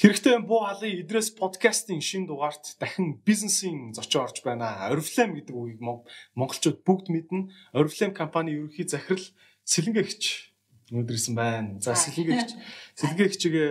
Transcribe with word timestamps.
Хэрэгтэй 0.00 0.40
буу 0.40 0.64
халын 0.64 1.04
идрээс 1.04 1.36
подкастын 1.36 2.00
шин 2.00 2.24
дугаарт 2.24 2.80
дахин 2.80 3.20
бизнесийн 3.20 3.92
зочио 3.92 4.24
орж 4.24 4.40
байна. 4.40 4.88
Oriflame 4.88 5.36
гэдэг 5.36 5.52
үгийг 5.52 5.80
монголчууд 6.32 6.80
бүгд 6.88 7.12
мэднэ. 7.12 7.52
Oriflame 7.76 8.16
компани 8.16 8.56
ерөнхий 8.56 8.88
захирал 8.88 9.20
Сэлэнгэгч 9.68 10.24
өнөөдөр 10.88 11.16
ирсэн 11.20 11.36
байна. 11.36 11.76
За 11.84 11.92
Сэлэнгэгч 11.92 12.56
Сэлэнгэгчгээ 12.96 13.70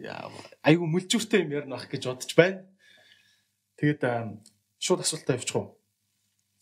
айгүй 0.72 0.88
мүлжүүртэй 0.88 1.44
юм 1.44 1.52
ярих 1.52 1.84
гэж 1.92 2.02
бодож 2.16 2.32
байна. 2.32 2.64
Тэгээд 3.76 4.40
шууд 4.80 5.04
асуултаа 5.04 5.36
явуучих 5.36 5.60
уу? 5.60 5.76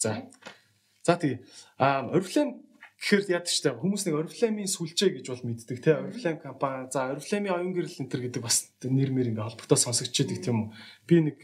За. 0.02 0.26
За 1.06 1.14
тэгээ 1.14 1.46
Oriflame 2.10 2.65
гэхээр 2.96 3.22
яд 3.32 3.46
та 3.46 3.76
хүмүүс 3.76 4.02
нэг 4.08 4.16
Oriflame-ийн 4.16 4.70
сүлжээ 4.72 5.10
гэж 5.20 5.26
бол 5.28 5.44
мэддэг 5.52 5.78
те. 5.84 6.00
Oriflame 6.00 6.40
компани 6.40 6.88
за 6.88 7.12
Oriflame-ийн 7.12 7.54
оюун 7.54 7.74
гэрэл 7.76 8.00
энтер 8.00 8.20
гэдэг 8.24 8.42
бас 8.42 8.72
нэр 8.80 9.12
мэр 9.12 9.30
ингээ 9.36 9.46
холбогдоо 9.46 9.76
сонсогдож 9.76 10.16
байдаг 10.16 10.40
тийм 10.40 10.58
үү. 10.64 10.68
Би 11.04 11.16
нэг 11.20 11.38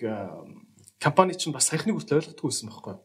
компани 1.03 1.37
чинь 1.37 1.53
бас 1.53 1.69
саяхныг 1.69 1.99
хүртэл 1.99 2.19
ойлгохгүй 2.23 2.49
байсан 2.49 2.69
байхгүй 2.73 2.97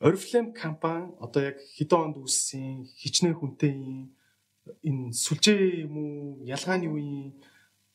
Oriflame 0.00 0.52
компани 0.52 1.12
одоо 1.20 1.42
яг 1.42 1.56
хэдэн 1.76 2.00
онд 2.12 2.16
үүссэн 2.20 2.84
хичнээн 3.00 3.36
хүнтэй 3.40 3.72
юм 3.72 4.12
энэ 4.84 5.16
сүлжээ 5.16 5.88
юм 5.88 5.94
уу 5.96 6.44
ялгааны 6.44 6.88
үе 6.92 7.32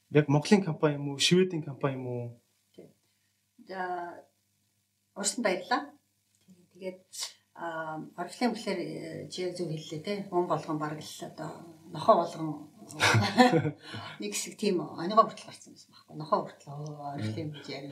яг 0.10 0.26
Монголын 0.26 0.66
компани 0.66 0.98
юм 0.98 1.14
уу 1.14 1.22
Шведийн 1.22 1.62
компани 1.62 2.02
юм 2.02 2.06
уу? 2.10 2.26
За 3.70 3.82
Урсан 5.14 5.46
баярлаа 5.46 5.94
тэгээд 6.74 7.06
Гэхэлэр 7.62 8.80
э, 8.82 9.30
чи 9.30 9.54
зөв 9.54 9.70
хэллээ 9.70 10.02
те. 10.02 10.26
Хүн 10.30 10.50
болгон 10.50 10.82
бараг 10.82 10.98
л 10.98 11.26
одоо 11.30 11.52
нохоо 11.94 12.26
болгон 12.26 12.72
нэг 14.22 14.32
хэсэг 14.34 14.58
тийм 14.58 14.82
оныгоо 14.82 15.30
хүртэл 15.30 15.46
гарсан 15.46 15.78
байсан 15.78 15.94
байхгүй. 15.94 16.16
Нохоо 16.18 16.40
хүртэл 16.42 16.74
орифлем 17.14 17.50
гэж 17.54 17.66
яг 17.70 17.84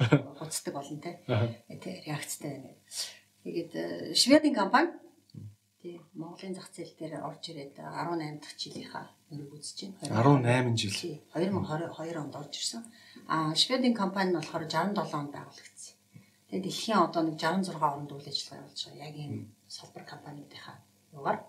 хуцдаг 0.42 0.74
болно 0.74 0.98
те. 0.98 1.22
Тэ 1.70 2.02
реакцтай 2.02 2.50
байна. 2.58 2.74
Тэгээд 3.46 3.72
э, 3.78 4.14
Шведийн 4.18 4.58
компани 4.58 4.90
тий 5.82 6.02
Монголын 6.18 6.58
зах 6.58 6.74
зээл 6.74 6.98
дээр 6.98 7.14
орж 7.22 7.54
ирээд 7.54 7.78
18 7.78 8.42
дахь 8.42 8.58
жилийнхаа 8.58 9.06
нэрийг 9.30 9.54
үзэж 9.54 9.94
байна. 10.02 10.18
18 10.18 10.82
жил. 10.82 11.22
2022 11.38 12.18
онд 12.18 12.36
орж 12.36 12.54
ирсэн. 12.58 12.84
А 13.30 13.54
Шведийн 13.54 13.94
компани 13.94 14.34
нь 14.34 14.38
болохоор 14.42 14.66
67 14.66 15.14
онд 15.14 15.32
байгуулагдсан. 15.38 15.96
Тэгээд 16.50 16.66
дэлхийн 16.66 17.00
одоо 17.00 17.22
нэг 17.24 17.38
66 17.38 17.78
оронд 17.78 18.12
үйл 18.12 18.28
ажиллагаа 18.28 18.60
явуулж 18.66 18.82
байгаа. 18.90 19.06
Яг 19.08 19.16
ийм 19.16 19.34
салбар 19.76 20.04
компаниудынхаа 20.12 20.78
югаар 21.14 21.40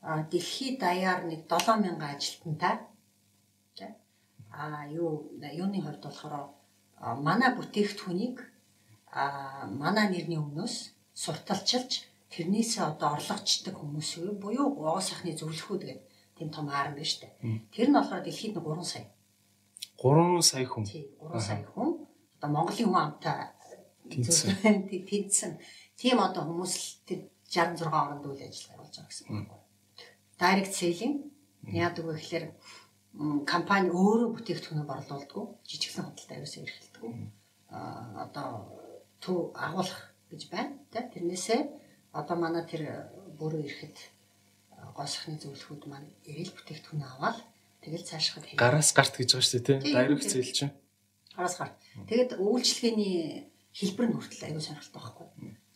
а 0.00 0.22
дэлхийд 0.32 0.76
даяар 0.84 1.20
нэг 1.30 1.40
7000 1.48 2.00
ажилтнтай 2.12 2.76
а 4.52 4.86
юу 4.86 5.32
юуны 5.40 5.80
хувьд 5.80 6.02
болохоор 6.04 6.34
манай 7.26 7.50
бүтээгдэхүүнийг 7.56 8.36
а 9.12 9.66
манай 9.82 10.06
нэрний 10.10 10.40
өмнөөс 10.44 10.74
сурталчилж 11.22 11.92
тэрнээсээ 12.32 12.84
одоо 12.92 13.08
орлогочдөг 13.16 13.74
хүмүүс 13.76 14.10
үү 14.20 14.32
буюу 14.42 14.68
угаа 14.76 15.00
сайхны 15.00 15.32
зөвлөхүүд 15.36 15.82
гэдэг 15.84 16.00
тийм 16.36 16.48
том 16.48 16.68
аарн 16.68 16.96
байна 16.96 17.08
шүү 17.10 17.20
дээ. 17.22 17.32
Тэр 17.72 17.88
нь 17.88 17.96
болохоор 17.96 18.22
дэлхийд 18.24 18.56
нэг 18.56 18.64
3 18.64 18.84
сая. 18.92 19.06
3 20.00 20.40
сая 20.40 20.64
хүн. 20.64 20.84
Тий, 20.84 21.04
3 21.20 21.40
сая 21.40 21.64
хүн. 21.72 22.08
Одоо 22.40 22.50
Монголын 22.52 22.88
хүн 22.88 23.04
амтай 23.04 23.36
тэнцсэн. 24.08 25.52
Тийм 26.02 26.18
одоо 26.18 26.42
хүмүүс 26.42 27.06
тэр 27.06 27.30
66 27.46 27.86
оронд 27.86 28.26
үйл 28.26 28.42
ажиллагаа 28.42 28.74
явуулж 28.74 28.96
байгаа 28.98 29.06
гэсэн 29.06 29.26
үг. 29.38 29.50
Direct 30.34 30.74
selling 30.74 31.14
яадаг 31.70 32.04
вэ 32.10 32.14
гэхээр 32.18 32.44
компани 33.46 33.88
өөрөө 33.94 34.34
бүтээгдэхүүнээ 34.34 34.88
борлуулдаг. 34.90 35.62
Жижиглэн 35.62 36.06
худалдаа 36.10 36.36
ерөөсөө 36.42 36.62
эрхэлдэг. 36.66 37.02
Аа 37.70 38.26
одоо 38.26 38.48
төв 39.22 39.54
агуулах 39.54 40.10
гэж 40.26 40.42
байна. 40.50 40.74
Тэрнээсээ 40.90 41.60
одоо 42.18 42.34
манай 42.34 42.66
тэр 42.66 43.06
бүрөө 43.38 43.62
ирэхэд 43.62 43.96
госхны 44.98 45.38
зөвлөхүүд 45.38 45.86
маань 45.86 46.10
эрэл 46.26 46.50
бүтээгдэхүүнээ 46.50 47.10
аваад 47.14 47.38
тэгэл 47.78 48.08
цаашхад 48.10 48.44
гараас 48.58 48.90
гарт 48.90 49.14
гэж 49.14 49.38
байгаа 49.38 49.46
шүү 49.46 49.62
дээ 49.62 49.78
тийм 49.86 49.94
дайрект 49.94 50.26
зээл 50.26 50.52
чинь 50.58 50.74
гараас 51.38 51.56
гарт 51.62 51.78
тэгэд 52.10 52.30
үйлчлэгээний 52.42 53.46
хэлбэр 53.72 54.06
нь 54.10 54.16
хүртэл 54.18 54.46
аюу 54.52 54.60
сонирхолтой 54.60 55.00
байхгүй. 55.00 55.28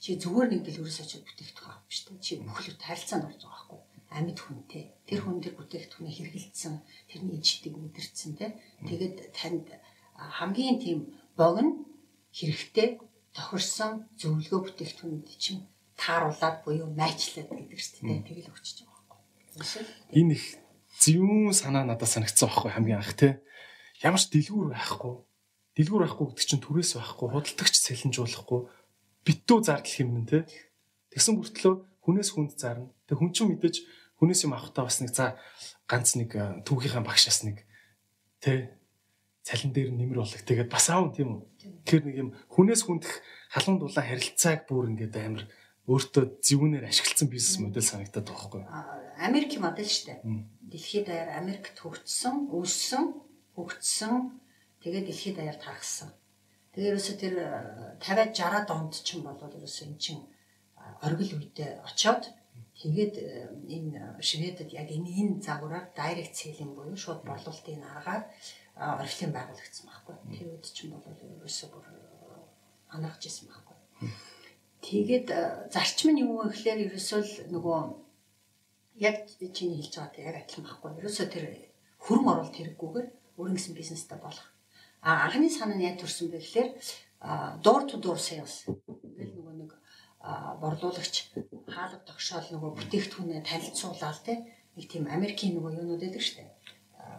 Чи 0.07 0.15
зүгээр 0.23 0.55
нэг 0.55 0.63
дэлгүүрээс 0.63 1.03
очиж 1.03 1.27
бүтээгдэхүүн 1.27 1.67
авах 1.67 1.83
биш 1.91 2.07
үү? 2.07 2.23
Чи 2.23 2.39
бүхлөд 2.39 2.79
харилцаанд 2.79 3.27
орж 3.27 3.43
байгаа 3.43 3.75
байхгүй. 3.75 3.81
Амьд 4.15 4.39
хүнтэй. 4.39 4.85
Тэр 5.03 5.21
хүн 5.27 5.43
тэр 5.43 5.59
бүтээгдэхүүнээ 5.59 6.15
хэрэгэлсэн, 6.15 6.75
тэрний 7.11 7.43
ичдэг 7.43 7.75
мэдэрсэн 7.75 8.33
те. 8.39 8.55
Тэгээд 8.87 9.35
танд 9.35 9.67
хамгийн 10.15 10.79
тийм 10.79 11.11
богино 11.35 11.83
хэрэгтэй 12.31 13.03
тохирсон 13.35 14.07
зөвлөгөө 14.15 14.79
бүтээгдэхүүнүүд 14.79 15.27
чинь 15.43 15.67
тааруулаад 15.99 16.63
буюу 16.63 16.87
майчлаад 16.87 17.51
гэдэг 17.51 17.81
шүү 17.83 18.07
дээ. 18.07 18.23
Тэгэл 18.31 18.51
өгчөж 18.55 18.87
байгаа 18.87 19.03
байхгүй. 19.59 19.83
Энэ 20.23 20.39
их 20.39 20.47
зөвүүн 21.03 21.51
санаа 21.51 21.83
надад 21.83 22.07
санагдсан 22.07 22.47
байхгүй 22.47 22.71
хамгийн 22.79 23.03
анх 23.03 23.19
те. 23.19 23.43
Ямар 24.07 24.23
ч 24.23 24.31
дэлгүүр 24.31 24.71
байхгүй 24.71 25.27
дэлгүүр 25.77 26.03
байхгүй 26.07 26.27
гэдэг 26.31 26.47
чинь 26.47 26.63
түрээс 26.63 26.95
байхгүй 26.95 27.27
худалдагч 27.27 27.75
сэлэнжуулахгүй 27.75 28.61
битүү 29.27 29.59
зардал 29.67 29.91
хэмнэн 29.91 30.27
те. 30.31 30.39
Тэгсэн 31.11 31.35
бүртлөө 31.37 31.75
хүнээс 32.07 32.31
хүнд 32.33 32.55
зарна. 32.55 32.89
Тэг 33.11 33.19
хүн 33.19 33.35
чинь 33.35 33.51
мэдээж 33.51 33.77
хүнээс 34.23 34.47
юм 34.47 34.55
авахтаа 34.55 34.87
бас 34.87 35.03
нэг 35.03 35.11
за 35.11 35.35
ганц 35.91 36.15
нэг 36.15 36.31
түүхийнхаа 36.63 37.03
багшаас 37.03 37.43
нэг 37.43 37.67
те 38.39 38.79
цалин 39.43 39.75
дээр 39.75 39.91
нэмэр 39.91 40.23
болог 40.23 40.43
тэгээд 40.47 40.71
бас 40.71 40.87
аав 40.91 41.11
тийм 41.11 41.43
үү? 41.43 41.43
Тэгэхээр 41.85 42.05
нэг 42.07 42.17
юм 42.17 42.31
хүнээс 42.55 42.83
хүндэх 42.87 43.13
халуун 43.51 43.79
дулаан 43.83 44.07
харилцааг 44.07 44.67
бүр 44.71 44.91
ингээд 44.95 45.15
амар 45.19 45.45
өөртөө 45.87 46.43
зөвүүнээр 46.43 46.91
ашигласан 46.91 47.31
бизнес 47.31 47.63
модель 47.63 47.87
санагдаад 47.87 48.27
байгаа 48.27 48.51
байхгүй 48.51 48.63
Америк 49.23 49.51
модель 49.63 49.87
шүү 49.87 50.07
дээ 50.11 50.19
дэлхийд 50.67 51.07
даяар 51.07 51.39
Америкт 51.39 51.79
хөгжсөн 51.79 52.51
өссөн 52.51 53.27
хөгжсөн. 53.55 54.43
Тэгээд 54.83 55.07
дэлхийд 55.09 55.37
даяар 55.39 55.57
тархсан. 55.57 56.11
Тэгээ 56.77 56.93
ерөөсө 56.93 57.15
тэр 57.17 57.35
50 58.05 58.37
60-аад 58.37 58.69
онд 58.69 59.01
ч 59.01 59.17
юм 59.17 59.25
бол 59.25 59.41
ерөөсө 59.41 59.89
эн 59.89 59.97
чин 59.97 60.21
оргил 61.01 61.33
үедээ 61.41 61.81
очоод 61.89 62.29
тэгээд 62.77 63.15
э, 63.17 63.49
энэ 63.65 64.21
Шведэд 64.21 64.77
яг 64.77 64.93
энэ 64.93 65.09
энэ 65.09 65.41
загвараар 65.41 65.89
дайрект 65.97 66.37
селинг 66.37 66.77
буюу 66.77 66.93
шууд 66.93 67.25
борлуулалтын 67.25 67.81
аргаар 67.81 68.29
орхилын 68.77 69.33
байгуулагдсан 69.33 69.89
байхгүй. 69.89 70.17
Тэр 70.37 70.47
үед 70.53 70.69
ч 70.69 70.85
юм 70.85 71.01
бол 71.01 71.17
ерөөсө 71.17 71.65
бүр 71.73 71.85
анаагч 72.93 73.25
ирсэн 73.25 73.49
байхгүй. 73.49 73.77
Тэгээд 74.85 75.29
э, 75.33 75.73
зарчим 75.73 76.13
нь 76.13 76.29
юу 76.29 76.45
вэ 76.45 76.53
гэхээр 76.53 76.93
ерөөсөө 76.93 77.21
л 77.25 77.57
нөгөө 77.57 77.79
яг 79.01 79.17
чиний 79.57 79.81
хэлж 79.81 79.97
байгаатай 79.97 80.29
яг 80.29 80.37
адилхан 80.45 80.65
байхгүй. 80.69 80.91
Ерөөсөө 81.01 81.27
тэр 81.33 81.45
хөрөн 82.05 82.29
оруулалт 82.29 82.57
хэрэггүйгээр 82.61 83.09
өөрөнгө 83.41 83.57
гэсэн 83.57 83.73
бизнестэй 83.81 84.21
болох 84.21 84.45
анхны 85.03 85.49
санаа 85.51 85.77
нь 85.77 85.87
яаж 85.89 86.01
төрсөн 86.01 86.31
бэ 86.31 86.39
гэхээр 86.41 86.69
door 87.65 87.83
to 87.89 87.97
door 87.99 88.19
sales. 88.21 88.65
Тэгэл 88.67 89.35
нөгөө 89.37 89.55
нэг 89.61 89.71
борлуулагч 90.63 91.15
хаалга 91.69 91.99
тогшоол 92.07 92.47
нөгөө 92.55 92.71
бүтээгдэхүүнээ 92.79 93.43
танилцуулаад 93.47 94.19
те 94.27 94.35
нэг 94.77 94.85
тийм 94.91 95.05
Америкийн 95.07 95.55
нөгөө 95.57 95.77
юунууд 95.81 96.03
байдаг 96.03 96.23
штэ 96.23 96.45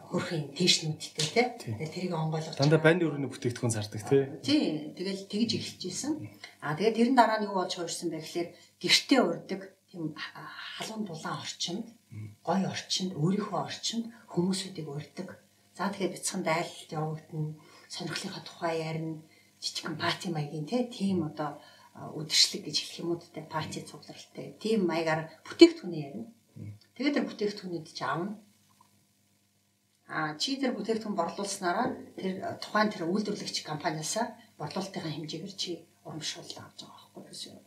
хөрхийн 0.08 0.56
тэшнүүдтэй 0.56 1.28
те 1.36 1.44
тэгээ 1.60 1.92
тэрийг 1.92 2.14
онгойлгож 2.16 2.56
дандаа 2.56 2.80
банд 2.80 3.04
өрөөний 3.04 3.28
бүтээгдэхүүн 3.28 3.76
зардаг 3.76 4.02
те. 4.08 4.40
Тий 4.40 4.96
тэгэл 4.96 5.28
тэгж 5.28 5.52
эхэлчихсэн. 5.60 6.14
А 6.64 6.76
тэгээ 6.80 6.96
тэрэн 6.96 7.16
дараа 7.20 7.44
нь 7.44 7.48
юу 7.48 7.60
болж 7.60 7.76
хуурсан 7.76 8.08
бэ 8.12 8.24
гэхээр 8.24 8.50
гэртээ 8.80 9.20
урддаг 9.20 9.62
тийм 9.92 10.16
халуун 10.80 11.04
дулаан 11.04 11.44
орчинд 11.44 11.86
гой 12.40 12.62
орчинд 12.64 13.12
өөрийнхөө 13.20 13.60
орчинд 13.68 14.06
хүмүүсүүдийг 14.32 14.88
урддаг 14.88 15.28
за 15.76 15.92
тэгээ 15.92 16.16
бяцхан 16.16 16.42
дайлалт 16.48 16.92
явагдана 16.92 17.52
сонирхлынхаа 17.90 18.44
тухай 18.46 18.76
ярина 18.90 19.22
жижигхэн 19.62 19.98
пати 19.98 20.28
маягийн 20.30 20.66
тийм 20.68 21.24
одоо 21.30 21.58
үдшилэг 22.20 22.70
гэж 22.70 22.76
хэлэх 22.78 23.00
юм 23.02 23.10
уу 23.12 23.20
те 23.20 23.42
пати 23.42 23.82
цугларалтай 23.82 24.54
тийм 24.62 24.86
маягаар 24.86 25.22
бүтээгдэхүүнээ 25.46 26.04
ярина. 26.08 26.28
Тэгээд 26.94 27.16
тэр 27.18 27.26
бүтээгдэхүүнүүд 27.26 27.88
чи 27.90 28.04
аавна. 28.06 28.38
А 30.08 30.38
чи 30.38 30.62
тэр 30.62 30.78
бүтээгдэхүүн 30.78 31.18
борлуулснараа 31.18 31.88
тэр 32.22 32.34
тухайн 32.62 32.94
тэр 32.94 33.10
үйлдвэрлэгч 33.10 33.66
компаниасаа 33.66 34.38
борлуулалтынхаа 34.62 35.14
хэмжээгээр 35.18 35.56
чи 35.58 35.72
урамшуул 36.06 36.46
авч 36.46 36.86
байгаа 36.86 37.10
байхгүй 37.18 37.34
юу? 37.50 37.60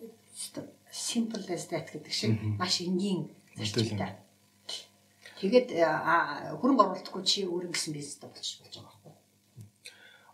Simple 0.90 1.44
as 1.54 1.66
that 1.70 1.90
гэдэг 1.90 2.14
шиг 2.14 2.38
маш 2.58 2.80
энгийн 2.86 3.30
зарчимтай. 3.58 4.14
Тэгээд 5.40 5.68
хөрөнгө 6.60 6.82
оруулалтгүй 6.86 7.22
чи 7.26 7.44
өөр 7.48 7.68
ингэсэн 7.70 7.92
бизнес 7.96 8.18
болж 8.22 8.46
болж 8.62 8.74
байгаа 8.78 8.99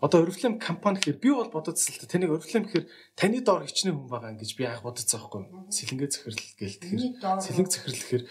одоо 0.00 0.24
Oriflame 0.24 0.58
компани 0.58 0.98
гэхээр 1.00 1.22
би 1.22 1.30
бол 1.30 1.50
бодоцсон 1.50 1.94
л 1.94 2.00
та 2.02 2.06
таныг 2.06 2.34
Oriflame 2.36 2.66
гэхээр 2.68 2.86
таны 3.16 3.40
доор 3.40 3.64
хичнээн 3.64 3.96
хүн 3.96 4.10
байгаа 4.10 4.36
гэж 4.36 4.50
би 4.56 4.64
анх 4.66 4.84
бодоцсон 4.84 5.20
байхгүй 5.20 5.40
юу? 5.46 5.70
Сэлэнгэ 5.72 6.08
захирал 6.12 6.42
гээл 6.60 6.80
тэгэхээр 6.80 7.04
сэлэнг 7.40 7.68
захирал 7.70 8.00
гэхээр 8.00 8.24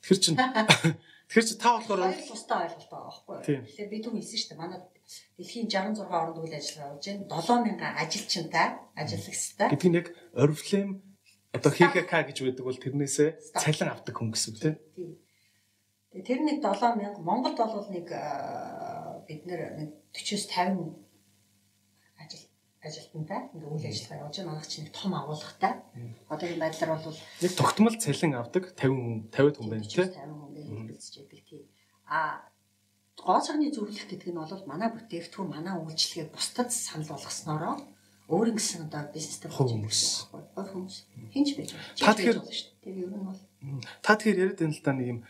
тэр 0.00 0.18
чин 0.18 0.34
Тэгэхээр 1.30 1.46
чи 1.46 1.54
та 1.62 1.78
болохоор 1.78 2.10
тустай 2.26 2.58
ойлголт 2.66 2.90
байгаа 2.90 3.06
байхгүй? 3.06 3.36
Тэгэхээр 3.70 3.90
би 3.94 3.98
түн 4.02 4.14
хэлсэн 4.18 4.38
шүү 4.40 4.50
дээ. 4.50 4.58
Манай 4.58 4.80
Дэлхийн 5.38 5.66
66 5.70 6.10
орнд 6.10 6.38
үйл 6.38 6.54
ажиллагаа 6.54 6.90
явуулж 6.90 7.06
байна. 7.06 7.30
7000 7.30 8.02
ажилчинтай 8.02 8.66
ажиллагчтай. 8.98 9.68
Нь 9.70 9.98
яг 9.98 10.06
Oriflame 10.34 10.92
одоо 11.54 11.70
ХКК 11.70 12.12
гэж 12.30 12.38
байдаг 12.46 12.64
бол 12.66 12.82
тэрнээсээ 12.82 13.30
цалин 13.58 13.90
авдаг 13.90 14.14
хүн 14.14 14.30
гэсэн 14.30 14.50
үг 14.54 14.58
тийм. 14.62 14.74
Тэр 16.14 16.40
нэг 16.46 16.58
7000 16.62 17.22
Монголд 17.22 17.58
бол 17.58 17.88
нэг 17.90 18.06
бид 19.26 19.42
нэр 19.46 19.60
нэг 19.78 19.88
40-с 20.14 20.46
50 20.50 20.50
ажил 20.50 21.09
ажилтнтай 22.80 23.40
ингээ 23.52 23.70
үйл 23.76 23.86
ажиллагаа 23.92 24.20
явуулж 24.24 24.36
байгаа. 24.40 24.50
Манайх 24.50 24.68
чинь 24.72 24.84
нэг 24.88 24.94
том 24.96 25.12
агуулгатай. 25.12 25.72
Одоогийн 26.32 26.62
байдлаар 26.64 26.90
бол 26.96 27.18
нэг 27.44 27.52
тогтмол 27.52 27.96
цалин 28.00 28.32
авдаг 28.40 28.64
50 28.72 28.88
хүн 28.88 29.16
50 29.28 29.60
хүн 29.60 29.68
байна 29.68 29.84
тийм. 29.84 30.08
50 30.08 30.64
хүн 30.64 30.78
хэлбэлцэж 30.88 31.14
байдаг 31.20 31.40
тийм. 31.44 31.64
А 32.08 32.18
гоо 33.20 33.40
цагны 33.44 33.68
зөвлөх 33.68 34.08
гэдэг 34.08 34.32
нь 34.32 34.40
бол 34.40 34.64
манай 34.64 34.88
бүтээгдэхүүн 34.96 35.52
манай 35.52 35.74
үйлчлэгийг 35.76 36.32
бусдад 36.32 36.72
санал 36.72 37.12
болгосноороо 37.12 37.76
өөр 38.32 38.48
ингэсэн 38.56 38.88
одоо 38.88 39.12
бизнестэй 39.12 39.50
хүмүүс 39.52 40.30
хүмүүс 40.56 40.96
хинч 41.34 41.48
байж 41.58 41.70
байна. 41.76 41.84
Та 42.00 42.14
тэгэхээр 42.16 42.38
тэр 42.80 42.96
ер 42.96 43.12
нь 43.12 43.26
бол 43.28 43.40
та 44.00 44.16
тэгэхээр 44.16 44.40
яриад 44.40 44.60
байна 44.62 44.72
л 44.72 44.84
да 44.86 44.92
нэг 44.96 45.08
юм 45.12 45.20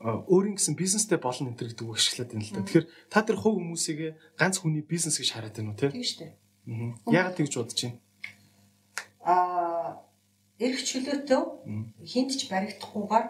өөрийн 0.00 0.56
гэсэн 0.56 0.78
бизнестэй 0.78 1.18
болно 1.18 1.50
энэ 1.50 1.58
гэдэг 1.60 1.84
үг 1.84 1.98
ашиглаад 1.98 2.30
байна 2.32 2.46
л 2.46 2.54
да. 2.54 2.62
Тэгэхээр 2.62 2.86
та 3.10 3.18
тэр 3.26 3.36
хувь 3.36 3.58
хүмүүсийг 3.58 4.00
ганц 4.38 4.56
хүний 4.62 4.80
бизнес 4.86 5.18
гэж 5.18 5.28
хараад 5.34 5.56
байна 5.58 5.74
уу 5.74 5.80
те? 5.80 5.90
Тийм 5.90 6.06
шүү 6.06 6.20
дээ. 6.22 6.32
Яагаад 6.66 7.36
тэгж 7.38 7.54
бодож 7.56 7.80
байна? 7.82 7.98
Аа 9.22 10.02
эрх 10.58 10.80
чөлөөтэй 10.82 11.42
хинт 12.02 12.32
ч 12.34 12.50
баригдахгүйгээр 12.50 13.26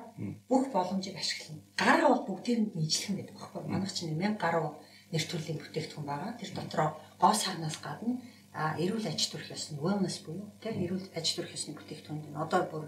бүх 0.48 0.64
боломжийг 0.72 1.16
ашиглана. 1.20 1.60
Гараа 1.76 2.08
бол 2.16 2.24
бүгдээрэнд 2.28 2.72
нийжлэх 2.76 3.10
юм 3.10 3.16
байдаг 3.20 3.36
байхгүй. 3.36 3.62
Манайх 3.68 3.92
чинь 3.92 4.16
1000 4.16 4.40
гаруй 4.40 4.72
нэр 5.12 5.24
төрлийн 5.28 5.60
бүтээгдэхүүн 5.60 6.06
байгаа. 6.08 6.32
Тэр 6.40 6.50
дотроо 6.54 6.88
гоо 7.20 7.34
сагнаас 7.34 7.76
гадна 7.84 8.14
а 8.56 8.72
эрүүл 8.80 9.04
аж 9.04 9.20
төрх 9.28 9.52
ёсны 9.52 9.76
wellness 9.84 10.24
буюу 10.24 10.48
тэр 10.62 10.74
эрүүл 10.80 11.12
аж 11.12 11.26
төрх 11.36 11.52
ёсны 11.52 11.76
бүтээгдэхүүн 11.76 12.32
нь 12.32 12.40
одоо 12.40 12.62
бүр 12.72 12.84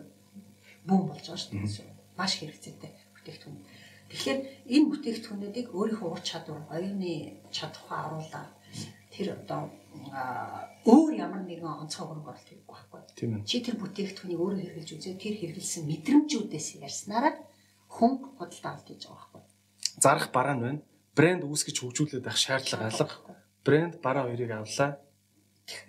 бүүн 0.89 1.05
болж 1.12 1.25
байгаа 1.29 1.43
шүү 1.45 1.53
дээ. 1.61 1.93
Маш 2.17 2.33
хэрэгцээтэй 2.41 2.93
бүтээгдэхүүн. 3.15 3.59
Тэгэхээр 4.09 4.41
энэ 4.75 4.89
бүтээгдэхүүнүүдийг 4.89 5.69
өөрийнхөө 5.77 6.09
ур 6.09 6.23
чадвар, 6.25 6.65
оюуны 6.73 7.45
чадхаа 7.53 8.09
оруулаад 8.09 8.53
тэр 9.12 9.37
одоо 9.37 9.69
өөр 10.89 11.11
ямар 11.19 11.43
нэгэн 11.45 11.69
онцгой 11.85 12.06
хөрөнгө 12.06 12.31
оруулалт 12.33 12.49
хийх 12.49 12.65
байхгүй. 12.65 13.00
Тийм. 13.19 13.45
Чи 13.45 13.61
тэр 13.61 13.77
бүтээгдэхүүнийг 13.81 14.41
өөрөө 14.41 14.61
хэрэгжилж 14.62 14.91
үзээ 14.97 15.17
тэр 15.21 15.35
хэрэгжилсэн 15.39 15.85
мэдрэмжүүдээс 15.91 16.69
ярьснараа 16.81 17.35
хүн 17.93 18.12
худалдаа 18.39 18.71
авалт 18.73 18.89
хийж 18.89 19.03
байгаа 19.09 19.29
байхгүй. 19.33 19.43
Зарах 20.00 20.29
бараа 20.33 20.55
нь 20.56 20.65
байна. 20.65 20.81
Брэнд 21.17 21.43
үүсгэж 21.45 21.77
хөгжүүлээд 21.83 22.25
байх 22.25 22.39
шаардлага 22.39 22.89
алга. 22.89 23.17
Брэнд 23.67 23.95
бараа 24.05 24.25
хоёрыг 24.31 24.53
авлаа. 24.55 24.91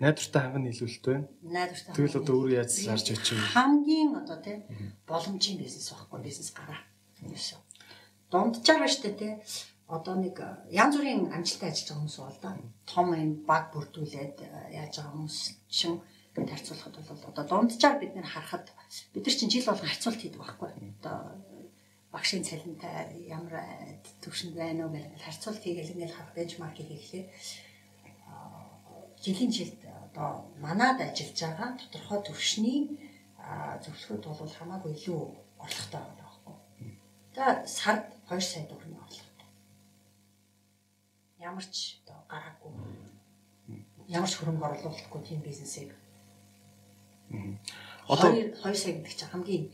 Найдвартай 0.02 0.40
ханган 0.42 0.64
нийлүүлэлт 0.68 1.04
байна. 1.06 1.26
Найдвартай. 1.40 1.92
Тэгэл 1.96 2.18
одоо 2.20 2.34
өөрөө 2.36 2.58
яаж 2.60 2.70
зарж 2.76 3.06
очив. 3.14 3.38
Хамгийн 3.56 4.10
одоо 4.20 4.38
тийм 4.44 4.60
боломжийн 5.08 5.58
бизнес 5.62 5.88
байхгүй 5.88 6.20
бизнес 6.20 6.50
гараа. 6.52 6.80
Юусе. 7.24 7.56
Дунджаар 8.30 8.80
ба 8.84 8.88
штэ 8.90 9.10
тий 9.16 9.32
одоо 9.90 10.14
нэг 10.16 10.36
янз 10.70 10.94
бүрийн 10.96 11.32
амжилттай 11.34 11.70
ажиллаж 11.70 11.88
байгаа 11.88 12.00
хүмүүс 12.00 12.18
бол 12.22 12.38
да. 12.42 12.50
Том 12.86 13.06
юм 13.14 13.32
баг 13.50 13.64
бүрдүүлээд 13.74 14.36
яаж 14.78 14.94
байгаа 14.96 15.14
хүмүүс 15.14 15.38
шин 15.68 15.92
гэд 16.34 16.50
харьцуулахад 16.50 16.94
бол 16.96 17.30
одоо 17.30 17.44
дунджаар 17.50 17.96
бид 17.98 18.14
нэр 18.14 18.28
харахад 18.30 18.66
бид 19.12 19.24
нар 19.26 19.36
чинь 19.36 19.50
жил 19.50 19.66
болгон 19.66 19.90
харьцуулт 19.90 20.20
хийдэг 20.20 20.40
байхгүй. 20.40 20.70
Одоо 21.02 21.18
багшийн 22.12 22.44
цалинтай 22.46 23.10
ямар 23.26 23.54
төвшөнд 24.22 24.54
байна 24.54 24.86
уу 24.86 24.94
гэж 24.94 25.04
харьцуулт 25.24 25.62
хийгээл 25.62 25.94
ингээл 25.94 26.16
харах 26.16 26.34
бенчмаркийг 26.34 26.88
хийхлээр 26.90 27.26
жилийн 29.22 29.52
жилд 29.52 29.80
одоо 30.06 30.30
манад 30.64 30.98
ажиллаж 31.00 31.38
байгаа 31.38 31.70
тодорхой 31.78 32.20
төвшний 32.24 32.80
зөвлөхөд 33.84 34.24
бол 34.26 34.58
хамаагүй 34.58 34.92
илүү 34.94 35.22
орлоготой 35.64 36.02
байгаа 36.02 36.16
байхгүй. 36.22 36.56
За 37.36 37.44
сард 37.66 38.06
2 38.30 38.40
сая 38.40 38.64
орлого 38.64 38.99
ямар 41.40 41.64
ч 41.64 41.98
одоо 42.04 42.18
гараагүй 42.28 42.72
ямар 44.08 44.30
ч 44.30 44.34
хөрөнгө 44.36 44.64
оруулахгүй 44.66 45.20
тийм 45.24 45.40
бизнесийг 45.40 45.90
одоо 48.08 48.30
2 48.34 48.74
сая 48.74 48.94
гэдэг 48.98 49.14
чинь 49.14 49.32
хамгийн 49.32 49.64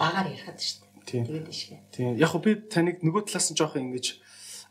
багаар 0.00 0.32
ярихад 0.32 0.60
шүү 0.60 0.84
дээ. 1.04 1.24
Тэгээд 1.24 1.48
ишгэ. 1.52 1.76
Тийм. 1.92 2.16
Яг 2.16 2.32
би 2.40 2.56
таныг 2.72 3.04
нөгөө 3.04 3.28
талаас 3.28 3.52
нь 3.52 3.58
жоох 3.58 3.76
ингэж 3.76 4.16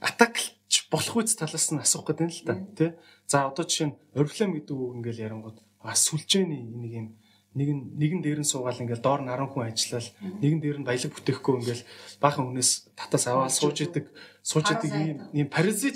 атаклч 0.02 0.74
болох 0.90 1.16
үз 1.22 1.38
талаас 1.38 1.70
нь 1.70 1.82
асуух 1.82 2.10
гэдэг 2.10 2.26
нь 2.26 2.34
л 2.34 2.46
та 2.46 2.54
тий. 2.78 2.92
За 3.30 3.46
одоо 3.50 3.66
жишээ 3.66 3.94
нь 3.94 3.98
орифлем 4.18 4.58
гэдэг 4.58 4.74
үг 4.74 4.96
ингээл 5.02 5.26
ярангууд 5.30 5.58
бас 5.82 6.02
сүлжээний 6.10 6.66
нэг 6.66 6.92
юм 6.94 7.08
нэгэн 7.56 7.80
нэгэн 7.96 8.22
дээр 8.22 8.40
нь 8.44 8.52
суугаал 8.52 8.84
ингээл 8.84 9.02
доор 9.02 9.22
нь 9.24 9.32
10 9.32 9.48
хүн 9.52 9.64
ажиллал 9.72 10.10
нэгэн 10.44 10.60
дээр 10.60 10.78
нь 10.84 10.88
баялаг 10.88 11.12
бүтэхгүй 11.16 11.54
ингээл 11.64 11.84
баахан 12.20 12.46
хүнээс 12.52 12.72
татаас 13.00 13.26
аваад 13.32 13.56
сууж 13.56 13.78
идэг 13.82 14.12
сууж 14.44 14.68
идэг 14.76 14.92
ийм 14.92 15.18
ийм 15.32 15.48
паразит 15.48 15.96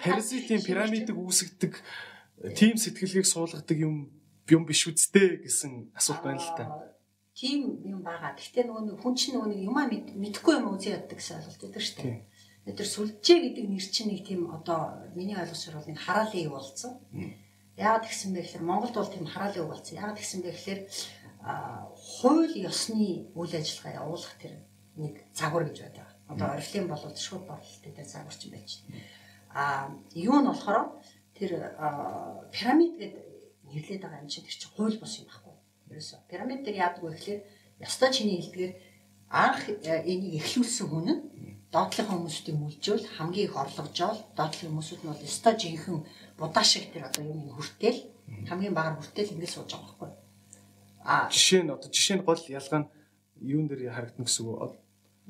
паразитын 0.00 0.64
пирамидыг 0.68 1.16
үүсгдэг 1.16 1.76
тийм 2.56 2.80
сэтгэлгээг 2.80 3.26
суулгадаг 3.28 3.78
юм 3.78 4.10
юм 4.50 4.66
биш 4.66 4.86
үсттэй 4.88 5.44
гэсэн 5.46 5.94
асуулт 5.94 6.22
байна 6.24 6.42
л 6.42 6.56
та. 6.56 6.64
Тийм 7.32 7.80
юм 7.86 8.02
байгаа. 8.02 8.34
Гэхдээ 8.36 8.66
нөгөө 8.66 8.84
нэг 8.92 8.98
хүн 9.00 9.14
чинь 9.16 9.34
нөгөө 9.38 9.48
нэг 9.54 9.60
юмаа 9.64 9.86
мэдэхгүй 9.88 10.54
юм 10.58 10.74
үзий 10.74 10.92
яддаг 10.92 11.16
гэсэн 11.16 11.40
ойлголт 11.40 11.64
өгдөг 11.64 11.82
шүү 11.82 11.96
дээ. 12.02 12.76
Тэр 12.76 12.88
сүлжээ 12.88 13.38
гэдэг 13.48 13.66
нэр 13.70 13.86
чинь 13.88 14.10
нэг 14.12 14.20
тийм 14.26 14.50
одоо 14.52 15.08
миний 15.16 15.38
ойлгосоор 15.38 15.80
бол 15.80 15.88
нэг 15.88 15.98
хараалын 16.02 16.44
юу 16.44 16.58
болсон. 16.58 16.92
Яагаад 17.82 18.06
гэсэн 18.06 18.30
бэ 18.32 18.40
гэхээр 18.46 18.64
Монголд 18.64 18.94
бол 18.94 19.10
тийм 19.10 19.26
хараалын 19.26 19.66
үг 19.66 19.72
болсон. 19.74 19.98
Яагаад 19.98 20.18
гэсэн 20.22 20.40
бэ 20.42 20.50
гэхээр 20.54 20.80
хууль 21.42 22.54
ёсны 22.70 23.34
үйл 23.34 23.54
ажиллагаа 23.58 23.98
явуулах 24.06 24.34
тэр 24.38 24.54
нэг 24.96 25.14
загвар 25.34 25.66
гэж 25.66 25.78
байдаг. 25.82 26.06
Одоо 26.30 26.46
орифлын 26.54 26.86
бол 26.88 27.02
шууд 27.16 27.44
борлолттой 27.50 27.92
дээр 27.92 28.06
загварч 28.06 28.42
байж 28.46 28.70
байна. 28.86 29.02
А 29.50 29.62
юу 30.14 30.38
нь 30.38 30.46
болохоор 30.46 31.02
тэр 31.34 31.50
пирамид 32.54 32.94
гэдэг 33.02 33.22
нэрлээд 33.66 34.02
байгаа 34.02 34.22
юм 34.22 34.30
чинь 34.30 34.46
тэр 34.46 34.56
чинь 34.56 34.72
хууль 34.76 34.98
бос 35.02 35.18
юм 35.18 35.26
байхгүй. 35.26 35.54
Ерөөсө 35.90 36.16
пирамид 36.30 36.62
дээр 36.62 36.80
яадаг 36.86 37.02
вэ 37.02 37.10
гэхээр 37.18 37.40
ёстой 37.82 38.10
чиний 38.14 38.38
хэлдгээр 38.38 38.72
анх 39.32 39.60
энийг 40.06 40.38
эхлүүлсэн 40.40 40.86
хүн 40.88 41.08
нь 41.10 41.20
доотлын 41.72 42.08
хүмүүсийг 42.08 42.56
мүлжүүл 42.60 43.06
хамгийн 43.16 43.48
их 43.48 43.56
орлогожоол 43.56 44.20
доотлын 44.36 44.68
хүмүүсүүд 44.76 45.00
нь 45.02 45.08
бол 45.08 45.24
өстой 45.24 45.54
жинхэнэ 45.56 46.04
будаа 46.42 46.64
шиг 46.66 46.90
тэр 46.90 47.06
одоо 47.08 47.22
юм 47.22 47.54
хүртэл 47.54 47.98
хамгийн 48.48 48.74
багаар 48.74 48.98
хүртэл 48.98 49.34
ингэ 49.34 49.46
сууж 49.46 49.70
байгаа 49.70 49.86
байхгүй. 49.86 50.10
А 51.06 51.30
жишээ 51.30 51.62
нь 51.62 51.70
одоо 51.70 51.88
жишээ 51.90 52.16
нь 52.18 52.26
гол 52.26 52.42
ялгаа 52.50 52.80
нь 52.82 52.90
юун 53.42 53.66
дээр 53.70 53.94
харагдана 53.94 54.26
гэсэн 54.26 54.44
үг. 54.46 54.74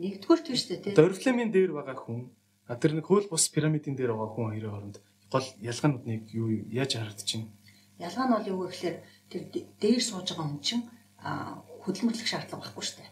Нэгдүгээр 0.01 0.41
тийм 0.45 0.57
шүү 0.57 0.69
дээ 0.69 0.83
тийм. 0.83 0.97
Дорифлемийн 0.97 1.51
дээр 1.53 1.73
байгаа 1.77 1.97
хүн 1.97 2.33
а 2.69 2.77
тэр 2.81 2.93
нэг 2.97 3.07
хөл 3.09 3.29
бус 3.29 3.45
пирамидын 3.53 3.97
дээр 3.97 4.13
байгаа 4.17 4.33
хүн 4.33 4.49
хоёрын 4.53 4.73
хооронд 4.73 4.97
гол 5.33 5.49
ялгаанууд 5.61 6.05
нэг 6.09 6.23
юу 6.33 6.49
яаж 6.73 6.97
харагдчихэв. 6.97 7.49
Ялгаа 8.01 8.27
нь 8.29 8.35
бол 8.37 8.51
юу 8.53 8.59
вэ 8.65 8.69
гэхээр 8.73 8.97
тэр 9.29 9.43
дээр 9.81 10.03
сууж 10.05 10.29
байгаа 10.33 10.49
хүн 10.49 10.61
чинь 10.61 10.85
хөдөлмөрлөх 11.85 12.29
шаардлага 12.29 12.63
байхгүй 12.63 12.85
шүү 12.85 12.99
дээ. 13.01 13.11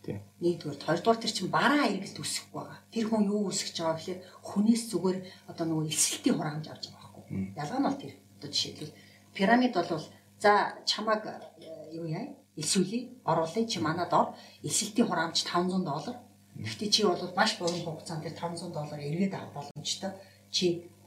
Тийм. 0.00 0.18
Нэгдүгээр, 0.40 0.86
хоёрдугаар 0.86 1.20
тэр 1.20 1.32
чинь 1.32 1.52
бараа 1.52 1.86
эргэлт 1.92 2.20
үүсэхгүй 2.20 2.56
байгаа. 2.56 2.78
Тэр 2.88 3.06
хүн 3.08 3.22
юу 3.28 3.40
үүсгэж 3.52 3.76
байгаа 3.80 3.96
гэхээр 4.00 4.20
хүнээс 4.48 4.82
зүгээр 4.90 5.18
одоо 5.50 5.64
нөгөө 5.68 5.92
эсэлтийн 5.92 6.36
хураамж 6.36 6.66
авч 6.72 6.84
байгаа. 6.88 6.99
Ялгаа 7.30 7.80
нь 7.80 7.86
бол 7.86 8.00
тэр. 8.00 8.14
Одоо 8.38 8.50
жишээлбэл 8.50 8.92
пирамид 9.34 9.74
бол 9.74 10.02
за 10.38 10.52
чамаг 10.84 11.22
э, 11.26 11.94
юу 11.94 12.06
яа? 12.06 12.26
Эсвэлий 12.56 13.14
оруулъя 13.24 13.66
чи 13.66 13.78
манад 13.78 14.12
ор 14.12 14.34
эсэлтийн 14.62 15.06
хураамж 15.06 15.44
500 15.46 15.84
доллар. 15.84 16.16
Гэхдээ 16.56 16.90
чи 16.90 17.02
бол 17.04 17.32
маш 17.36 17.58
богино 17.58 17.94
хугацаанд 17.94 18.24
тэр 18.24 18.34
500 18.34 18.72
доллар 18.72 18.98
эргээд 18.98 19.34
авах 19.34 19.70
боломжтой. 19.70 20.12
Чи 20.50 20.66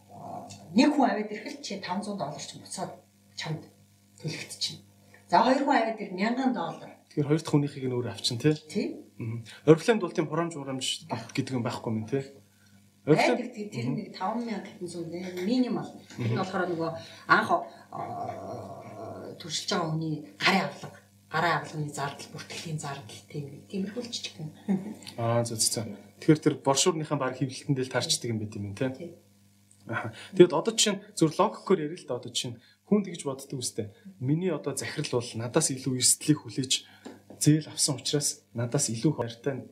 э, 0.09 0.15
нэг 0.73 0.95
хүн 0.95 1.11
аваад 1.11 1.31
ирэхэл 1.31 1.61
чи 1.61 1.77
500 1.77 2.17
доллар 2.17 2.41
ч 2.41 2.55
буцаад 2.55 2.91
чамд 3.35 3.63
төлөгд 4.21 4.53
чинь. 4.59 4.79
За 5.27 5.43
хоёр 5.43 5.61
хүн 5.67 5.75
аваад 5.75 5.99
ир 5.99 6.11
1000 6.15 6.53
доллар 6.53 6.93
Тэгэхээр 7.13 7.29
хоёр 7.29 7.41
дахь 7.45 7.53
хүнийхийг 7.53 7.85
нь 7.85 7.93
өөр 7.93 8.09
авчин 8.09 8.41
тий. 8.41 8.57
Тий. 8.65 8.85
Орифлемд 9.69 10.01
бол 10.01 10.09
тийм 10.09 10.25
хурамж 10.25 10.57
хурамж 10.57 11.05
гэдэг 11.05 11.53
юм 11.53 11.61
байхгүй 11.61 11.93
юм 11.93 12.09
тий. 12.09 12.25
Орифлем 13.05 13.69
тэр 13.69 13.87
нэг 13.91 14.15
5000 14.15 14.79
хэдэн 14.79 15.43
минимал. 15.43 15.91
Энэ 16.17 16.39
болохоор 16.39 16.71
нөгөө 16.71 16.91
анх 17.27 17.49
төршилж 19.39 19.69
байгаа 19.75 19.89
хүний 19.91 20.15
гарын 20.39 20.67
авлага 20.71 21.03
гараа 21.33 21.59
авлагын 21.59 21.89
зардал 21.89 22.29
бүртгэлийн 22.31 22.79
зардал 22.79 23.21
тийм 23.27 23.65
тиймэрхүү 23.67 24.03
жижиг 24.05 24.37
юм. 24.37 24.49
Аа 25.17 25.41
зөв 25.43 25.57
зөв. 25.57 25.89
Тэгэхээр 26.21 26.39
тэр 26.45 26.55
боршуурныхаа 26.61 27.17
баг 27.17 27.35
хөвлөлтөнд 27.41 27.81
л 27.81 27.89
тарчдаг 27.89 28.29
юм 28.29 28.39
байт 28.39 28.53
юм 28.53 28.71
тий. 28.77 29.17
Тэгэд 30.37 30.53
одоо 30.53 30.73
чинь 30.77 31.01
зөв 31.17 31.33
логикоор 31.33 31.79
ярил 31.81 31.99
л 31.99 32.07
да 32.07 32.21
одоо 32.21 32.31
чинь 32.31 32.61
хүн 32.85 33.01
тэгж 33.03 33.25
боддог 33.25 33.59
үстэй. 33.59 33.91
Миний 34.21 34.53
одоо 34.53 34.77
захирал 34.77 35.19
бол 35.19 35.31
надаас 35.35 35.73
илүү 35.73 35.99
эрсдлийг 35.99 36.39
хүлээж 36.39 36.85
зээл 37.41 37.67
авсан 37.67 37.97
учраас 37.97 38.45
надаас 38.53 38.87
илүү 38.93 39.11
хайртай 39.17 39.67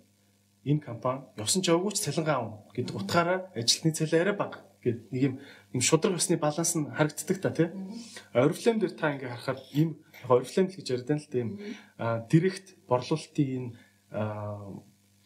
энэ 0.65 0.82
компани 0.82 1.25
явсан 1.38 1.62
ч 1.62 1.74
явгүйч 1.74 1.98
цалингаа 2.01 2.38
авна 2.38 2.58
гэдэг 2.75 2.96
утгаараа 2.96 3.39
ажилтны 3.58 3.91
цалин 3.91 4.22
арай 4.22 4.36
бага 4.38 4.60
гэд 4.82 5.13
нэг 5.13 5.22
юм 5.22 5.36
юм 5.74 5.82
шудраг 5.82 6.18
усны 6.18 6.38
баланс 6.38 6.74
нь 6.75 6.89
харагддаг 6.89 7.38
та 7.41 7.50
тий. 7.53 7.70
Орифлейм 8.34 8.82
дээр 8.82 8.94
та 8.98 9.13
ингээ 9.13 9.30
харахаар 9.30 9.60
ийм 9.74 10.01
орифлейм 10.25 10.68
л 10.70 10.77
гэж 10.77 10.88
байна 11.06 11.22
л 11.22 11.34
тийм 11.34 11.48
директ 12.30 12.77
борлуулалтын 12.89 13.77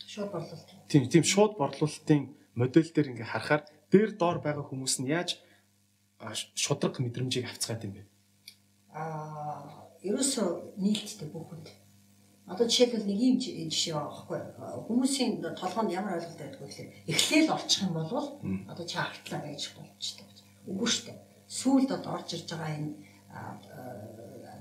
шууд 0.03 0.29
борлуулалт. 0.31 0.69
Тийм 0.91 1.03
тийм 1.07 1.23
шууд 1.23 1.55
борлуулалтын 1.55 2.35
модель 2.55 2.91
дээр 2.91 3.11
ингээ 3.15 3.31
харахаар 3.31 3.63
дээр 3.91 4.11
доор 4.19 4.39
байгаа 4.43 4.67
хүмүүс 4.67 4.99
нь 5.03 5.11
яаж 5.11 5.39
шудраг 6.55 6.99
мэдрэмжийг 6.99 7.47
авцгаад 7.47 7.87
юм 7.87 7.93
бэ? 7.95 8.03
Аа, 8.91 9.87
ерөөсөө 10.03 10.79
нийлдэлтэй 10.79 11.29
бүхэнд. 11.31 11.67
Одоо 12.45 12.69
жишээлбэл 12.69 13.09
нэг 13.09 13.19
юм 13.25 13.35
жишээ 13.41 13.97
аахгүй. 13.97 14.37
Хүмүүсийн 14.85 15.41
толгойд 15.57 15.97
ямар 15.97 16.21
ойлголт 16.21 16.37
байдаг 16.37 16.61
вэ 16.61 16.69
гэхээр 16.69 16.89
эхлээл 17.09 17.55
орчих 17.57 17.89
юм 17.89 17.93
бол 17.97 18.37
одоо 18.69 18.85
чи 18.85 18.97
хартлаа 19.01 19.41
байж 19.41 19.73
болчихдог. 19.73 20.29
Үгүй 20.69 20.89
шүү 20.89 21.05
дээ. 21.09 21.17
Сүүлд 21.49 21.89
одоо 21.97 22.11
орж 22.21 22.29
ирж 22.37 22.49
байгаа 22.53 22.77
энэ 22.77 22.93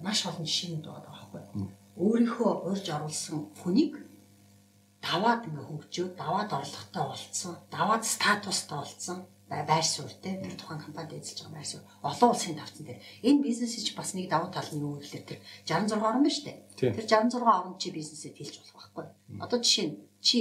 маш 0.00 0.24
олон 0.24 0.48
жишээнүүд 0.48 0.86
байгаа 0.88 1.28
байхгүй. 1.28 1.68
Өөрийнхөө 2.00 2.50
урьж 2.72 2.86
оруулсан 2.88 3.38
хүнийг 3.60 3.92
даваад 5.04 5.44
ингээ 5.44 5.68
хөгжөөд 5.68 6.12
даваад 6.16 6.50
орлоготой 6.56 7.04
болцсон, 7.04 7.54
даваад 7.68 8.04
статустай 8.08 8.78
болцсон 8.80 9.18
байр 9.48 9.84
суурь 9.84 10.14
те 10.22 10.40
тэр 10.40 10.56
тухайн 10.56 10.80
компанид 10.80 11.20
эзэлж 11.20 11.44
байгаа 11.44 11.56
байр 11.60 11.68
суурь 11.68 11.86
олон 12.02 12.30
улсын 12.32 12.56
давцсан 12.56 12.86
дээр 12.86 13.00
энэ 13.28 13.44
бизнесч 13.44 13.94
бас 13.94 14.14
нэг 14.16 14.28
давуу 14.32 14.48
тал 14.48 14.68
нь 14.72 14.80
юу 14.80 14.96
гэхээр 14.96 15.24
тэр 15.28 15.40
66 15.68 16.00
орн 16.00 16.24
байна 16.24 16.32
шүү 16.32 16.44
дээ. 16.48 16.58
Тэр 16.96 17.06
66 17.06 17.44
орнд 17.44 17.76
чи 17.76 17.88
бизнесэд 17.92 18.34
хэлж 18.40 18.54
болох 18.56 18.74
байхгүй. 18.96 19.06
Одоо 19.44 19.58
жишээ 19.60 19.86
нь 19.92 19.96
чи 20.24 20.38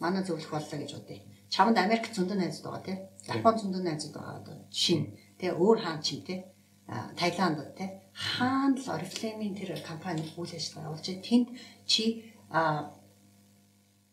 манай 0.00 0.24
зөвлөх 0.24 0.50
боллоо 0.50 0.78
гэж 0.80 0.92
бодъё. 0.96 1.20
Чамд 1.52 1.76
Америк 1.76 2.08
зөндөд 2.16 2.38
найзууд 2.40 2.64
байгаа 2.64 2.84
те. 2.88 2.94
Япон 3.28 3.54
зөндөд 3.60 3.84
найзууд 3.84 4.14
байгаа 4.16 4.36
одоо 4.40 4.56
жишээ 4.72 4.98
нь 5.04 5.06
те 5.36 5.46
өөр 5.52 5.78
хаан 5.84 6.00
чим 6.00 6.20
те. 6.24 6.34
Таиланд 6.88 7.60
те. 7.76 8.08
Хаан 8.16 8.72
л 8.80 8.88
Oriflame-ийн 8.88 9.52
тэр 9.52 9.76
компани 9.84 10.24
үйл 10.40 10.52
ажиллагаа 10.56 10.96
явуулж 10.96 11.06
тэнд 11.20 11.48
чи 11.84 12.32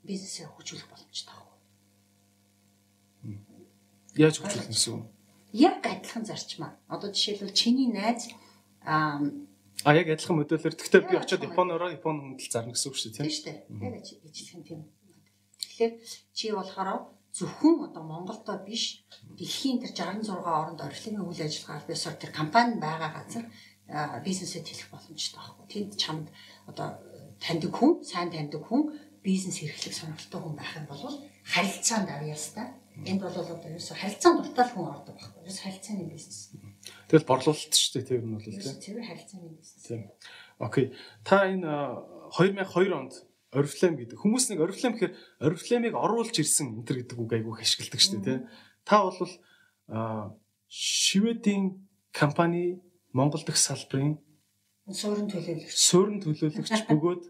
бизнесээ 0.03 0.51
хөгжүүлэх 0.51 0.91
боломжтой 0.91 1.42
Яаж 4.15 4.37
хөгжүүлнэ 4.39 4.69
гэсэн 4.73 4.93
үг? 4.93 5.05
Яг 5.53 5.81
адилхан 5.85 6.25
зарчмаар. 6.25 6.77
Одоо 6.89 7.09
жишээлбэл 7.13 7.53
чиний 7.53 7.89
найз 7.89 8.29
аа 8.85 9.21
А 9.83 9.93
яг 9.93 10.07
адилхан 10.07 10.37
модельээр 10.37 10.75
гэхдээ 10.77 11.01
би 11.09 11.17
очиод 11.17 11.43
Японоор 11.43 11.91
Япон 11.91 12.37
хүндэл 12.37 12.53
зарна 12.53 12.71
гэсэн 12.71 12.87
үг 12.87 12.97
шүү 12.97 13.09
дээ 13.11 13.17
тийм 13.19 13.33
шүү 13.33 13.45
дээ. 13.49 13.57
Яг 13.83 13.95
ижилхэн 14.29 14.63
тийм. 14.63 14.81
Тэгэхээр 15.59 15.93
чи 16.31 16.45
болохоор 16.53 16.89
зөвхөн 17.33 17.89
одоо 17.89 18.03
Монголдо 18.05 18.53
биш 18.63 19.03
дэлхийн 19.35 19.81
тэр 19.81 19.91
66 19.91 20.29
оронд 20.45 20.79
орчлын 20.79 21.19
үйл 21.25 21.41
ажиллагаа 21.41 21.81
албасаар 21.81 22.15
тэр 22.21 22.31
компани 22.31 22.77
байгаа 22.77 23.11
газар 23.17 23.45
бизнесэд 24.23 24.69
хэлэх 24.69 24.89
боломжтой 24.93 25.41
байхгүй. 25.41 25.65
Тэнд 25.73 25.91
чамд 25.97 26.27
одоо 26.69 26.87
таньдаг 27.43 27.73
хүн, 27.73 27.91
сайн 28.05 28.29
таньдаг 28.31 28.61
хүн 28.63 28.93
бизнес 29.25 29.59
эрхлэх 29.65 29.97
сонирхолтой 29.97 30.39
хүн 30.39 30.55
байх 30.55 30.71
юм 30.77 30.85
бол 30.87 31.17
харилцаанд 31.43 32.07
хэвээр 32.07 32.39
Энд 33.01 33.21
бол 33.25 33.33
одоо 33.33 33.57
ерөөсө 33.57 33.97
харилцаанд 33.97 34.45
дуртай 34.45 34.67
хүн 34.69 34.85
ордог 34.85 35.17
байхгүй. 35.17 35.41
Ерөөсө 35.43 35.63
харилцааны 35.65 36.05
бизнес. 36.05 36.53
Тэгэл 37.09 37.25
борлуулалт 37.25 37.73
шүү 37.73 37.93
дээ 37.97 38.05
тэр 38.05 38.21
нь 38.21 38.33
бол 38.37 38.45
тийм. 38.45 38.77
Тэр 38.77 38.99
харилцааны 39.01 39.49
бизнес. 39.57 39.81
Тийм. 39.81 40.01
Окей. 40.61 40.85
Та 41.25 41.49
энэ 41.49 41.65
2002 42.37 42.93
онд 42.93 43.13
Oriflame 43.53 43.97
гэдэг 44.01 44.17
хүмүүс 44.17 44.45
нэг 44.49 44.61
Oriflame 44.65 44.97
гэхээр 44.97 45.13
Oriflame-ыг 45.45 45.93
оруулж 45.93 46.37
ирсэн 46.37 46.73
энэ 46.73 46.85
төр 46.85 46.97
гэдэг 47.01 47.17
үг 47.17 47.31
айгүй 47.33 47.53
ашигладаг 47.61 48.01
шүү 48.01 48.21
дээ 48.21 48.25
тийм. 48.25 48.41
Та 48.85 49.05
бол 49.05 49.33
Шведийн 50.69 51.85
компани 52.13 52.81
Монгол 53.13 53.45
дахь 53.45 53.61
салбарын 53.61 54.17
суурин 54.89 55.29
төлөөлөгч. 55.29 55.69
Суурин 55.69 56.19
төлөөлөгч 56.21 56.85
бөгөөд 56.89 57.23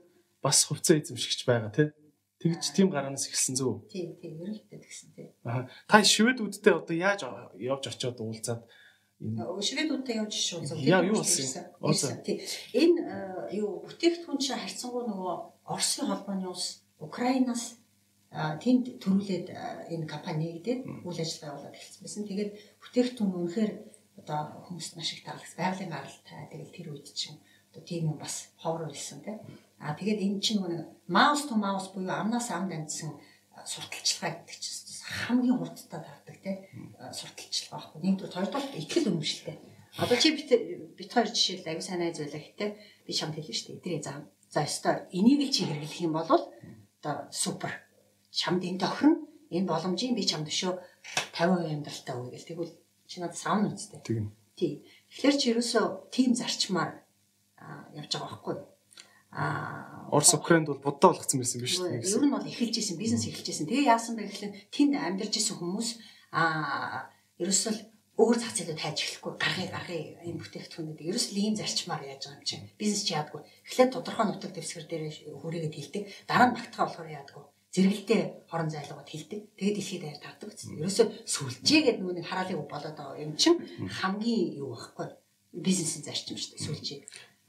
бас 0.44 0.64
хувьцаа 0.68 0.98
эзэмшигч 0.98 1.44
байгаа 1.46 1.72
тийм. 1.76 1.92
Тэгж 2.44 2.76
тийм 2.76 2.92
гараанаас 2.92 3.32
эхэлсэн 3.32 3.56
зөө. 3.56 3.88
Тийм 3.88 4.20
тийм 4.20 4.44
ерөнхийдөө 4.44 4.80
тэгсэн 4.84 5.10
тийм. 5.16 5.30
Аа 5.48 5.72
та 5.88 6.04
шведүүдтэй 6.04 6.74
одоо 6.76 6.96
яаж 6.96 7.24
явж 7.56 7.84
очиод 7.88 8.20
уулзаад 8.20 8.68
шведүүдтэй 9.24 10.20
явж 10.20 10.34
шуулзав. 10.36 10.78
Яа 10.84 11.08
юу 11.08 11.24
болсон 11.80 12.20
юм? 12.20 12.24
Тийм. 12.28 12.38
Энэ 12.76 13.00
юу 13.56 13.88
бүтээгдэхүүн 13.88 14.40
чинь 14.44 14.60
харьцангуй 14.60 15.08
нөгөө 15.08 15.36
Оросын 15.72 16.12
холбооны 16.12 16.52
улс 16.52 16.84
Украинаас 17.00 17.80
тэнд 18.34 19.00
төрүүлээд 19.00 19.48
энэ 19.96 20.12
компани 20.12 20.60
гэдэг 20.60 21.08
үйл 21.08 21.24
ажиллагаа 21.24 21.56
явуулаад 21.56 21.78
эхэлсэн 21.80 22.02
байсан. 22.04 22.24
Тэгээд 22.28 22.52
бүтээгдэхүүн 22.84 23.32
үнэхээр 23.32 23.72
одоо 24.20 24.40
хүмүүст 24.68 24.94
маш 25.00 25.10
их 25.16 25.24
таалагдсан. 25.24 25.60
Байгалийн 25.62 25.94
гаралтай. 25.96 26.42
Тэгэл 26.52 26.76
тэр 26.76 26.88
үед 26.92 27.08
чинь 27.16 27.40
тийм 27.82 28.14
юм 28.14 28.18
бас 28.18 28.54
ховор 28.62 28.86
болсон 28.86 29.22
тийм 29.26 29.40
А 29.84 29.92
тэгээд 30.00 30.24
эн 30.24 30.40
чинь 30.40 30.64
нэг 30.64 30.88
mouse 31.12 31.44
to 31.44 31.60
mouse 31.60 31.92
буюу 31.92 32.08
амнаас 32.08 32.48
амд 32.56 32.72
амьдсан 32.72 33.20
сурталчилгаа 33.68 34.32
гэдэг 34.40 34.58
чинь 34.64 34.80
хамгийн 35.04 35.60
хурдтай 35.60 36.00
тардаг 36.00 36.38
тий 36.40 36.56
сурталчилгаа 37.12 37.92
байхгүй. 37.92 38.00
Нэгдүгээр 38.00 38.36
хоёрдугаар 38.48 38.80
ихтгэл 38.80 39.12
үнэмшилтэй. 39.12 39.56
Одоо 40.00 40.18
чи 40.24 40.32
бит 40.32 40.50
бит 40.96 41.12
хоёр 41.12 41.28
жишээл 41.28 41.68
аягүй 41.68 41.84
сайн 41.84 42.00
найз 42.00 42.16
байлаа 42.16 42.40
гэхдээ 42.40 42.72
би 43.04 43.12
чамд 43.12 43.36
хэлнэ 43.36 43.52
шүү 43.52 43.68
дээ. 43.68 43.80
Эдрээ 43.84 44.02
зам. 44.08 44.24
За 44.48 44.64
ёстой 44.64 44.96
энийг 45.12 45.42
л 45.44 45.52
чи 45.52 45.68
хэрэглэх 45.68 46.00
юм 46.00 46.16
бол 46.16 46.32
одоо 46.32 47.16
супер. 47.28 47.76
Чамд 48.32 48.64
энэ 48.64 48.80
тохирно. 48.80 49.20
Энэ 49.52 49.68
боломжийн 49.68 50.16
би 50.16 50.24
чамд 50.24 50.48
өшөө 50.48 50.80
50% 51.36 51.76
амьдралтай 51.76 52.16
үе 52.16 52.32
гэл 52.32 52.48
тэгвэл 52.48 52.74
чи 53.04 53.20
надад 53.20 53.36
савн 53.36 53.76
үстэй. 53.76 54.00
Тийм. 54.00 54.32
Тий. 54.56 54.88
Тэгэхээр 55.12 55.36
чи 55.38 55.46
ерөөсөө 55.52 55.86
тим 56.10 56.32
зарчмаар 56.34 57.03
явж 57.98 58.12
байгаа 58.14 58.30
байхгүй. 58.32 58.56
Юу? 58.60 58.74
Аа 59.34 60.10
Орос 60.14 60.34
Украинд 60.34 60.68
бол 60.68 60.78
буддаа 60.78 61.10
болгоцсон 61.10 61.42
байсан 61.42 61.62
биш 61.62 61.82
үү? 61.82 62.06
Ер 62.06 62.26
нь 62.26 62.36
бол 62.36 62.46
эхэлж 62.46 62.76
исэн, 62.78 63.02
бизнес 63.02 63.26
эхэлж 63.26 63.50
исэн. 63.50 63.66
Тэгээ 63.66 63.90
яасан 63.90 64.14
бэ 64.14 64.30
гэхэл 64.30 64.54
тэнд 64.70 64.94
амьдарч 64.94 65.34
исэн 65.42 65.58
хүмүүс 65.58 65.90
аа 66.38 67.10
ерөөсөл 67.42 67.80
өөр 68.14 68.38
зах 68.38 68.54
зээлүүд 68.54 68.78
хайж 68.78 68.98
эхлэхгүй 69.02 69.34
гаргыг 69.42 69.74
гаргыг 69.74 70.22
энэ 70.22 70.38
бүтээгдэхүүнүүд 70.38 71.02
ерөөсөл 71.02 71.42
ийм 71.42 71.58
зарчмаар 71.58 72.06
яаж 72.06 72.30
байгаа 72.30 72.38
юм 72.38 72.46
чинь 72.46 72.70
бизнес 72.78 73.02
чи 73.10 73.18
яадгүй? 73.18 73.42
Эхлээд 73.66 73.94
тодорхой 73.98 74.26
нутаг 74.30 74.54
дэвсгэр 74.54 74.86
дээр 74.86 75.06
хүрээгээд 75.42 75.78
хилдэг 75.82 76.04
дараа 76.30 76.54
нь 76.54 76.56
багтгаа 76.58 76.86
болохоор 76.86 77.10
яадгүй? 77.10 77.44
Зэрэгэлдээ 77.74 78.22
хорон 78.54 78.70
зайлгууд 78.70 79.10
хилдэг 79.10 79.42
тэгээд 79.58 79.78
дэлхийд 79.82 80.02
даяар 80.06 80.22
тавдаг 80.22 80.50
гэсэн. 80.54 80.78
Ерөөсөө 80.78 81.06
сүлжээгээд 81.26 81.98
нөгөө 81.98 82.16
нэг 82.22 82.28
хараалыг 82.30 82.70
болоод 82.70 82.98
байгаа 83.02 83.18
юм 83.18 83.34
чинь 83.34 83.58
хамгийн 83.98 84.62
юу 84.62 84.78
байхгүй 84.78 85.10
бизнесийн 85.58 86.06
зарчим 86.06 86.38
шүү 86.38 86.54
дээ 86.54 86.66
сүлжээ 86.70 87.00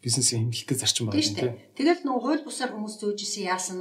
бизнесийн 0.05 0.53
хэмнэлттэй 0.53 0.77
зарчим 0.77 1.09
байна 1.09 1.25
тийм. 1.25 1.57
Тэгэл 1.75 2.05
нөгөө 2.05 2.23
хууль 2.23 2.45
бусаар 2.45 2.71
хүмүүс 2.77 2.95
зөөжсэн 3.01 3.45
яасан 3.49 3.79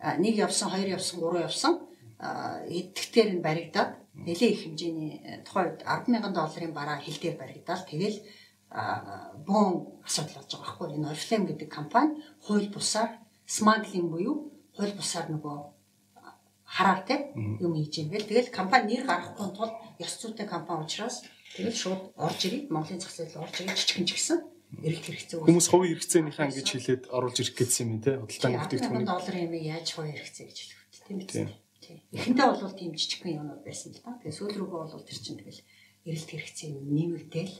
нэг 0.00 0.34
явсан, 0.40 0.72
хоёр 0.72 0.96
явсан, 0.96 1.20
гурван 1.20 1.44
явсан. 1.44 1.72
Эдгтэр 2.18 3.28
нь 3.36 3.44
баригдаад 3.44 4.00
нэлээд 4.18 4.54
их 4.56 4.62
хэмжээний 4.66 5.12
э, 5.22 5.44
тухайн 5.46 5.78
үед 5.78 5.82
100000 5.86 6.34
долларын 6.34 6.72
бараа 6.74 6.98
хил 6.98 7.14
дээр 7.14 7.36
баригдаад 7.38 7.86
тэгэл 7.86 8.18
бөөн 9.46 10.02
асуудал 10.04 10.42
болж 10.42 10.50
байгаа 10.50 10.66
байхгүй. 10.66 10.86
Энэ 10.98 11.10
Oriflame 11.14 11.46
гэдэг 11.48 11.68
компани 11.70 12.18
хууль 12.42 12.68
бусаар 12.68 13.10
смаглинг 13.46 14.10
буюу 14.10 14.36
хууль 14.76 14.94
бусаар 14.98 15.30
нөгөө 15.30 15.56
хараар 16.68 17.00
те 17.08 17.32
юм 17.64 17.72
хийж 17.74 17.94
юм 18.02 18.08
бэл 18.12 18.28
тэгэл 18.28 18.52
компани 18.52 18.86
нэр 18.92 19.06
гаргахгүй 19.08 19.48
тул 19.56 19.72
ёс 20.04 20.14
зүйтэй 20.20 20.46
компани 20.46 20.84
учраас 20.84 21.24
тэгэл 21.56 21.80
шууд 21.82 22.02
орж 22.16 22.40
ирээд 22.44 22.68
Монголын 22.68 23.00
зах 23.00 23.14
зээл 23.16 23.40
орж 23.40 23.54
ирээд 23.56 23.78
жижигэн 23.78 24.06
ч 24.06 24.10
гэсэн 24.14 24.38
эрэлт 24.68 25.04
хэрэгцээ 25.08 25.40
хүмүүс 25.48 25.68
хувийн 25.72 25.96
хэрэгцээнийхээ 25.96 26.46
ингэж 26.52 26.68
хэлээд 26.68 27.04
оруулж 27.08 27.36
ирэх 27.40 27.56
гэсэн 27.56 27.88
юм 27.88 28.00
те 28.04 28.20
худалдааны 28.20 28.60
бүтээгдэхүүн 28.68 29.08
долларын 29.08 29.44
юм 29.48 29.54
яаж 29.64 29.88
хувийн 29.96 30.12
хэрэгцээ 30.12 30.44
гэж 30.44 30.58
хэлэх 30.60 30.80
үү 30.84 31.04
тийм 31.08 31.18
биз 31.24 31.32
дээ. 31.32 31.56
Эхэндээ 32.12 32.46
бол 32.52 32.76
тийм 32.76 32.92
жижигхэн 32.92 33.36
юмнууд 33.40 33.64
байсан 33.64 33.96
л 33.96 34.02
да. 34.04 34.20
Тэгээ 34.20 34.36
сүүл 34.36 34.60
рүүгээ 34.60 34.80
бол 34.92 35.08
тэр 35.08 35.20
чинь 35.24 35.40
тэгэл 35.40 35.60
эрэлт 36.04 36.30
хэрэгцээ 36.36 36.68
нэмэгдээл 36.84 37.56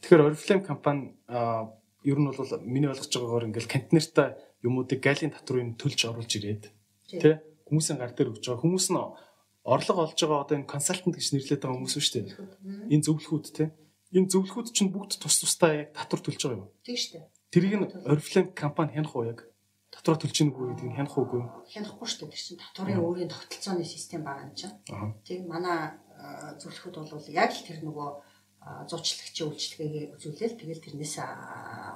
тэгэхээр 0.00 0.24
Oriflame 0.32 0.64
компани 0.64 1.12
ер 1.28 2.18
нь 2.18 2.24
бол 2.24 2.40
миний 2.64 2.88
ойлгож 2.88 3.12
байгаагаар 3.12 3.48
ингээл 3.52 3.68
контейнертай 3.68 4.28
юмуудыг 4.64 5.00
галийн 5.04 5.36
татврын 5.36 5.76
төлж 5.76 6.08
оруулж 6.08 6.32
ирээд 6.40 6.72
тий. 7.04 7.36
хүмүүсийн 7.68 8.00
гар 8.00 8.16
дээр 8.16 8.32
өгч 8.32 8.48
байгаа. 8.48 8.64
Хүмүүс 8.64 8.86
нь 8.96 9.00
орлого 9.68 10.08
олж 10.08 10.16
байгаа 10.16 10.40
одоо 10.40 10.56
энэ 10.56 10.72
консалтант 10.72 11.20
гэж 11.20 11.36
нэрлэдэг 11.36 11.68
хүмүүс 11.68 11.94
шүү 12.00 12.12
дээ. 12.16 12.32
Энэ 12.96 13.04
зөвлөхүүд 13.04 13.46
тий 13.52 13.68
энэ 14.10 14.30
зөвлөхүүд 14.30 14.68
чинь 14.74 14.90
бүгд 14.90 15.22
тус 15.22 15.36
тустай 15.40 15.86
яг 15.86 15.90
татвар 15.94 16.20
төлж 16.22 16.40
байгаа 16.42 16.60
юу? 16.66 16.70
Тийм 16.82 16.98
шүү 16.98 17.12
дээ. 17.14 17.26
Тэрийг 17.54 17.74
нь 17.78 17.86
Oriflame 18.10 18.50
компани 18.54 18.94
хянах 18.94 19.14
уу 19.14 19.26
яг? 19.30 19.46
Татвар 19.90 20.18
төлж 20.18 20.36
ийн 20.38 20.50
үгүй 20.50 20.66
гэдгийг 20.74 20.94
хянах 20.98 21.14
уугүй? 21.18 21.42
Хянахгүй 21.70 22.06
шүү 22.06 22.26
дээ. 22.26 22.34
Тэр 22.34 22.42
чинь 22.46 22.62
татварын 22.62 23.02
өөрийн 23.02 23.30
тогтолцооны 23.30 23.84
систем 23.86 24.22
байгаа 24.26 24.46
юм 24.46 24.54
чинь. 24.54 24.74
Тийм 25.26 25.40
манай 25.50 25.94
зөвлөхүүд 26.58 26.96
бол 27.10 27.28
яг 27.30 27.50
л 27.54 27.66
тэр 27.66 27.78
нөгөө 27.86 28.08
зуучлагчийн 28.60 29.48
үйлчлэгээ 29.50 30.04
үзүүлэл 30.20 30.58
тэгэл 30.60 30.84
тэрнээс 30.84 31.16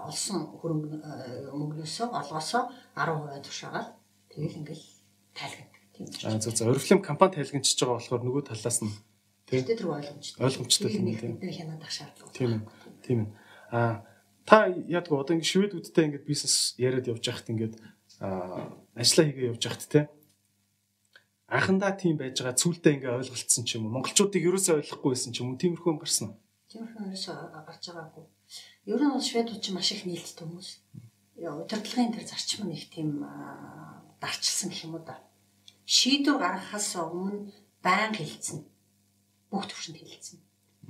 олсон 0.08 0.48
хөрөнгө 0.58 0.96
мөнгнөөсөө 1.52 2.08
олгосоо 2.08 2.72
10% 2.96 3.44
тушаагаад 3.44 3.88
тэгэл 4.32 4.58
ингээл 4.64 4.86
тайлгнадаг. 5.36 5.82
Тийм. 5.92 6.40
Зөв 6.40 6.52
зөв 6.56 6.72
Oriflame 6.72 7.04
компани 7.04 7.36
тайлгнчихж 7.36 7.78
байгаа 7.84 8.00
болохоор 8.00 8.22
нөгөө 8.24 8.42
талаас 8.48 8.80
нь 8.80 8.90
Тэртээ 9.44 9.76
тэр 9.76 9.88
ойлгомжтой. 9.92 10.40
Ойлгомжтой 10.40 10.90
тийм 10.90 11.04
нэг 11.04 11.20
бид 11.20 11.42
нар 11.44 11.52
хянаад 11.52 11.82
ах 11.84 11.92
шаардлага. 11.92 12.32
Тийм 12.32 12.50
ээ. 12.56 12.60
Тийм. 13.04 13.18
ээ. 13.20 13.30
Аа 13.74 13.94
та 14.44 14.68
яадаг 14.68 15.12
одоо 15.12 15.36
ингэ 15.36 15.48
шведүүдтэй 15.48 16.04
ингэ 16.08 16.24
бизнес 16.24 16.76
яриад 16.80 17.08
явж 17.08 17.24
байхад 17.24 17.48
ингэ 17.52 17.76
ажиллаа 18.20 19.24
хийгээ 19.28 19.50
явж 19.52 19.62
байхад 19.64 19.84
те. 19.88 20.00
Анхандаа 21.48 21.92
тийм 21.92 22.16
байж 22.16 22.40
байгаа 22.40 22.56
цүлдээ 22.56 22.92
ингээ 23.04 23.18
ойлголцсон 23.20 23.64
ч 23.64 23.76
юм 23.76 23.88
уу? 23.88 24.00
Монголчуудыг 24.00 24.44
ерөөсөө 24.44 24.80
ойлгохгүй 24.80 25.10
байсан 25.12 25.32
ч 25.32 25.44
юм 25.44 25.52
уу? 25.52 25.60
Тиймэрхүү 25.60 25.92
юм 25.92 26.00
гарсан 26.00 26.26
уу? 26.32 26.36
Тиймэрхүү 26.72 27.04
ерөөсөө 27.08 27.36
гарч 27.68 27.84
байгаагүй. 27.88 28.24
Ер 28.88 29.00
нь 29.00 29.12
бол 29.12 29.24
шведууд 29.24 29.60
ч 29.60 29.66
маш 29.72 29.92
их 29.92 30.04
нийлдэт 30.08 30.40
хүмүүс. 30.40 30.68
Удирдлагын 31.36 32.12
тэр 32.16 32.24
зарчим 32.24 32.68
нь 32.68 32.76
их 32.76 32.88
тийм 32.88 33.24
дарчилсан 34.20 34.72
гэх 34.72 34.84
юм 34.88 34.96
уу 34.96 35.04
да. 35.04 35.20
Шийдвэр 35.84 36.40
гаргахаас 36.40 36.96
өмнө 36.96 37.52
байн 37.84 38.12
хилцэн 38.16 38.64
бүх 39.54 39.70
төвшөнд 39.70 40.02
хилцэн 40.02 40.42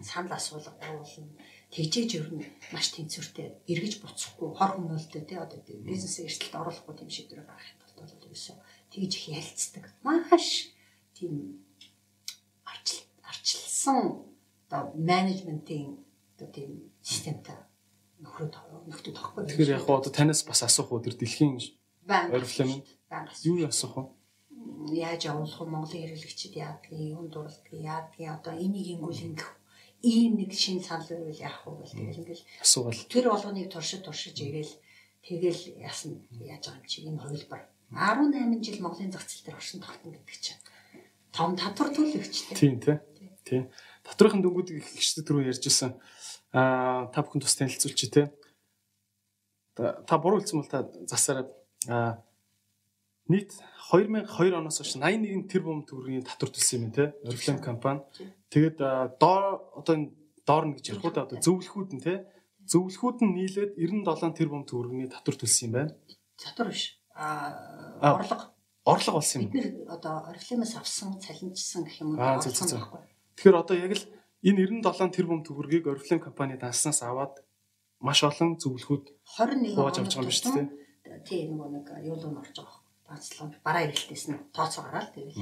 санал 0.03 0.33
асуулга 0.41 0.73
байгуулна 0.81 1.37
тэгжээж 1.71 2.11
ер 2.19 2.29
нь 2.33 2.49
маш 2.73 2.87
тэнцвэртэй 2.97 3.61
эргэж 3.69 4.01
буцахгүй 4.01 4.49
хор 4.57 4.71
хөнөөлтөө 4.81 5.23
тий 5.29 5.39
одоо 5.39 5.61
бизнес 5.69 6.17
эрсдэлд 6.25 6.57
оруулахгүй 6.57 6.95
тийм 6.97 7.11
шийдвэр 7.13 7.45
гаргахын 7.45 7.79
тулд 7.79 7.99
бол 8.01 8.27
ерөөсөө 8.27 8.57
тэгж 8.91 9.13
их 9.19 9.27
ялцдаг. 9.39 9.85
Маш 10.03 10.47
тийм 11.13 11.35
арчилсан 13.29 14.25
одоо 14.67 14.83
менежментийн 14.97 16.01
одоо 16.35 16.49
тийм 16.49 16.71
системтэй 17.03 17.59
нөхрөд 18.23 18.55
нөхдөд 18.89 19.15
тахгүй. 19.15 19.45
Тэгэхээр 19.47 19.77
яг 19.79 19.87
одоо 19.87 20.11
танаас 20.11 20.43
бас 20.47 20.63
асуух 20.63 20.91
уу 20.91 21.05
тэр 21.05 21.15
дэлхийн 21.19 21.61
орифлем 22.09 22.83
юу 23.45 23.67
асуух 23.69 23.95
вэ? 23.95 24.03
Яаж 24.93 25.23
явуулах 25.31 25.61
вэ? 25.61 25.67
Монголын 25.67 26.03
хэрэглэгчид 26.03 26.55
яадгийг, 26.57 27.15
юун 27.15 27.29
дурлалдгийг 27.31 27.83
яадгийг 27.83 28.31
одоо 28.31 28.55
энийг 28.55 28.89
ингүүл 28.95 29.25
ингэх 29.33 29.51
ийм 30.05 30.37
нэг 30.37 30.53
шин 30.53 30.85
санал 30.85 31.09
байвал 31.09 31.41
яах 31.41 31.65
вэ 31.65 31.73
гэл 31.81 31.97
тэгэл 31.97 32.21
ингээл 32.21 32.45
асуувал 32.61 33.01
тэр 33.09 33.27
болгоныг 33.33 33.73
туршиж 33.73 34.01
туршиж 34.05 34.37
ирээл 34.37 34.75
тэгэл 35.25 35.63
яасан 35.81 36.21
яаж 36.37 36.69
байгаа 36.69 36.81
юм 36.85 36.89
чи 36.91 36.99
энэ 37.09 37.23
хувилбар 37.25 37.63
18 37.95 38.61
жил 38.61 38.83
Монголын 38.85 39.13
зах 39.13 39.25
зээл 39.25 39.45
дээр 39.49 39.57
оршин 39.57 39.81
тогтно 39.81 40.13
гэдэг 40.13 40.39
чинь 40.41 40.61
том 41.33 41.57
татвар 41.57 41.91
төлөгчтэй. 41.91 42.55
Тийм 42.55 42.81
тий. 42.81 42.99
Тийм. 43.45 43.71
Татврын 44.05 44.43
дөнгүүд 44.43 44.71
их 44.79 44.89
ихчдэд 44.95 45.31
рүү 45.31 45.51
ярьжсэн. 45.51 45.95
Аа 46.55 47.11
та 47.11 47.23
бүхэн 47.23 47.43
тус 47.43 47.57
танилцуулж 47.59 47.99
тий. 47.99 48.27
Та 49.75 50.15
буруу 50.19 50.39
хэлсэн 50.39 50.59
бол 50.61 50.71
та 50.71 50.87
засаараа 51.07 51.51
аа 51.89 52.23
нийт 53.29 53.53
2002 53.91 54.53
оноос 54.53 54.79
хойш 54.81 54.97
81 55.01 55.49
тэрбум 55.49 55.85
төгрөгийн 55.89 56.25
татвар 56.25 56.51
төлсөн 56.53 56.89
юм 56.89 56.93
тий. 56.93 57.09
Oriflame 57.25 57.63
компани. 57.65 58.01
Тэгээд 58.53 58.77
доор 59.21 59.65
одоо 59.73 59.97
доор 60.45 60.65
нь 60.69 60.77
гэж 60.77 60.85
ярих 60.93 61.05
уу 61.05 61.13
одоо 61.13 61.41
зөвлөхүүд 61.41 61.91
нь 61.97 62.05
тий. 62.05 62.19
Зөвлөхүүд 62.69 63.19
нь 63.25 63.33
нийлээд 63.33 63.73
97 63.81 64.37
тэрбум 64.37 64.69
төгрөгийн 64.69 65.09
татвар 65.09 65.37
төлсөн 65.41 65.65
юм 65.69 65.73
байна. 65.73 65.93
Татвар 66.37 66.69
биш. 66.69 67.01
Аа 67.17 68.21
орлого 68.21 68.53
орлого 68.85 69.21
болсон 69.21 69.49
юм. 69.49 69.51
Бид 69.53 69.89
одоо 69.89 70.29
Oriflame-аас 70.29 70.77
авсан 70.77 71.17
цалинжсан 71.17 71.89
гэх 71.89 72.05
юм 72.05 72.17
уу 72.17 72.21
орлого 72.21 72.45
байхгүй. 72.45 73.01
Тэгэхээр 73.41 73.57
одоо 73.57 73.77
яг 73.81 73.93
л 73.97 74.05
энэ 74.45 74.69
97 74.69 75.17
тэрбум 75.17 75.41
төгрөгийг 75.49 75.89
Oriflame 75.89 76.21
компани 76.21 76.61
данснаас 76.61 77.01
аваад 77.01 77.41
маш 78.05 78.21
олон 78.21 78.61
зөвлөхүүд 78.61 79.17
21 79.41 79.81
хувааж 79.81 79.97
авч 80.05 80.13
байгаа 80.13 80.29
юм 80.29 80.37
шүү 80.37 80.53
дээ. 80.53 80.69
Тий 81.25 81.49
нэг 81.49 81.69
нэг 81.73 81.87
юу 82.05 82.21
л 82.21 82.37
орж 82.37 82.53
байгаа 82.61 82.84
бацлаа 83.09 83.53
бараа 83.65 83.85
ирэлтээс 83.87 84.25
нь 84.33 84.39
тооцоо 84.57 84.83
гараад 84.85 85.13
тэгэл. 85.13 85.37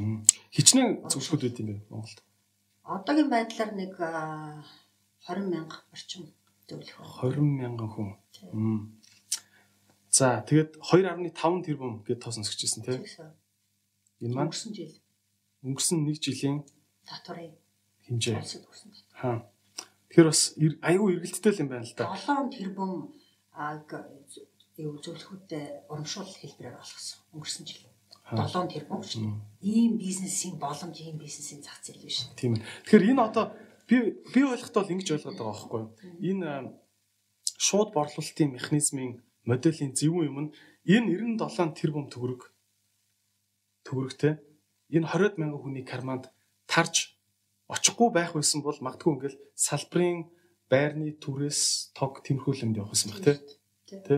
Хичнээн 0.51 1.07
зөвшгүүд 1.11 1.43
байт 1.43 1.61
юм 1.63 1.69
бэ 1.71 1.77
Монголд? 1.91 2.19
Одоогийн 2.83 3.31
байдлаар 3.31 3.73
нэг 3.79 3.95
20 3.99 5.47
мянга 5.47 5.77
орчим 5.95 6.27
зөвлөх. 6.67 6.99
20 7.23 7.39
мянган 7.39 7.89
хүн. 7.95 8.11
За 10.11 10.43
тэгээд 10.43 10.83
2.5 10.83 11.65
тэрбум 11.65 12.03
гэж 12.03 12.19
тоос 12.19 12.43
өсгөжсэн 12.43 12.83
тийм. 12.83 13.01
Энэ 14.21 14.35
маань 14.35 14.51
өнгөрсөн 14.51 14.73
жил. 14.75 14.95
Өнгөрсөн 15.63 15.99
1 16.05 16.21
жилийн 16.21 16.57
татварын 17.07 17.55
хэмжээ. 18.07 18.43
Аа. 19.23 19.47
Тэгэхээр 20.11 20.29
бас 20.29 20.43
айгүй 20.59 21.09
эргэлттэй 21.17 21.53
л 21.55 21.63
юм 21.63 21.69
байна 21.71 21.87
л 21.87 21.95
да. 21.97 22.13
7 22.13 22.51
тэрбум 22.51 23.15
юу 24.79 24.97
зөвлөхүүдтэй 25.01 25.89
урамшуул 25.93 26.29
хэлбэрээр 26.29 26.81
олгосон 26.81 27.19
өнгөрсөн 27.37 27.65
жил. 27.69 27.85
7 28.33 28.73
тэрбум 28.73 29.03
шүү 29.05 29.21
дээ. 29.21 29.37
Ийм 29.61 29.99
бизнесийн 30.01 30.57
боломж, 30.57 30.97
ийм 31.01 31.19
бизнесийн 31.21 31.61
зах 31.61 31.77
зээл 31.85 32.01
биш. 32.01 32.33
Тийм 32.37 32.57
ээ. 32.57 32.65
Тэгэхээр 32.89 33.11
энэ 33.13 33.23
одоо 33.29 33.53
би 33.85 34.17
би 34.33 34.41
ойлгоход 34.41 34.73
бол 34.73 34.93
ингэж 34.95 35.09
ойлгоод 35.13 35.37
байгаа 35.37 35.53
байхгүй 35.53 35.81
юу? 35.85 35.93
Энэ 36.33 36.49
шууд 37.61 37.93
борлуулалтын 37.93 38.57
механизмын 38.57 39.21
моделийн 39.45 39.93
зөвүүн 39.93 40.29
юм 40.31 40.39
нь 40.49 40.51
энэ 40.89 41.37
97 41.37 41.77
тэрбум 41.77 42.07
төгрөг 42.09 42.43
төгрөгтэй 43.85 44.41
энэ 44.97 45.07
20 45.13 45.37
мянган 45.41 45.61
хүний 45.61 45.85
карманд 45.85 46.33
тарж 46.65 47.19
очихгүй 47.69 48.09
байх 48.17 48.33
байсан 48.33 48.63
бол 48.65 48.79
магадгүй 48.81 49.13
ингээл 49.13 49.43
салбарын 49.55 50.31
байрны 50.73 51.13
түрээс 51.21 51.93
тог 51.93 52.23
тэмхүү 52.25 52.65
юмд 52.65 52.81
явах 52.81 52.97
юм 52.97 53.13
байна 53.13 53.25
тий. 53.29 54.01
Тэ? 54.07 54.17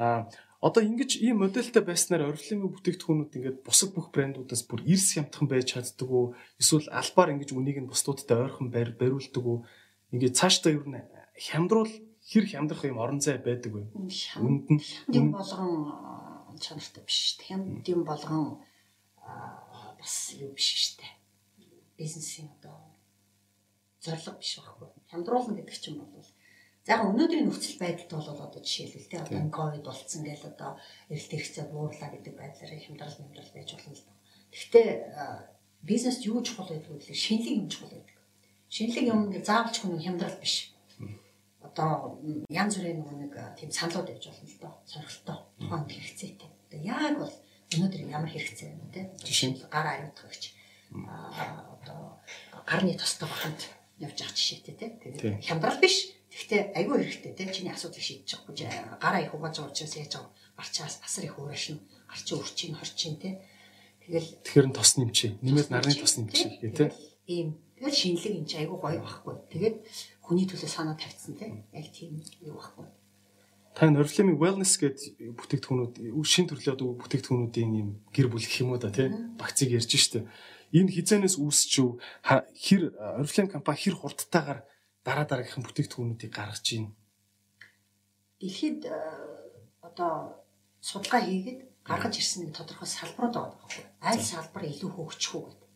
А 0.00 0.32
одоо 0.64 0.80
ингэж 0.80 1.20
ийм 1.20 1.44
модельтэй 1.44 1.84
байснаар 1.84 2.32
орифлемын 2.32 2.72
бүтээгдэхүүнүүд 2.72 3.36
ингээд 3.36 3.58
бусад 3.60 3.92
бүх 3.92 4.08
брэндүүдээс 4.16 4.64
бүр 4.64 4.80
эрс 4.88 5.12
хямдхан 5.12 5.44
байж 5.44 5.76
чаддаг 5.76 6.08
уу? 6.08 6.32
Эсвэл 6.56 6.88
албаар 6.88 7.36
ингэж 7.36 7.52
үнийг 7.52 7.84
нь 7.84 7.90
бусдуудтай 7.92 8.48
ойрхон 8.48 8.72
бариулдаг 8.72 9.44
уу? 9.44 9.68
Ингээд 10.08 10.38
цаашдаа 10.40 10.72
юу 10.72 10.88
нэ 10.88 11.04
хямдруул 11.36 11.92
хэр 12.32 12.44
хямдрах 12.48 12.88
юм 12.88 12.96
орон 12.96 13.20
зай 13.20 13.36
байдаг 13.36 13.72
вэ? 13.76 13.92
Үнд 14.40 14.66
нь 14.72 14.80
юм 15.12 15.36
болгон 15.36 15.92
чанартай 16.56 17.04
биш 17.04 17.16
шүү 17.20 17.36
дээ. 17.40 17.48
Хямд 17.48 17.84
юм 17.92 18.02
болгон 18.08 18.44
бас 20.00 20.16
юу 20.40 20.52
биш 20.56 20.96
шүү 20.96 21.04
дээ. 21.04 21.12
Бизнесийн 22.00 22.48
одоо 22.56 22.76
зорилго 24.00 24.40
биш 24.40 24.56
байхгүй. 24.60 24.88
Хямдруулна 25.12 25.60
гэдэг 25.60 25.76
чинь 25.76 26.00
бол 26.00 26.28
яг 26.90 27.06
өнөөдрийн 27.06 27.46
нөхцөл 27.46 27.78
байдалд 27.78 28.10
бол 28.10 28.28
одоо 28.34 28.60
жишээлбэл 28.66 29.10
те 29.10 29.18
одоо 29.22 29.40
ковид 29.54 29.84
болцсон 29.86 30.26
гэл 30.26 30.50
одоо 30.50 30.70
эрэлт 31.06 31.30
хэрэгцээ 31.30 31.64
буурлаа 31.70 32.10
гэдэг 32.10 32.34
байдлаар 32.34 32.72
хямдрал 32.82 33.14
хямдрал 33.14 33.50
байж 33.54 33.68
болно 33.70 33.94
л 33.94 34.02
доо. 34.02 34.16
Гэхдээ 34.50 34.88
бизнест 35.86 36.26
юу 36.26 36.42
чухал 36.42 36.66
байдаг 36.66 36.90
вэ? 36.90 37.14
Шинэлэг 37.14 37.54
юм 37.62 37.68
чухал 37.70 37.94
байдаг. 37.94 38.18
Шинэлэг 38.74 39.06
юм 39.06 39.20
нэг 39.30 39.42
заавалч 39.46 39.76
хүн 39.78 40.02
хямдрал 40.02 40.36
биш. 40.42 40.74
Одоо 41.62 42.18
янз 42.50 42.74
бүрийн 42.74 43.06
нэг 43.06 43.32
тийм 43.54 43.70
саналууд 43.70 44.10
байж 44.10 44.26
болно 44.26 44.46
л 44.50 44.58
доо. 44.58 44.74
Сорилтоо 44.90 45.38
тухайн 45.62 45.86
хэрэгцээтэй. 45.86 46.50
Одоо 46.66 46.80
яг 46.82 47.14
бол 47.22 47.34
өнөөдөр 47.70 48.02
ямар 48.10 48.30
хэрэгцээ 48.34 48.66
байна 48.66 48.90
те? 48.90 49.02
Жишээ 49.22 49.48
нь 49.54 49.58
гар 49.70 49.86
аюутгах 49.94 50.26
гэж 50.26 50.42
одоо 50.90 52.18
гарны 52.66 52.98
тостой 52.98 53.30
баханд 53.30 53.60
явж 54.02 54.18
байгаа 54.18 54.34
жишээтэй 54.34 54.74
те. 54.74 54.86
Тэгээд 54.98 55.46
хямдрал 55.46 55.78
биш 55.78 56.18
Гэхдээ 56.30 56.62
айгүй 56.78 56.96
хэрэгтэй 57.02 57.32
тийм 57.34 57.50
чиний 57.50 57.74
асуудлыг 57.74 58.04
шийдэж 58.06 58.26
чадахгүй 58.30 58.54
гараа 59.02 59.20
их 59.22 59.34
угааж 59.34 59.58
байгаа 59.58 59.72
учраас 59.74 59.94
яаж 59.98 60.12
байгаа 60.14 60.32
гарчаас 60.56 60.94
асар 61.02 61.24
их 61.26 61.38
уурашна 61.38 61.82
гарчин 62.06 62.38
өрчин 62.38 62.74
хорчин 62.78 63.14
тийм 63.18 63.34
тэгэл 64.06 64.28
тэгэхээр 64.46 64.68
нь 64.70 64.76
тос 64.78 64.90
нэмчээ 64.94 65.30
нэмээд 65.42 65.68
нарны 65.74 65.94
тос 65.98 66.14
нэмчээ 66.22 66.48
гэх 66.62 66.74
тийм 66.78 66.90
ийм. 67.30 67.48
Тэгэл 67.78 67.96
шинэлэг 67.96 68.34
энэ 68.44 68.58
айгүй 68.66 68.78
гоё 68.78 69.00
байхгүй. 69.00 69.34
Тэгээд 69.54 69.76
хүний 70.20 70.46
төлөө 70.50 70.68
санаа 70.68 70.96
тавьсан 70.98 71.38
тийм 71.38 71.64
яг 71.72 71.86
тийм 71.94 72.20
юу 72.42 72.58
байхгүй. 72.58 72.86
Та 73.72 73.86
Norflame 73.86 74.34
wellness 74.34 74.76
гэдэг 74.76 75.38
бүтээгдэхүүнүүд 75.38 75.94
шин 76.26 76.50
төрлийн 76.50 76.74
одоо 76.74 76.98
бүтээгдэхүүнүүдийн 76.98 77.70
юм 77.80 77.90
гэр 78.10 78.28
бүл 78.28 78.42
гэх 78.42 78.60
юм 78.66 78.74
уу 78.74 78.82
да 78.82 78.90
тийм 78.90 79.38
багцыг 79.38 79.70
ярьж 79.70 79.94
штэ. 79.94 80.26
Энэ 80.74 80.90
хизэнээс 80.90 81.38
үүсчв 81.38 82.02
хэр 82.26 82.82
Norflame 83.22 83.48
компани 83.48 83.78
хэр 83.78 83.96
хурдтайгаар 83.96 84.66
дараа 85.04 85.26
дараагийнхан 85.28 85.64
бүтээгдэхүүнүүдийг 85.64 86.32
гаргаж 86.32 86.66
байна. 86.70 86.92
Дэлхийд 88.40 88.80
э, 88.84 88.96
одоо 89.80 90.44
судалгаа 90.80 91.22
хийгээд 91.24 91.60
гаргаж 91.84 92.14
ирсэн 92.20 92.40
нэг 92.44 92.56
тодорхой 92.56 92.88
салбарууд 92.88 93.34
байгаа 93.36 93.56
байхгүй. 93.56 93.84
Аль 94.00 94.22
салбар 94.22 94.64
илүү 94.68 94.90
хөгжих 94.92 95.32
үү 95.36 95.44
гэдэг. 95.48 95.68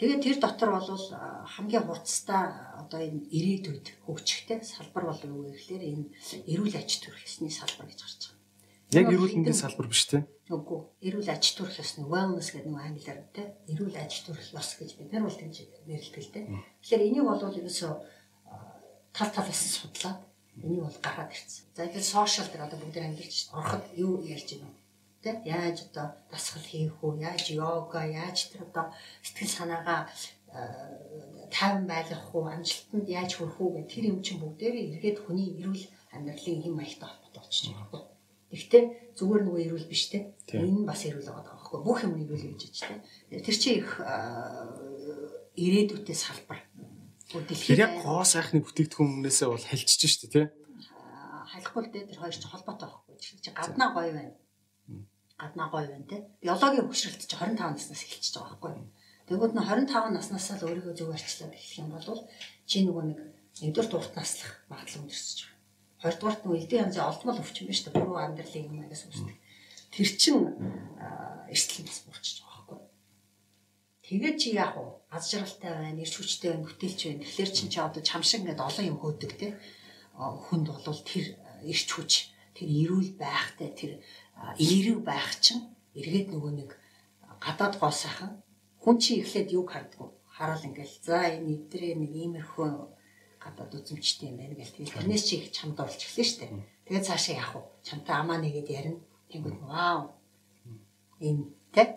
Тэгээд 0.00 0.24
тэр 0.24 0.36
дотор 0.40 0.70
бол 0.76 0.88
э, 0.88 1.18
хамгийн 1.54 1.84
хурцтай 1.88 2.44
одоо 2.80 3.00
энэ 3.00 3.28
ирээдүйд 3.28 3.86
хөгжихтэй 4.04 4.60
салбар 4.64 5.04
бол 5.08 5.20
юу 5.24 5.52
гэхээр 5.52 5.82
энэ 5.88 6.04
эрүүл 6.52 6.76
аж 6.76 6.90
төрх 7.00 7.20
ёсны 7.24 7.48
салбар 7.48 7.88
гэж 7.88 8.00
гарч 8.04 8.20
байгаа. 8.28 8.40
Яг 8.92 9.08
эрүүл 9.08 9.36
мэндийн 9.40 9.56
салбар 9.56 9.88
биш 9.88 10.04
те? 10.04 10.28
Үгүй. 10.52 10.80
Эрүүл 11.00 11.28
аж 11.32 11.44
төрх 11.56 11.80
ёсны 11.80 12.04
wellness 12.04 12.52
гэдэг 12.52 12.68
нэг 12.68 12.84
англиар 12.84 13.20
те. 13.32 13.56
Эрүүл 13.72 13.96
аж 13.96 14.12
төрх 14.28 14.44
ёс 14.52 14.70
гэж 14.76 14.90
бид 15.00 15.08
нар 15.12 15.24
бол 15.24 15.32
тэгж 15.32 15.56
нэрлэдэг 15.88 16.28
те. 16.28 16.40
Тэгэхээр 16.84 17.06
энийг 17.08 17.24
бол 17.24 17.40
ерөөсөө 17.40 17.92
тал 19.16 19.30
талаас 19.30 19.60
нь 19.64 19.76
судлаад 19.76 20.20
энийг 20.64 20.84
бол 20.84 20.98
гаргаад 21.04 21.32
ирсэн. 21.32 21.64
За 21.76 21.86
тэгээд 21.86 22.12
сошиал 22.12 22.48
дээр 22.50 22.66
одоо 22.66 22.78
бүгд 22.80 22.96
амьдэрч 22.96 23.36
ороход 23.52 23.84
юу 23.96 24.20
ярьж 24.34 24.48
байна 24.56 24.72
вэ? 24.72 24.80
Тэ 25.22 25.30
яаж 25.46 25.78
одоо 25.86 26.06
дасгал 26.30 26.66
хийх 26.66 26.96
үү? 27.04 27.22
Яаж 27.28 27.44
йога, 27.50 28.00
яаж 28.04 28.38
тэр 28.50 28.62
одоо 28.68 28.84
сэтгэл 29.22 29.56
санаагаа 29.56 30.00
тайван 31.54 31.86
байлгах 31.86 32.34
уу, 32.34 32.44
амжилтанд 32.48 33.08
яаж 33.08 33.30
хүрэх 33.36 33.56
үү 33.60 33.70
гэх 33.76 33.90
тэр 33.92 34.04
юм 34.12 34.18
чинь 34.24 34.40
бүгдээрээ 34.40 34.84
эргээд 34.92 35.18
хүний 35.24 35.48
эрүүл 35.60 35.84
амьдралын 36.12 36.62
хэм 36.62 36.74
маягтай 36.76 37.08
холбоотой 37.08 37.40
болчихж 37.40 37.72
байгаа. 37.72 38.02
Гэхдээ 38.52 38.84
зүгээр 39.16 39.42
нөгөө 39.48 39.62
эрүүл 39.64 39.88
биш 39.88 40.04
те. 40.12 40.18
Энэ 40.52 40.84
бас 40.84 41.00
эрүүл 41.08 41.24
байгаа 41.24 41.56
байхгүй. 41.56 41.78
Бүх 41.80 41.98
юм 42.04 42.14
эрүүл 42.20 42.52
гэж 42.52 42.60
ч 42.68 42.78
те. 42.84 43.00
Тэр 43.32 43.56
чинь 43.56 43.80
их 43.80 43.90
ирээдүйтэй 45.56 46.16
салбар. 46.16 46.60
Тэр 47.32 47.80
яг 47.80 47.92
гоо 48.04 48.24
сайхны 48.28 48.60
бүтээгдэхүүнээсээ 48.60 49.48
бол 49.48 49.64
хэлчихэж 49.64 50.10
штэ 50.12 50.28
тий. 50.28 50.46
Халихгүй 51.48 51.80
л 51.80 51.92
дээ 51.92 52.04
тэр 52.12 52.20
хоёр 52.20 52.36
ч 52.36 52.44
холбоотой 52.44 52.88
байхгүй. 52.92 53.16
Чи 53.16 53.50
гаднаа 53.56 53.96
гоё 53.96 54.12
байна. 54.12 54.36
Гаднаа 55.40 55.68
гоё 55.72 55.88
байна 55.88 56.04
тий. 56.12 56.20
Биологийн 56.44 56.84
хөшрөлт 56.84 57.24
чи 57.24 57.32
25 57.32 57.56
наснаас 57.56 58.04
эхэлчихэж 58.04 58.36
байгаа 58.36 58.60
байхгүй. 58.60 58.72
Тэгвэл 59.32 59.54
нь 59.56 59.64
25 59.64 60.12
наснаас 60.12 60.46
л 60.60 60.66
өөрийгөө 60.68 60.92
зөв 60.92 61.08
арчлаад 61.08 61.56
эхлэх 61.56 61.80
юм 61.80 61.88
бол 61.96 62.20
чи 62.68 62.76
нөгөө 62.84 63.04
нэг 63.08 63.18
нэгдүгээр 63.64 63.88
дурт 63.88 64.12
наслах 64.12 64.52
магадлал 64.68 65.00
өндөрсөж 65.08 65.38
байгаа. 65.40 65.60
Хоёрдугаарт 66.04 66.42
нөгөө 66.44 66.60
эдийн 66.68 66.82
янзын 66.84 67.08
олдмол 67.08 67.40
өвчин 67.40 67.64
биш 67.64 67.80
үү? 67.86 67.96
Буруу 67.96 68.18
амьдралын 68.20 68.68
юм 68.68 68.84
аяас 68.84 69.08
үүсдэг. 69.08 69.36
Тэр 69.94 70.08
чин 70.20 70.36
эрсдэл 71.48 71.88
байхгүй. 71.88 72.41
Тэгээд 74.12 74.36
чи 74.36 74.52
яах 74.52 74.76
вэ? 74.76 74.92
Аз 75.08 75.32
жаргалтай 75.32 75.72
байна, 75.72 76.04
ирч 76.04 76.20
хүчтэй 76.20 76.52
байна, 76.52 76.68
бүтээлч 76.68 77.00
байна. 77.08 77.24
Тэгэхээр 77.24 77.50
чин 77.56 77.68
чи 77.72 77.80
одоо 77.80 78.02
чамшиг 78.04 78.44
ингээд 78.44 78.60
олон 78.60 78.84
юм 78.92 78.98
хөөдөг 79.00 79.32
те. 79.40 79.56
Хүнд 80.20 80.68
бол 80.68 81.00
тэр 81.00 81.40
ирч 81.64 81.88
хүч, 81.96 82.12
тэр 82.52 82.68
эрүүл 82.68 83.16
байхтай, 83.16 83.72
тэр 83.72 84.04
эерэг 84.60 85.00
байх 85.00 85.40
чинь 85.40 85.64
эргээд 85.96 86.28
нөгөө 86.28 86.52
нэг 86.60 86.70
гадаад 87.40 87.80
гоо 87.80 87.88
сайхан. 87.88 88.36
Хүн 88.84 89.00
чи 89.00 89.24
эхлээд 89.24 89.48
юг 89.56 89.72
хардггүй 89.72 90.12
хараал 90.28 90.60
ингээл 90.60 90.96
за 91.00 91.32
энэ 91.32 91.48
идрээ 91.56 91.96
нэг 91.96 92.12
иймэрхүү 92.12 92.68
гадаад 93.40 93.72
үзэмжтэй 93.80 94.28
юм 94.28 94.36
байна 94.36 94.60
гэл. 94.60 94.76
Тэгэл 94.76 94.92
тэрнээс 94.92 95.24
чи 95.24 95.40
их 95.40 95.56
чамд 95.56 95.80
олж 95.80 95.96
эхлэв 95.96 96.28
штэ 96.28 96.52
тэгээд 96.84 97.08
цаашаа 97.08 97.40
явах 97.40 97.56
уу 97.56 97.64
чамтай 97.80 98.16
амаа 98.20 98.36
нэгэд 98.44 98.68
ярина. 98.68 99.00
Тэнгууд 99.32 99.60
вау 99.64 100.12
энэ 101.16 101.48
тэг 101.72 101.88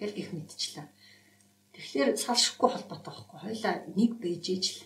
гэл 0.00 0.18
их 0.18 0.28
мэдчихлээ 0.34 0.86
тэгэхээр 1.80 2.10
салшихгүй 2.20 2.68
холбоотой 2.70 3.12
байхгүй 3.12 3.38
хоёлаа 3.40 3.74
нэг 3.96 4.10
бэж 4.20 4.44
ижил 4.52 4.80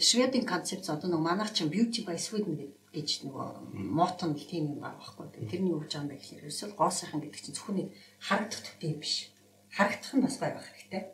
шведийн 0.00 0.46
концепц 0.48 0.88
одоо 0.88 1.08
нэг 1.12 1.20
манайх 1.20 1.52
чинь 1.52 1.68
beauty 1.68 2.00
by 2.08 2.16
sweden 2.16 2.56
гэж 2.96 3.28
нөгөө 3.28 3.48
мотон 3.92 4.32
тийм 4.34 4.72
юм 4.72 4.80
байгаа 4.80 5.00
байхгүй 5.00 5.26
тэрний 5.52 5.76
үгж 5.76 5.92
байгаа 5.92 6.08
юм 6.08 6.12
гэхээр 6.16 6.40
ерөөсөө 6.48 6.68
гоо 6.76 6.90
сайхан 6.92 7.20
гэдэг 7.20 7.40
чинь 7.44 7.56
зөвхөн 7.56 7.92
харагдах 8.20 8.62
төдий 8.64 8.90
юм 8.96 9.00
биш 9.04 9.32
харагдах 9.72 10.12
нь 10.14 10.24
бас 10.24 10.36
бай 10.40 10.50
байх 10.52 10.68
хэрэгтэй. 10.68 11.04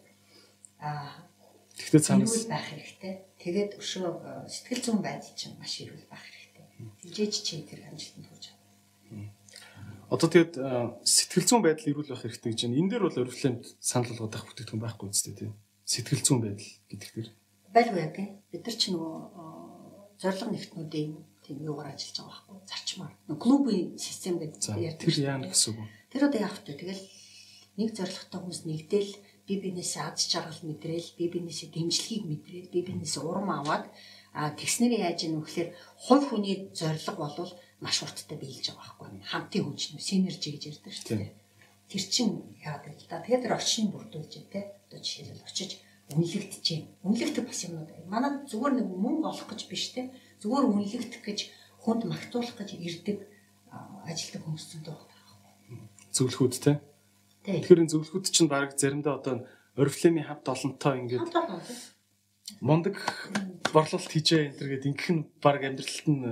Аа 0.83 1.29
Тэгтээ 1.79 2.03
цаанаас 2.03 2.51
байх 2.51 2.67
хэрэгтэй. 2.75 3.15
Тэгээд 3.39 3.71
өшөө 3.79 4.11
э, 4.11 4.51
сэтгэл 4.51 4.83
зүйн 4.83 4.99
байдал 4.99 5.35
чинь 5.39 5.55
маш 5.63 5.79
эрүүл 5.79 6.11
байх 6.11 6.25
хэрэгтэй. 6.27 6.67
Хилжээж 7.07 7.35
чи 7.47 7.63
тэр 7.63 7.87
амжилтанд. 7.87 8.38
Одоо 10.09 10.29
тэгээд 10.33 10.55
сэтгэл 11.05 11.47
зүйн 11.49 11.63
байдал 11.65 11.91
эрүүл 11.93 12.11
байх 12.13 12.23
хэрэгтэй 12.25 12.51
гэж 12.53 12.61
байна. 12.65 12.79
Энэ 12.81 12.91
дээр 12.97 13.05
бол 13.05 13.23
орифлемд 13.23 13.65
санал 13.77 14.09
болгоод 14.13 14.35
авах 14.35 14.49
бүтээгдэхүүн 14.49 14.85
байхгүй 14.85 15.07
үстэй 15.13 15.35
тийм. 15.37 15.53
Сэтгэл 15.85 16.25
зүйн 16.25 16.41
байдал 16.41 16.73
гэдэг 16.89 17.11
дээр 17.13 17.29
байлгүй 17.73 18.01
яг 18.01 18.17
бид 18.51 18.63
нар 18.65 18.77
ч 18.77 18.83
нөгөө 18.93 19.17
зориг 20.19 20.49
нэгтнүүдийн 20.49 21.13
тийм 21.45 21.57
юугаар 21.63 21.93
ажиллаж 21.93 22.17
байгаа 22.17 22.41
байхгүй 22.49 22.69
зарчмаар. 22.69 23.15
Клубын 23.37 23.99
систем 24.01 24.41
гэдэг 24.41 24.61
ярьдаг. 24.65 25.05
Тэр 25.05 25.17
яа 25.21 25.39
гэсэн 25.39 25.77
үг 25.77 25.79
вэ? 25.79 25.87
Тэр 26.13 26.23
одоо 26.27 26.41
яах 26.41 26.57
вэ? 26.65 26.75
Тэгэл 26.81 27.05
нэг 27.79 27.89
зоригтой 27.95 28.39
хүмүүс 28.41 28.61
нэгдэл 28.65 29.13
би 29.47 29.55
бинээсээ 29.63 30.03
аз 30.03 30.27
жаргал 30.29 30.61
мэдрээл 30.65 31.11
би 31.17 31.25
бинээсээ 31.29 31.69
дэмжлэгийг 31.73 32.25
мэдрээл 32.27 32.73
би 32.75 32.81
бинээсээ 32.89 33.23
урам 33.23 33.49
аваад 33.53 33.85
а 34.35 34.53
тэгснэр 34.53 34.93
яаж 34.99 35.25
ийм 35.25 35.41
вөхлөөр 35.41 35.71
хувь 36.05 36.25
хүний 36.29 36.57
зориг 36.75 37.17
болвол 37.17 37.53
маш 37.81 38.03
урттай 38.03 38.39
биелж 38.39 38.75
байгаа 38.75 38.95
байхгүй. 38.99 39.23
Хамтын 39.27 39.65
хүч 39.65 39.83
нэ 39.95 40.01
синержи 40.03 40.49
гэж 40.55 40.63
ярьдаг 40.71 40.93
шүү 40.93 41.07
дээ. 41.19 41.33
Тэр 41.89 42.03
чин 42.09 42.29
яагаад 42.63 42.97
вэ 42.99 43.07
та 43.09 43.23
тэгээд 43.25 43.45
тэр 43.45 43.57
орчныг 43.57 43.91
бүрдүүлж 43.95 44.33
тэ? 44.53 44.61
Одоо 44.89 44.99
жишээлбэл 45.01 45.47
очиж 45.47 45.71
үнэлэгдэж 46.13 46.67
байна 46.69 46.89
үнэлэгдэх 47.07 47.45
бас 47.47 47.61
юмнууд 47.65 47.91
байна. 47.91 48.13
Манай 48.13 48.33
зүгээр 48.51 48.75
нэг 48.77 48.87
мөнгө 48.93 49.27
олох 49.31 49.49
гэж 49.49 49.61
биш 49.71 49.85
тэ? 49.95 50.11
Зүгээр 50.43 50.67
үнэлэгдэх 50.69 51.23
гэж 51.25 51.39
хүнд 51.85 52.03
магтуулах 52.11 52.57
гэж 52.59 52.71
ирдэг 52.77 53.19
ажилтг 54.05 54.43
хүмүүс 54.45 54.67
зөндөө 54.73 54.95
байна 54.97 55.19
зөвлөхүүд 56.13 56.55
тэ? 56.59 56.81
Тэгэхээр 57.47 57.83
энэ 57.87 57.93
зөвлөхүүд 57.95 58.27
чинь 58.29 58.51
баг 58.51 58.75
заримдаа 58.75 59.23
одоо 59.23 59.47
Oriflame-ийн 59.79 60.27
хамт 60.27 60.47
олонтой 60.51 60.95
ингээд 61.07 61.31
мундаг 62.61 62.97
борлуулалт 63.71 64.11
хийжээ 64.11 64.51
энэ 64.51 64.57
төр 64.59 64.69
гээд 64.75 64.89
ингэх 64.91 65.11
нь 65.15 65.23
баг 65.39 65.63
амьдралд 65.63 66.07
нь 66.11 66.27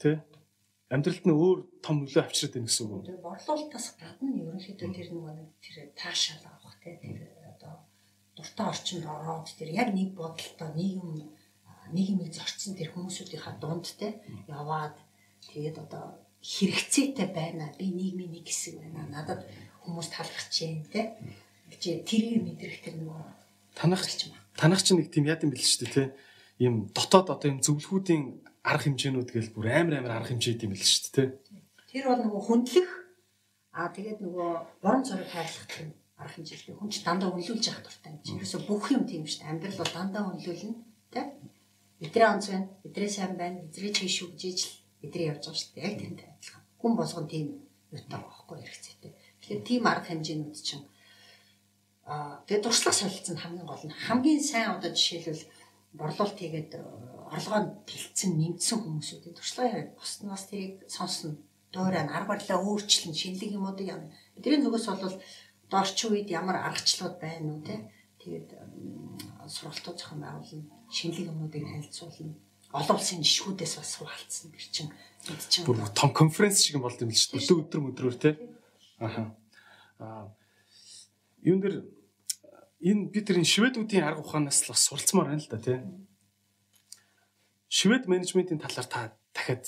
тий 0.00 0.16
амьдралд 0.90 1.24
нь 1.28 1.36
өөр 1.36 1.58
том 1.84 2.02
нөлөө 2.02 2.22
авчирдаг 2.26 2.58
байна 2.58 2.66
гэсэн 2.66 2.86
үг. 2.90 3.04
Тэгээ 3.06 3.22
борлуулалтаас 3.22 3.88
гадна 3.94 4.28
ерөнхийдөө 4.42 4.90
тэр 4.90 5.08
нөгөө 5.14 5.32
нэг 5.38 5.48
тэр 5.62 5.76
таашаал 5.94 6.44
авах 6.50 6.76
тий 6.82 6.94
тэр 6.98 7.20
одоо 7.54 7.74
дуртай 8.34 8.66
орчинд 8.66 9.06
ороод 9.06 9.46
тэр 9.54 9.70
яг 9.70 9.88
нэг 9.94 10.10
бодолтой 10.18 10.70
нийгэм 10.74 11.30
нийгмийг 11.94 12.34
зорчсон 12.34 12.74
тэр 12.74 12.90
хүмүүсүүдийнхаа 12.90 13.54
дунд 13.62 13.86
тий 13.86 14.18
яваад 14.50 14.98
тэгээд 15.46 15.78
одоо 15.78 16.18
хэрэгцээтэй 16.42 17.28
байна. 17.30 17.70
Би 17.78 17.86
нийгмийн 17.94 18.34
нэг 18.34 18.46
хэсэг 18.50 18.82
байна. 18.82 19.06
Надад 19.14 19.46
хүмүүс 19.84 20.08
талархаж 20.10 20.54
байна 20.58 20.86
те. 20.90 21.02
гэж 21.70 21.82
тэрийг 22.02 22.42
мэдрэх 22.42 22.82
тэр 22.82 22.98
нөгөө 22.98 23.22
танах 23.78 24.02
танах 24.58 24.82
чинь 24.82 24.98
нэг 24.98 25.14
тийм 25.14 25.30
яд 25.30 25.46
юм 25.46 25.54
шүү 25.54 25.86
дээ 25.86 25.94
те. 25.94 26.04
Ийм 26.58 26.90
дотоод 26.90 27.30
одоо 27.30 27.46
ийм 27.46 27.62
зөвлөхүүдийн 27.62 28.49
арга 28.62 28.84
хэмжээнүүд 28.84 29.30
гээл 29.32 29.54
бүр 29.54 29.66
амар 29.72 29.94
амар 30.00 30.12
арга 30.20 30.30
хэмжээд 30.32 30.64
юм 30.64 30.72
бэл 30.76 30.84
шүү 30.84 31.12
дээ. 31.16 31.28
Тэр 31.88 32.04
бол 32.12 32.22
нөгөө 32.24 32.42
хүндлэх 32.44 32.90
аа 33.72 33.88
тэгээд 33.94 34.18
нөгөө 34.20 34.50
борон 34.82 35.04
цорыг 35.06 35.28
хайрлах 35.32 35.66
тийм 35.70 35.88
арга 36.20 36.34
хэмжээлтэй 36.36 36.74
хүн 36.76 36.90
ч 36.92 36.96
дандаа 37.00 37.32
үнэлүүлж 37.32 37.64
явах 37.72 37.84
дуртай 37.88 38.12
юм 38.12 38.20
чи. 38.20 38.30
Ерөөсө 38.36 38.58
бүх 38.68 38.84
юм 38.92 39.04
тийм 39.08 39.24
шүү 39.24 39.40
дээ. 39.40 39.50
Амьдрал 39.50 39.80
бол 39.80 39.94
дандаа 39.96 40.22
үнэлүүлнэ 40.28 40.74
те. 41.08 41.20
Эдрээ 42.04 42.28
онц 42.28 42.46
байна, 42.52 42.68
эдрээ 42.84 43.10
сайн 43.10 43.34
байна, 43.40 43.64
эдрээ 43.64 43.92
чийш 43.96 44.16
үгжээж 44.28 44.58
л 44.68 44.72
эдрээ 45.08 45.30
явж 45.32 45.42
байгаа 45.48 45.60
шүү 45.60 45.72
дээ. 45.74 45.86
Яг 45.88 45.96
тэрнтэй 46.00 46.28
адилхан. 46.28 46.64
Хүн 46.80 46.92
болгон 46.96 47.26
тийм 47.28 47.46
юутай 47.92 48.20
байхгүй 48.20 48.56
хэрэгцээтэй. 48.60 49.12
Тэгэхээр 49.40 49.62
тийм 49.64 49.82
арга 49.88 50.08
хэмжээнүүд 50.12 50.56
чинь 50.60 50.84
аа 52.04 52.42
тэгээд 52.44 52.64
туршлага 52.64 52.96
солилцсон 52.96 53.38
хамгийн 53.40 53.68
гол 53.68 53.84
нь 53.86 53.94
хамгийн 54.06 54.42
сайн 54.42 54.76
одоо 54.76 54.90
жишээлбэл 54.92 55.44
борлуулалт 55.92 56.38
хийгээд 56.38 56.72
э, 56.78 56.82
орлогоо 57.30 57.82
тэлцэн 57.86 58.34
нэмсэн 58.38 58.78
хүмүүсүүдийн 58.82 59.34
туршлага 59.34 59.94
боснаас 59.98 60.46
тэрийг 60.50 60.86
сонсно 60.90 61.38
дуурай 61.72 62.02
нь 62.06 62.14
арга 62.14 62.34
барилаа 62.34 62.58
өөрчлөн 62.62 63.14
шинэлэг 63.14 63.54
юмудыг 63.54 63.86
яна. 63.86 64.10
Бидний 64.34 64.62
зүгээс 64.62 64.86
бол 64.90 65.18
дорчин 65.70 66.10
үед 66.10 66.28
ямар 66.30 66.56
аргачлалууд 66.66 67.16
байна 67.22 67.54
уу 67.54 67.62
те 67.62 67.90
тэгээд 68.22 68.48
сургалтууд 69.46 69.98
зохион 69.98 70.20
байгуулна 70.22 70.66
шинэлэг 70.90 71.30
юмнуудыг 71.30 71.62
танилцуулна 71.66 72.34
олон 72.74 72.96
улсын 72.98 73.22
жишгүүдээс 73.22 73.74
бас 73.78 73.90
суралцсан 73.94 74.50
гэр 74.50 74.66
чинь 74.70 74.90
чинь 75.50 75.66
бүр 75.66 75.78
том 75.94 76.10
конференц 76.14 76.62
шиг 76.62 76.78
юм 76.78 76.86
болд 76.86 77.02
юм 77.02 77.10
л 77.10 77.18
шүү 77.18 77.38
дээ. 77.38 77.62
Өдөр 77.66 77.80
өдрөөр 77.90 78.16
те. 78.18 78.30
Аха. 78.98 79.34
Аа 79.98 80.30
юун 81.42 81.60
дэр 81.60 81.82
энэ 82.80 83.12
бид 83.12 83.24
тэр 83.28 83.38
шведүүдийн 83.44 84.04
арга 84.04 84.24
ухаанаас 84.24 84.64
л 84.64 84.72
бас 84.72 84.82
суралцмаар 84.88 85.28
байна 85.36 85.44
л 85.44 85.52
да 85.52 85.60
тий. 85.60 85.78
Швед 87.68 88.08
менежментийн 88.08 88.60
талаар 88.60 88.88
та 88.88 89.00
дахиад 89.36 89.64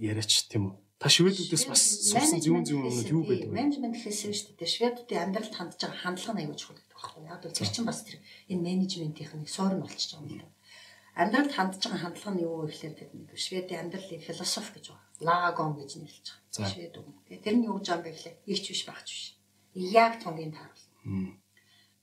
яриач 0.00 0.48
тийм 0.50 0.72
үү? 0.72 0.74
Та 0.98 1.06
шведүүдээс 1.06 1.64
бас 1.70 1.82
сурсан 2.10 2.42
зүүн 2.42 2.66
зүүн 2.66 2.88
юмнууд 2.88 3.12
юу 3.12 3.22
байдаг 3.22 3.48
вэ? 3.48 3.54
Менежмент 3.54 3.94
гэхээсээ 3.94 4.34
шүү 4.34 4.58
дээ. 4.58 4.74
Шведүүдийн 4.74 5.22
амьдралд 5.30 5.54
хандж 5.54 5.78
байгаа 5.78 6.02
хандлага 6.02 6.34
нь 6.34 6.40
аягүй 6.42 6.58
чухал 6.58 6.74
гэдэг 6.74 6.96
байхгүй 6.98 7.20
юу? 7.22 7.30
Яг 7.30 7.40
бол 7.44 7.54
тэр 7.54 7.70
чинь 7.70 7.86
бас 7.86 8.00
тэр 8.02 8.16
энэ 8.50 8.64
менежментийн 8.66 9.30
нэг 9.38 9.50
суурь 9.52 9.76
нь 9.78 9.84
болчихж 9.84 10.10
байгаа 10.18 10.26
юм 10.26 10.34
л 10.34 10.42
да 10.42 10.58
амьдралд 11.18 11.52
хандж 11.54 11.82
байгаа 11.82 12.02
хандлага 12.02 12.32
нь 12.34 12.42
юу 12.46 12.54
вэ 12.62 12.70
гэхээр 12.70 12.94
тэр 12.94 13.10
Шведийн 13.34 13.80
амьдралын 13.82 14.22
философи 14.22 14.70
гэж 14.78 14.86
байна. 14.94 15.06
Лагон 15.26 15.72
гэж 15.74 15.90
нэрлэж 15.98 16.26
байгаа. 16.30 16.70
Швед 16.70 16.94
үг. 16.94 17.08
Тэгээ 17.26 17.42
тэр 17.42 17.56
нь 17.58 17.66
юу 17.66 17.76
гэж 17.82 17.86
байгаа 17.90 17.98
юм 17.98 18.06
бэ 18.06 18.14
гэхлээр 18.14 18.36
ихч 18.46 18.64
биш 18.70 18.82
багч 18.86 19.08
биш. 19.10 19.24
Яг 19.74 20.12
тунгийн 20.22 20.54
тааруулна. 20.54 21.42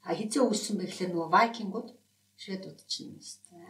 А 0.06 0.14
хизээ 0.14 0.44
үүссэн 0.46 0.78
бэ 0.78 0.86
гэхлээр 0.86 1.12
нөгөө 1.12 1.30
вайкингууд 1.34 1.90
Шведууд 2.36 2.80
чинь 2.92 3.16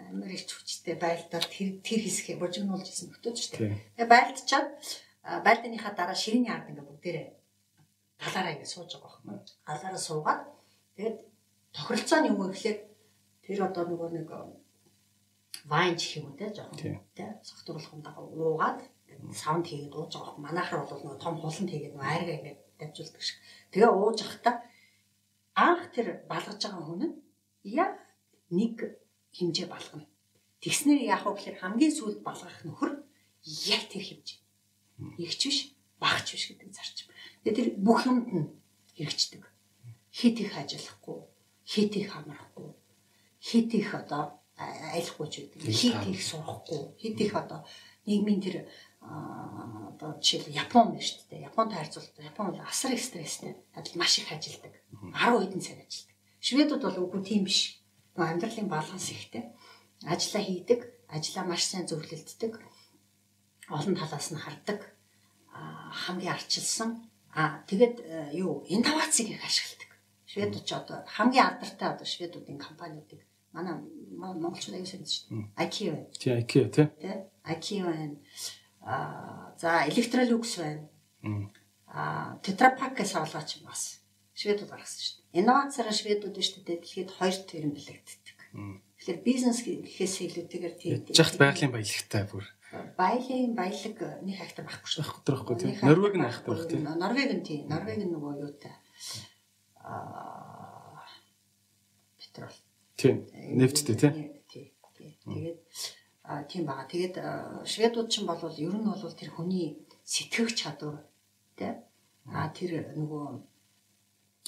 амар 0.10 0.34
их 0.34 0.50
хүчтэй 0.50 0.98
байлдаад 0.98 1.46
тэр 1.54 1.78
тэр 1.86 2.02
хэсгээ 2.02 2.42
божигнуулж 2.42 2.90
исэн 2.90 3.14
нөтөж 3.14 3.36
шүү 3.38 3.52
дээ. 3.62 3.78
Тэгээ 3.94 4.10
байлдчаад 4.10 4.70
байлданыхаа 5.46 5.94
дараа 5.94 6.18
ширээний 6.18 6.50
ард 6.50 6.74
ингээ 6.74 6.90
бүгдээрээ 6.90 7.28
галаараа 8.26 8.54
ингээ 8.58 8.74
сууж 8.74 8.90
байгаа 8.98 9.22
байхгүй. 9.22 9.54
Галаараа 9.70 10.02
суугаад 10.02 10.42
тэгээд 10.98 11.18
тохиролцоо 11.78 12.20
нь 12.26 12.34
вэ 12.34 12.46
гэхлээр 12.50 12.80
тэр 13.46 13.60
одоо 13.70 13.84
нөгөө 13.86 14.10
нэг 14.18 14.30
вайн 15.70 15.94
гэх 15.94 16.18
юм 16.18 16.34
те 16.34 16.46
жоохон 16.50 17.06
те 17.14 17.26
согтруулах 17.46 17.94
юм 17.94 18.02
даа 18.02 18.18
уугаад 18.18 18.82
саунд 19.30 19.66
хийгээд 19.70 19.94
ууж 19.94 20.12
байгаа. 20.18 20.42
Манайхаар 20.42 20.82
бол 20.90 21.02
нөгөө 21.06 21.22
том 21.22 21.36
хуланд 21.38 21.70
хийгээд 21.70 21.94
нөгөө 21.94 22.10
айрга 22.10 22.34
ингээд 22.38 22.60
давжуулдаг 22.82 23.22
шиг. 23.22 23.38
Тэгээ 23.70 23.92
ууж 23.94 24.18
явахдаа 24.26 24.56
анх 25.56 25.92
тэр 25.96 26.28
балгаж 26.28 26.60
байгаа 26.60 26.84
хүн 26.86 27.02
нь 27.08 27.16
яг 27.64 27.96
нэг 28.52 28.76
хэмжээ 29.32 29.68
балгана. 29.72 30.06
Тэгснээр 30.62 31.02
яах 31.16 31.24
вэ 31.26 31.32
гэхээр 31.36 31.58
хамгийн 31.64 31.94
сүүлд 31.96 32.20
балгах 32.28 32.60
нөхөр 32.68 32.92
яг 33.72 33.84
тэр 33.92 34.04
хэмжээ. 34.04 34.40
Игч 35.24 35.42
биш, 35.48 35.60
багч 36.00 36.28
биш 36.36 36.46
гэдэг 36.52 36.70
зарчим. 36.76 37.08
Тэгээ 37.44 37.56
тэр 37.56 37.68
бүх 37.80 38.04
юмд 38.08 38.28
нь 38.32 38.48
хэрэгждэг. 38.96 39.44
Хит 40.12 40.40
их 40.40 40.56
ажиллахгүй, 40.56 41.20
хит 41.68 41.94
их 41.96 42.16
амрахгүй, 42.16 42.72
хит 43.40 43.74
их 43.76 43.92
одоо 43.96 44.40
айлахгүй 44.56 45.28
ч 45.28 45.34
гэдэг. 45.44 45.68
Хит 45.68 46.00
их 46.08 46.24
сурахгүй, 46.24 46.96
хит 47.00 47.20
их 47.20 47.36
одоо 47.36 47.68
нийгмийн 48.08 48.42
тэр 48.42 48.68
одоо 49.06 50.20
жишээл 50.22 50.56
Япон 50.56 50.96
байна 50.96 51.06
шүү 51.06 51.30
дээ. 51.30 51.48
Японтой 51.50 51.78
харьцуулбал 51.78 52.30
Япон 52.32 52.46
бол 52.52 52.62
асар 52.66 52.92
их 52.94 53.04
стресстэй. 53.04 53.56
Адил 53.74 53.96
маш 53.96 54.18
их 54.20 54.32
ажилладаг. 54.32 54.74
10 54.92 55.14
хэдэн 55.16 55.62
цаг 55.62 55.80
ажилладаг. 55.80 56.16
Шведууд 56.42 56.84
бол 56.84 57.02
үгүй 57.06 57.22
тийм 57.24 57.44
биш. 57.46 57.82
Нөгөө 58.16 58.32
амьдралын 58.32 58.70
баланс 58.70 59.12
ихтэй. 59.12 59.54
Ажлаа 60.04 60.44
хийдэг, 60.44 60.82
ажлаа 61.08 61.46
маш 61.46 61.64
сайн 61.66 61.88
зөвлөлддөг. 61.88 62.54
Олон 63.70 63.96
талаас 63.96 64.30
нь 64.32 64.40
хардаг. 64.40 64.96
хамгийн 66.06 66.34
арчилсан. 66.34 66.90
Аа 67.36 67.64
тэгэд 67.68 67.96
э, 68.04 68.30
юу 68.34 68.64
инновацийг 68.68 69.30
их 69.30 69.44
ашигладаг. 69.44 69.92
Шведууд 70.26 70.66
ч 70.66 70.72
одоо 70.74 71.04
хамгийн 71.08 71.48
алдартай 71.48 71.90
одоо 71.92 72.08
шведуудын 72.08 72.60
компаниудыг 72.60 73.22
манай 73.52 73.76
монголчууд 74.16 74.88
сайн 74.88 75.04
шүү 75.04 75.24
дээ. 75.30 75.48
Байна. 75.92 76.08
Тий 76.20 76.34
IKEA 76.40 76.68
тий. 76.76 76.88
Тий 77.00 77.16
IKEA 77.44 77.84
байна. 77.88 78.16
Аа 78.86 79.52
за 79.58 79.84
Electrolux 79.90 80.46
байна. 80.62 80.86
Аа 81.90 82.38
Pak 82.42 82.94
гэсэн 82.96 83.26
олгооч 83.26 83.52
бас 83.66 84.06
шведууд 84.38 84.70
гаргасан 84.70 85.02
шүү 85.02 85.16
дээ. 85.20 85.40
Инновацаар 85.42 85.90
шведууд 85.90 86.38
шүү 86.38 86.64
дээ 86.64 86.80
дэлхийд 86.80 87.12
хоёр 87.18 87.36
төрөм 87.50 87.74
бэлэгддэг. 87.74 88.38
Тэгэхээр 88.96 89.20
бизнес 89.26 89.60
гэхээс 89.66 90.16
илүүтэйгээр 90.28 90.76
тийм 90.78 90.94
жахт 91.12 91.36
байгалийн 91.42 91.74
баялагтай 91.74 92.24
бүр 92.30 92.46
баялын 92.98 93.56
баялаг 93.56 93.98
нэг 94.24 94.36
хайтар 94.40 94.66
байхгүй 94.68 94.90
шүү. 94.90 95.04
Байхгүй 95.04 95.24
байхгүй 95.24 95.56
тийм. 95.60 95.74
Норвег 95.84 96.16
нь 96.16 96.26
хайтар 96.26 96.52
байх 96.56 96.68
тийм. 96.68 96.84
Норвег 96.84 97.32
нь 97.36 97.46
тийм. 97.46 97.62
Норвег 97.72 98.00
нь 98.04 98.12
нөгөө 98.12 98.34
юутай 98.44 98.74
аа 99.84 101.04
петрол. 102.20 102.58
Тийм. 103.00 103.16
Нефттэй 103.34 103.96
тийм. 103.96 104.14
Тийм. 104.50 104.68
Тэгээд 105.28 105.60
тийм 106.50 106.66
бага. 106.66 106.90
Тэгээд 106.90 107.16
шведууд 107.66 108.10
ч 108.10 108.26
бол 108.26 108.42
ер 108.58 108.74
нь 108.74 108.86
бол 108.86 109.14
тэр 109.14 109.30
хүний 109.34 109.78
сэтгэх 110.04 110.56
чадвар 110.56 111.06
тий. 111.56 111.74
А 112.26 112.50
тэр 112.50 112.94
нөгөө 112.98 113.26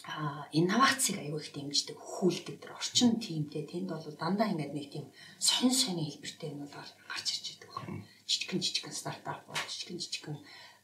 а 0.07 0.47
инновацийг 0.55 1.19
аягүй 1.19 1.41
их 1.43 1.51
дэмждэг, 1.51 1.97
хүүлдэг 1.99 2.63
тэр 2.63 2.71
орчин 2.73 3.19
тиймтэй. 3.19 3.67
Тэнд 3.67 3.91
бол 3.91 4.07
дандаа 4.15 4.47
ингээд 4.53 4.73
нэг 4.73 4.87
тийм 4.87 5.05
сонь 5.37 5.73
сонь 5.73 5.99
хэлбэртэй 5.99 6.55
юм 6.55 6.63
бол 6.63 6.91
гарч 7.11 7.27
ирж 7.35 7.45
байдаг 7.59 7.71
байна. 7.75 8.05
Жижигэн 8.23 8.61
жижигэн 8.63 8.95
стартап 8.95 9.43
бол 9.45 9.59
жижигэн 9.67 9.99
жижигэн 9.99 10.37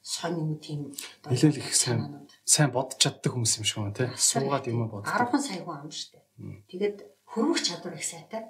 сонь 0.04 0.38
юм 0.38 0.60
тийм 0.60 0.92
нэлээл 1.24 1.62
их 1.64 1.72
сайн 1.72 2.28
сайн 2.44 2.76
бодож 2.76 3.00
чаддаг 3.00 3.32
хүмүүс 3.32 3.64
юм 3.64 3.66
шиг 3.66 3.80
байна 3.80 3.96
тий. 3.96 4.10
Суугаад 4.20 4.68
юм 4.68 4.92
боддог. 4.92 5.08
10 5.08 5.40
сая 5.40 5.64
хүн 5.64 5.78
ам 5.88 5.92
штэ. 5.92 6.20
Тэгээд 6.68 6.98
хөрвөх 7.24 7.64
чадвар 7.64 7.96
их 7.96 8.04
сайтай. 8.04 8.44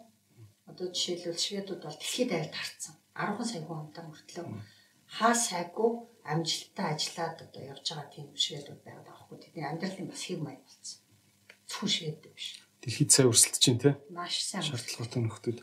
Одоо 0.74 0.90
жишээлбэл 0.90 1.38
шведууд 1.38 1.82
бол 1.86 1.98
дэлхийд 2.02 2.32
айлд 2.34 2.56
харцсан. 2.58 2.98
10 3.14 3.46
сая 3.46 3.62
хүн 3.62 3.80
амтан 3.94 4.10
хүртлөө 4.10 4.46
хаа 5.06 5.34
сайгүй 5.38 5.92
амжилттай 6.26 6.88
ажиллаад 6.98 7.38
одоо 7.46 7.62
явж 7.62 7.86
байгаа 7.86 8.10
тийм 8.10 8.28
шведууд 8.34 8.82
байгаад 8.82 9.06
байгаа 9.06 9.22
хгүй. 9.30 9.38
Тэдний 9.38 9.66
амьдралын 9.70 10.10
бас 10.10 10.24
хэв 10.26 10.40
маяг 10.42 10.66
болсон. 10.66 10.98
Зөвхөн 11.70 11.92
швед 11.94 12.26
биш. 12.26 12.48
Дэлхийд 12.82 13.12
сайн 13.14 13.30
өрсөлдөж 13.30 13.62
чинь 13.62 13.78
тий. 13.78 13.94
Маш 14.10 14.42
сайн. 14.42 14.66
Шаардлагатай 14.66 15.22
нөхдүүд. 15.22 15.60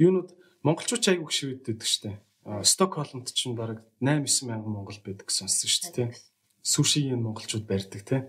Юунууд 0.00 0.30
монголчууд 0.64 1.04
айгүй 1.12 1.28
швед 1.28 1.60
байдаг 1.68 1.84
штэ. 1.84 2.16
Стокхолмд 2.64 3.28
чинь 3.36 3.58
бараг 3.58 3.84
8 4.00 4.24
9 4.24 4.48
мянган 4.48 4.72
монгол 4.72 5.00
байдаг 5.04 5.28
гэсэн 5.28 5.50
сонссон 5.50 5.68
шүү 5.68 5.92
дээ. 5.92 6.08
Сушигийн 6.64 7.20
монголчууд 7.20 7.68
барьдаг 7.68 8.00
тий. 8.00 8.20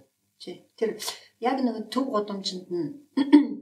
Тэр 0.75 0.99
яг 1.39 1.57
нэг 1.63 1.87
төв 1.87 2.11
годомжинд 2.11 2.67
нь 2.67 2.91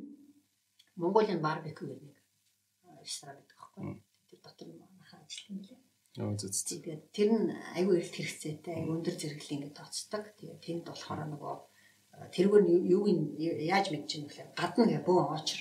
Монголын 0.99 1.41
барбекю 1.41 1.89
гэдэг 1.89 2.12
ресторан 3.04 3.38
байдаг 3.38 3.58
байхгүй. 3.60 3.84
Тэр 4.30 4.39
дотор 4.42 4.68
манайхаа 4.72 5.20
ажилласан 5.22 5.54
мөлий. 5.60 5.80
Яа 6.18 6.34
зү 6.39 6.48
зү. 6.50 6.62
Тэгээд 6.80 7.04
тэр 7.12 7.30
нь 7.36 7.48
айгүй 7.78 7.96
эрт 8.00 8.13
хэрэгцээтэй, 8.16 8.78
өндөр 8.88 9.16
зэрэглэлийн 9.20 9.60
ингэ 9.66 9.78
тооцдог. 9.78 10.24
Тэгээд 10.38 10.62
тэнд 10.63 10.84
болохоор 10.88 11.22
нөгөө 11.28 11.56
тэргээр 12.34 12.66
юуг 12.94 13.08
нь 13.10 13.24
яаж 13.42 13.89
юм 13.89 14.06
бэ? 14.30 14.54
Гадна 14.54 14.86
гэ 14.86 15.02
бөө 15.02 15.20
оочр. 15.34 15.60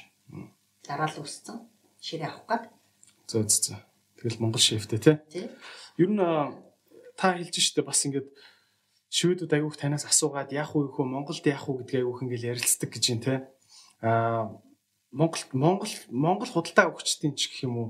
Дараал 0.85 1.17
үсцэн. 1.25 1.65
Ширээ 2.03 2.29
авах 2.29 2.47
гад. 2.49 2.65
Зөө 3.31 3.49
зөө. 3.49 3.79
Тэгэл 4.19 4.43
Монгол 4.43 4.61
шефтэй 4.61 4.99
тий. 5.01 5.17
Ер 5.97 6.11
нь 6.13 6.21
та 7.17 7.33
хэлж 7.39 7.57
штэ 7.57 7.83
бас 7.87 8.05
ингээд 8.05 8.29
шведүүд 9.09 9.53
айгүйх 9.57 9.77
танаас 9.79 10.05
асуугаад 10.05 10.53
яах 10.53 10.75
вэ 10.75 10.91
хөө 10.93 11.07
Монголд 11.07 11.45
яах 11.47 11.69
вэ 11.69 11.85
гэдгийг 11.85 12.01
айгүйх 12.03 12.23
ингээд 12.23 12.49
ярилцдаг 12.53 12.91
гэж 12.93 13.05
юм 13.13 13.21
тий. 13.25 13.39
Аа 14.05 14.53
Монгол 15.13 15.45
Монгол 15.53 15.93
Монгол 16.09 16.51
худалдаа 16.53 16.89
өгчдийн 16.89 17.37
ч 17.37 17.53
гэх 17.53 17.69
юм 17.69 17.75
уу 17.77 17.89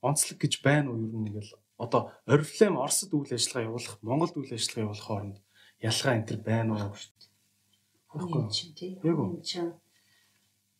онцлог 0.00 0.38
гэж 0.38 0.62
байна 0.62 0.94
уу? 0.94 1.02
Ер 1.02 1.10
нь 1.10 1.26
ингээл 1.28 1.58
одоо 1.84 2.14
Oriflame 2.26 2.78
Оросд 2.78 3.10
үйл 3.10 3.34
ажиллагаа 3.34 3.68
явуулах 3.68 3.94
Монголд 4.06 4.34
үйл 4.38 4.54
ажиллагаа 4.54 4.86
явуулах 4.86 5.06
хооронд 5.06 5.38
ялгаа 5.82 6.14
энэ 6.14 6.28
төр 6.30 6.40
байна 6.46 6.70
уу? 6.78 6.94
Үгүй 8.14 8.42
чинь 8.54 8.74
тий. 8.78 8.92
Яг 9.02 9.18
юм 9.18 9.42
чинь 9.42 9.74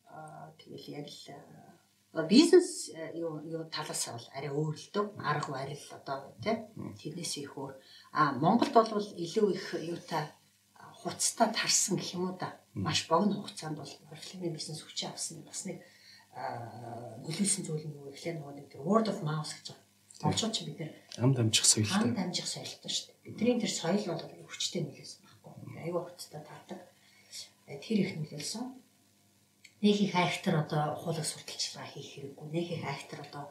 аа 0.06 0.54
тэгэл 0.54 1.02
яг 1.02 1.08
л 1.10 2.30
бизнес 2.30 2.92
юу 3.18 3.42
юу 3.42 3.64
талаас 3.66 4.02
бол 4.14 4.28
арай 4.36 4.52
өөр 4.54 4.76
л 4.78 4.88
дөө 4.94 5.06
арга 5.18 5.50
барил 5.50 5.86
одоо 5.98 6.18
тий. 6.44 6.56
Тэрнээс 7.00 7.34
их 7.42 7.58
өөр. 7.58 7.74
А 8.14 8.38
Монголд 8.38 8.74
бол 8.74 9.08
илүү 9.24 9.46
их 9.56 9.66
юутай 9.74 10.30
хуцтай 11.02 11.48
тарсан 11.52 11.98
гэх 11.98 12.14
юм 12.16 12.30
уу 12.30 12.36
да 12.38 12.56
маш 12.74 13.06
богино 13.10 13.34
хугацаанд 13.42 13.76
бол 13.78 13.92
Oriflame 14.10 14.54
бизнес 14.54 14.80
хүчээ 14.82 15.10
авсан 15.10 15.42
бас 15.42 15.66
нэг 15.66 15.82
нөлөөлсөн 17.26 17.62
зүйл 17.66 17.86
нь 17.86 17.96
юу 17.98 18.08
гэхлээр 18.14 18.38
нөгөө 18.38 18.54
нэг 18.56 18.68
word 18.80 19.06
of 19.12 19.20
mouth 19.26 19.52
гэж 19.52 19.66
байна 19.74 19.90
Монголчууд 20.22 20.54
ч 20.54 20.58
бид 20.62 20.78
нэр 20.78 20.92
ам 21.18 21.34
дамжих 21.34 21.66
соёлтой. 21.66 21.98
Ам 21.98 22.14
дамжих 22.14 22.46
соёлтой 22.46 22.90
шүү 22.94 23.06
дээ. 23.10 23.18
Бидний 23.26 23.58
тэр 23.58 23.72
соёл 23.74 24.06
бол 24.06 24.22
хүчтэй 24.46 24.86
нөлөөсөн 24.86 25.20
байхгүй. 25.26 25.52
Аюу 25.82 26.06
хурцтай 26.06 26.42
татдаг. 26.46 26.80
Э, 27.66 27.74
тэр 27.82 27.98
их 28.06 28.14
нөлөөсөн. 28.14 28.64
Нэг 29.82 29.96
их 29.98 30.14
айхтар 30.14 30.62
одоо 30.62 30.94
хуулах 30.94 31.26
сурталчилгаа 31.26 31.90
хийх 31.90 32.08
хэрэггүй. 32.14 32.46
Нэг 32.54 32.66
их 32.70 32.84
айхтар 32.86 33.20
одоо 33.26 33.50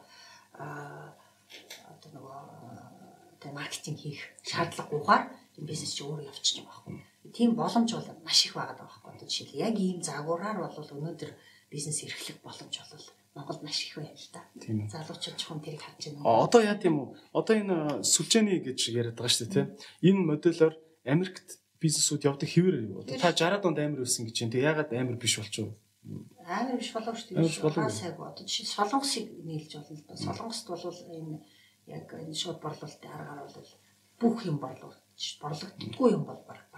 одоо 0.56 2.08
нөгөө 2.16 3.52
маркетинг 3.52 4.00
хийх 4.00 4.32
шаардлагагүйгээр 4.48 5.24
энэ 5.60 5.68
бизнес 5.68 5.92
чи 5.92 6.08
өөрөө 6.08 6.24
явчихж 6.32 6.64
байгаа 6.64 6.72
байхгүй. 6.72 7.11
Тийм 7.30 7.54
боломж 7.54 7.94
бол 7.94 8.08
маш 8.26 8.46
их 8.46 8.54
байгаа 8.58 8.76
байхгүй. 8.82 9.14
Одоо 9.14 9.26
жишээл 9.30 9.62
яг 9.62 9.78
ийм 9.78 10.02
загвараар 10.02 10.58
бол 10.58 10.74
өнөөдөр 10.74 11.30
бизнес 11.70 12.02
эрхлэх 12.02 12.42
боломж 12.42 12.74
бол 12.82 13.06
Монголд 13.34 13.62
маш 13.62 13.78
их 13.86 13.94
байна 13.96 14.12
л 14.12 14.28
да. 14.34 14.42
Залуучууд 14.58 15.36
ч 15.38 15.42
хүн 15.46 15.62
тэрийг 15.62 15.80
харж 15.80 16.10
байна. 16.10 16.26
Одоо 16.26 16.60
яа 16.60 16.76
тийм 16.76 16.98
үү? 16.98 17.08
Одоо 17.32 17.54
энэ 17.56 17.76
сүлжээний 18.02 18.60
гэж 18.60 18.78
яриад 18.90 19.16
байгаа 19.16 19.32
шүү 19.32 19.46
дээ, 19.48 19.54
тийм. 19.54 19.68
Энэ 20.02 20.20
модельор 20.26 20.74
Америкт 21.06 21.62
бизнесүүд 21.80 22.26
явдаг 22.28 22.48
хэвээр 22.50 22.76
одоо 22.92 23.16
та 23.16 23.32
60-аад 23.32 23.64
онд 23.64 23.78
амар 23.78 24.04
өссөн 24.04 24.26
гэж 24.28 24.36
байна. 24.36 24.52
Тэг 24.52 24.66
ягаад 24.66 24.90
амар 24.92 25.16
биш 25.16 25.34
болчихв? 25.40 25.72
Амар 26.44 26.76
биш 26.76 26.90
болов 26.92 27.16
шүү 27.16 27.38
дээ. 27.38 27.86
Аа 27.86 27.90
сайг 27.90 28.18
одоо 28.20 28.44
жишээ 28.44 28.68
солонгосыг 28.68 29.26
нийлж 29.46 29.70
болно 29.78 29.94
л 29.96 30.04
да. 30.06 30.14
Солонгост 30.18 30.66
бол 30.68 30.98
энэ 31.16 31.38
яг 31.86 32.06
энэ 32.12 32.34
шууд 32.34 32.58
борлуулалтын 32.62 33.10
аргаар 33.10 33.48
бол 33.48 33.70
бүх 34.20 34.36
юм 34.46 34.58
борлуулж 34.62 35.26
борлогддгүй 35.42 36.08
юм 36.14 36.24
бол 36.28 36.40
байхгүй. 36.46 36.71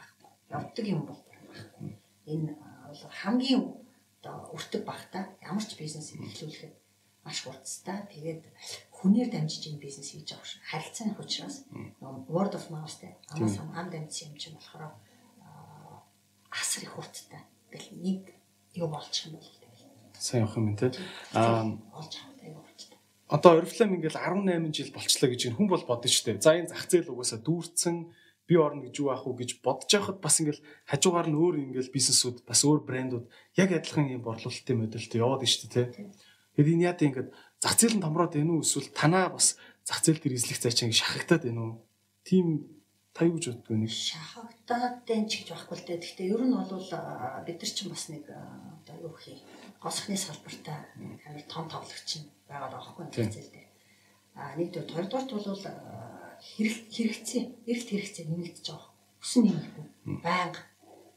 Явдаг 0.55 0.87
юм 0.87 1.03
бол 1.07 1.19
байхгүй. 1.19 1.99
Энэ 2.31 2.55
бол 2.55 3.03
хамгийн 3.11 3.63
одоо 4.23 4.55
өртөг 4.55 4.83
багтаа 4.87 5.35
ямар 5.43 5.65
ч 5.67 5.75
бизнес 5.75 6.15
эхлүүлэхэд 6.15 6.75
маш 7.27 7.43
хурцтай. 7.43 8.07
Тэгээд 8.13 8.43
хүнээр 8.95 9.29
дамжиж 9.35 9.69
энэ 9.69 9.83
бизнес 9.83 10.15
хийж 10.15 10.31
байгаа 10.31 10.47
шүү. 10.47 10.63
Харилцааны 10.71 11.13
учраас 11.19 11.57
word 12.31 12.55
of 12.55 12.71
mouth 12.71 12.97
те 13.01 13.17
амаас 13.35 13.59
ам 13.59 13.89
дамжсан 13.91 14.31
юм 14.31 14.39
чинь 14.39 14.57
болохоор 14.57 14.95
асар 16.55 16.83
их 16.87 16.95
хурцтай. 16.95 17.43
Тэгэл 17.73 17.91
нэг 17.99 18.23
юу 18.79 18.89
болчих 18.89 19.33
юм 19.33 19.41
бол 19.41 19.51
сайн 20.15 20.47
явах 20.47 20.57
юм 20.57 20.77
те. 20.77 20.93
Аа 21.35 21.67
олж 21.99 22.13
авах 22.23 22.45
юм 22.47 22.63
хурцтай. 22.63 22.99
Одоо 23.29 23.59
Oriflame 23.59 23.99
ингээл 23.99 24.21
18 24.23 24.71
жил 24.71 24.93
болчлаа 24.95 25.29
гэж 25.33 25.43
хүн 25.51 25.69
бол 25.69 25.85
бодно 25.85 26.09
шүү 26.09 26.39
дээ. 26.39 26.45
За 26.45 26.55
энэ 26.55 26.71
зах 26.71 26.87
зээл 26.87 27.11
угаасаа 27.11 27.41
дүүрсэн 27.43 27.97
би 28.49 28.55
орно 28.57 28.85
гэж 28.85 28.95
юу 29.01 29.09
аах 29.11 29.25
уу 29.27 29.37
гэж 29.37 29.65
бодож 29.65 29.91
байхад 29.91 30.19
бас 30.21 30.41
ингээл 30.41 30.65
хажуугаар 30.91 31.29
нь 31.33 31.39
өөр 31.39 31.55
ингээл 31.65 31.95
бизнесүүд 31.97 32.37
бас 32.45 32.61
өөр 32.65 32.81
брэндүүд 32.85 33.25
яг 33.61 33.71
адилхан 33.73 34.13
юм 34.13 34.23
борлуулалтын 34.25 34.79
модельтэй 34.81 35.21
яваад 35.21 35.41
байна 35.41 35.53
шүү 35.53 35.69
дээ 35.73 35.87
тий. 35.93 36.07
Тэгэд 36.55 36.73
энэ 36.75 36.87
яа 36.89 36.97
ингээд 36.99 37.29
зах 37.63 37.75
зээл 37.81 37.97
нь 37.99 38.05
томроод 38.05 38.37
байна 38.37 38.53
уу 38.55 38.65
эсвэл 38.65 38.93
танаа 38.93 39.33
бас 39.33 39.57
зах 39.89 40.01
зээл 40.05 40.21
дээр 40.21 40.37
эзлэх 40.37 40.61
цаашаа 40.61 40.87
ингээд 40.89 41.01
шахагдаад 41.01 41.43
байна 41.49 41.63
уу? 41.65 41.75
Тим 42.25 42.47
Та 43.15 43.23
юу 43.31 43.39
гэж 43.39 43.63
боддог 43.63 43.79
вэ? 43.79 43.87
Шахагдаад 43.87 45.07
den 45.07 45.31
ч 45.31 45.47
гэж 45.47 45.55
байхгүй 45.55 45.79
л 45.79 45.87
дээ. 45.87 46.03
Гэхдээ 46.03 46.35
ер 46.35 46.43
нь 46.43 46.51
бол 46.51 46.67
бид 46.67 47.59
нар 47.63 47.71
чинь 47.71 47.93
бас 47.95 48.11
нэг 48.11 48.27
одоо 48.27 48.97
юу 49.07 49.15
гэх 49.15 49.39
юм 49.39 49.39
госхны 49.79 50.19
салбартаа 50.19 50.83
амар 51.23 51.47
том 51.47 51.71
тоглогч 51.71 52.27
байгаа 52.51 52.75
байхгүй 52.75 53.07
хэвчээ 53.15 53.55
дээ. 53.55 53.67
А 54.35 54.59
нэгдүгээр 54.59 54.91
хоёрдугаарт 54.99 55.31
бол 55.31 55.63
хэрэгцээ, 56.45 57.43
эрэлт 57.67 57.89
хэрэгцээ 57.91 58.25
нэмэгдэж 58.29 58.67
байгаа. 58.69 58.91
Өсөн 59.25 59.43
нэмэгдэн. 59.49 59.87
Байнга. 60.21 60.61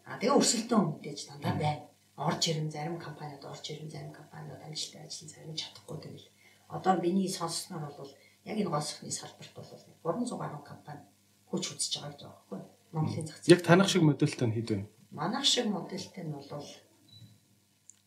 А 0.07 0.17
тэгээ 0.19 0.39
өрсөлдөөн 0.39 0.85
мэдээж 0.87 1.19
дандаа 1.27 1.55
байна. 1.59 1.83
Орж 2.17 2.41
ирэн 2.49 2.71
зарим 2.71 2.97
компаниуд 2.97 3.43
орж 3.45 3.65
ирэн 3.69 3.91
зарим 3.91 4.13
компаниуд 4.15 4.63
амжилттай 4.63 5.05
ажиллан 5.05 5.29
зарим 5.29 5.53
чадахгүй 5.53 5.97
тэгэл. 6.01 6.27
Одоо 6.71 6.93
миний 7.03 7.29
сонссноор 7.29 7.93
бол 7.93 8.11
яг 8.47 8.57
энэ 8.57 8.71
госхны 8.71 9.11
салбарт 9.11 9.53
бол 9.53 9.69
300 10.15 10.41
гаруй 10.41 10.63
компани 10.65 11.03
хүч 11.51 11.63
үзэж 11.75 11.93
байгаа 11.99 12.11
гэж 12.11 12.21
байгаа 12.23 12.35
байхгүй. 12.35 12.59
Монголын 12.91 13.27
зах 13.27 13.37
зээл. 13.39 13.53
Яг 13.55 13.61
танах 13.67 13.89
шиг 13.91 14.03
модельтэй 14.03 14.47
нь 14.47 14.55
хэд 14.55 14.69
вэ? 14.71 14.79
Манайх 15.11 15.45
шиг 15.45 15.67
модельтэй 15.67 16.23
нь 16.23 16.33
бол 16.33 16.43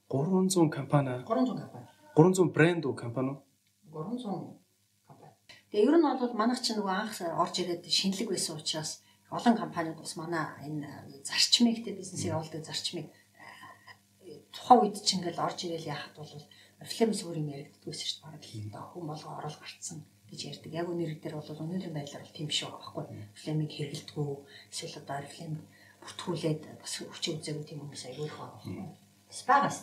300 0.08 0.68
компани. 0.72 1.24
300 1.24 1.56
компани. 1.60 1.86
300 2.16 2.52
брэнд 2.56 2.82
уу 2.84 2.94
компани 2.96 3.28
уу? 3.32 3.40
300 3.92 4.24
компани. 4.24 4.59
Тэгээ 5.70 5.86
ер 5.86 5.96
нь 6.02 6.06
бол 6.18 6.34
манайх 6.34 6.60
чинь 6.66 6.82
нөгөө 6.82 6.94
анх 6.98 7.14
орж 7.22 7.54
ирээд 7.62 7.86
шинэлэг 7.86 8.28
байсан 8.34 8.58
учраас 8.58 9.06
олон 9.30 9.54
компаниуд 9.54 10.02
бас 10.02 10.18
манай 10.18 10.50
энэ 10.66 10.90
зарчмыг 11.22 11.86
тэ 11.86 11.94
бизнесийг 11.94 12.34
явуулдаг 12.34 12.66
зарчмыг 12.66 13.06
э, 13.06 14.42
тухайн 14.50 14.82
үед 14.82 14.98
чинь 15.06 15.22
ингээл 15.22 15.46
орж 15.46 15.58
ирээл 15.62 15.94
яхад 15.94 16.14
бол 16.18 16.32
орфлем 16.82 17.10
зүгээр 17.14 17.40
юм 17.42 17.52
яригддаггүйсэн 17.54 18.06
шүү 18.10 18.18
дээ. 18.18 18.26
Бараг 18.26 18.42
л 18.42 18.90
хүн 18.90 19.06
болго 19.06 19.30
орол 19.38 19.58
гарцсан 19.62 19.98
гэж 20.26 20.40
ярьдаг. 20.50 20.72
Яг 20.74 20.86
үнэр 20.90 21.12
дээр 21.22 21.38
бол 21.38 21.54
өнөөдрийн 21.54 21.94
байдлаар 21.94 22.24
бол 22.26 22.34
тийм 22.34 22.50
шүү 22.50 22.70
байхгүй. 22.74 23.04
Орфлемийг 23.30 23.70
хэрэгэлдэггүй 23.70 24.30
эсвэл 24.74 24.98
одоо 24.98 25.16
орфлем 25.22 25.54
бүртгүүлээд 26.02 26.62
бас 26.82 26.92
хүчээ 26.98 27.34
үзээгүй 27.38 27.64
тийм 27.68 27.78
хүмүүс 27.86 28.02
их 28.10 28.18
байгаа 28.18 28.58
байхгүй. 28.58 28.74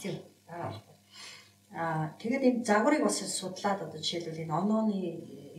Тийм 0.04 0.16
байгаа 0.52 0.72
байхгүй. 0.76 0.96
Аа 0.96 0.97
тэгээд 1.72 2.44
энэ 2.48 2.64
загварыг 2.64 3.04
бас 3.04 3.20
судлаад 3.20 3.84
одоо 3.84 4.00
жишээлбэл 4.00 4.44
энэ 4.48 4.56
онооны 4.56 4.96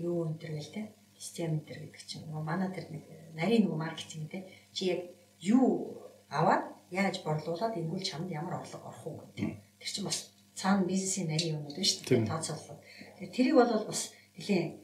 юу 0.00 0.24
энэ 0.24 0.40
төр 0.40 0.52
гэл 0.56 0.74
те 0.74 0.82
систем 1.18 1.60
энэ 1.60 1.66
төр 1.68 1.78
гэдэг 1.84 2.04
чинь 2.08 2.24
нөгөө 2.24 2.42
манай 2.44 2.70
тэр 2.72 2.86
нэг 2.88 3.04
нарийн 3.36 3.68
нөгөө 3.68 3.82
маркетинг 3.84 4.30
те 4.32 4.48
чи 4.72 4.82
яг 4.92 5.00
юу 5.40 6.00
аваад 6.32 6.64
яаж 6.90 7.20
борлуулад 7.24 7.76
энгүүл 7.76 8.04
чамд 8.04 8.32
ямар 8.32 8.64
орлого 8.64 8.88
орох 8.88 9.04
уу 9.06 9.20
гэдэг. 9.36 9.60
Тэр 9.80 9.90
чинь 9.92 10.08
бас 10.08 10.32
цаана 10.56 10.88
бизнесийн 10.88 11.28
нарийн 11.28 11.60
байна 11.60 11.84
шүү 11.84 12.04
дээ 12.08 12.24
тооцоолол. 12.24 12.80
Тэгээд 13.20 13.36
тэрийг 13.36 13.56
бол 13.60 13.84
бас 13.84 14.12
нэлийн 14.36 14.80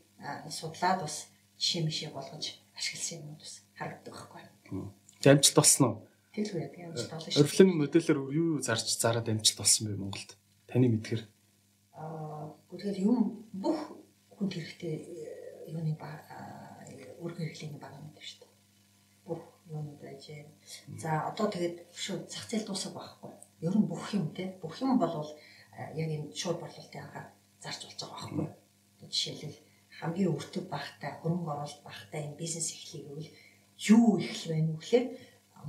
судлаад 0.51 1.01
бас 1.09 1.17
жишээ 1.57 1.83
мишээ 1.89 2.11
болгож 2.13 2.45
ашигласан 2.77 3.25
юмуд 3.25 3.41
бас 3.41 3.55
харагддаг 3.79 4.13
байхгүй. 4.13 4.43
Амжилт 5.25 5.57
болсон 5.57 5.85
уу? 5.89 5.97
Үү 6.37 6.61
яг 6.61 6.75
амжилт 6.77 7.13
олно 7.17 7.31
шүү. 7.33 7.41
Орифлем 7.41 7.69
модельээр 7.81 8.19
юу 8.21 8.59
юу 8.59 8.61
зарж 8.61 8.87
зараад 9.01 9.29
амжилт 9.33 9.59
болсон 9.59 9.89
бэ 9.89 9.97
Монголд? 9.97 10.31
Таны 10.75 10.91
мэдгээр. 10.91 11.23
Аа, 11.95 12.51
тэгэхээр 12.67 13.07
юм 13.07 13.47
бүх 13.63 13.95
хүнд 14.35 14.59
хэрэгтэй 14.59 14.95
э, 15.07 15.71
юуны 15.71 15.95
ба 15.95 16.11
үр 17.23 17.31
хэрэглээний 17.31 17.79
баг 17.79 17.95
юм 17.95 18.11
шүү 18.19 18.43
дээ. 18.43 18.51
Бүх 19.23 19.39
юунууд 19.71 20.03
байж. 20.03 20.35
За 20.99 21.31
одоо 21.31 21.47
тэгээд 21.47 21.95
шүү 21.95 22.27
зах 22.27 22.51
зээл 22.51 22.67
дуусах 22.67 22.91
байхгүй. 22.91 23.31
Ер 23.63 23.71
нь 23.79 23.87
бүх 23.87 24.03
юм 24.19 24.35
те 24.35 24.59
бүх 24.59 24.75
юм 24.83 24.99
бол 24.99 25.15
яг 25.95 26.11
энэ 26.11 26.35
шууд 26.35 26.59
борлуулалтын 26.59 27.07
анхаар 27.07 27.31
зарж 27.63 27.81
болж 27.87 28.01
байгаа 28.03 28.19
байхгүй. 28.35 28.49
Жишээлбэл 29.15 29.59
хамгийн 30.03 30.35
өртөг 30.35 30.65
багтай, 30.75 31.11
хөрөнгө 31.23 31.55
оруулалт 31.55 31.87
багтай 31.87 32.21
энэ 32.27 32.41
бизнес 32.43 32.75
эхлэх 32.75 33.07
гэвэл 33.07 33.31
юу 33.95 34.19
эхлэх 34.19 34.51
вэ 34.51 34.59
нүхлээр 34.67 35.07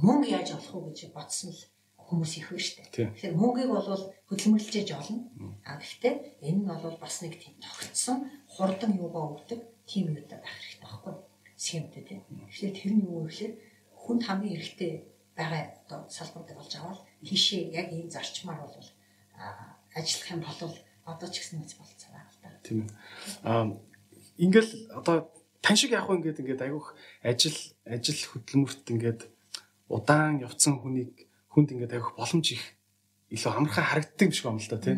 мөнгө 0.02 0.34
яаж 0.34 0.50
олох 0.58 0.74
вэ 0.82 0.98
гэж 0.98 1.14
бодсон 1.14 1.54
л 1.54 1.62
хүмүүс 2.06 2.32
их 2.38 2.48
байна 2.54 2.62
шүү 2.62 2.76
дээ. 2.78 3.10
Тэгэхээр 3.18 3.36
мөнгийг 3.36 3.70
бол 3.74 3.90
хөдөлмөрлөж 4.30 4.90
олно. 4.94 5.20
А 5.66 5.78
гэхдээ 5.82 6.16
энэ 6.46 6.60
нь 6.62 6.68
бол 6.70 6.98
бас 7.02 7.16
нэг 7.26 7.34
тийм 7.42 7.56
тогтсон 7.58 8.30
хурдан 8.46 8.92
юугаа 8.98 9.26
өгдөг 9.34 9.60
тийм 9.90 10.14
юутай 10.14 10.38
байх 10.38 10.54
хэрэгтэй 10.54 10.82
байхгүй 10.86 11.14
схемтэй 11.58 12.04
тийм. 12.06 12.22
Тэгэхээр 12.30 12.74
тэр 12.78 12.92
нь 12.94 13.06
юу 13.10 13.26
вэ 13.26 13.30
гэхээр 13.30 13.54
хүнд 13.98 14.22
хамгийн 14.26 14.54
хэрэгтэй 14.54 14.92
байгаа 15.34 15.64
одоо 15.86 16.00
салбарыг 16.10 16.58
олж 16.62 16.74
аваад 16.78 17.02
тийшээ 17.26 17.74
яг 17.74 17.88
ийм 17.90 18.10
зарчмаар 18.14 18.62
бол 18.62 18.78
ажиллах 19.98 20.30
юм 20.32 20.42
бол 20.46 20.78
одоо 21.10 21.30
ч 21.30 21.36
гэсэн 21.42 21.60
мэт 21.60 21.74
болцоо 21.78 22.10
байгаа 22.14 22.32
л 22.34 22.42
да. 22.42 22.50
Тийм 22.62 22.78
ээ. 22.86 22.92
Аа 23.50 23.66
ингээл 24.38 24.72
одоо 24.94 25.16
тань 25.62 25.78
шиг 25.78 25.92
яг 25.92 26.10
ингээд 26.10 26.42
ингээд 26.42 26.66
айгүйх 26.66 26.94
ажил 27.24 27.58
ажил 27.86 28.22
хөдөлмөрт 28.30 28.86
ингээд 28.94 29.22
удаан 29.90 30.42
явцсан 30.42 30.78
хүнийг 30.82 31.25
хүнд 31.56 31.72
ингээд 31.72 31.96
авих 31.96 32.12
боломж 32.20 32.52
их 32.52 32.64
илүү 33.32 33.52
амархан 33.56 33.88
харагддаг 33.88 34.28
юм 34.28 34.36
шиг 34.36 34.46
байна 34.52 34.60
л 34.60 34.68
да 34.68 34.80
тий. 34.84 34.96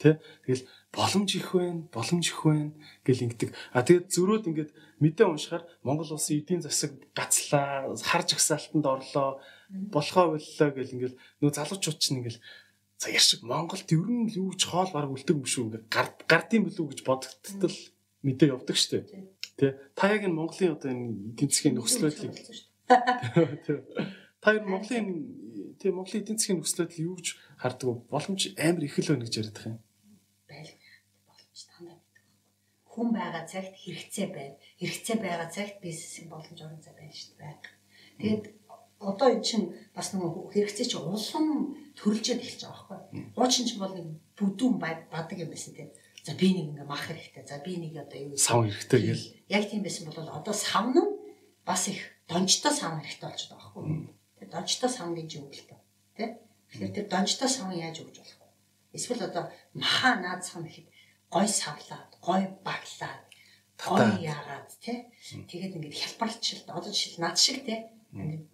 Тэ? 0.00 0.10
Тэгэл 0.48 0.64
боломж 0.88 1.30
их 1.36 1.52
байна, 1.52 1.84
боломж 1.92 2.24
их 2.32 2.40
байна 2.40 2.72
гэл 3.04 3.24
ингэдэг. 3.28 3.50
А 3.76 3.84
тэгээд 3.84 4.08
зөрөөд 4.08 4.48
ингээд 4.48 4.70
мэдээ 5.04 5.26
уншихаар 5.28 5.68
Монгол 5.84 6.16
улсын 6.16 6.40
эдийн 6.40 6.64
засаг 6.64 6.96
гацлаа, 7.12 7.92
хар 7.92 8.22
жагсаалтанд 8.24 8.86
орлоо, 8.88 9.42
болохоо 9.68 10.40
боллоо 10.40 10.68
гэл 10.72 10.94
ингээд 10.96 11.14
нөө 11.44 11.50
залуучууд 11.52 11.98
чинь 12.00 12.24
ингээд 12.24 12.40
за 12.96 13.08
яшиг 13.12 13.44
Монголд 13.44 13.84
ер 13.92 14.08
нь 14.08 14.32
юу 14.32 14.56
ч 14.56 14.64
хоол 14.64 14.90
бараг 14.90 15.12
үлдэг 15.12 15.36
юм 15.36 15.44
шүү 15.44 15.64
ингээд 15.68 15.86
гард 15.92 16.16
гардын 16.24 16.66
билүү 16.66 16.86
гэж 16.88 17.00
бодогдтол 17.04 17.76
мэдээ 18.24 18.48
явдаг 18.56 18.76
штэ. 18.80 19.04
Тэ? 19.60 19.76
Та 19.94 20.14
яг 20.14 20.24
энэ 20.24 20.34
Монголын 20.34 20.74
одоо 20.74 20.90
энэ 20.90 21.36
эдийн 21.36 21.50
засгийн 21.50 21.74
нөхцөл 21.78 22.10
байдлыг 22.10 22.34
Та 24.40 24.54
ер 24.54 24.62
нь 24.62 24.70
Монголын 24.70 25.08
тийм 25.78 25.94
Монголын 25.96 26.22
эдийн 26.22 26.38
засгийн 26.38 26.58
нөхцөл 26.58 26.82
байдал 26.84 27.06
юу 27.06 27.14
гэж 27.16 27.28
хардаг 27.62 27.86
вэ? 27.88 27.94
Боломж 28.12 28.42
амар 28.58 28.84
их 28.84 28.98
л 28.98 29.10
байна 29.10 29.24
гэж 29.24 29.34
яриад 29.38 29.56
байгаа 29.56 29.72
юм. 29.72 29.80
Байл 30.50 30.72
боломж 31.26 31.60
тандаа 31.70 31.96
байдаг. 31.98 32.24
Хүн 32.92 33.08
байгаа 33.14 33.44
цагт 33.46 33.74
хэрэгцээ 33.78 34.26
байна. 34.34 34.56
Хэрэгцээ 34.82 35.16
байгаа 35.22 35.48
цагт 35.54 35.76
бизнесийн 35.78 36.28
боломж 36.28 36.58
орон 36.58 36.82
зай 36.82 36.94
байна 36.98 37.14
шүү 37.14 37.34
дээ. 37.38 37.56
Тэгээд 38.18 38.44
одоо 38.98 39.28
эн 39.30 39.42
чинь 39.46 39.66
бас 39.94 40.10
нэг 40.10 40.26
хэрэгцээ 40.50 40.86
чинь 40.90 41.06
улам 41.06 41.46
төрөлжөөд 41.94 42.42
эхэлж 42.42 42.62
байгаа 42.66 42.86
байхгүй. 42.90 42.98
Хуучин 43.38 43.66
чинь 43.66 43.82
бол 43.82 43.94
нэг 43.94 44.06
бүдүүн 44.34 44.74
бадаг 44.82 45.38
юм 45.38 45.50
байсан 45.54 45.74
тийм. 45.74 45.90
За 46.26 46.34
би 46.34 46.50
нэг 46.50 46.74
ингээ 46.74 46.86
мах 46.90 47.06
хэрэгтэй. 47.06 47.46
За 47.46 47.62
би 47.62 47.78
нэг 47.78 47.94
одоо 47.94 48.18
юу 48.18 48.34
сав 48.34 48.66
хэрэгтэй 48.66 49.00
гэл. 49.06 49.26
Яг 49.46 49.64
тийм 49.70 49.82
байсан 49.86 50.10
бол 50.10 50.18
одоо 50.26 50.54
сав 50.54 50.90
нь 50.90 50.98
бас 51.62 51.86
их 51.86 52.02
донжтой 52.26 52.74
сав 52.74 52.98
хэрэгтэй 52.98 53.30
болж 53.30 53.42
байгаа 53.46 53.70
байхгүй. 53.70 54.17
Тэгээд 54.38 54.54
донжтой 54.54 54.90
сан 54.90 55.14
гэж 55.18 55.30
юу 55.42 55.50
гэлтэй. 55.50 55.78
Тэ? 56.14 56.38
Тэгэхээр 56.70 56.94
тэр 56.94 57.06
донжтой 57.10 57.50
сан 57.50 57.74
яаж 57.74 58.06
өгч 58.06 58.16
болох 58.22 58.38
вэ? 58.38 58.48
Эсвэл 58.94 59.26
одоо 59.26 59.50
махаа 59.74 60.14
наад 60.22 60.46
сан 60.46 60.62
гэхэд 60.62 60.86
гой 61.26 61.46
савлаад, 61.50 62.10
гой 62.22 62.42
баглаад, 62.62 63.26
гой 63.82 64.06
яагаад 64.22 64.70
тэ? 64.78 65.10
Тэгээд 65.50 65.74
ингээд 65.74 65.98
хялбарлчилт 65.98 66.70
одоо 66.70 66.92
жишээл 66.94 67.18
над 67.18 67.34
шиг 67.34 67.66
тэ? 67.66 67.90
Ингээд 68.14 68.46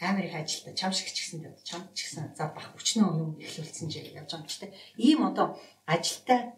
амар 0.00 0.24
их 0.24 0.34
ажилтаа 0.38 0.74
чам 0.74 0.92
шиг 0.94 1.10
ч 1.10 1.18
гэсэн 1.26 1.50
чам 1.66 1.82
ч 1.94 2.06
гэсэн 2.06 2.34
за 2.38 2.54
бах 2.54 2.70
өчнөө 2.78 3.10
юм 3.18 3.30
эхлүүлсэн 3.42 3.90
жил 3.90 4.06
явж 4.14 4.30
байгаа 4.30 4.42
юм 4.42 4.50
ч 4.50 4.54
тэ. 4.62 4.74
Ийм 4.98 5.20
одоо 5.26 5.58
ажилтаа 5.86 6.54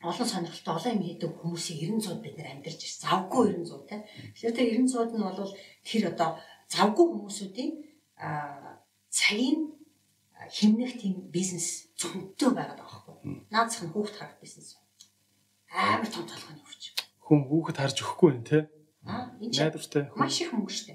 олон 0.00 0.28
сонирхолтой 0.28 0.74
олон 0.74 0.94
юм 0.96 1.04
хийдэг 1.04 1.30
хүмүүсийн 1.38 2.00
900 2.00 2.24
бид 2.24 2.34
нэр 2.38 2.48
амьдарч 2.58 2.80
ирсэн. 2.80 3.04
Завгүй 3.04 3.44
900 3.52 3.84
тийм. 3.86 4.02
Тэгэхээр 4.32 4.56
тэр 4.56 4.68
900-д 4.80 5.12
нь 5.12 5.24
бол 5.28 5.52
тэр 5.84 6.02
одоо 6.08 6.30
завгүй 6.72 7.06
хүмүүсүүдийн 7.10 7.70
цагийн 9.10 9.80
химнэх 10.48 11.00
тийм 11.00 11.30
бизнес 11.30 11.88
зөвхөнтэй 11.96 12.50
байгаад 12.52 12.80
байгаа 12.80 13.00
байхгүй. 13.06 13.46
Наадсах 13.52 13.84
нь 13.86 13.92
хүүхд 13.92 14.16
харах 14.16 14.40
бизнес. 14.40 14.76
Амар 15.70 16.08
том 16.08 16.24
толгойн 16.26 16.60
өвч. 16.64 16.82
Хүн 17.24 17.40
хүүхэд 17.48 17.78
харж 17.80 17.96
өгөхгүй 18.02 18.30
байх 18.32 18.46
тий. 18.48 18.62
Аа 19.06 19.32
энэ 19.40 19.56
найдвартай. 19.56 20.04
Маш 20.16 20.40
их 20.40 20.52
мөнгө 20.52 20.72
штэ. 20.72 20.94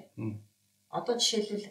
Одоо 0.89 1.15
жишээлбэл 1.19 1.67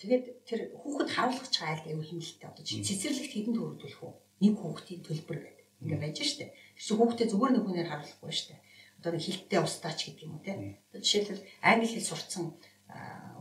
тэгээд 0.00 0.24
тэр 0.44 0.60
хүүхэд 0.76 1.10
харуулгах 1.10 1.50
чагаа 1.50 1.72
айл 1.74 1.88
аюу 1.90 2.04
хэмнэлттэй 2.04 2.48
одоо 2.48 2.64
цэцэрлэгт 2.64 3.32
хэдэн 3.32 3.54
төгрөг 3.56 3.80
төлөх 3.80 4.02
үү? 4.04 4.14
Нэг 4.44 4.54
хүүхдийн 4.60 5.02
төлбөр 5.02 5.38
гэдэг. 5.40 5.66
Ингээ 5.82 6.00
байж 6.04 6.18
штэ. 6.20 6.52
Чинь 6.76 6.98
хүүхдээ 7.00 7.26
зүгээр 7.32 7.52
нэг 7.56 7.64
хүнээр 7.64 7.88
харуулахгүй 7.88 8.32
штэ 8.32 8.54
одоо 9.06 9.20
хилттэй 9.20 9.60
устаач 9.62 9.98
гэдэг 10.06 10.22
юм 10.26 10.36
уу 10.36 10.42
те. 10.42 10.82
Жишээлбэл 10.92 11.46
англи 11.62 11.86
хэл 11.86 12.10
сурцсан 12.10 12.44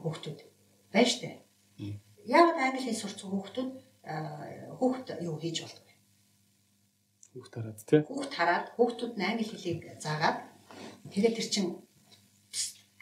хүүхдүүд 0.06 0.40
байна 0.94 1.10
штэ. 1.10 1.42
Яагаад 2.26 2.60
англи 2.62 2.82
хэл 2.86 3.02
сурцсан 3.02 3.30
хүүхдүүд 3.34 3.72
хүүхд 4.78 5.08
юу 5.26 5.36
хийж 5.42 5.58
болдог 5.66 5.86
вэ? 5.86 5.94
Хүүхд 7.34 7.54
хараад 7.58 7.80
те. 7.90 7.98
Хүүхд 8.06 8.34
хараад 8.38 8.66
хүүхдүүд 8.78 9.14
англи 9.18 9.46
хэлийг 9.50 9.82
заагаад 9.98 10.38
тэгээд 11.10 11.36
тэр 11.42 11.48
чин 11.50 11.66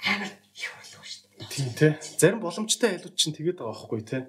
амар 0.08 0.32
их 0.32 0.72
орлого 0.72 1.04
штэ. 1.04 1.28
Тийм 1.52 1.70
те. 1.76 1.88
Зарим 2.00 2.40
боломжтой 2.40 2.96
айлууд 2.96 3.20
чинь 3.20 3.36
тэгээд 3.36 3.60
байгаа 3.60 3.76
байхгүй 3.76 4.02
те 4.08 4.20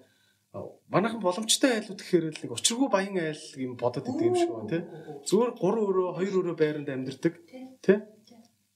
манайхан 0.86 1.20
боломжтой 1.20 1.82
айлууд 1.82 1.98
гэхээр 1.98 2.24
л 2.30 2.42
нэг 2.46 2.52
учиргүй 2.54 2.88
баян 2.90 3.18
айл 3.18 3.42
юм 3.58 3.74
бодоод 3.74 4.06
идэв 4.06 4.30
юм 4.30 4.36
шиг 4.38 4.50
байна 4.54 4.70
тий. 4.70 4.82
Зүгээр 5.26 5.50
3 5.58 5.86
өрөө 5.90 6.08
2 6.22 6.38
өрөө 6.38 6.54
байранд 6.54 6.88
амьдэрдэг 6.94 7.34
тий. 7.82 7.98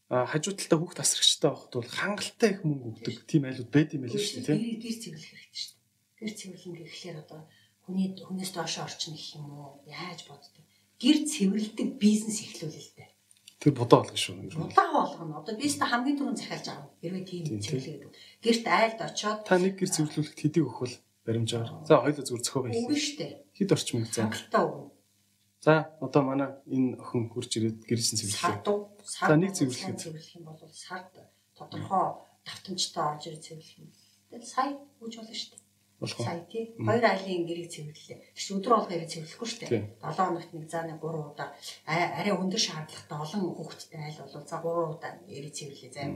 Хажуу 0.09 0.57
талдаа 0.57 0.79
хүүхд 0.81 0.99
тасрагчтай 0.99 1.51
байхад 1.53 1.73
бол 1.77 1.93
хангалттай 2.01 2.51
их 2.57 2.61
мөнгө 2.65 2.87
өгдөг 2.97 3.17
тийм 3.29 3.45
айлууд 3.45 3.71
байд 3.73 3.93
юм 3.93 4.03
байл 4.09 4.17
шүү 4.17 4.41
дээ 4.41 4.57
тийм. 4.57 4.81
Гэр 4.81 4.97
цэвэрлэх 5.05 5.33
хэрэгтэй 5.37 5.61
шүү 5.61 5.77
дээ. 5.77 5.87
Гэр 6.19 6.33
цэвэрлэн 6.39 6.75
гэхлээр 6.81 7.19
одоо 7.23 7.41
хүний 7.85 8.09
хүнээс 8.17 8.53
доош 8.57 8.75
орчин 8.81 9.13
гэх 9.13 9.37
юм 9.37 9.47
уу 9.53 9.85
яаж 9.85 10.21
боддог. 10.25 10.65
Гэр 10.97 11.19
цэвэрлдэг 11.29 11.89
бизнес 12.01 12.39
эхлүүлэл 12.41 12.93
дээ. 12.97 13.11
Тэр 13.61 13.73
будаа 13.77 14.01
болгоно 14.01 14.17
шүү. 14.17 14.35
Будаа 14.57 14.89
болгоно. 14.97 15.45
Одоо 15.45 15.55
бизнес 15.61 15.85
хамгийн 15.85 16.17
түрүүнд 16.17 16.41
захиалж 16.41 16.67
байгаа. 16.73 16.89
Хэрвээ 17.05 17.25
тийм 17.29 17.61
цэвэрлэгээд. 17.61 18.17
Гэрт 18.41 18.65
айлд 18.65 19.01
очоод 19.05 19.41
та 19.45 19.61
нэг 19.61 19.77
гэр 19.77 19.93
цэвэрлүүлэхэд 19.93 20.41
хэдийг 20.41 20.65
өгөх 20.65 20.81
вэ? 20.89 20.93
баримжаар. 21.29 21.69
За 21.85 22.01
хоёул 22.01 22.25
зүр 22.25 22.41
зөхөө 22.41 22.63
байл. 22.65 22.81
Үгүй 22.81 22.97
шүү 22.97 23.17
дээ. 23.21 23.33
Хэд 23.61 23.73
орчим 23.77 24.01
заа. 24.09 24.33
Хангалттай 24.33 24.63
өгнө. 24.65 24.89
За 25.61 25.91
одоо 26.01 26.23
манай 26.23 26.51
энэ 26.67 26.97
охин 27.03 27.29
хурж 27.31 27.51
ирээд 27.59 27.79
гэрсэн 27.89 28.17
цэвэрлэе. 28.19 28.63
За 29.03 29.35
нэг 29.37 29.53
цэвэрлэх 29.59 29.99
цэвэрлэх 29.99 30.37
юм 30.39 30.45
бол 30.47 30.61
сард 30.71 31.13
тодорхой 31.59 32.23
давтамжтай 32.47 33.05
орж 33.13 33.23
ирээд 33.27 33.47
цэвэрлэх 33.47 33.79
юм. 33.83 33.91
Тэгэл 34.31 34.47
сая 34.47 34.71
үж 35.03 35.13
болно 35.19 35.35
шүү 35.35 35.51
дээ. 35.59 35.67
Сая 36.23 36.47
тий. 36.47 36.65
Хоёр 36.79 37.05
айлын 37.11 37.43
гэрийг 37.49 37.71
цэвэрлээ. 37.75 38.19
Тэгш 38.39 38.47
өдөр 38.55 38.73
болго 38.75 38.95
ирээд 38.95 39.13
цэвэрлэхгүй 39.13 39.49
шүү 39.51 39.61
дээ. 39.67 39.83
7 39.99 40.15
хоногт 40.15 40.51
нэг 40.55 40.67
заа 40.71 40.85
нэг 40.87 41.03
3 41.03 41.27
удаа 41.27 41.49
арай 41.91 42.35
өндөр 42.39 42.63
шаардлагатай 42.63 43.19
олон 43.19 43.43
хүүхэдтэй 43.59 43.99
айл 43.99 44.19
бол 44.23 44.47
за 44.47 44.57
3 44.63 44.95
удаа 44.95 45.13
ирээд 45.27 45.59
цэвэрлээ 45.59 45.91
заа. 45.91 46.07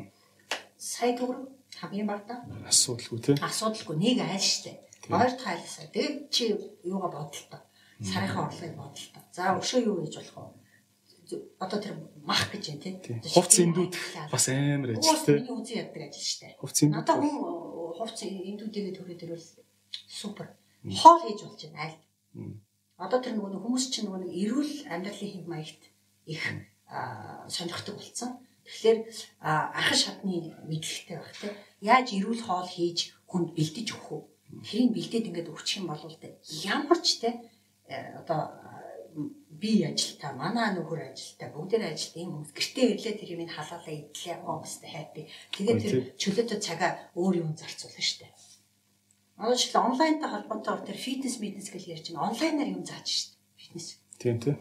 Сая 0.79 1.13
төгрөг 1.19 1.51
хамгийн 1.83 2.07
багтаа 2.07 2.39
асуудалгүй 2.71 3.19
тий. 3.27 3.35
Асуудалгүй 3.43 3.97
нэг 3.99 4.19
айл 4.23 4.39
шүү 4.39 4.63
дээ 4.71 4.79
Хоёр 5.09 5.31
дахь 5.35 5.47
айлсаа. 5.59 5.87
Тэгээд 5.91 6.31
чи 6.31 6.45
юугаа 6.87 7.11
бодлоо. 7.11 7.61
Сарынхаа 8.03 8.51
орлогыг 8.51 8.77
бодлоо. 8.77 9.23
За 9.31 9.55
өшөө 9.55 9.81
юу 9.87 10.03
хийж 10.03 10.19
болох 10.19 10.59
вэ? 11.31 11.39
Одоо 11.63 11.79
тэр 11.81 11.95
мах 12.27 12.51
гэж 12.51 12.65
юм 12.75 12.79
тий. 12.83 12.99
Хувц 13.31 13.55
эндүүд 13.63 13.95
бас 14.31 14.47
амар 14.51 14.99
ажил 14.99 15.23
тий. 15.23 15.39
Миний 15.39 15.55
үзэн 15.55 15.79
яддаг 15.87 16.03
ажил 16.11 16.27
штэ. 16.27 16.59
Хувц 16.59 16.79
эндүүд. 16.83 16.99
Надаа 16.99 17.17
хүн 17.23 17.35
хувц 17.97 18.19
эндүүдийг 18.27 18.99
төрөөд 18.99 19.23
ирвэл 19.23 19.49
супер. 20.11 20.47
Хоол 20.83 21.23
хийж 21.23 21.41
болж 21.47 21.61
байна 21.63 21.81
аль. 21.87 21.99
Одоо 22.99 23.19
тэр 23.23 23.35
нөгөө 23.39 23.63
хүмүүс 23.63 23.85
чинь 23.95 24.07
нөгөө 24.11 24.21
нэг 24.27 24.33
эрүүл 24.35 24.75
амьдралын 24.91 25.33
хэв 25.33 25.47
маягт 25.47 25.83
их 26.27 26.43
сонирхдаг 27.49 27.97
болсон. 27.97 28.31
Тэгэхээр 28.67 28.99
анхан 29.43 29.99
шатны 29.99 30.55
мэдлэгтэй 30.67 31.17
байх 31.19 31.35
тий. 31.39 31.53
Яаж 31.81 32.15
эрүүл 32.15 32.43
хоол 32.43 32.69
хийж 32.69 33.15
хүнд 33.27 33.55
бэлдэж 33.57 33.89
өгөх 33.95 34.11
вэ? 34.11 34.33
тэрийг 34.61 34.93
бэлдээд 34.93 35.29
ингээд 35.33 35.53
өгчих 35.53 35.81
юм 35.81 35.89
бол 35.89 36.05
ямар 36.69 37.01
ч 37.01 37.25
э, 37.25 37.33
одоо 37.89 38.41
би 39.51 39.85
ажилтаа 39.85 40.33
манай 40.35 40.75
нөхөр 40.75 41.13
ажилтаа 41.13 41.49
бүгдээр 41.55 41.93
ажилт 41.93 42.17
ийм 42.17 42.31
хүмүүс 42.33 42.53
гэртээ 42.57 42.87
ирлээ 42.97 43.15
тэр 43.21 43.31
юм 43.35 43.43
халаалаа 43.47 43.95
идлээ 43.95 44.37
хоомстой 44.43 44.91
хайпи 44.91 45.23
тэгээд 45.55 45.81
тэр 45.83 45.95
чөлөөтэй 46.19 46.59
цагаа 46.59 46.93
өөр 47.15 47.35
юм 47.43 47.51
зарцуулна 47.55 48.03
штэ. 48.03 48.31
Одоо 49.39 49.57
ч 49.59 49.71
онлайнтай 49.75 50.29
холбоотой 50.31 50.87
тэр 50.87 50.99
фитнес 50.99 51.37
мэднес 51.43 51.69
гэж 51.71 51.85
ярьж 51.93 52.07
байна 52.11 52.33
онлайнаар 52.33 52.71
юм 52.73 52.85
зааж 52.87 53.07
штэ 53.07 53.37
фитнес 53.61 53.87
тийм 54.19 54.37
тийм. 54.41 54.57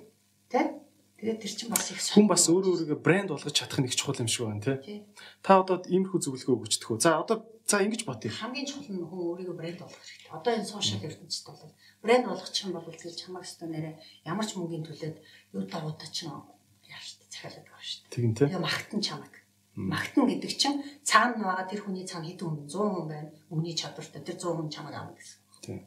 Тийм 0.52 0.82
Тэгээд 1.22 1.38
тэр 1.38 1.54
чинь 1.54 1.70
бас 1.70 1.86
их 1.94 2.02
хүн 2.02 2.26
бас 2.26 2.50
өөрөө 2.50 2.82
өөрийгөө 2.82 2.98
брэнд 2.98 3.30
болгож 3.30 3.54
чадах 3.54 3.86
их 3.86 3.94
чухал 3.94 4.18
юм 4.18 4.26
шиг 4.26 4.50
байна 4.50 4.66
тий. 4.66 5.06
Та 5.46 5.62
одоо 5.62 5.78
иймэрхүү 5.86 6.18
зөвлөгөө 6.18 6.66
өгч 6.66 6.82
төхөө. 6.82 6.98
За 6.98 7.22
одоо 7.22 7.46
за 7.62 7.86
ингэж 7.86 8.10
бодъё. 8.10 8.34
Хамгийн 8.34 8.66
чухал 8.66 8.90
нь 8.90 9.06
хүн 9.06 9.22
өөрийгөө 9.30 9.54
брэнд 9.54 9.86
болгох 9.86 10.02
хэрэгтэй. 10.02 10.34
Одоо 10.34 10.52
энэ 10.58 10.66
сошиал 10.66 11.06
ертөнцид 11.06 11.46
бол 11.46 11.62
брэнд 12.02 12.26
болгочих 12.28 12.66
юм 12.66 12.74
бол 12.76 12.86
тэгэл 12.86 13.22
чамаг 13.22 13.46
өстө 13.46 13.66
нэрэ 13.70 13.92
ямар 14.26 14.46
ч 14.46 14.58
мөнгөний 14.58 14.86
төлөөд 14.86 15.18
юу 15.54 15.64
дагуудаа 15.70 16.10
ч 16.10 16.26
яаш 16.28 17.08
захиалаад 17.30 17.66
байгаа 17.66 17.86
шүү 17.86 18.02
дээ. 18.02 18.12
Тийм 18.12 18.34
тий. 18.36 18.46
Тэгээ 18.50 18.62
магтан 18.62 19.02
чамаг. 19.02 19.34
Магтан 19.78 20.26
гэдэг 20.28 20.52
чинь 20.52 20.84
цаана 21.08 21.40
байгаа 21.40 21.66
тэр 21.70 21.82
хүний 21.88 22.04
цаана 22.04 22.28
хэдэн 22.28 22.48
хүн 22.48 22.68
100 22.68 22.76
хүн 22.76 23.08
байна. 23.08 23.30
Өмнөний 23.48 23.76
чадвартай 23.78 24.22
тэр 24.22 24.38
100 24.38 24.58
хүн 24.60 24.70
чамаг 24.70 24.94
аавна 24.94 25.16
гэсэн. 25.16 25.40
Тийм. 25.64 25.80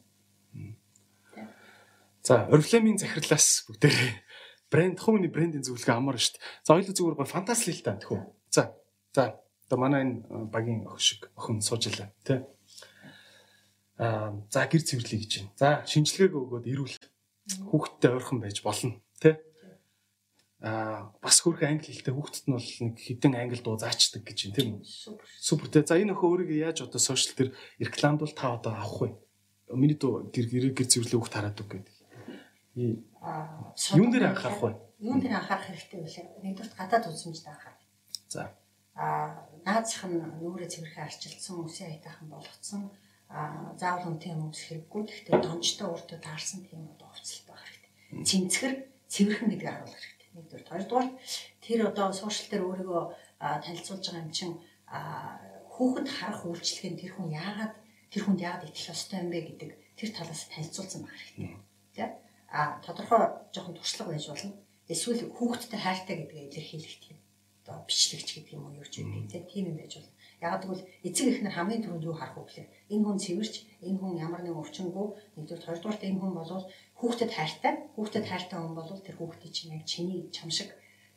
За, 2.24 2.48
Oriflame-ийн 2.48 2.96
захирлаас 2.96 3.68
бүгдээрээ 3.68 4.12
брэнд 4.72 4.98
хүмүүний 5.04 5.28
брендийн 5.28 5.66
зөвлөгөө 5.68 5.92
амар 5.92 6.16
шүү 6.16 6.40
дээ. 6.40 6.44
За 6.64 6.72
хоёул 6.72 6.96
зүгээр 6.96 7.16
гоо 7.20 7.28
фантастик 7.28 7.76
л 7.76 7.84
таа 7.84 8.00
тэхүү. 8.00 8.20
За. 8.48 8.72
За. 9.12 9.36
Одоо 9.68 9.78
манай 9.78 10.08
энэ 10.08 10.48
багийн 10.48 10.88
ох 10.88 11.04
шиг 11.04 11.28
охин 11.36 11.60
сууж 11.60 11.92
илаа 11.92 12.08
тий. 12.24 12.40
За 13.98 14.66
гэр 14.66 14.82
цэвэрлэе 14.82 15.20
гэж 15.22 15.32
байна. 15.38 15.52
За 15.54 15.68
шинжилгээг 15.86 16.34
өгөөд 16.34 16.66
ирүүл 16.66 16.96
хүүхдтэй 17.70 18.10
ойрхон 18.10 18.42
байж 18.42 18.58
болно 18.66 18.98
тий. 19.22 19.38
Аа 20.58 21.14
бас 21.22 21.38
хөрх 21.44 21.62
англи 21.62 21.94
хэлтэй 21.94 22.10
хүүхдэд 22.10 22.44
нь 22.50 22.56
бол 22.58 22.70
нэг 22.90 22.94
хідэн 22.98 23.34
англи 23.38 23.62
дуу 23.62 23.78
заачдаг 23.78 24.26
гэж 24.26 24.38
байна 24.50 24.56
тийм 24.58 24.70
үү? 24.80 25.20
Супер 25.38 25.68
тий. 25.70 25.86
За 25.86 25.94
энэ 25.94 26.10
охин 26.10 26.26
өөрийгөө 26.26 26.58
яаж 26.58 26.78
одоо 26.82 26.98
сошиал 26.98 27.38
дээр 27.38 27.50
рекламд 27.86 28.18
бол 28.24 28.34
та 28.34 28.58
одоо 28.58 28.74
авах 28.74 28.98
вэ? 28.98 29.08
Миний 29.78 29.94
дуу 29.94 30.26
гэр 30.34 30.74
гэр 30.74 30.88
цэвэрлэх 30.90 31.14
хүүхд 31.14 31.36
хараад 31.38 31.60
үг 31.62 31.70
гэдэг. 31.70 31.94
Юун 32.74 34.10
дээр 34.10 34.34
анхаарах 34.34 34.58
вэ? 34.58 34.72
Юун 35.06 35.20
дээр 35.22 35.38
анхаарах 35.38 35.70
хэрэгтэй 35.70 36.00
вэ? 36.02 36.10
Нэгдүгээр 36.42 36.74
гадаад 36.74 37.06
үзмжид 37.12 37.46
анхаарах. 37.46 37.84
За. 38.26 38.50
Аа 38.98 39.46
наазах 39.62 40.10
нь 40.10 40.18
нүрээ 40.18 40.66
цэвэрхэн 40.66 41.06
арчилсан, 41.06 41.62
үсээ 41.62 41.94
айтайхан 41.94 42.28
болгоцсон. 42.32 42.90
Аа 43.34 43.74
заавал 43.74 44.14
үнтэй 44.14 44.30
юм 44.30 44.54
ус 44.54 44.62
хэрэггүй. 44.70 45.02
Гэхдээ 45.10 45.42
томчтой 45.42 45.88
уртад 45.90 46.22
таарсан 46.22 46.62
тийм 46.62 46.86
одоо 46.94 47.10
хувцалт 47.10 47.44
байх 47.50 47.62
хэрэгтэй. 47.66 47.92
Цэмцгэр 48.30 48.74
цэвэрхэн 49.10 49.48
гэдгийг 49.50 49.70
харуулах 49.74 49.98
хэрэгтэй. 49.98 50.28
Нэгдүгээр. 50.34 50.70
Хоёрдугаар 50.70 51.08
тэр 51.58 51.80
одоо 51.90 52.06
сошиал 52.14 52.48
дээр 52.50 52.66
өөрийгөө 52.70 53.02
танилцуулж 53.42 54.04
байгаа 54.06 54.22
юм 54.22 54.30
чинь 54.30 54.54
хүүхэд 55.74 56.08
харах 56.14 56.42
үйлчлэг 56.46 56.86
нь 56.94 57.00
тэр 57.02 57.12
хүн 57.18 57.34
яагаад 57.34 57.74
тэр 58.14 58.22
хүнд 58.22 58.40
яагаад 58.46 58.70
итгэх 58.70 58.94
ёстой 58.94 59.18
юм 59.18 59.28
бэ 59.34 59.38
гэдэг 59.50 59.70
тэр 59.98 60.10
талаас 60.14 60.42
танилцуулсан 60.54 61.02
байх 61.02 61.18
хэрэгтэй. 61.18 61.58
Тэ? 61.98 62.06
а 62.54 62.78
тодорхой 62.86 63.18
жоохон 63.52 63.74
туршлага 63.74 64.12
байж 64.14 64.28
болно. 64.30 64.54
Эсвэл 64.86 65.26
хүүхдтэй 65.26 65.80
хайртай 65.82 66.16
гэдгээ 66.22 66.46
илэрхийлэх 66.54 66.96
тийм 67.02 67.18
одоо 67.66 67.82
бичлэгч 67.88 68.28
гэдэг 68.30 68.54
юм 68.54 68.70
уу 68.70 68.78
юу 68.78 68.86
ч 68.86 69.02
үгүй 69.02 69.26
тийм 69.50 69.74
юм 69.74 69.76
байж 69.82 69.98
болно. 69.98 70.13
Яг 70.44 70.60
тэгвэл 70.60 70.84
эцэг 71.08 71.26
эхнэр 71.32 71.56
хамгийн 71.56 71.82
түрүүнд 71.82 72.04
юу 72.04 72.16
харах 72.20 72.36
вэ 72.36 72.44
гэхээр 72.44 72.68
энэ 72.92 73.04
хүн 73.08 73.18
цэвэрч, 73.24 73.54
энэ 73.88 73.98
хүн 74.00 74.12
ямар 74.20 74.42
нэгэн 74.44 74.60
өвчнгүй, 74.60 75.06
нэгдүгээр 75.40 75.64
хоёрдугаар 75.64 76.04
энэ 76.04 76.20
хүн 76.20 76.32
бол 76.36 76.52
хүүхдэд 77.00 77.32
хайртай, 77.32 77.74
хүүхдэд 77.96 78.24
хайртай 78.28 78.58
хүн 78.60 78.74
бол 78.76 78.90
тэр 79.00 79.16
хүүхдийг 79.16 79.52
чинь 79.56 79.72
яг 79.72 79.84
чиний 79.88 80.28
чам 80.36 80.52
шиг 80.52 80.68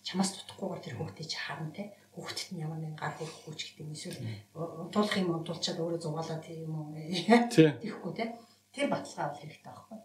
чамаас 0.07 0.31
дутахгүйгээр 0.31 0.83
тэр 0.83 0.95
хүүхдийг 0.95 1.27
чи 1.27 1.35
харна 1.35 1.75
те 1.75 1.83
хүүхдэд 2.17 2.49
нь 2.55 2.63
ямар 2.65 2.79
нэгэн 2.81 2.97
гар 2.97 3.13
хөрөхгүй 3.13 3.53
ч 3.53 3.61
гэдэг 3.69 3.83
юм 3.85 3.93
эсвэл 3.93 4.19
унтуулах 4.55 5.17
юм 5.21 5.35
унтуулчаад 5.37 5.77
өөрөө 5.77 6.01
зугаалаа 6.01 6.39
тийм 6.41 6.65
юм 6.65 6.73
уу 6.81 6.89
тийхгүй 7.53 8.13
те. 8.17 8.25
Тэр 8.73 8.87
баталгаа 8.89 9.29
бол 9.29 9.41
хэрэгтэй 9.41 9.69
байхгүй. 9.69 9.97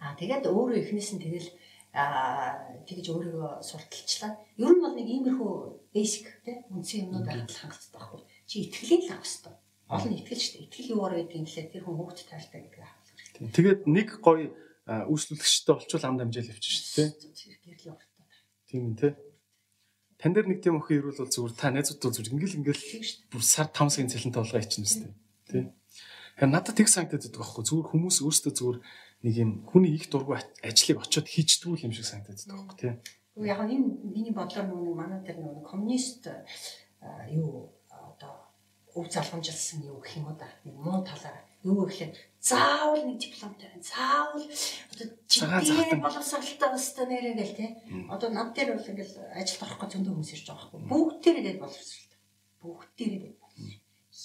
Аа 0.00 0.16
тэгээд 0.16 0.44
өөрөө 0.48 0.78
эхнээс 0.80 1.10
нь 1.12 1.22
тэгэл 1.24 1.48
аа 1.92 2.80
тэгж 2.88 3.06
өөрийгөө 3.12 3.60
сурталчлаа. 3.60 4.40
Ер 4.56 4.72
нь 4.72 4.80
бол 4.80 4.96
нэг 4.96 5.08
иймэрхүү 5.12 5.52
basic 5.92 6.26
тий 6.40 6.64
үндсэн 6.72 7.12
юмнууд 7.12 7.28
байгаад 7.28 7.52
хангалттай 7.52 7.92
байхгүй. 8.00 8.20
Чи 8.48 8.56
итгэлийн 8.64 9.02
л 9.04 9.12
авах 9.12 9.28
хэрэгтэй. 9.28 9.54
Олон 9.92 10.12
итгэлчтэй. 10.16 10.60
Итгэл 10.64 10.92
юугаар 10.96 11.14
гэдэг 11.20 11.36
юм 11.36 11.46
лээ 11.52 11.66
тэр 11.68 11.84
хүн 11.84 11.96
хөвгт 12.00 12.24
таартай 12.32 12.60
гэдэг 12.64 12.80
авах 12.80 12.96
хэрэгтэй. 13.04 13.52
Тэгээд 13.52 13.80
нэг 13.92 14.08
гоё 14.24 14.48
үйлчлүүлэгчтэй 14.88 15.74
олчвол 15.76 16.06
ам 16.08 16.16
дамжаал 16.16 16.48
явчих 16.48 16.72
шүү 16.72 16.88
дээ. 16.96 17.08
Гэрлийн 17.60 17.92
уртаа. 17.92 18.24
Тийм 18.72 18.82
үү 18.88 18.96
тий. 18.96 19.12
Тан 20.16 20.32
дээр 20.32 20.48
нэг 20.48 20.64
тийм 20.64 20.80
охин 20.80 20.96
ирүүл 20.96 21.20
бол 21.20 21.28
зүгээр 21.28 21.54
та 21.60 21.68
найзуудтай 21.76 22.08
зүгээр 22.08 22.32
ингээл 22.40 22.58
ингээл 22.64 22.84
бүр 23.28 23.42
сар 23.44 23.68
5 23.68 23.92
сарын 23.92 24.08
цалин 24.08 24.32
тоолгоо 24.32 24.64
ичнэ 24.64 24.86
үстэй. 24.88 25.12
Тий. 25.44 25.64
Тэгэхээр 26.40 26.50
надад 26.56 26.72
тэг 26.72 26.88
санагдаад 26.88 27.22
байдаг 27.26 27.40
байхгүй 27.42 27.64
зүгээр 27.68 27.90
хүмүүс 27.92 28.16
өөрсдөө 28.24 28.52
зүгээр 28.56 28.78
нэг 29.22 29.34
юм 29.38 29.50
хүний 29.70 29.94
их 29.94 30.10
дургу 30.10 30.34
ажлыг 30.34 30.98
очиод 30.98 31.26
хийждгүү 31.30 31.86
юм 31.86 31.94
шиг 31.94 32.06
санагдаад 32.06 32.42
байгаа 32.42 32.66
байхгүй 32.66 32.78
тийм. 32.82 32.96
Яг 33.46 33.60
нь 33.62 33.74
энэ 33.78 33.86
миний 34.02 34.34
бодлоор 34.34 34.66
нэг 34.66 34.94
манай 34.98 35.20
дээр 35.22 35.38
нэг 35.38 35.62
коммунист 35.62 36.26
юу 37.30 37.70
одоо 37.86 38.50
өв 38.98 39.06
залхамжилсан 39.06 39.86
юу 39.86 40.02
гэх 40.02 40.18
юм 40.18 40.26
уу 40.26 40.36
да. 40.36 40.50
Нэг 40.66 40.74
муу 40.74 41.06
талаар 41.06 41.46
юу 41.62 41.86
гэхлээр 41.86 42.18
заавал 42.42 43.06
нэг 43.06 43.18
дипломтой 43.22 43.70
байна. 43.70 43.86
Заавал 43.86 44.42
одоо 44.90 45.06
жишээ 45.30 46.02
боловсралтай 46.02 46.70
өстой 46.74 47.06
нэрээ 47.06 47.34
гэл 47.38 47.54
тий. 47.54 47.70
Одоо 48.10 48.28
над 48.34 48.58
дээр 48.58 48.74
бол 48.74 48.90
ингээл 48.90 49.38
ажилд 49.38 49.62
орохгүй 49.62 49.88
зөндөө 49.88 50.12
хүмүүс 50.18 50.34
ирж 50.34 50.46
байгаа 50.50 50.66
байхгүй. 50.66 50.90
Бүгд 50.90 51.18
тэргээд 51.22 51.62
боловсралтай. 51.62 52.18
Бүгд 52.58 52.90
тэргээд 52.98 53.36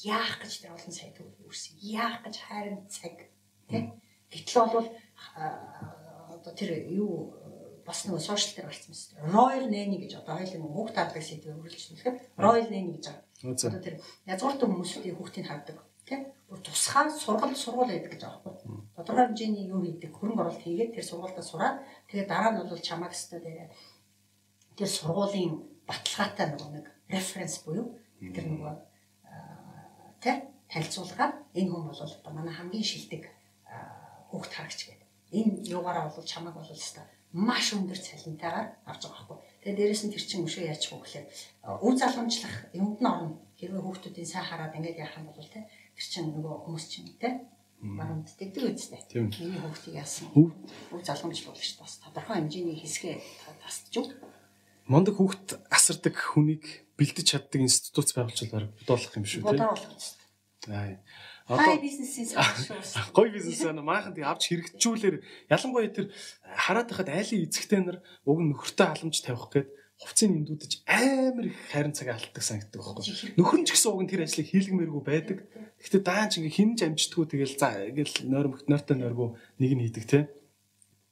яах 0.10 0.34
гэж 0.42 0.54
тэр 0.58 0.74
олон 0.74 0.94
сая 0.94 1.14
төгрөг 1.14 1.46
үрсэн. 1.46 1.78
Яах 1.86 2.26
гэж 2.26 2.36
хайрын 2.42 2.82
цаг 2.90 3.16
тий 3.70 3.94
Гэтэл 4.32 4.68
бол 4.72 4.88
одоо 5.36 6.54
тэр 6.54 6.88
юу 6.92 7.34
бас 7.88 8.04
нэг 8.06 8.20
сошиал 8.20 8.56
дээр 8.56 8.68
гарсан 8.68 8.92
мэт. 8.92 9.32
Royal 9.32 9.66
Nanny 9.72 9.98
гэж 10.04 10.20
одоо 10.20 10.36
хоёул 10.36 10.54
нэг 10.60 10.74
хүүхд 10.76 10.96
таардаг 10.96 11.24
сэдвээр 11.24 11.60
үргэлж 11.64 11.86
нэхэр 11.96 12.16
Royal 12.36 12.68
Nanny 12.68 12.92
гэж 13.00 13.06
байгаа. 13.08 13.24
Одоо 13.72 13.82
тэр 13.82 13.96
язгууртан 14.28 14.70
хүмүүсийн 14.76 15.16
хүүхдийг 15.16 15.48
хардаг 15.48 15.78
тийм 16.08 16.22
бүр 16.48 16.60
тусгай 16.64 17.12
сургалт 17.12 17.56
сургууль 17.60 17.92
байдаг 17.92 18.12
гэж 18.12 18.24
байхгүй. 18.24 18.54
Тодорхой 18.96 19.26
хэмжээний 19.28 19.68
юу 19.68 19.84
хийдэг? 19.84 20.12
Хөрөнгө 20.16 20.42
оруулалт 20.44 20.64
хийгээд 20.64 20.96
тэр 20.96 21.06
сургуультаа 21.08 21.44
сураад 21.44 21.78
тэгээд 22.08 22.28
дараа 22.32 22.52
нь 22.56 22.60
бол 22.64 22.88
чамаг 22.88 23.12
өстө 23.12 23.40
дээр 23.44 23.72
тэр 24.76 24.88
сургуулийн 24.88 25.54
баталгаатай 25.88 26.48
нөгөө 26.52 26.70
нэг 26.76 26.86
референс 27.12 27.64
буюу 27.64 27.96
тэр 28.20 28.46
нөгөө 28.48 28.74
тэ 30.24 30.32
танилцуулгаар 30.72 31.32
энэ 31.60 31.72
хүн 31.72 31.84
бол 31.88 32.00
одоо 32.04 32.32
манай 32.32 32.54
хамгийн 32.56 32.88
шилдэг 32.88 33.24
хүүхд 34.30 34.52
харагч 34.54 34.80
гэдэг. 34.88 35.08
Энэ 35.38 35.54
юугаараа 35.76 36.08
бол 36.12 36.24
чамайг 36.24 36.56
бол 36.56 36.72
өстой 36.72 37.06
маш 37.34 37.74
өндөр 37.76 38.00
цалинтайгаар 38.00 38.68
авч 38.88 39.04
байгаа 39.04 39.28
байхгүй. 39.28 39.38
Тэгээ 39.62 39.78
дээрэс 39.78 40.04
нь 40.08 40.14
тэр 40.16 40.24
чинь 40.24 40.46
өшөө 40.48 40.64
яачих 40.72 40.92
вэ 40.96 41.04
гэхээр 41.04 41.26
өв 41.84 41.94
залгамжлах 42.00 42.56
юмд 42.72 43.00
нь 43.04 43.08
орно. 43.08 43.36
Хэрвээ 43.60 43.84
хүүхдүүдийн 43.84 44.32
сайн 44.32 44.48
хараад 44.48 44.78
ингээд 44.80 45.02
яах 45.04 45.18
юм 45.20 45.28
бол 45.28 45.52
тэ 45.52 45.68
тэр 45.68 46.08
чинь 46.08 46.32
нөгөө 46.32 46.56
хүмүүс 46.64 46.86
чинь 46.88 47.12
тэ 47.20 47.44
баруун 47.84 48.24
дэгдэг 48.24 48.64
үстэй. 48.74 49.02
Миний 49.14 49.60
хүүхдийг 49.60 49.96
яасан. 50.00 50.32
Өв 50.34 51.02
залгамжлуулах 51.04 51.62
шүү 51.62 51.78
дээ. 51.78 51.84
Бас 51.84 51.96
тодорхой 52.00 52.36
хэмжээний 52.40 52.78
хэсгээ 52.80 53.16
тасдж 53.60 53.94
үг. 54.00 54.10
Мондөг 54.88 55.20
хүүхд 55.20 55.48
асардаг 55.68 56.16
хүнийг 56.16 56.64
бэлдэж 56.96 57.28
чаддаг 57.28 57.60
институт 57.60 58.08
байгуулж 58.16 58.40
бодоолох 58.82 59.14
юм 59.20 59.28
шүү 59.28 59.44
тэ. 59.44 59.52
Бодоолох. 59.52 59.84
Аа 60.72 60.96
Одоо 61.48 61.80
бизнесийн 61.80 62.28
сайн 62.28 62.44
шүү. 62.84 63.16
Гоё 63.16 63.32
бизнес 63.32 63.64
байна. 63.64 63.82
Maaхан 63.82 64.12
тий 64.12 64.24
авч 64.28 64.52
хэрэгжүүлэр 64.52 65.24
ялангуяа 65.48 65.88
тэр 65.96 66.12
хараад 66.44 66.92
байхад 66.92 67.08
айлын 67.08 67.48
эзэгтэй 67.48 67.82
нар 67.88 68.04
уг 68.28 68.44
нөхөртэй 68.44 68.88
халамж 68.92 69.24
тавих 69.24 69.48
гээд 69.56 69.70
хувцсыг 69.98 70.30
нэмдүүдэж 70.30 70.72
амар 70.86 71.46
их 71.48 71.58
хайрын 71.72 71.96
цагаа 71.96 72.20
алддаг 72.20 72.44
санагддаг 72.44 72.84
байхгүй. 72.84 73.34
Нөхөр 73.40 73.60
нь 73.64 73.68
ч 73.68 73.72
гэсэн 73.74 73.90
уг 73.96 74.02
нь 74.06 74.12
тэр 74.12 74.28
ажлыг 74.28 74.48
хийлгмээргүй 74.52 75.04
байдаг. 75.08 75.38
Гэхдээ 75.82 76.04
даанч 76.06 76.34
ингээ 76.38 76.54
хинж 76.54 76.80
амжтдаггүй 76.86 77.28
тэгэл 77.32 77.58
за 77.58 77.68
ингээл 77.90 78.16
нойрмогт 78.30 78.68
нойртой 78.70 78.98
нойргүй 79.00 79.30
нэг 79.58 79.72
нь 79.74 79.84
хийдэг 79.90 80.06
те. 80.06 80.20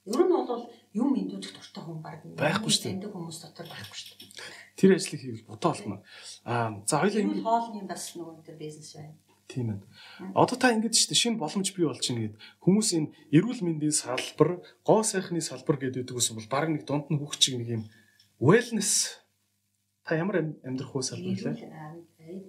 Ер 0.06 0.22
нь 0.22 0.30
бол 0.30 0.70
юм 0.94 1.10
эндүүдэх 1.18 1.52
дуртай 1.58 1.82
хүн 1.82 2.00
баг 2.06 2.22
байхгүй 2.38 2.70
шүү 2.70 2.84
дээ. 2.86 2.94
Эндэг 3.02 3.12
хүмүүс 3.16 3.38
дотор 3.42 3.66
байхгүй 3.66 3.98
шүү 3.98 4.16
дээ. 4.22 4.30
Тэр 4.78 4.92
ажлыг 5.00 5.22
хийвэл 5.24 5.50
бодоо 5.50 5.72
олно. 5.74 5.98
Аа 6.46 6.78
за 6.86 7.02
хоёлаа 7.02 7.24
энэ 7.26 7.42
хоолны 7.42 7.88
бас 7.90 8.04
нөгөө 8.14 8.46
тэр 8.46 8.58
бизнес 8.62 8.94
байна. 8.94 9.18
Тийм 9.48 9.78
ээ. 9.78 9.80
Одоо 10.34 10.58
та 10.58 10.74
ингэж 10.74 10.96
штэ 11.06 11.14
шинэ 11.14 11.38
боломж 11.38 11.70
бий 11.78 11.86
болж 11.86 12.02
байна 12.02 12.34
гэд 12.34 12.36
хүмүүс 12.66 12.90
энэ 12.98 13.14
эрүүл 13.30 13.62
мэндийн 13.62 13.94
салбар, 13.94 14.66
гоо 14.82 15.02
сайхны 15.06 15.42
салбар 15.42 15.78
гэдэг 15.78 16.10
үгс 16.10 16.34
бол 16.34 16.50
баг 16.50 16.66
нэг 16.74 16.84
дунд 16.90 17.14
нь 17.14 17.22
хөгч 17.22 17.54
нэг 17.54 17.70
юм 17.70 17.84
wellness 18.42 19.22
та 20.02 20.18
ямар 20.18 20.58
амьдрах 20.66 20.98
уу 20.98 21.06
салбар 21.06 21.38
лээ? 21.38 21.62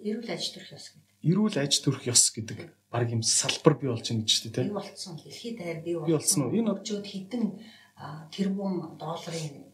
Эрүүл 0.09 0.31
аж 0.33 0.45
төрх 0.57 0.73
ёс 0.73 0.87
гэдэг. 0.97 1.05
Эрүүл 1.21 1.57
аж 1.61 1.73
төрх 1.85 2.01
ёс 2.09 2.25
гэдэг 2.33 2.59
баг 2.89 3.07
юм 3.13 3.21
салбар 3.21 3.77
бий 3.77 3.93
болж 3.93 4.09
байна 4.09 4.25
гэж 4.25 4.33
штэ 4.33 4.49
тийм. 4.57 4.73
Бий 4.73 4.77
болцсон. 4.81 5.21
Дэлхийд 5.21 5.57
даяар 5.61 5.81
бий 5.85 5.97
болцсон. 6.01 6.49
Энэ 6.49 6.81
өчөөд 6.81 7.05
хідэн 7.05 7.45
тэрбум 8.33 8.97
долларын 8.97 9.69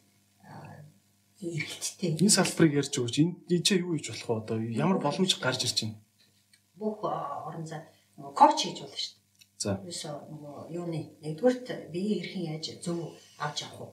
эргэлттэй. 1.43 2.19
Энэ 2.23 2.31
салбарыг 2.31 2.73
ярьж 2.83 2.95
өгч 2.99 3.17
энэ 3.23 3.63
чи 3.67 3.83
юу 3.83 3.99
хийж 3.99 4.15
болох 4.15 4.27
вэ 4.31 4.39
одоо 4.43 4.59
ямар 4.63 4.99
боломж 5.03 5.39
гарч 5.43 5.67
ирж 5.67 5.79
байна? 5.83 5.99
Бүх 6.83 6.99
орон 7.07 7.67
зай 7.71 7.83
нөгөө 8.17 8.35
коуч 8.41 8.59
хийж 8.63 8.79
болно 8.83 8.99
шүү 8.99 9.15
дээ. 9.15 9.23
За. 9.63 9.71
Ерөөсөө 9.79 10.15
нөгөө 10.33 10.57
юуны 10.79 11.01
нэгдүгürt 11.23 11.67
биеийг 11.95 12.23
хэрхэн 12.27 12.49
яаж 12.53 12.67
зөв 12.85 12.99
авч 13.39 13.59
явах 13.63 13.79
вэ? 13.81 13.89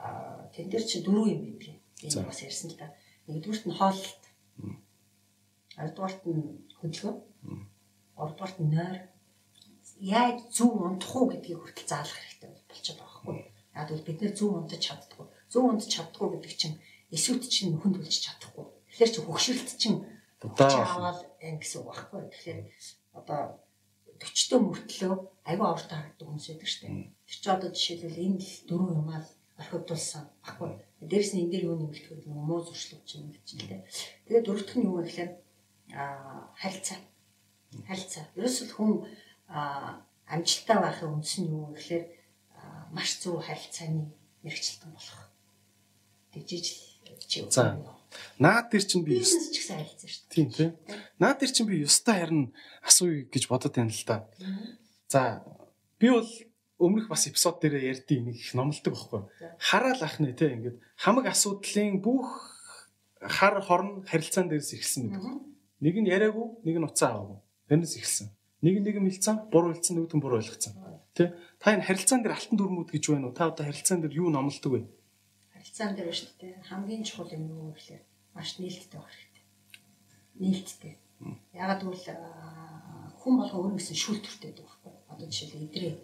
Аа 0.00 0.48
тэн 0.54 0.66
дээр 0.72 0.84
чи 0.88 1.04
дөрөв 1.04 1.28
юм 1.28 1.40
байдаг. 1.44 1.76
Би 2.00 2.08
бас 2.24 2.40
ярьсан 2.40 2.68
л 2.72 2.80
да. 2.80 2.88
Нэгдүгürt 3.28 3.64
нь 3.68 3.76
хооллолт. 3.78 4.22
Хоёрдугаарт 5.76 6.22
нь 6.24 6.42
хөдөлгөөн. 6.80 7.18
Гуравдугаарт 8.16 8.58
нь 8.64 8.72
нойр. 8.72 8.98
Яг 10.00 10.36
зөв 10.56 10.72
унтах 10.72 11.12
уу 11.16 11.28
гэдгийг 11.30 11.60
хүртэл 11.60 11.90
заалах 11.90 12.16
хэрэгтэй 12.16 12.50
болчиход 12.50 12.98
байгаа 13.00 13.20
байхгүй. 13.20 13.36
Яг 13.76 13.86
бол 13.90 14.06
бид 14.08 14.18
нэр 14.20 14.32
зөв 14.38 14.50
унтаж 14.56 14.80
чаддгүй. 14.86 15.26
Зөв 15.52 15.62
унтаж 15.68 15.90
чаддгүй 15.92 16.28
гэдэг 16.32 16.52
чинь 16.56 16.76
эсвэт 17.14 17.44
чинь 17.46 17.70
нөхөн 17.76 17.94
төлж 17.94 18.16
чадахгүй. 18.24 18.64
Тэгэхээр 18.88 19.12
чи 19.12 19.20
хөгшрөлт 19.22 19.70
чинь 19.78 19.98
удаа 20.42 20.70
аваад 20.82 21.20
гэсэн 21.60 21.80
үг 21.80 21.88
байхгүй. 21.88 22.22
Тэгэхээр 22.30 22.60
одоо 23.18 23.40
40-т 24.20 24.52
мөртлөө 24.58 25.14
аюу 25.44 25.64
авартай 25.68 25.96
харагддаг 25.98 26.26
хүмүүс 26.28 26.46
байдаг 26.48 26.68
шүү 26.68 26.82
дээ. 26.82 27.12
Тэр 27.28 27.38
чи 27.42 27.48
одоо 27.50 27.70
жишээлбэл 27.74 28.24
энэ 28.24 28.38
л 28.40 28.52
дөрөв 28.68 28.90
юмаа 28.96 29.20
орхивдуулсан 29.60 30.24
баггүй. 30.44 30.70
Дээрс 31.04 31.30
нь 31.34 31.42
энэ 31.44 31.52
дээр 31.52 31.64
юу 31.68 31.76
нэмэлтгүй 31.78 32.16
нэг 32.16 32.28
муу 32.30 32.60
зуршлууд 32.64 33.04
чинь 33.04 33.28
ингэж 33.28 33.48
л 33.54 33.68
дээ. 33.68 33.82
Тэгээд 34.26 34.46
дөрөвдөх 34.46 34.76
нь 34.78 34.86
юу 34.88 34.96
вэ 34.98 35.04
гэхээр 35.06 35.30
аа 35.94 36.48
харилцаа. 36.56 36.98
Харилцаа. 37.86 38.24
Ерөөсөл 38.38 38.72
хүн 38.74 38.92
аа 39.50 40.02
амжилттай 40.26 40.78
байхын 40.80 41.12
үндэс 41.12 41.34
нь 41.42 41.50
юу 41.52 41.70
вэ 41.70 41.76
гэхээр 41.76 42.04
маш 42.96 43.20
зөв 43.20 43.42
харилцааны 43.42 44.10
мэрэгчлэн 44.42 44.90
болох. 44.94 45.20
Тэгжиж 46.32 46.66
чи. 47.28 47.44
За 47.50 47.76
Наад 48.38 48.70
дээр 48.70 48.84
чинь 48.84 49.04
би 49.04 49.18
бизнес 49.18 49.50
ч 49.50 49.62
гэсэн 49.62 49.78
харилцсан 49.78 50.08
шүү 50.10 50.22
дээ. 50.22 50.34
Тийм 50.34 50.48
тийм. 50.50 50.70
Наад 51.18 51.38
дээр 51.40 51.52
чинь 51.52 51.68
би 51.68 51.84
ёстой 51.84 52.16
харин 52.18 52.42
асууя 52.82 53.26
гэж 53.28 53.44
бодод 53.48 53.74
байна 53.74 53.92
л 53.92 54.04
да. 54.06 54.26
За 55.08 55.44
би 55.98 56.10
бол 56.10 56.28
өмнөх 56.78 57.08
бас 57.08 57.26
эпизод 57.26 57.60
дээр 57.62 57.80
ярьдیں۔ 57.94 58.24
нэг 58.24 58.36
их 58.36 58.54
номлодог 58.54 58.94
байхгүй. 58.94 59.22
Хараал 59.58 60.02
ах 60.02 60.18
нэ 60.18 60.34
те 60.34 60.52
ингээд 60.54 60.80
хамаг 60.98 61.26
асуудлын 61.30 62.02
бүх 62.02 62.28
хар 63.20 63.60
хорн 63.60 64.02
харилцаан 64.04 64.48
дээрс 64.48 64.74
ихсэн 64.74 65.14
гэдэг. 65.14 65.34
Нэг 65.80 65.94
нь 66.02 66.10
яриаггүй, 66.10 66.64
нэг 66.66 66.76
нь 66.78 66.86
уцаа 66.86 67.14
аваагүй. 67.14 67.38
Тэрнээс 67.68 67.94
ихсэн. 67.96 68.28
Нэг 68.64 68.80
нэг 68.80 68.96
мэлцэн, 69.00 69.48
буруу 69.52 69.72
хэлсэн, 69.72 69.96
нөгөөд 69.96 70.14
нь 70.16 70.22
буруу 70.24 70.40
ойлгоцсон. 70.40 70.72
Тэ? 71.12 71.36
Та 71.60 71.76
энэ 71.76 71.84
харилцаан 71.84 72.20
дээр 72.24 72.36
алтан 72.36 72.56
дүрмүүд 72.58 72.90
гэж 72.92 73.04
байна 73.12 73.28
уу? 73.28 73.36
Та 73.36 73.52
одоо 73.52 73.64
харилцаан 73.68 74.00
дээр 74.02 74.18
юу 74.24 74.28
номлодог 74.32 74.72
вэ? 74.72 74.80
Харилцаан 75.74 75.96
дээр 75.98 76.14
шүү 76.14 76.30
дээ. 76.38 76.54
Хамгийн 76.70 77.02
чухал 77.02 77.34
юм 77.34 77.50
юу 77.50 77.74
гэхээр 77.74 78.02
маш 78.34 78.58
нээлттэй 78.62 78.94
байх 78.94 79.10
хэрэгтэй. 79.10 79.44
Нээлттэй. 80.38 80.94
Ягаад 81.50 81.82
гэвэл 81.82 82.06
хүн 83.18 83.34
болго 83.34 83.56
өөрөө 83.58 83.78
гэсэн 83.82 83.98
шүүлтүртэй 83.98 84.52
байхгүй. 84.54 84.92
Одоо 85.10 85.26
жишээлбэл 85.26 85.66
идрээ 85.66 85.94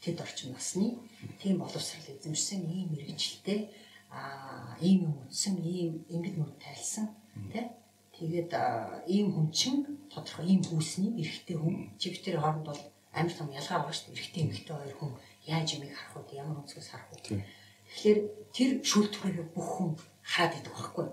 тэд 0.00 0.18
орчин 0.24 0.56
насны 0.56 0.96
тийм 1.36 1.60
боловсрал 1.60 2.08
эзэмшсэн 2.16 2.64
ийм 2.64 2.88
мэрэгчлээ 2.96 3.60
аа 4.08 4.76
ийм 4.80 5.04
юм 5.04 5.14
үтсэн 5.28 5.60
ийм 5.60 6.08
ингэд 6.08 6.36
нүд 6.40 6.56
тайлсан 6.56 7.12
тий 7.52 7.68
тэгээд 8.16 8.52
ийм 9.04 9.36
хүн 9.36 9.52
чин 9.52 9.84
тодорхой 10.08 10.48
ийм 10.48 10.64
хүүсний 10.64 11.12
эрэгтэй 11.20 11.56
хүн. 11.60 11.92
Чивтэр 12.00 12.40
хооронд 12.40 12.64
бол 12.64 12.80
амар 13.12 13.34
том 13.36 13.52
ялгаа 13.52 13.84
байгаа 13.84 13.92
шүү 13.92 14.08
дээ. 14.08 14.16
Эрэгтэй 14.16 14.42
эмэгтэй 14.42 14.76
хоёр 14.76 14.96
хүн 14.96 15.12
яаж 15.44 15.68
юмыг 15.76 15.92
харах 15.92 16.24
вэ? 16.24 16.40
Ямар 16.40 16.64
өнцгөөс 16.64 16.88
харах 16.88 17.12
вэ 17.12 17.44
Тэгэхээр 17.92 18.20
тэр 18.56 18.70
шүүлтүрийг 18.80 19.52
бүх 19.52 19.68
хүн 19.76 19.90
хараад 20.24 20.52
байдаг 20.56 20.72
байхгүй. 20.72 21.06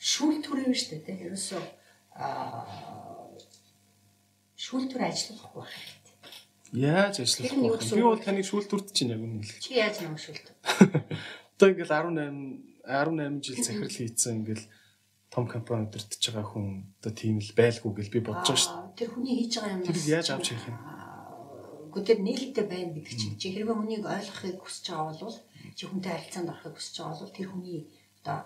Шүүлтүрийг 0.00 0.68
нь 0.72 0.78
шүү 0.80 1.04
дээ 1.04 1.28
ерөөсөө 1.28 1.62
аа 2.16 2.64
шүүлтүр 4.64 5.02
ажиллахгүй 5.04 5.60
байх 5.60 5.76
хэрэгтэй. 5.76 6.14
Яаж 6.72 7.14
ажиллах 7.20 7.52
вэ? 7.52 8.00
Би 8.00 8.02
бол 8.08 8.24
таныг 8.24 8.46
шүүлтүрд 8.48 8.88
чинь 8.96 9.12
яг 9.12 9.20
үнэ 9.20 9.44
хэлэх. 9.44 9.60
Чи 9.60 9.72
яаж 9.76 9.96
нэг 10.00 10.16
шүүлтүр? 10.16 10.54
Одоо 11.54 11.68
ингээл 11.68 11.92
18 11.92 12.74
18 12.88 13.44
жил 13.44 13.60
захирал 13.60 13.92
хийцэн 13.92 14.32
ингээл 14.40 14.64
том 15.28 15.44
компани 15.44 15.84
өдөртөж 15.86 16.22
байгаа 16.32 16.48
хүн 16.48 16.66
одоо 16.98 17.12
тийм 17.12 17.36
л 17.44 17.52
байлгүй 17.52 17.92
гэж 17.92 18.08
би 18.08 18.20
бодож 18.24 18.48
байгаа 18.48 18.62
шүү 18.64 18.72
дээ. 18.72 18.98
Тэр 18.98 19.10
хүний 19.12 19.34
хийж 19.36 19.52
байгаа 19.60 19.74
юм. 19.76 19.82
Тэр 19.84 19.98
яаж 20.16 20.28
авч 20.32 20.46
явах 20.54 20.68
юм? 20.72 20.78
Гэхдээ 21.92 22.18
нээлттэй 22.24 22.66
байна 22.66 22.90
гэдэг 22.96 23.14
чинь 23.20 23.38
чи 23.38 23.46
хэрвээ 23.52 23.76
хүнийг 23.76 24.04
ойлгохыг 24.08 24.58
хүсэж 24.64 24.84
байгаа 24.90 25.14
бол 25.20 25.38
чи 25.76 25.84
хүнтэй 25.86 26.12
харилцаанд 26.14 26.52
орохыг 26.54 26.74
хүсэж 26.78 26.96
байгаа 26.98 27.20
бол 27.20 27.36
тэр 27.36 27.48
хүний 27.50 27.78
одоо 28.22 28.38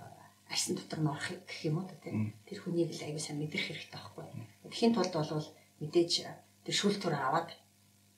арьсан 0.48 0.74
дотор 0.76 1.00
нь 1.00 1.12
орохыг 1.12 1.40
гэх 1.44 1.60
юм 1.68 1.76
уу 1.78 1.88
тийм 1.88 2.32
тэр 2.48 2.58
хүнийг 2.64 2.90
л 2.92 3.04
аягүй 3.04 3.22
сайн 3.22 3.38
мэдрэх 3.38 3.64
хэрэгтэй 3.68 4.00
байхгүй. 4.00 4.24
Тэхийн 4.72 4.94
тулд 4.96 5.14
бол 5.14 5.48
мэдээж 5.80 6.12
тэр 6.64 6.74
шүүлтүр 6.74 7.14
аваад 7.14 7.50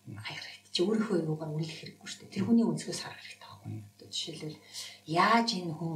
хаях 0.07 0.43
хэрэгтэй. 0.47 0.71
Чи 0.71 0.81
өөрийнхөө 0.87 1.27
юугаар 1.27 1.51
үнэлэх 1.51 1.79
хэрэггүй 1.83 2.07
шүү 2.07 2.21
дээ. 2.23 2.35
Тэр 2.39 2.45
хүний 2.47 2.67
өнцгөөс 2.67 3.01
харах 3.03 3.19
хэрэгтэй 3.27 3.49
байхгүй. 3.51 3.73
Жишээлбэл 4.15 4.59
яаж 5.11 5.49
энэ 5.59 5.75
хүн 5.75 5.95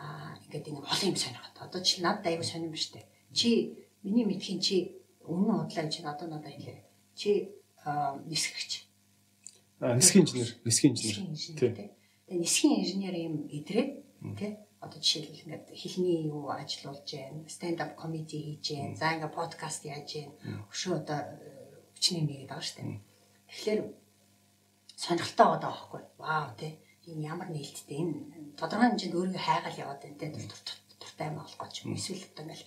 аа 0.00 0.36
ингээд 0.48 0.68
ингэ 0.72 0.80
олон 0.80 1.08
юм 1.12 1.18
сонирхот. 1.20 1.56
Одоо 1.60 1.80
чи 1.84 2.00
надад 2.00 2.24
аягүй 2.24 2.46
сонирм 2.48 2.72
ба 2.72 2.80
штэ. 2.80 3.04
Чи 3.36 3.48
миний 4.00 4.24
мэдхийн 4.24 4.60
чи 4.64 4.96
өмнө 5.24 5.68
удлаа 5.68 5.86
чи 5.92 6.00
одоо 6.00 6.28
надад 6.28 6.52
хэлээ. 6.56 6.80
Чи 7.12 7.30
нисгэгч. 8.24 8.72
А 9.80 9.94
нисхийн 9.94 10.24
инженер, 10.24 10.50
нисхийн 10.64 10.96
инженер. 10.96 11.76
Тийм. 11.76 11.95
Тэгээ 12.26 12.42
нисхийн 12.42 12.82
инженер 12.82 13.14
юм 13.14 13.46
идрээ 13.46 13.86
тий 14.34 14.58
одоо 14.82 14.98
жишээлбэл 14.98 15.46
ингээд 15.46 15.66
хэлний 15.78 16.26
юу 16.26 16.50
ажиллаулж 16.50 17.06
байна, 17.06 17.46
stand 17.46 17.78
up 17.78 17.94
comedy 17.94 18.58
хийж 18.58 18.66
байна, 18.74 18.98
за 18.98 19.14
ингээд 19.14 19.30
подкаст 19.30 19.86
яаж 19.86 20.10
байна. 20.10 20.34
Өшөө 20.66 21.06
одоо 21.06 21.20
хүчний 21.94 22.26
нэгэд 22.26 22.50
байгаа 22.50 22.66
шүү 22.66 22.76
дээ. 22.82 22.98
Тэгэхээр 23.46 23.80
сонирхолтой 24.98 25.46
байгаа 25.46 25.70
байхгүй. 25.70 26.02
Вау 26.18 26.46
тий 26.58 26.72
энэ 27.06 27.26
ямар 27.30 27.48
нээлттэй 27.54 27.98
энэ 28.02 28.58
тодорхой 28.58 28.90
хэмжээнд 28.90 29.18
өөрийгөө 29.22 29.46
хайгаал 29.46 29.82
яваад 29.86 30.02
байна 30.02 30.18
тий 30.18 30.30
дуртай 30.98 31.30
болох 31.30 31.56
гэж 31.62 31.74
юм. 31.86 31.94
Эсвэл 31.94 32.26
одоо 32.26 32.42
ингээд 32.42 32.66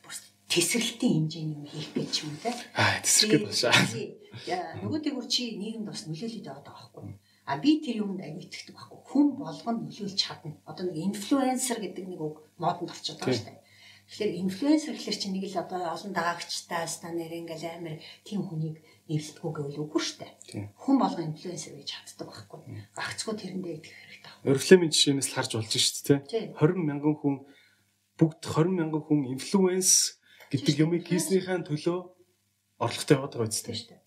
бүр 0.00 0.14
тесрэлтийн 0.48 1.12
хэмжээний 1.28 1.56
юм 1.60 1.68
хийх 1.68 1.92
гэж 1.92 2.12
юм 2.24 2.32
тий. 2.40 2.56
Аа 2.72 3.04
тесрэх 3.04 3.52
гэж 3.52 3.60
байна. 3.68 4.80
Нөгөө 4.80 5.00
дээгүр 5.04 5.28
чи 5.28 5.60
нийгэмд 5.60 5.92
бас 5.92 6.08
нөлөөлөд 6.08 6.48
байгаа 6.48 6.72
байхгүй 6.72 7.04
А 7.44 7.60
би 7.60 7.80
тэр 7.84 8.00
юмд 8.04 8.20
аяг 8.24 8.40
итгэдэг 8.40 8.72
байхгүй. 8.72 9.00
Хүн 9.04 9.26
болгоно 9.36 9.84
нөлөөлж 9.84 10.16
чадна. 10.16 10.56
Одоо 10.64 10.88
нэг 10.88 11.12
инфлюенсер 11.12 11.78
гэдэг 11.80 12.04
нэг 12.08 12.20
үг 12.20 12.40
модонд 12.56 12.88
орчод 12.88 13.20
байгаа 13.20 13.36
шүү 13.36 13.48
дээ. 13.52 13.60
Тэгэхээр 14.04 14.32
инфлюенсер 14.44 14.92
гэхэлэр 14.96 15.16
чинь 15.20 15.34
нэг 15.36 15.44
л 15.48 15.60
одоо 15.64 15.80
олон 15.92 16.12
дагагчтай 16.12 16.84
станаар 16.88 17.32
ингээл 17.32 17.68
амар 17.68 17.96
тийм 18.24 18.44
хүнийг 18.48 18.80
нэрлэлтгүү 19.08 19.50
гэвэл 19.52 19.82
үгүй 19.84 20.00
шүү 20.00 20.18
дээ. 20.20 20.32
Хүн 20.76 20.96
болгон 21.00 21.32
инфлюенсер 21.32 21.72
гэж 21.76 21.88
чаддаг 21.88 22.28
байхгүй. 22.28 22.60
Гагцгүй 22.96 23.34
тэрэндээ 23.36 23.74
идэх 23.80 23.92
хэрэгтэй. 23.92 24.32
Орифлемийн 24.44 24.92
жишээнээс 24.92 25.28
л 25.32 25.36
харж 25.40 25.50
болж 25.56 25.72
шүү 25.72 26.04
дээ. 26.28 26.52
20 26.52 26.84
мянган 26.84 27.16
хүн 27.16 27.36
бүгд 28.20 28.40
20 28.44 28.76
мянган 28.76 29.02
хүн 29.08 29.20
инфлюенс 29.36 30.20
гэдэг 30.52 30.84
юмыг 30.84 31.08
хийснийхээ 31.08 31.64
төлөө 31.64 31.98
орлоготой 32.84 33.14
яваад 33.16 33.32
байгаа 33.40 33.48
үстэй 33.48 33.72
шүү 33.72 33.88
дээ. 33.88 34.03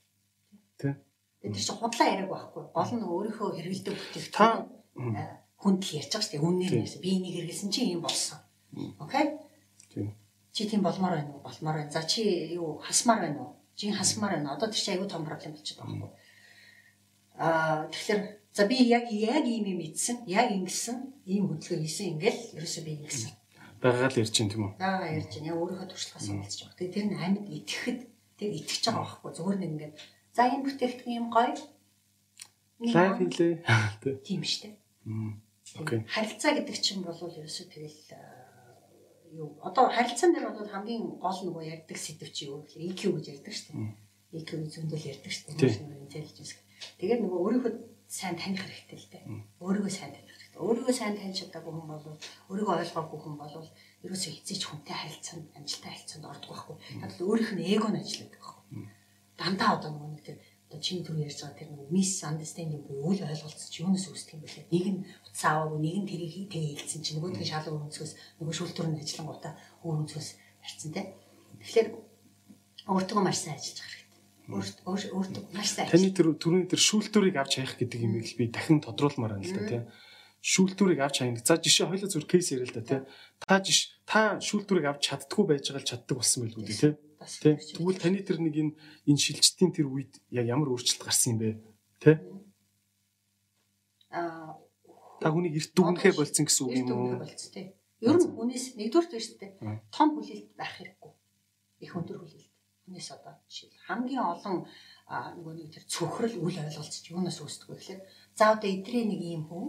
Тэ. 1.42 1.54
Тэр 1.54 1.64
чинь 1.64 1.78
худлаа 1.78 2.08
яриаг 2.08 2.30
байхгүй. 2.32 2.64
Гол 2.74 2.92
нь 2.98 3.06
өөрийнхөө 3.06 3.50
хэрэгэлдэг 3.56 3.94
бүтээгдэхүүн 3.94 5.16
хүнд 5.58 5.82
л 5.86 5.96
ярьж 5.98 6.12
байгаа 6.14 6.26
шүү 6.26 6.34
дээ. 6.38 6.48
Үнээр 6.48 6.74
нэрс 6.78 6.96
би 7.02 7.10
энийг 7.18 7.36
хэрэгэлсэн 7.38 7.70
чинь 7.74 7.94
юм 7.98 8.02
болсон. 8.06 8.38
Окей? 9.02 9.26
Чи 10.54 10.66
тийм 10.70 10.82
болмоор 10.82 11.18
байна 11.18 11.34
уу? 11.34 11.46
Болмоор 11.46 11.78
байна. 11.82 11.92
За 11.94 12.06
чи 12.06 12.22
юу 12.54 12.78
хасмаар 12.78 13.22
байна 13.26 13.42
уу? 13.42 13.52
Чи 13.76 13.90
хасмаар 13.94 14.38
байна. 14.38 14.54
Одоо 14.54 14.70
тэр 14.70 14.82
чи 14.82 14.92
аюу 14.94 15.10
том 15.10 15.26
проблем 15.26 15.54
болчиход 15.54 15.86
байгаа 15.86 15.98
юм. 15.98 16.14
Аа 17.38 17.86
тэгэхээр 17.90 18.22
за 18.54 18.66
би 18.66 18.78
яг 18.90 19.06
яг 19.14 19.46
ийм 19.46 19.66
юм 19.66 19.82
ийдсэн, 19.82 20.26
яг 20.26 20.50
ингэсэн, 20.54 20.98
ийм 21.26 21.50
хөдөлгөөн 21.50 21.86
хийсэн 21.86 22.18
ингээл 22.18 22.42
ерөөсөө 22.58 22.84
би 22.86 22.92
ингэсэн. 22.98 23.32
Багаал 23.82 24.18
ярьж 24.18 24.34
чинь 24.34 24.50
тийм 24.50 24.66
үү? 24.66 24.82
Аа 24.82 25.06
ярьж 25.14 25.30
чинь 25.30 25.46
яг 25.46 25.58
өөрийнхөө 25.62 25.90
туршлагаас 25.94 26.26
уулзж 26.34 26.60
байгаа. 26.66 26.78
Тэгээ 26.82 26.96
тэр 26.98 27.06
нь 27.06 27.22
амьд 27.22 27.46
итгэхэд 27.46 28.00
тэр 28.42 28.52
итгэж 28.58 28.84
байгаа 28.90 29.06
байхгүй 29.06 29.32
зүгээр 29.38 29.60
нэг 29.62 29.72
ингээд 29.78 29.94
за 30.38 30.46
энэ 30.54 30.66
бүтээгдэхүүн 30.70 31.18
юм 31.18 31.28
гоё. 31.34 31.58
Лайк 32.94 33.18
хийлээ. 33.18 33.66
Тийм 34.28 34.46
шүү 34.46 34.62
дээ. 34.70 34.76
Окей. 35.82 36.00
Харилцаа 36.06 36.54
гэдэг 36.54 36.78
чинь 36.78 37.02
бол 37.02 37.18
ерөөсөө 37.18 37.66
тэгэл 37.74 38.00
юу 39.34 39.58
одоо 39.66 39.90
харилцаан 39.90 40.32
дээр 40.32 40.54
бол 40.54 40.70
хамгийн 40.70 41.04
гол 41.18 41.40
нөгөө 41.42 41.64
ярьдаг 41.74 41.98
сэдв 41.98 42.30
чи 42.32 42.46
юу 42.48 42.62
гэхээр 42.64 42.94
EQ 42.94 43.02
гэж 43.18 43.26
ярьдаг 43.34 43.54
шүү 43.58 43.68
дээ. 43.74 43.92
EQ 44.38 44.50
зөндөл 44.74 45.10
ярьдаг 45.12 45.32
шүү 45.34 45.46
дээ. 45.58 46.06
Intelligence. 46.06 46.54
Тэгээд 47.02 47.22
нөгөө 47.26 47.40
өөрийнхөө 47.44 47.74
сайн 48.08 48.36
таних 48.40 48.64
хэрэгтэй 48.64 48.98
л 48.98 49.10
дээ. 49.12 49.24
Өөрийгөө 49.60 49.92
сайн 49.92 50.14
таних 50.16 50.32
хэрэгтэй. 50.32 50.62
Өөрийгөө 50.64 50.96
сайн 50.96 51.16
таних 51.20 51.36
чадаагүй 51.36 51.74
хүн 51.76 51.88
бол 51.92 52.06
өөрийгөө 52.48 52.76
ойлгоогүй 52.88 53.20
хүн 53.20 53.36
бол 53.36 53.54
ерөөсөө 54.06 54.32
хэзээ 54.32 54.58
ч 54.58 54.64
хүнтэй 54.64 54.96
харилцаанд 54.96 55.46
амжилттай 55.60 55.92
харилцаанд 55.92 56.26
ордог 56.32 56.50
байхгүй. 56.56 56.76
Надад 57.04 57.22
өөрийнх 57.28 57.52
нь 57.58 57.68
эго 57.68 57.88
нь 57.92 58.00
ажилладаг 58.00 58.40
байхгүй. 58.40 58.64
Дандаа 59.38 59.78
одоо 59.78 59.94
нөгөө 59.94 60.10
нэг 60.18 60.24
тэр 60.26 60.38
одоо 60.68 60.80
чиний 60.82 61.06
түр 61.06 61.22
ярьж 61.22 61.40
байгаа 61.46 61.60
тэр 61.62 61.70
нэг 61.72 61.88
miss 61.94 62.26
understanding 62.26 62.84
буюу 62.84 63.16
үл 63.16 63.22
ойлголцож 63.24 63.72
юунаас 63.78 64.10
үүсдэг 64.10 64.36
юм 64.36 64.44
бэлээ. 64.44 64.66
Нэг 64.74 64.86
нь 64.92 65.00
утас 65.24 65.44
аваагүй, 65.48 65.80
нэг 65.80 65.96
нь 66.04 66.10
тэрийг 66.10 66.50
тэгээ 66.52 66.76
хэлсэн 66.82 67.02
чинь 67.06 67.18
нөгөөдгөө 67.22 67.48
шалгуу 67.48 67.86
өнцгөөс 67.88 68.14
нөгөө 68.42 68.56
шүүлтүр 68.58 68.88
нь 68.92 69.00
ажиллангуудаа 69.00 69.54
өөр 69.86 69.98
өнцгөөс 70.04 70.30
харцсан 70.60 70.92
те. 70.92 71.02
Тэгэхээр 71.64 71.88
өөртөө 72.92 73.22
маш 73.24 73.38
сайн 73.46 73.56
ажиллаж 73.56 73.80
байгаа 73.80 73.96
хэрэгтэй. 73.96 75.14
Өөртөө 75.16 75.44
маш 75.56 75.70
сайн. 75.72 75.88
Таны 75.88 76.10
тэр 76.12 76.28
түрүүний 76.36 76.68
тэр 76.68 76.82
шүүлтүрийг 76.84 77.36
авч 77.40 77.54
хаях 77.64 77.74
гэдэг 77.80 78.00
юм 78.04 78.14
их 78.20 78.36
би 78.36 78.52
дахин 78.52 78.84
тодруулмаар 78.84 79.40
байна 79.40 79.48
л 79.48 79.56
да 79.56 79.64
те. 79.72 79.80
Шүүлтүрийг 80.44 81.00
авч 81.00 81.24
хаях. 81.24 81.46
За 81.48 81.56
жишээ 81.56 81.88
хоёлоо 81.88 82.10
зүр 82.12 82.26
кейс 82.28 82.52
яриа 82.52 82.68
л 82.68 82.76
да 82.76 82.84
те. 82.84 82.98
Та 83.40 83.64
жиш 83.64 83.96
та 84.04 84.40
шүүлтүрийг 84.44 84.88
авч 84.92 85.08
чаддгүй 85.08 85.44
байж 85.48 85.72
байгаа 85.72 85.84
л 85.84 85.90
чаддаг 85.94 86.16
болсон 86.20 86.44
байлгүй 86.44 86.64
те 86.68 86.98
Тэ. 87.18 87.58
Тэгвэл 87.58 87.98
таны 87.98 88.22
тэр 88.22 88.38
нэг 88.40 88.56
энэ 88.56 88.74
энэ 89.10 89.22
шилжилтийн 89.22 89.72
тэр 89.74 89.90
үед 89.90 90.22
яг 90.30 90.46
ямар 90.46 90.70
өөрчлөлт 90.70 91.02
гарсан 91.02 91.34
юм 91.34 91.40
бэ? 91.42 91.50
Тэ? 91.98 92.12
Аа 94.14 94.58
та 95.20 95.34
хүнийг 95.34 95.58
эрт 95.58 95.74
дүгнэхэ 95.74 96.14
болцсон 96.14 96.46
гэсэн 96.46 96.64
үг 96.66 96.74
юм 96.78 96.90
уу? 96.94 97.26
Ер 98.06 98.18
нь 98.22 98.30
хүнээс 98.30 98.78
нэгдүгээр 98.78 99.14
үү? 99.66 99.82
Том 99.90 100.08
хүлээлт 100.14 100.54
байх 100.54 100.74
хэрэггүй. 100.78 101.12
Их 101.82 101.94
өндөр 101.98 102.18
хүлээлт. 102.22 102.54
Хүнээс 102.86 103.10
одоо 103.18 103.34
жишээл 103.50 103.82
хамгийн 103.90 104.22
олон 104.22 104.70
нөгөө 105.10 105.54
нэг 105.58 105.70
тэр 105.74 105.86
цөхрөл 105.90 106.38
үл 106.38 106.54
ойлголцож 106.54 107.06
юунаас 107.10 107.42
үүсдэг 107.42 107.68
вэ 107.74 107.78
гэхээр 107.82 108.02
за 108.38 108.54
одоо 108.54 108.70
эдрээ 108.70 109.06
нэг 109.10 109.22
юм 109.26 109.44
хүн 109.50 109.68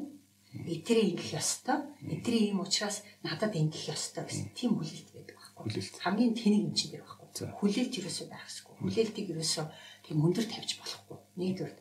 эдрээ 0.53 1.17
ингэх 1.17 1.41
ёстой. 1.41 1.79
Эдрээ 2.05 2.53
ийм 2.53 2.61
учраас 2.61 3.01
надад 3.25 3.57
ингэх 3.57 3.89
ёстой 3.89 4.29
гэсэн 4.29 4.53
тийм 4.53 4.77
хүлээлт 4.77 5.11
байдаг 5.17 5.37
байхгүй. 5.41 5.81
Хамгийн 6.05 6.37
тэнэг 6.37 6.63
юм 6.69 6.75
чинь 6.77 6.93
дээр 6.93 7.07
байхгүй 7.09 7.18
Хүлээлт 7.59 7.95
ерөөсөө 8.01 8.27
байх 8.29 8.45
хэрэггүй. 8.47 8.75
Хүлээлтийг 8.83 9.29
ерөөсөө 9.33 9.67
тийм 10.05 10.19
өндөр 10.27 10.47
тавьж 10.51 10.71
болохгүй. 10.79 11.19
Нэгдүгээр. 11.39 11.77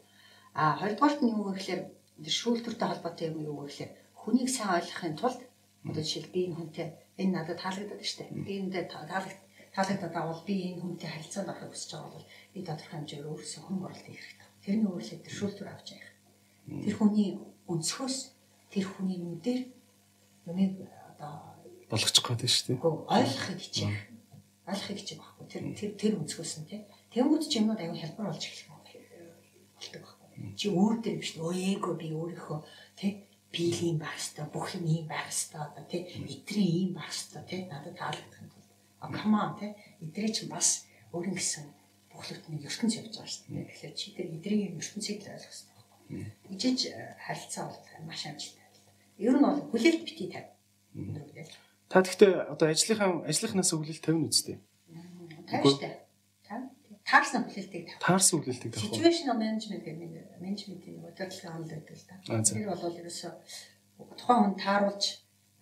А 0.58 0.64
хоёрдугаарт 0.82 1.20
нь 1.22 1.34
юу 1.34 1.53
гэхээр 1.53 1.82
шүүлтүртэй 2.26 2.88
холбоотой 2.89 3.28
юм 3.30 3.38
юу 3.45 3.66
гэхээр 3.66 3.91
хүнийг 4.22 4.49
сайн 4.49 4.78
ойлгохын 4.78 5.16
тулд 5.18 5.41
одоо 5.88 6.03
жишээл 6.03 6.34
би 6.34 6.39
энэ 6.49 6.58
хүнтэй 6.58 6.88
энэ 7.22 7.34
надад 7.34 7.62
таалагдаад 7.62 8.03
штэ. 8.03 8.30
Би 8.45 8.53
энэтэй 8.62 8.86
таалагд 8.89 9.39
таалагдаад 9.74 10.16
авал 10.18 10.41
би 10.45 10.55
энэ 10.74 10.82
хүнтэй 10.82 11.10
харилцаанд 11.10 11.51
орохыг 11.53 11.72
хүсэж 11.72 11.91
байгаа 11.93 12.14
бол 12.18 12.28
би 12.53 12.60
тодорхой 12.66 12.97
хэмжээгээр 12.97 13.30
өөрөөсөө 13.30 13.62
хүн 13.64 13.78
оруулалт 13.86 14.08
хийх 14.10 14.22
хэрэгтэй. 14.26 14.49
Тэрний 14.66 14.89
өөрлөлт 14.89 15.24
тэр 15.24 15.36
шүүлтүр 15.38 15.68
авч 15.70 15.88
явах. 15.93 16.14
Тэр 16.84 16.95
хүний 16.97 17.30
өнцгөөс 17.72 18.18
тэр 18.74 18.86
хүний 18.89 19.20
нүдээр 19.22 19.62
юмыг 20.49 20.74
одоо 21.14 21.34
болгочих 21.88 22.24
гээд 22.26 22.41
шүү 22.49 22.66
дээ. 22.68 22.82
Ойлгохыг 22.84 23.60
хичээх 23.62 24.16
ойлгохыг 24.68 24.97
хичээх 24.99 25.20
байхгүй. 25.24 25.45
Тэр 25.47 25.63
тэр 25.80 25.91
тэр 25.95 26.13
өнцгөөс 26.20 26.53
нь 26.59 26.68
тий. 26.70 26.82
Тэнгүүд 27.15 27.43
ч 27.47 27.53
юмнууд 27.59 27.82
аюу 27.82 27.95
хэлбэр 27.95 28.28
болж 28.28 28.43
эхлэх 28.43 28.78
болдог 29.78 30.01
байхгүй. 30.03 30.53
Чи 30.59 30.65
өөр 30.70 30.95
дээр 31.01 31.18
биш 31.22 31.32
өө 31.38 31.53
эго 31.74 31.91
би 31.97 32.07
өөрийнхөө 32.13 32.59
тий 32.99 33.11
биел 33.53 33.80
юм 33.89 33.97
байх 34.01 34.18
хэвээр 34.18 34.49
бүх 34.53 34.68
юм 34.78 34.86
ийм 34.86 35.05
байх 35.07 35.30
хэвээр 35.30 35.65
одоо 35.65 35.86
тий 35.89 36.01
эдрийн 36.03 36.72
ийм 36.78 36.91
байх 36.97 37.11
хэвээр 37.13 37.45
тий 37.49 37.61
надад 37.65 37.95
таалагдах 37.97 38.41
юм 38.41 38.49
бол 38.53 38.68
а 39.01 39.07
камаа 39.13 39.47
тий 39.59 39.72
эдрээ 40.05 40.32
чинь 40.36 40.51
бас 40.51 40.86
өөрийн 41.13 41.38
гэсэн 41.38 41.65
бүхлөтний 42.11 42.59
ертөнц 42.68 42.93
явж 42.99 43.13
байгаа 43.15 43.30
шүү 43.30 43.45
дээ. 43.53 43.70
Тэгэхээр 43.70 43.95
чи 43.97 44.07
тэр 44.18 44.28
эдрийн 44.36 44.78
ертөнцийг 44.78 45.20
л 45.24 45.32
ойлгох 45.34 45.53
хэрэгтэй 45.53 45.76
байхгүй. 45.78 46.53
Ижиж 46.53 46.80
харилцаа 47.26 47.65
бол 47.70 47.82
маш 48.09 48.22
амжилттай. 48.26 48.68
Ер 49.18 49.36
нь 49.38 49.45
бол 49.45 49.61
хүлээлт 49.72 50.03
битгий 50.05 50.30
тавь. 50.34 50.49
Өнөр 50.97 51.26
Та 51.88 52.03
гэхдээ 52.03 52.51
одоо 52.51 52.67
ажлынхаа 52.67 53.23
ажлынхнаас 53.27 53.71
хүлээлт 53.71 54.03
тавина 54.03 54.27
үстэй. 54.27 54.59
Тавь 55.47 55.63
штэ. 55.63 56.07
Таарсан 57.07 57.47
хүлээлтийг 57.47 57.88
тавь. 57.88 58.03
Таарсан 58.03 58.43
хүлээлтийг 58.43 58.71
тавь. 58.75 58.83
Situational 58.83 59.39
management 59.39 59.83
гэдэг 59.88 60.43
менежментийн 60.43 60.99
нэг 60.99 61.07
удирдлага 61.07 61.55
онол 61.55 61.71
гэдэг 61.71 61.95
л 61.95 62.07
та. 62.11 62.19
Тэр 62.43 62.67
бол 62.67 62.99
ерөөсөө 62.99 63.31
тухайн 64.19 64.39
хүн 64.43 64.55
тааруулж 64.59 65.05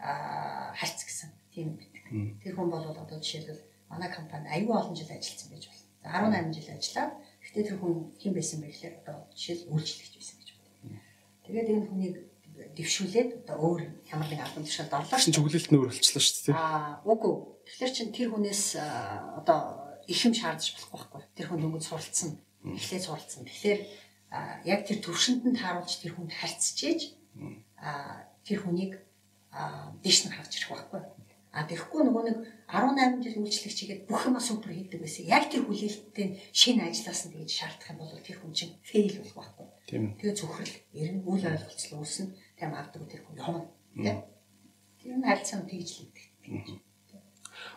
харьц 0.02 1.00
гэсэн 1.06 1.30
тийм 1.54 1.78
байдаг. 1.78 2.04
Тэр 2.42 2.54
хүн 2.58 2.70
бол 2.74 2.82
одоо 2.82 3.22
жишээлбэл 3.22 3.62
манай 3.94 4.10
компани 4.10 4.50
аюул 4.50 4.74
олон 4.74 4.98
жил 4.98 5.14
ажилласан 5.14 5.54
байж 5.54 5.70
болно. 5.70 5.86
За 6.02 6.10
18 6.10 6.58
жил 6.58 6.70
ажиллаад 6.74 7.14
гэхдээ 7.46 7.66
тэр 7.70 7.78
хүн 7.78 7.94
хэн 8.18 8.34
байсан 8.34 8.58
бэ 8.66 8.68
гэхээр 8.74 8.96
одоо 9.06 9.18
жишээл 9.38 9.70
үйлчлэгч 9.70 10.14
байсан 10.18 10.36
гэж 10.42 10.50
байна. 10.58 11.00
Тэгээд 11.46 11.70
энэ 11.70 11.86
хүнийг 11.86 12.16
дэвшүүлээд 12.76 13.30
одоо 13.46 13.56
өөр 13.60 13.82
ямар 14.12 14.28
нэг 14.30 14.42
албан 14.44 14.64
тушаалд 14.64 14.94
орлоо. 14.94 15.20
Чинь 15.20 15.36
чиглэлт 15.36 15.70
нь 15.72 15.78
өөр 15.80 15.90
болчихлоо 15.92 16.24
шүү 16.24 16.36
дээ. 16.52 16.56
Аа 16.56 17.04
үгүй. 17.04 17.36
Тэгэхээр 17.66 17.92
чин 17.96 18.10
тэр 18.16 18.30
хүнээс 18.32 18.64
одоо 19.40 19.60
их 20.08 20.22
юм 20.24 20.34
шаардаж 20.34 20.70
болохгүй 20.76 20.96
байхгүй. 20.96 21.22
Тэр 21.36 21.48
хүн 21.52 21.62
дөнгөж 21.62 21.84
суралцсан. 21.88 22.30
Эхлээд 22.64 23.04
суралцсан. 23.06 23.44
Тэгэхээр 23.46 23.80
яг 24.66 24.80
тэр 24.88 25.00
төвшөнд 25.04 25.44
нь 25.46 25.58
тааруулж 25.60 25.94
тэр 26.00 26.14
хүнд 26.16 26.32
харьцчихээж 26.32 27.02
аа 27.80 28.28
тэр 28.46 28.60
хүнийг 28.64 28.94
дэш 30.04 30.18
нь 30.28 30.34
харж 30.36 30.52
ирэх 30.56 30.72
байхгүй. 30.72 31.02
А 31.56 31.64
тэгэхгүй 31.64 32.04
нөгөө 32.04 32.24
нэг 32.28 32.38
18 32.68 33.24
жил 33.24 33.40
үйлчлэгч 33.40 33.80
игээд 33.88 34.02
бүх 34.12 34.28
юма 34.28 34.44
супер 34.44 34.76
хийдэг 34.76 35.00
байсан. 35.00 35.24
Яг 35.24 35.48
тэр 35.48 35.64
хүлээлттэй 35.64 36.52
шинэ 36.52 36.92
ажиллаас 36.92 37.22
нь 37.26 37.32
тэгж 37.32 37.52
шаардах 37.56 37.96
юм 37.96 38.04
бол 38.04 38.12
тэр 38.20 38.38
хүн 38.44 38.52
чинь 38.52 38.76
фейл 38.84 39.24
болох 39.24 39.56
байхгүй. 39.56 39.68
Тэгээ 40.20 40.36
зөвхөрл 40.36 40.76
ер 41.00 41.12
нь 41.16 41.24
үл 41.24 41.40
ойлголцол 41.40 42.04
үүснэ. 42.04 42.28
Тэм 42.56 42.72
авдаг 42.74 43.04
тэр 43.08 43.22
хүн 43.24 43.38
явна. 43.40 44.24
Тэр 45.00 45.16
нь 45.20 45.28
харилцаа 45.28 45.64
тэгж 45.64 45.90
л 45.96 46.04
идэг. 46.08 46.26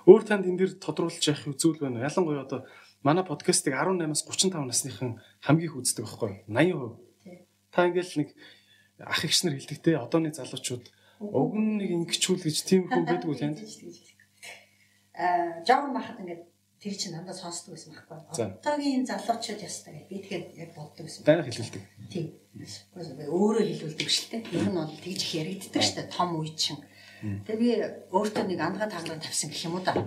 Өөр 0.07 0.22
танд 0.26 0.47
энэ 0.47 0.59
дэр 0.59 0.72
тодруулж 0.79 1.22
явах 1.22 1.51
үзүүл 1.51 1.83
байна. 1.83 2.07
Ялангуяа 2.07 2.47
одоо 2.47 2.61
манай 3.03 3.24
подкастыг 3.26 3.74
18-аас 3.74 4.22
35 4.26 4.66
насныхан 4.66 5.11
хамгийн 5.43 5.70
их 5.70 5.79
үздэг 5.79 6.05
байхгүй 6.07 6.45
80%. 6.47 6.99
Та 7.70 7.87
ингээл 7.87 8.18
нэг 8.22 8.29
ах 9.03 9.22
эгч 9.22 9.47
нар 9.47 9.55
хэлдэг 9.55 9.79
те 9.83 9.99
одооны 9.99 10.35
залуучууд 10.35 10.91
Уг 11.18 11.55
нь 11.59 11.83
нэг 11.83 11.91
ингэчүүл 11.99 12.47
гэж 12.47 12.57
тийм 12.62 12.87
хүн 12.87 13.03
байдгүй 13.03 13.35
танд. 13.43 13.59
Аа, 15.18 15.59
жаахан 15.66 15.91
бахад 15.91 16.22
ингээд 16.22 16.47
тэр 16.79 16.95
чинь 16.95 17.14
дандаа 17.14 17.35
сонсдог 17.35 17.74
байсан 17.74 17.93
байхгүй. 17.95 18.62
Одоогийн 18.62 19.07
залуучууд 19.07 19.61
ястай 19.66 19.95
гэх 19.99 20.09
би 20.09 20.16
тэгэхээр 20.22 20.45
яг 20.62 20.70
боддог 20.79 21.05
байсан. 21.07 21.26
Дайна 21.26 21.43
хэлүүлдэг. 21.43 21.83
Тийм. 22.07 22.26
Өөрөө 23.26 23.64
хэлүүлдэг 23.66 24.09
шүү 24.09 24.26
дээ. 24.31 24.43
Ер 24.55 24.70
нь 24.70 24.79
бол 24.79 24.95
тэгж 25.03 25.20
их 25.26 25.35
яригддаг 25.35 25.83
шүү 25.83 25.97
дээ. 25.99 26.14
Том 26.14 26.39
үе 26.39 26.55
чинь. 26.55 26.79
Тэгээ 27.18 27.59
би 27.59 27.68
өөртөө 28.14 28.45
нэг 28.47 28.61
ангаа 28.62 28.87
таглан 28.87 29.18
тавьсан 29.18 29.51
гэх 29.51 29.66
юм 29.66 29.74
уу 29.74 29.83
да. 29.83 29.99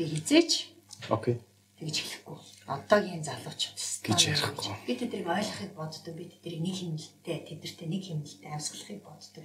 Би 0.00 0.04
хизээч. 0.08 0.72
Окей. 1.12 1.36
Тэгж 1.76 1.96
хэлэхгүй. 2.00 2.40
Одоогийн 2.72 3.20
залуучууд 3.20 3.76
гэж 4.00 4.20
ярихгүй. 4.32 4.72
Би 4.88 4.96
тэднийг 4.96 5.28
ойлгохыг 5.28 5.76
боддог. 5.76 6.16
Би 6.16 6.24
тэднийг 6.40 6.64
нэг 6.64 6.76
хэмнэлттэй, 6.80 7.38
тэдэртэй 7.52 7.88
нэг 7.92 8.02
хэмнэлттэй 8.08 8.48
амьсгалахыг 8.48 9.04
боддог. 9.04 9.44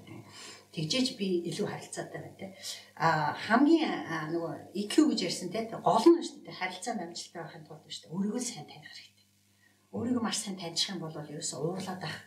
Тэгжээж 0.72 1.08
би 1.20 1.28
илүү 1.52 1.68
харилцаатай 1.68 2.20
байна 2.24 2.40
те. 2.40 2.48
А 2.96 3.36
хамгийн 3.36 3.92
нөгөө 4.32 4.72
EQ 4.72 4.94
гэж 5.12 5.20
ярьсан 5.28 5.50
те 5.52 5.68
гол 5.68 6.06
нь 6.08 6.24
шүү 6.24 6.48
дээ 6.48 6.60
харилцаанд 6.60 7.04
амжилттай 7.04 7.42
байхын 7.44 7.68
тулд 7.68 7.84
шүү 7.92 8.08
дээ. 8.08 8.14
Өөрийгөө 8.16 8.40
сайн 8.40 8.68
таних 8.72 8.88
хэрэгтэй. 8.96 9.28
Өөрийгөө 9.92 10.24
маш 10.24 10.38
сайн 10.40 10.56
таних 10.56 10.80
юм 10.88 11.04
бол 11.04 11.12
ерөөсөө 11.12 11.60
уурлаад 11.60 12.04
ах 12.08 12.18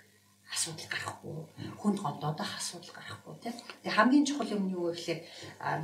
асуудал 0.52 0.88
гарахгүй, 0.92 1.36
хүнд 1.80 1.98
гондоодох 2.04 2.52
асуудал 2.60 2.92
гарахгүй 2.92 3.34
тийм. 3.40 3.56
Тэгээ 3.80 3.96
хамгийн 3.96 4.28
чухал 4.28 4.52
юм 4.52 4.62
нь 4.68 4.74
юу 4.76 4.92
вэ 4.92 4.94
гэхээр 4.94 5.20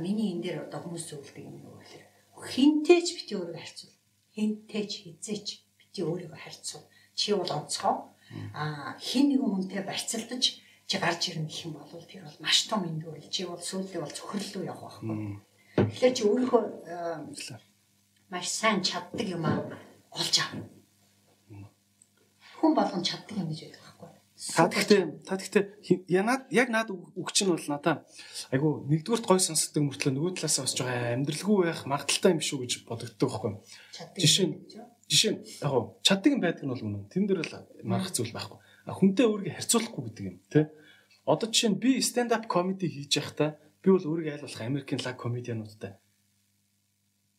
миний 0.05 0.37
энэ 0.37 0.43
дээр 0.45 0.57
одоо 0.69 0.79
хүмүүс 0.85 1.03
зөвлөдөг 1.09 1.43
юм 1.49 1.57
юу 1.65 1.75
вэ 1.75 1.81
гэхээр 1.81 2.05
хинтээч 2.53 3.07
бити 3.17 3.33
өөрийгөө 3.41 3.57
харьцуул. 3.57 3.95
Хинтээч 4.37 4.91
хизээч 5.01 5.47
бити 5.81 6.01
өөрийгөө 6.05 6.39
харьцуул. 6.39 6.85
Чи 7.17 7.33
бол 7.33 7.51
онцгой. 7.51 7.95
А 8.55 8.95
хин 9.01 9.33
нэгэн 9.33 9.49
хүнтэй 9.51 9.81
барьцалдаж 9.83 10.43
чи 10.91 10.99
гарч 10.99 11.31
ирнэ 11.31 11.47
гэх 11.47 11.71
юм 11.71 11.79
бол 11.79 12.03
тэр 12.03 12.27
бол 12.27 12.43
маш 12.43 12.67
том 12.67 12.83
эндүүр. 12.83 13.23
Чи 13.31 13.47
бол 13.47 13.63
сүүлдээ 13.63 14.03
бол 14.03 14.11
цөхрлөө 14.11 14.67
явах 14.67 14.99
байхгүй. 14.99 15.39
Тэгэхээр 15.79 16.15
чи 16.19 16.23
өөрийнхөө 16.27 16.63
маш 18.27 18.47
сайн 18.51 18.83
чаддаг 18.83 19.23
юм 19.23 19.47
аа 19.47 19.71
олж 20.11 20.35
ав. 20.43 20.51
Хүн 22.59 22.75
болгон 22.75 23.07
чаддаг 23.07 23.39
юм 23.39 23.47
гэж 23.47 23.71
байдаг 23.71 23.79
байхгүй. 23.87 24.09
Та 24.51 24.67
гэхдээ 24.67 25.01
та 25.23 25.39
гэхдээ 25.39 25.63
янаад 26.11 26.51
яг 26.51 26.67
наад 26.67 26.91
үг 26.91 27.29
чинь 27.31 27.55
бол 27.55 27.67
надаа 27.71 28.03
айгу 28.51 28.83
нэгдүгürt 28.91 29.23
гой 29.23 29.39
сонсдог 29.39 29.87
мөртлөө 29.87 30.11
нөгөө 30.11 30.43
талаасаа 30.43 30.67
бас 30.67 30.75
жоо 30.75 30.91
амьдралгүй 30.91 31.71
байх 31.71 31.87
магадaltaй 31.87 32.35
юм 32.35 32.43
шүү 32.43 32.67
гэж 32.67 32.83
бодогддог 32.83 33.31
байхгүй. 33.31 33.51
Жишээ 34.19 34.47
нь 34.51 34.55
жишээ 35.07 35.31
нь 35.31 35.39
яг 35.63 35.95
чаддаг 36.03 36.35
юм 36.35 36.43
байдаг 36.43 36.67
нь 36.67 36.73
бол 36.73 36.83
үнэн. 36.83 37.07
Тэн 37.07 37.31
дээр 37.31 37.47
л 37.47 37.63
марах 37.87 38.11
зүйл 38.11 38.35
байхгүй. 38.35 38.59
Хүнтэй 38.91 39.25
өөрийгөө 39.29 39.55
харьцуулахгүй 39.55 40.03
гэдэг 40.09 40.25
юм 40.25 40.37
тий. 40.49 40.65
Одоо 41.25 41.47
жишээ 41.49 41.71
нь 41.71 41.81
би 41.81 42.01
stand 42.01 42.31
up 42.33 42.45
comedy 42.49 42.87
хийж 42.89 43.13
байхдаа 43.17 43.57
би 43.81 43.89
бол 43.91 44.05
өөрийгөө 44.09 44.33
аль 44.35 44.45
болох 44.45 44.61
Америкийн 44.61 45.01
лаг 45.05 45.17
комедиануудтай 45.17 46.01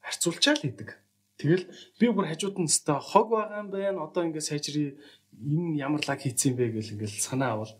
харьцуулчаа 0.03 0.55
л 0.59 0.69
идэг. 0.69 0.99
Тэгэл 1.39 1.65
би 1.99 2.07
бүр 2.11 2.27
хажууд 2.29 2.59
нь 2.59 2.69
өстой 2.69 2.99
хог 3.01 3.31
байгаа 3.33 3.63
юм 3.63 3.71
байна. 3.71 4.05
Одоо 4.07 4.27
ингээд 4.27 4.47
сайжрыг 4.47 4.99
энэ 5.33 5.79
ямар 5.79 6.03
лаг 6.05 6.21
хийцэн 6.21 6.55
бэ 6.59 6.75
гэл 6.75 6.95
ингээл 6.99 7.19
санаа 7.19 7.57
авал 7.57 7.73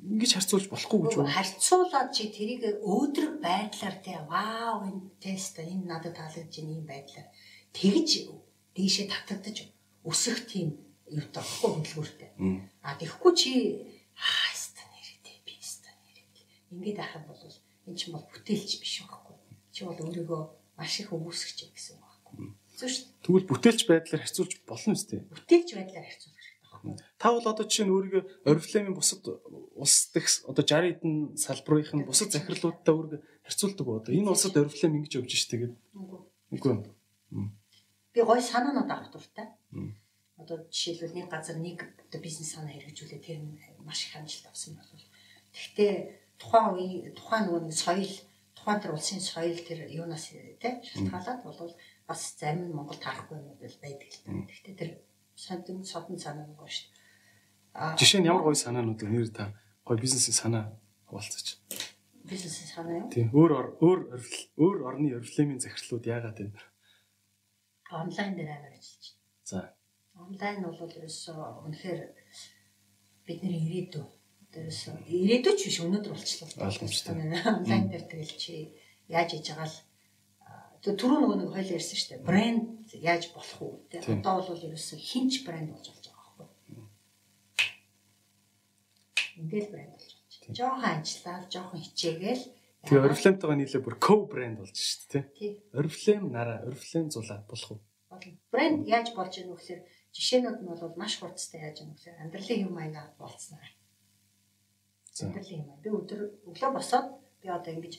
ингэж 0.00 0.30
харьцуулж 0.36 0.66
болохгүй 0.70 0.98
гэж 1.02 1.12
байна. 1.16 1.36
Харьцуулаад 1.36 2.10
чи 2.12 2.24
тэрийг 2.30 2.62
өөдрөг 2.84 3.34
байдлаар 3.40 3.96
тий 4.04 4.18
вау 4.28 4.84
энэ 4.88 5.02
тест 5.20 5.58
энэ 5.58 5.84
надад 5.88 6.14
таалагдж 6.16 6.54
байна 6.56 6.72
ийм 6.76 6.86
байдлаар 6.86 7.28
тэгж 7.72 8.10
дээшээ 8.76 9.06
татагдаж 9.10 9.56
өсөх 10.04 10.46
тийм 10.46 10.76
юутай 11.08 11.42
баггүй 11.42 11.70
хөдөлгөөртэй. 11.72 12.30
А 12.84 12.96
тэгэхгүй 13.00 13.32
чи 13.36 13.52
Ингээд 16.76 17.00
ахын 17.00 17.24
бол 17.24 17.40
энэ 17.40 17.96
ч 17.96 18.12
бол 18.12 18.24
бүтээлч 18.28 18.70
биш 18.84 18.94
байхгүй. 19.00 19.36
Чи 19.72 19.80
бол 19.88 19.96
өөрийгөө 19.96 20.42
маш 20.76 21.00
их 21.00 21.10
өвөсгч 21.16 21.72
гэсэн 21.72 21.96
байхгүй. 21.96 22.52
Зөв 22.76 22.90
шүү. 22.92 23.04
Тэгвэл 23.24 23.50
бүтээлч 23.50 23.82
байдлаар 23.88 24.22
харьцуулж 24.22 24.52
болно 24.68 24.92
үстэй. 24.92 25.24
Бүтээлч 25.24 25.70
байдлаар 25.72 26.04
харьцуул 26.04 26.36
Та 27.18 27.32
бол 27.32 27.46
одоо 27.46 27.66
жишээ 27.66 27.86
нь 27.88 27.94
өөрийгөө 27.94 28.22
Oriflame-ийн 28.46 28.94
бусад 28.94 29.24
улс 29.74 30.12
дэх 30.12 30.26
одоо 30.46 30.62
60 30.62 31.00
хэдэн 31.00 31.14
салбарын 31.34 32.06
бусад 32.06 32.30
захирлуудтай 32.30 32.94
өөрийгөө 32.94 33.20
харьцуулдаг 33.42 33.86
уу? 33.86 34.04
Энэ 34.06 34.30
улсад 34.30 34.54
Oriflame 34.54 35.02
ингэж 35.02 35.12
явж 35.18 35.32
штэ 35.34 35.56
гэдэг. 35.66 35.80
Үгүй 36.54 36.70
юу? 36.70 37.50
Би 38.14 38.20
гой 38.22 38.40
санаанууд 38.40 38.90
авах 38.90 39.10
дуртай. 39.10 39.50
Одоо 40.36 40.68
жишээлбэл 40.70 41.16
нэг 41.16 41.26
газар 41.32 41.56
нэг 41.58 41.82
одоо 42.06 42.20
бизнес 42.20 42.54
санаа 42.54 42.70
хэрэгжүүлээ 42.70 43.20
тэр 43.24 43.40
маш 43.82 44.06
их 44.06 44.14
амжилт 44.14 44.46
авсан 44.46 44.76
бол. 44.76 44.90
Гэхдээ 45.50 45.92
тухайн 46.40 46.74
үеийн 46.74 47.14
тухайн 47.18 47.44
нөгөө 47.46 47.72
соёл 47.72 48.12
тухайн 48.56 48.80
тэр 48.80 48.92
улсын 48.96 49.20
соёл 49.20 49.58
тэр 49.68 49.88
юунаас 49.88 50.32
тий 50.32 50.74
шалтгаалаад 50.88 51.40
бол 51.44 51.74
бас 52.08 52.20
зарим 52.38 52.68
нь 52.68 52.76
Монгол 52.76 52.98
тарахгүй 53.00 53.38
юм 53.38 53.56
бол 53.58 53.76
байдаг 53.82 54.08
л 54.10 54.22
та. 54.24 54.30
Гэхдээ 54.32 54.74
тэр 54.80 54.90
содон 55.34 55.84
содон 55.84 56.18
санаа 56.18 56.46
нөгөө 56.46 56.70
шүү 56.70 56.86
дээ. 56.90 57.98
Жишээ 58.00 58.20
нь 58.20 58.28
ямар 58.30 58.42
гоё 58.46 58.56
санаанууд? 58.56 59.02
Нэр 59.02 59.28
та 59.34 59.52
гоё 59.84 59.98
бизнесийн 60.00 60.36
санаа 60.36 60.64
хуваалцаач. 61.08 61.60
Бизнесийн 62.24 62.68
санаа 62.74 62.94
юу? 63.04 63.10
Тийм. 63.10 63.28
Өөр 63.30 63.50
өөр 63.84 64.00
өөр 64.56 64.76
орны 64.88 65.14
орифлемийн 65.18 65.60
захирлууд 65.60 66.04
яагаад 66.06 66.38
вэ? 66.40 66.50
Онлайн 67.90 68.32
дээр 68.34 68.50
амар 68.50 68.74
ажиллаж 68.74 69.04
байна. 69.14 69.22
За. 69.44 69.58
Онлайн 70.16 70.58
бол 70.64 70.90
ерөөсөө 70.98 71.38
үнэхээр 71.66 72.00
бидний 73.26 73.54
ирээдүй. 73.66 74.06
Ерөөсөө 74.56 74.94
ирээдүй 75.06 75.54
ч 75.56 75.60
биш 75.68 75.78
өнөөдөр 75.84 76.12
болчихлоо. 76.16 76.66
Ойлгомжтой. 76.66 77.14
Онлайн 77.16 77.84
дээр 77.92 78.04
тэгэл 78.08 78.34
чи 78.40 78.54
яаж 79.12 79.30
хийж 79.36 79.46
байгаа 79.52 79.68
л 79.68 79.76
түрүү 80.96 81.18
нөгөө 81.20 81.38
нэг 81.42 81.50
хоёул 81.52 81.76
ярьсан 81.76 81.96
шүү 81.98 82.10
дээ. 82.14 82.26
Брэнд 82.26 82.64
яаж 83.02 83.24
болох 83.34 83.58
уу 83.62 83.74
те. 83.90 83.98
Одоо 84.00 84.34
бол 84.46 84.66
ерөөсөө 84.70 84.98
хинч 84.98 85.32
брэнд 85.44 85.70
болж 85.74 85.86
болж 85.90 86.04
байгаа 86.08 86.32
байхгүй. 86.40 86.84
Ингээл 89.42 89.72
брэнд 89.74 89.92
болж 89.98 90.12
байна. 90.14 90.56
Жохон 90.56 90.84
ажиллаад, 90.86 91.44
жохон 91.50 91.80
хичээгээл 91.82 92.44
Тэгээ 92.86 93.02
Oriflame-тойгоо 93.02 93.58
нийлээ 93.58 93.82
бүр 93.82 93.96
co-брэнд 93.98 94.62
болж 94.62 94.76
шүү 94.78 95.10
дээ 95.10 95.24
тий. 95.34 95.52
Oriflame 95.74 96.30
нараа, 96.30 96.62
Oriflame 96.70 97.10
зулаа 97.10 97.42
болох 97.50 97.70
уу? 97.74 97.80
Болно. 98.06 98.38
Брэнд 98.54 98.86
яаж 98.86 99.10
болж 99.10 99.34
ийнө 99.42 99.58
гэхээр 99.58 99.82
жишээнүүд 100.14 100.58
нь 100.62 100.70
бол 100.70 100.94
маш 100.94 101.18
хурцтай 101.18 101.66
яаж 101.66 101.82
ийнө 101.82 101.98
гэхээр 101.98 102.22
амьдралын 102.22 102.62
юм 102.62 102.78
аяга 102.78 103.10
болцсон. 103.18 103.58
Амьдралын 105.22 105.62
юм. 105.64 105.70
Би 105.82 105.88
өдөр 105.90 106.20
өглөө 106.48 106.70
босоод 106.76 107.06
би 107.40 107.48
одоо 107.48 107.72
ингэж 107.72 107.94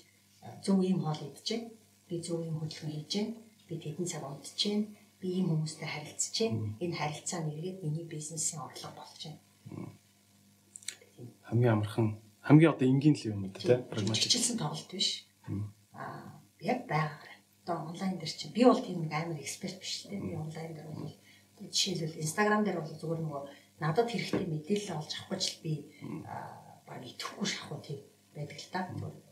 зөв 0.64 0.78
юм 0.84 1.02
хоол 1.02 1.22
идчихэ 1.34 1.72
би 2.08 2.16
зөв 2.22 2.40
юм 2.46 2.60
хөдөлгөөн 2.62 2.94
хийж 2.94 3.14
байна. 3.18 3.34
Би 3.68 3.74
тэдэн 3.82 4.06
цаг 4.06 4.22
байна. 4.24 4.88
Би 5.20 5.28
ийм 5.38 5.48
хүмүүстэй 5.50 5.90
байна. 6.48 6.78
Энэ 6.80 6.96
харилцаа 6.96 7.42
нэргээд 7.44 7.84
миний 7.84 8.06
бизнесийн 8.06 8.62
орлого 8.62 8.94
болж 8.96 9.22
байна. 9.26 9.42
Хамгийн 11.50 11.74
амархан, 11.74 12.08
хамгийн 12.48 12.72
одоо 12.72 12.88
энгийн 12.88 13.16
л 13.18 13.28
юм 13.28 13.44
уу 13.44 13.52
те? 13.52 13.82
Прагматик. 13.92 14.30
Чиглэсэн 14.30 14.58
тоглолт 14.62 14.92
биш. 14.94 15.28
Аа, 15.92 16.40
яг 16.62 16.88
байгаагаар. 16.88 17.36
Одоо 17.66 17.76
онлайн 17.92 18.16
дээр 18.22 18.32
чинь 18.32 18.56
би 18.56 18.64
бол 18.64 18.80
тийм 18.80 19.04
нэг 19.04 19.12
амар 19.12 19.42
эксперт 19.42 19.80
биш 19.82 20.08
те. 20.08 20.16
Би 20.16 20.38
онлайн 20.38 20.72
дээр 20.78 20.88
бол 20.94 21.12
жишээлбэл 21.60 22.22
Instagram 22.24 22.62
дээр 22.64 22.80
бол 22.80 22.96
зүгээр 23.02 23.22
нөгөө 23.26 23.44
надад 23.82 24.08
хэрэгтэй 24.10 24.46
мэдээлэл 24.46 24.96
олж 25.02 25.12
авах 25.18 25.30
гэж 25.36 25.44
би 25.66 25.74
баг 26.88 27.04
итгэхгүй 27.04 27.48
шахуу 27.48 27.80
тийм 27.84 28.00
байдаг 28.34 28.58
л 28.58 28.72
та. 28.72 28.80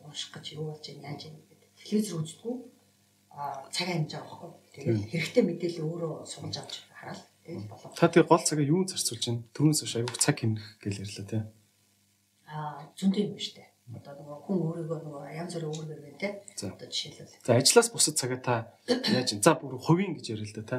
Унших 0.06 0.30
гэж 0.36 0.46
юу 0.60 0.76
болж 0.76 0.86
байна 0.86 1.16
яаж 1.16 1.32
юм 1.32 1.36
телевизэр 1.80 2.22
үздэг 2.22 2.56
а 3.36 3.68
цаг 3.72 3.88
амж 3.92 4.12
байгаа 4.16 4.40
байхгүй. 4.48 4.52
Тэгээд 4.76 5.12
хэрэгтэй 5.12 5.44
мэдээлэл 5.44 5.86
өөрөө 5.86 6.14
суулж 6.24 6.56
авч 6.56 6.74
хараад 6.96 7.22
тэгээд 7.44 7.68
болоо. 7.68 7.92
Та 7.92 8.08
тэгээ 8.08 8.32
гол 8.32 8.44
цагаа 8.48 8.66
юу 8.66 8.82
зарцуулж 8.88 9.24
байна? 9.28 9.44
Түрүүнээс 9.52 9.82
хойш 9.84 9.96
аягүй 10.00 10.18
цаг 10.24 10.36
хэмнэх 10.40 10.68
гэж 10.80 10.96
ярьлаа 11.04 11.26
тий. 11.28 11.44
Аа 12.48 12.80
зөндөө 12.96 13.24
юм 13.28 13.36
дээ. 13.36 13.70
Одоо 13.86 14.14
нөгөө 14.18 14.38
хүн 14.50 14.60
өөрийгөө 14.66 15.00
нөгөө 15.06 15.24
янз 15.36 15.54
бүрийн 15.54 15.74
өөрөөр 15.76 16.02
байна 16.02 16.20
тий. 16.24 16.34
Одоо 16.66 16.88
жишээлбэл. 16.90 17.38
За 17.46 17.52
ажлаас 17.60 17.90
бусад 17.94 18.16
цагаа 18.18 18.40
та 18.42 18.56
яаж? 18.88 19.30
За 19.44 19.54
бүр 19.60 19.78
хувийн 19.78 20.16
гэж 20.18 20.26
ярил 20.34 20.50
л 20.50 20.58
да 20.58 20.64
та. 20.66 20.78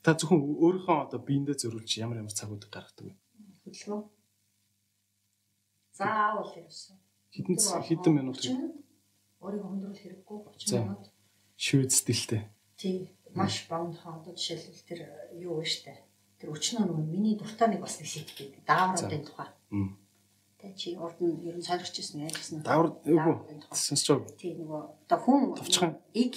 Та 0.00 0.14
зөвхөн 0.14 0.40
өөрийнхөө 0.40 0.96
одоо 1.10 1.20
биендээ 1.20 1.58
зөрүүлж 1.58 1.90
ямар 2.00 2.22
ямар 2.22 2.32
цагуудыг 2.32 2.70
гаргадаг 2.70 3.10
вэ? 3.10 3.14
Хөдөлгөөн. 3.66 4.02
Заавал 5.96 6.52
ерөөсөн. 6.52 6.96
Хэдэн 7.32 7.56
хэдэн 7.56 8.12
минут 8.12 8.40
өөрийгөө 9.40 9.68
хөндрөх 9.70 10.00
хэрэггүй 10.00 10.38
30 10.60 10.84
минут. 10.84 11.04
Шүүд 11.56 11.90
стилтэй. 11.92 12.42
Тий. 12.76 13.16
Маш 13.36 13.64
баунд 13.68 13.96
хаад 14.00 14.24
жишээлбэл 14.32 14.88
тэр 14.88 15.00
юу 15.36 15.60
вэ 15.60 15.66
штэ. 15.68 15.92
Тэр 16.40 16.52
өчнөө 16.52 16.88
нөгөө 16.88 17.04
миний 17.04 17.36
дуртай 17.36 17.68
нэг 17.68 17.80
бас 17.84 18.00
нэг 18.00 18.08
сэт 18.08 18.32
гэдэг. 18.32 18.64
Даавруудын 18.64 19.24
тухай. 19.24 19.48
Тэ 20.60 20.72
чи 20.76 20.96
урд 20.96 21.20
нь 21.20 21.44
ер 21.44 21.56
нь 21.56 21.64
солирч 21.64 21.96
ирсэн 22.00 22.24
яаж 22.24 22.36
гэсэн. 22.40 22.64
Даавар 22.64 22.96
үгүй. 23.04 23.36
Сонсч 23.72 24.08
байгаа. 24.08 24.32
Тий 24.40 24.56
нөгөө 24.56 24.80
одоо 25.04 25.18
хүн 25.20 25.42
EQ 26.16 26.36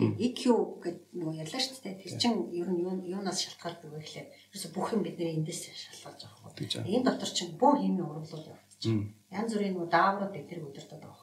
EQ 0.00 0.42
гэдэг 0.82 1.04
нөгөө 1.18 1.34
ярьлаа 1.42 1.62
шүү 1.62 1.82
дээ. 1.82 1.98
Тэр 1.98 2.14
чин 2.18 2.34
ер 2.54 2.68
нь 2.70 3.06
юунаас 3.10 3.42
шалтгаалдаг 3.42 3.90
вэ 3.90 4.00
гэхлээр 4.00 4.28
ерөөсө 4.54 4.68
бүх 4.70 4.94
юм 4.94 5.02
бидний 5.02 5.34
эндээс 5.34 5.66
шалтгаалж 5.66 6.20
байгаа 6.24 6.42
байхгүй. 6.46 6.66
Энэ 6.94 7.06
дотор 7.10 7.30
чин 7.30 7.58
бүх 7.58 7.74
хэмнээ 7.82 8.06
урамлуул 8.06 8.46
явагдчих. 8.80 9.14
Янз 9.30 9.50
бүрийн 9.54 9.74
нөгөө 9.76 9.88
дааврууд 9.92 10.34
тэр 10.34 10.60
өдөртөд 10.64 11.00
байгаа 11.04 11.20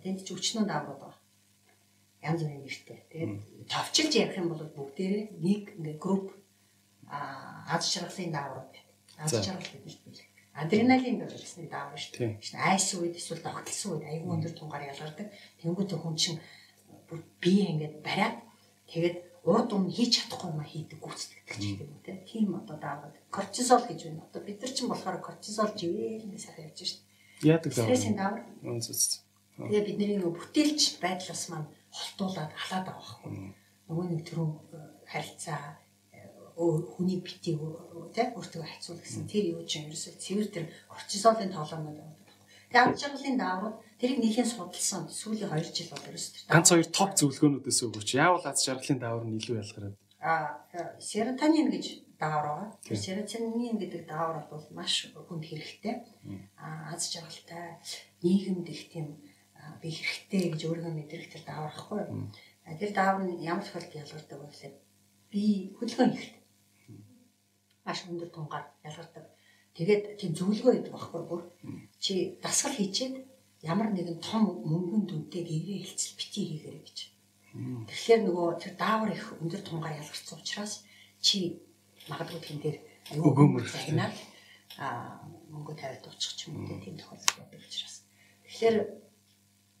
Тэнд 0.00 0.24
ч 0.24 0.28
өчнөө 0.32 0.64
дааврууд 0.64 1.00
байгаа. 1.00 1.20
Янз 2.24 2.40
бүрийн 2.40 2.64
нэртэй. 2.64 2.98
Тэгээд 3.12 3.32
товчилж 3.68 4.12
ярих 4.16 4.36
юм 4.40 4.48
бол 4.48 4.64
бүгдээрээ 4.76 5.24
нэг 5.44 5.62
ингээ 5.76 5.96
групп 6.00 6.32
а 7.08 7.64
аз 7.68 7.92
жаргалын 7.92 8.32
дааврууд 8.32 8.68
байдаг. 8.72 8.84
Аз 9.20 9.30
жаргал 9.44 9.68
гэдэг 9.68 9.92
нь 10.08 10.28
адреналин 10.60 11.20
гэсэн 11.20 11.68
даавар 11.68 12.00
шүү 12.00 12.16
дээ. 12.16 12.40
Шинэ 12.40 12.60
айс 12.64 12.88
үед 12.96 13.16
эсвэл 13.16 13.44
тогтолсон 13.44 14.00
үед 14.00 14.08
аюул 14.08 14.34
өндөр 14.36 14.52
тунгаар 14.56 14.88
ялгардаг. 14.92 15.28
Тэнгүүт 15.60 15.92
хүн 16.00 16.16
чинь 16.16 16.40
бүр 17.08 17.20
бие 17.40 17.64
ингээд 17.72 17.96
бариад 18.04 18.36
тэгээд 18.88 19.16
урд 19.44 19.72
өмнө 19.72 19.94
хийж 19.96 20.12
чадахгүй 20.20 20.50
юм 20.52 20.60
хийдэг 20.60 20.98
гүйцэтгэдэг 21.00 21.56
ч 21.56 21.62
гэдэг 21.72 21.88
юм 21.88 22.00
те. 22.04 22.12
тийм 22.28 22.48
одоо 22.60 22.76
даавар 22.76 23.12
кортизол 23.32 23.84
гэж 23.88 24.00
байна. 24.04 24.26
Одоо 24.28 24.42
бид 24.44 24.58
нар 24.60 24.72
ч 24.72 24.78
болохоор 24.84 25.18
кортизол 25.24 25.72
живээр 25.80 26.24
ингэ 26.28 26.38
сайхан 26.44 26.68
явж 26.68 26.78
шít. 26.84 27.00
Яадаг 27.40 27.72
даавар. 27.72 27.88
Стрессийн 27.88 28.16
даавар. 28.20 28.42
Үнэс. 28.60 29.24
Тэгээ 29.56 29.86
бидний 29.88 30.16
нөгөө 30.20 30.36
бүтээлч 30.36 30.82
байдлаас 31.00 31.42
маань 31.48 31.68
холтуулаад 31.88 32.52
халаад 32.52 32.84
байгаа 32.84 33.00
байхгүй. 33.00 33.32
Нөгөө 33.88 34.04
нэг 34.12 34.20
төрөө 34.28 34.48
харилцаа 35.08 35.80
хүний 36.60 37.18
бити 37.24 37.56
тэ 38.12 38.36
өөртөө 38.36 38.60
хайцуул 38.60 39.00
гэсэн 39.00 39.24
тэр 39.24 39.56
юу 39.56 39.64
ч 39.64 39.80
юм 39.80 39.88
ерөөсөө 39.88 40.14
цэвэр 40.20 40.48
тэр 40.52 40.64
кортизолын 40.92 41.48
тоолоонод 41.48 41.96
явдаг. 41.96 42.28
Тэгээ 42.68 42.84
ад 42.84 43.00
жаргалын 43.00 43.38
даавар 43.40 43.72
тэрийг 44.00 44.18
нэлийн 44.24 44.48
судалсан 44.48 45.06
сүүлийн 45.06 45.52
2 45.52 45.76
жил 45.76 45.92
бол 45.92 46.08
ерөөсөө 46.08 46.48
ганц 46.48 46.68
хоёр 46.72 46.88
топ 46.88 47.10
зөвлөгөөнүүдээс 47.20 47.80
өгөөч. 47.84 48.08
Яавал 48.16 48.44
ад 48.48 48.58
жаргалын 48.58 49.00
даавар 49.00 49.24
нь 49.28 49.38
илүү 49.38 49.56
ялгараад. 49.60 49.96
А 50.24 50.32
серотонин 50.98 51.68
гэж 51.68 51.86
даавар 52.16 52.46
байгаа. 52.48 52.68
Тэр 52.80 52.98
серотонин 53.04 53.76
гэдэг 53.76 54.02
даавар 54.08 54.48
бол 54.48 54.64
маш 54.72 55.12
хүнд 55.12 55.44
хэрэгтэй. 55.44 55.94
А 56.56 56.92
аз 56.96 57.12
жаргалтай 57.12 57.76
нийгэмд 58.24 58.68
их 58.72 58.82
тийм 58.92 59.20
би 59.80 59.88
хэрэгтэй 59.92 60.52
гэж 60.56 60.60
өөрийгөө 60.64 60.94
мэдрэх 60.96 61.28
тэр 61.32 61.44
даавар 61.44 61.72
ахгүй. 61.72 62.00
Тэр 62.80 62.90
даавар 62.96 63.24
нь 63.28 63.44
ямар 63.44 63.64
тохиолдолд 63.64 64.00
ялгардаг 64.00 64.38
вэ 64.40 64.48
гэхээр 64.48 64.74
би 65.32 65.44
хөдөлгөөн 65.76 66.16
ихтэй 66.16 66.40
маш 67.84 68.04
өндөр 68.08 68.30
тунгаар 68.32 68.66
ялгардаг. 68.84 69.24
Тэгээд 69.74 70.02
тийм 70.20 70.32
зөвлөгөө 70.38 70.72
өгдөг 70.76 70.92
байхгүй 70.94 71.22
бүр. 71.26 71.42
Чи 72.02 72.38
дасгал 72.42 72.74
хийчихэд 72.76 73.26
ямар 73.62 73.88
нэгэн 73.92 74.18
том 74.20 74.62
мөнгөн 74.64 75.02
дүнтэй 75.06 75.42
гэрээ 75.44 75.84
хэлцэл 75.84 76.16
бити 76.16 76.40
хийгээрэй 76.48 76.82
гэж. 76.84 76.98
Тэгэхээр 77.90 78.20
нөгөө 78.24 78.48
тэр 78.62 78.74
даавар 78.78 79.10
их 79.12 79.24
өндөр 79.42 79.62
тунгаар 79.66 79.98
ялгарсан 80.00 80.38
учраас 80.38 80.86
чи 81.20 81.60
магадгүй 82.08 82.40
тэн 82.40 82.58
дээр 82.62 82.78
өгөөмөр 83.18 83.64
загнаад 83.66 84.14
а 84.78 85.18
мөнгө 85.50 85.74
тавиад 85.74 86.06
уучих 86.06 86.32
ч 86.38 86.48
юм 86.48 86.62
уу 86.62 86.78
тийм 86.78 86.96
тохиолдол 86.96 87.36
байдаг 87.42 87.60
учраас. 87.60 88.06
Тэгэхээр 88.46 88.76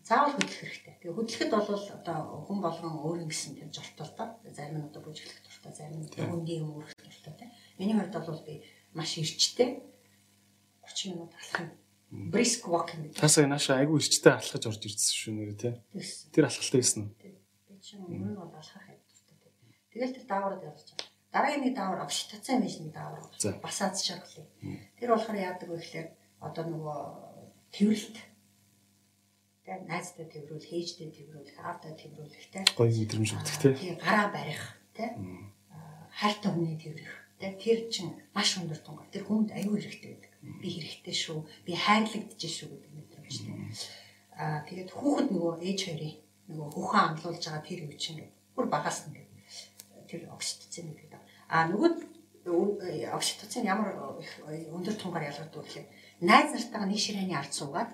заавал 0.02 0.34
хөдлөх 0.34 0.58
хэрэгтэй. 0.58 0.94
Тэгээ 0.98 1.16
хөдлөхөд 1.16 1.50
бол 1.54 1.86
одоо 1.94 2.18
хүн 2.44 2.58
болгон 2.58 2.94
өөр 3.06 3.22
юм 3.22 3.30
гэсэн 3.30 3.54
тэр 3.54 3.70
жолтол 3.70 4.12
та 4.18 4.24
зарим 4.50 4.82
нь 4.82 4.88
одоо 4.90 5.00
бүжиглэх 5.06 5.40
дуртай, 5.46 5.72
зарим 5.72 6.02
нь 6.02 6.10
хүндийн 6.10 6.66
юм 6.66 6.74
өрөх 6.82 6.92
дуртай 6.98 7.34
тийм 7.38 7.50
Миний 7.78 7.94
хувьд 7.96 8.12
бол 8.12 8.42
би 8.44 8.60
маш 8.92 9.16
ирчтэй 9.16 9.80
30 10.84 11.14
минут 11.14 11.32
алхах. 11.32 11.70
Brisk 12.10 12.66
walking. 12.66 13.14
Тасаа 13.14 13.46
нааша 13.46 13.78
айгүй 13.78 14.02
ирчтэй 14.02 14.34
алхаж 14.34 14.66
орж 14.66 14.82
ирсэн 14.82 15.14
шүү 15.14 15.32
нэрээ 15.38 15.58
тий. 15.62 15.74
Тэр 16.34 16.50
алхалтай 16.50 16.80
байсан 16.82 17.00
уу? 17.06 17.14
Би 17.14 17.78
чинь 17.78 18.02
өмнө 18.02 18.34
нь 18.34 18.38
бол 18.38 18.50
алхах 18.50 18.82
хайдтай. 18.82 19.38
Тэгэл 19.94 20.14
тэр 20.18 20.26
даавраад 20.26 20.66
явж 20.66 20.90
байгаа. 20.90 21.06
Дараагийн 21.30 21.62
нэг 21.70 21.74
даавар 21.78 22.02
окситоцин 22.02 22.62
биш 22.66 22.82
нэг 22.82 22.90
даавар. 22.90 23.22
Бас 23.62 23.78
аз 23.78 24.02
жаргал. 24.02 24.42
Тэр 24.98 25.08
болохоор 25.14 25.38
яадаг 25.38 25.68
вэ 25.70 25.78
гэхээр 25.78 26.08
одоо 26.42 26.64
нөгөө 26.66 26.98
тэрвэрлт 27.70 28.18
тэгээ 29.62 29.86
найзтай 29.86 30.26
тэрвэрүүл, 30.26 30.66
хээжтэй 30.66 31.14
тэрвэрүүл, 31.14 31.62
аавтай 31.62 31.94
тэрвэрүүлэх 31.94 32.46
те. 32.50 32.66
Гоё 32.74 32.90
мэдрэмж 32.90 33.30
өгдөг. 33.38 33.78
Тэгээ 33.78 34.02
гараа 34.02 34.34
барих 34.34 34.62
те. 34.98 35.14
Хайртай 36.10 36.50
хүний 36.50 36.74
тэрвэрэх 36.74 37.20
тэр 37.40 37.88
чин 37.88 38.12
маш 38.36 38.58
өндөр 38.60 38.80
тунгаар 38.84 39.08
тэр 39.08 39.24
хүнд 39.24 39.56
аюу 39.56 39.80
хэрэгтэй 39.80 40.12
байдаг. 40.12 40.29
Би 40.40 40.68
хэрэгтэй 40.72 41.16
шүү. 41.16 41.38
Би 41.66 41.72
хайрлагдаж 41.76 42.40
шүү 42.40 42.68
гэдэг 42.72 42.92
мэдрэмжтэй. 42.96 43.54
Аа 44.40 44.64
тэгээд 44.64 44.90
хүүхэд 44.96 45.28
нөгөө 45.36 45.52
ээж 45.68 45.80
хоёрын 45.84 46.14
нөгөө 46.48 46.68
хүүхэн 46.74 47.04
амлуулж 47.04 47.44
байгаа 47.44 47.64
тэр 47.68 47.80
үе 47.84 47.96
чинь 48.00 48.24
бүр 48.56 48.66
багаас 48.72 49.04
нь 49.08 49.20
тэр 50.08 50.32
окситоцин 50.32 50.96
гэдэг. 50.96 51.20
Аа 51.52 51.68
нөгөө 51.68 51.90
окситоцин 53.12 53.68
ямар 53.68 53.92
өндөр 54.72 54.96
тунгаар 54.96 55.28
ялгардаг 55.28 55.60
вэ 55.60 55.66
гэхээр 55.68 55.88
найз 56.24 56.48
нартайгаа 56.56 56.88
нэг 56.88 57.00
ширээний 57.04 57.36
ард 57.36 57.52
суугаад 57.52 57.90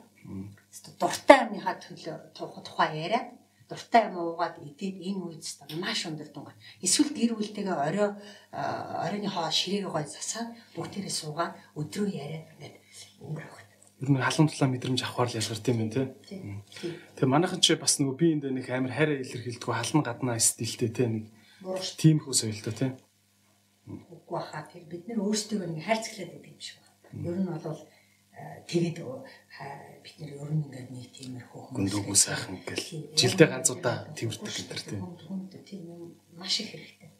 дуртай 1.03 1.38
амныхаа 1.51 1.76
төлөө 1.82 2.16
тухай 2.62 2.90
яриад 2.94 3.28
дуртай 3.69 4.03
юм 4.09 4.17
уугаад 4.23 4.57
идээд 4.62 4.97
энэ 5.03 5.21
үед 5.27 5.43
маш 5.83 6.07
өндөр 6.07 6.31
тунгаа. 6.31 6.55
Эсвэл 6.83 7.11
гэр 7.11 7.35
бүлтэйгээ 7.35 7.75
орой 7.75 8.11
оройны 8.55 9.29
хоо 9.31 9.51
ширээгээ 9.51 9.91
гой 9.91 10.07
засаад 10.07 10.55
бүгдээрээ 10.79 11.14
суугаад 11.14 11.53
өдрөө 11.75 12.09
яриад 12.14 12.47
ингээд 12.55 12.77
өнгөрөх. 13.27 13.67
Ер 13.97 14.11
нь 14.12 14.21
халуун 14.21 14.49
тулаа 14.53 14.69
мэдрэмж 14.71 15.01
авахар 15.03 15.29
л 15.33 15.39
ялгарт 15.41 15.69
юм 15.73 15.79
байна 15.81 15.95
те. 15.97 16.05
Тэгээ 17.17 17.33
манайхан 17.33 17.64
чи 17.64 17.75
бас 17.81 17.97
нөгөө 17.97 18.17
би 18.21 18.27
энэ 18.37 18.53
нэг 18.53 18.69
амар 18.69 18.93
хайраа 18.93 19.25
илэрхийлдэг 19.25 19.73
халан 19.73 20.03
гаднаа 20.05 20.37
стилтэй 20.37 20.91
те 20.93 21.09
нэг 21.09 21.25
тийм 21.97 22.21
их 22.21 22.29
соёлтой 22.29 22.75
те. 22.77 22.87
Үгүй 23.89 24.37
хаа 24.37 24.69
тэр 24.69 24.85
бид 24.85 25.09
нар 25.09 25.25
өөрсдөө 25.25 25.64
нэг 25.64 25.81
хайрцаглаад 25.89 26.29
байдаг 26.29 26.53
юм 26.53 26.61
шиг 26.61 26.77
байна. 26.85 27.25
Ер 27.25 27.37
нь 27.41 27.49
бол 27.49 27.81
тэгээд 28.66 28.99
бид 30.05 30.16
нэр 30.20 30.32
ер 30.37 30.51
нь 30.53 30.64
ингээд 30.68 30.91
нэг 30.93 31.09
тиймэрхүү 31.16 31.61
хүмүүс 31.72 31.76
гүндүүгүү 31.76 32.16
сайхан 32.20 32.61
ингээл 32.61 33.16
жилдээ 33.16 33.49
ганц 33.49 33.68
удаа 33.72 33.97
тэмэрдэг 34.12 34.55
гэдэг 34.55 34.80
тийм. 34.84 35.03
Тийм 35.64 35.82
маш 36.37 36.61
их 36.61 36.76
хэрэгтэй. 36.76 37.11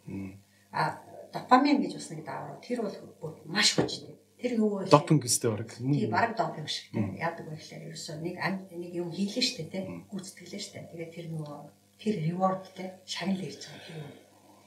А 0.77 1.01
допамин 1.33 1.81
гэж 1.81 1.93
бас 1.97 2.09
нэг 2.13 2.21
даавар. 2.25 2.61
Тэр 2.61 2.85
бол 2.85 3.35
маш 3.49 3.73
хүчтэй. 3.75 4.13
Тэр 4.37 4.61
юу 4.61 4.85
вэ? 4.85 4.93
Допинг 4.93 5.25
гэстэй 5.25 5.51
баг. 5.51 5.73
Тийм 5.73 6.11
баг 6.13 6.37
допинг 6.37 6.69
шиг 6.69 6.93
тийм. 6.93 7.17
Яадаг 7.17 7.49
гэхээр 7.49 7.89
ерөөсөө 7.89 8.17
нэг 8.21 8.37
нэг 8.77 8.93
юм 8.93 9.09
хийлээ 9.09 9.45
штэ 9.45 9.73
тийм. 9.73 10.05
Гүйцэтгэлээ 10.13 10.61
штэ. 10.61 10.89
Тэгээд 10.93 11.15
тэр 11.17 11.27
нөгөө 11.33 11.59
тэр 11.97 12.15
reward 12.29 12.65
тийм 12.77 12.93
шагнал 13.09 13.41
ирж 13.41 13.65
байгаа 13.65 13.85
тэр 13.89 13.97
юм. 14.05 14.13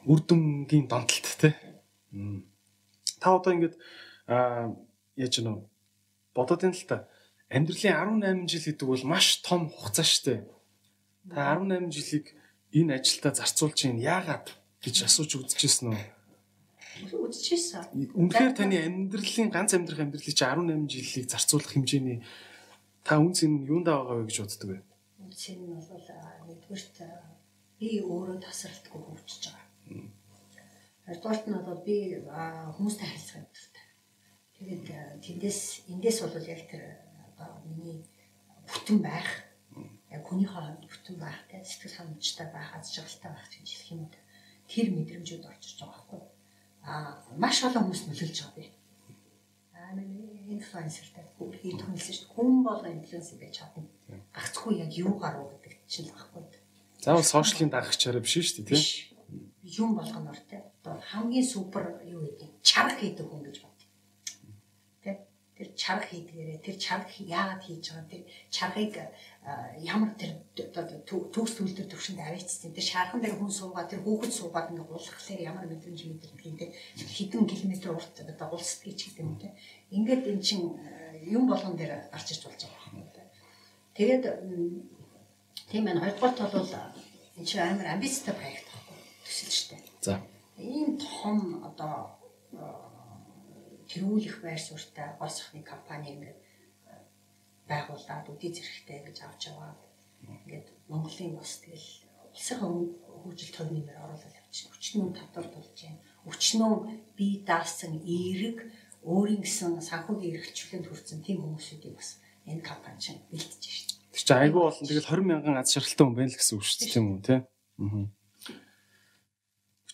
Үр 0.09 0.19
дүнгийн 0.25 0.85
донтолт 0.89 1.29
тийм. 1.37 2.49
Та 3.21 3.37
одоо 3.37 3.53
ингээд 3.53 3.77
аа 4.25 4.73
яаж 5.13 5.33
гэнэ 5.37 5.53
бодоод 6.35 6.65
энэ 6.65 6.77
л 6.77 6.85
та 6.89 6.97
амьдралын 7.49 8.21
18 8.21 8.45
жил 8.45 8.65
гэдэг 8.69 8.87
бол 8.87 9.05
маш 9.09 9.41
том 9.41 9.69
хугацаа 9.73 10.05
шүү 10.05 10.23
дээ. 10.25 10.39
Та 11.33 11.57
18 11.57 11.89
жилийг 11.89 12.25
энэ 12.73 13.01
ажилдаа 13.01 13.33
зарцуулж 13.33 13.73
чинь 13.73 14.01
яагаад 14.01 14.53
гэж 14.85 15.09
асууж 15.09 15.31
үзчихсэн 15.41 15.89
үү? 15.89 16.03
Үзчихсэн. 17.09 18.13
Үнэхээр 18.13 18.53
таны 18.53 18.77
амьдралын 18.85 19.49
ганц 19.49 19.73
амьдрах 19.73 20.03
амьдралыг 20.05 20.29
чи 20.29 20.45
18 20.45 20.85
жилийг 20.85 21.25
зарцуулах 21.25 21.73
хэмжээний 21.73 22.21
та 23.01 23.17
үнц 23.17 23.41
нь 23.47 23.65
юунд 23.65 23.89
байгаа 23.89 24.21
вэ 24.21 24.29
гэж 24.29 24.37
боддөг 24.45 24.69
вэ? 24.69 24.79
Үнц 25.25 25.41
нь 25.57 25.65
бол 25.65 26.05
нэгдүгürt 26.45 26.95
би 27.79 27.89
өөрөө 28.05 28.37
тасралтгүй 28.43 29.01
хөгжиж 29.01 29.43
байгаа. 29.49 29.65
Хоёрдугаарт 31.07 31.45
нь 31.49 31.57
бол 31.65 31.81
би 31.81 31.95
хүмүүстэй 32.77 33.07
харилцах 33.09 33.35
хэрэгтэй. 33.41 33.48
Тэгээд 34.59 35.23
тэндээс 35.23 35.87
эндээс 35.87 36.17
бол 36.19 36.35
яг 36.43 36.61
тэр 36.67 36.83
одоо 37.31 37.63
миний 37.63 38.03
бүтэн 38.67 38.99
байх 38.99 39.47
яг 40.11 40.23
хүнийхээ 40.27 40.51
хувьд 40.51 40.83
бүтэн 40.83 41.15
байх 41.15 41.39
те 41.47 41.63
сэтгэл 41.63 41.95
хангамжтай 41.95 42.47
байх 42.51 42.69
аз 42.75 42.91
жаргалтай 42.91 43.31
байх 43.31 43.47
гэж 43.47 43.67
хэлэх 43.71 43.91
юм 43.95 44.03
да. 44.11 44.19
Тэр 44.67 44.87
мэдрэмжүүд 44.93 45.47
орчиж 45.47 45.79
байгаа 45.79 45.95
байхгүй. 45.95 46.21
Аа 46.83 47.23
маш 47.39 47.63
олон 47.63 47.87
хүмүүс 47.87 48.03
нөлөөлж 48.11 48.37
байгаа 48.43 48.57
би. 48.59 48.67
Аа 49.79 49.91
миний 49.95 50.29
инфлюенсертэй 50.59 51.23
шүү 51.39 51.55
дээ. 51.55 52.35
Хүн 52.35 52.49
болго 52.67 52.87
инфлюенсер 52.91 53.39
байж 53.39 53.63
чадна. 53.63 53.87
Гагцгүй 54.35 54.83
яг 54.83 54.91
юу 54.91 55.15
гаруу 55.15 55.55
гэдэг 55.63 55.73
чинь 55.87 56.09
л 56.09 56.13
байхгүй. 56.19 56.43
Заавал 56.99 57.23
сошиалын 57.23 57.71
дагагчаараа 57.71 58.19
биш 58.19 58.35
шүү 58.35 58.65
дээ 58.65 58.75
тийм. 58.75 58.83
Юм 59.63 59.95
болгоноор 59.95 60.39
те. 60.49 60.67
Одоо 60.83 60.99
хамгийн 60.99 61.47
супер 61.47 62.01
юу 62.03 62.27
гэдэг 62.27 62.49
чарга 62.59 62.99
хийдэг 62.99 63.25
хүн 63.29 63.45
гэж 63.45 63.68
тэр 65.59 65.75
чарга 65.75 66.07
хийдгээрээ 66.07 66.63
тэр 66.63 66.77
чарга 66.79 67.11
яагаад 67.19 67.63
хийж 67.67 67.85
байгаа 67.91 68.07
тэр 68.07 68.23
чаргыг 68.47 68.95
ямар 69.83 70.11
тэр 70.15 70.31
төгс 70.55 71.53
төлдөр 71.59 71.87
төвшөнд 71.91 72.23
авчихсан 72.23 72.71
тэр 72.71 72.87
шархан 72.87 73.19
дээр 73.19 73.35
хүн 73.35 73.51
суугаад 73.51 73.91
тэр 73.91 73.99
хүүхэд 74.07 74.31
суугаад 74.39 74.71
ингээ 74.71 74.87
уулгахлаар 74.87 75.41
ямар 75.43 75.67
мэдрэмж 75.67 75.99
мэдрэх 76.07 76.47
юм 76.47 76.55
те? 76.55 76.71
Хэдэн 76.95 77.43
километр 77.43 77.91
урт 77.91 78.15
одоо 78.23 78.47
улсдгийг 78.55 78.95
ч 78.95 79.11
гэдэг 79.11 79.19
юм 79.27 79.35
те? 79.35 79.51
Ингээд 79.91 80.23
эн 80.31 80.39
чин 80.39 80.79
юм 81.27 81.43
болгон 81.51 81.75
дээр 81.75 82.07
гарч 82.07 82.27
иж 82.31 82.39
болж 82.47 82.61
байгаа 82.63 82.95
юм 82.95 83.11
те? 83.11 83.21
Тэгээд 83.99 84.23
тийм 85.67 85.83
байна. 85.83 86.07
Хоёрдугаар 86.07 86.55
бол 86.55 86.71
энэ 87.35 87.47
чинь 87.47 87.59
амар 87.59 87.99
амбицтай 87.99 88.31
проект 88.31 88.63
байхгүй 88.63 88.95
төсөлжтэй 89.27 89.79
за. 89.99 90.23
Ийм 90.55 90.95
том 90.95 91.63
одоо 91.67 92.18
тэргүүлэх 93.89 94.37
байр 94.45 94.61
суурьтай 94.61 95.17
гол 95.19 95.33
сахны 95.33 95.61
компани 95.65 96.13
ингээд 96.13 96.39
байгуулад 97.69 98.25
үдий 98.29 98.51
зэрэгтэй 98.53 98.99
гэж 99.05 99.17
авч 99.25 99.41
яваад 99.53 99.79
ингээд 100.25 100.67
Монголын 100.89 101.37
бас 101.37 101.61
тэгэл 101.61 101.89
улсын 102.33 102.57
хөгжил 103.23 103.51
төв 103.53 103.67
нэмэр 103.69 103.97
оруулаад 103.99 104.39
явчихсан. 104.39 104.73
Өчнөө 104.73 105.09
татвар 105.13 105.47
болж 105.53 105.75
байна. 105.75 105.99
Өчнөө 106.29 106.73
бие 107.17 107.43
даасан 107.45 107.93
эерэг 108.01 108.57
өөрийн 109.03 109.41
гэсэн 109.43 109.81
санхүүгийн 109.81 110.35
эрхчлэлд 110.39 110.87
хүрсэн 110.87 111.19
тийм 111.23 111.43
хүмүүсүүдийг 111.43 111.95
бас 111.95 112.19
энэ 112.47 112.63
компани 112.63 112.99
чинь 112.99 113.21
бэлтэж 113.31 113.63
шээ. 113.63 113.87
Тэр 114.13 114.23
чинь 114.23 114.41
айгүй 114.43 114.61
болон 114.65 114.85
тэгэл 114.87 115.09
20 115.09 115.29
мянган 115.29 115.57
аз 115.59 115.71
жаргалтай 115.73 116.05
хүн 116.05 116.17
байна 116.17 116.31
л 116.31 116.39
гэсэн 116.39 116.55
үг 116.57 116.65
шүү 116.65 116.79
дээ 116.79 116.93
тийм 116.93 117.05
үү 117.13 117.21
те. 117.23 117.35
Аа. 117.79 118.18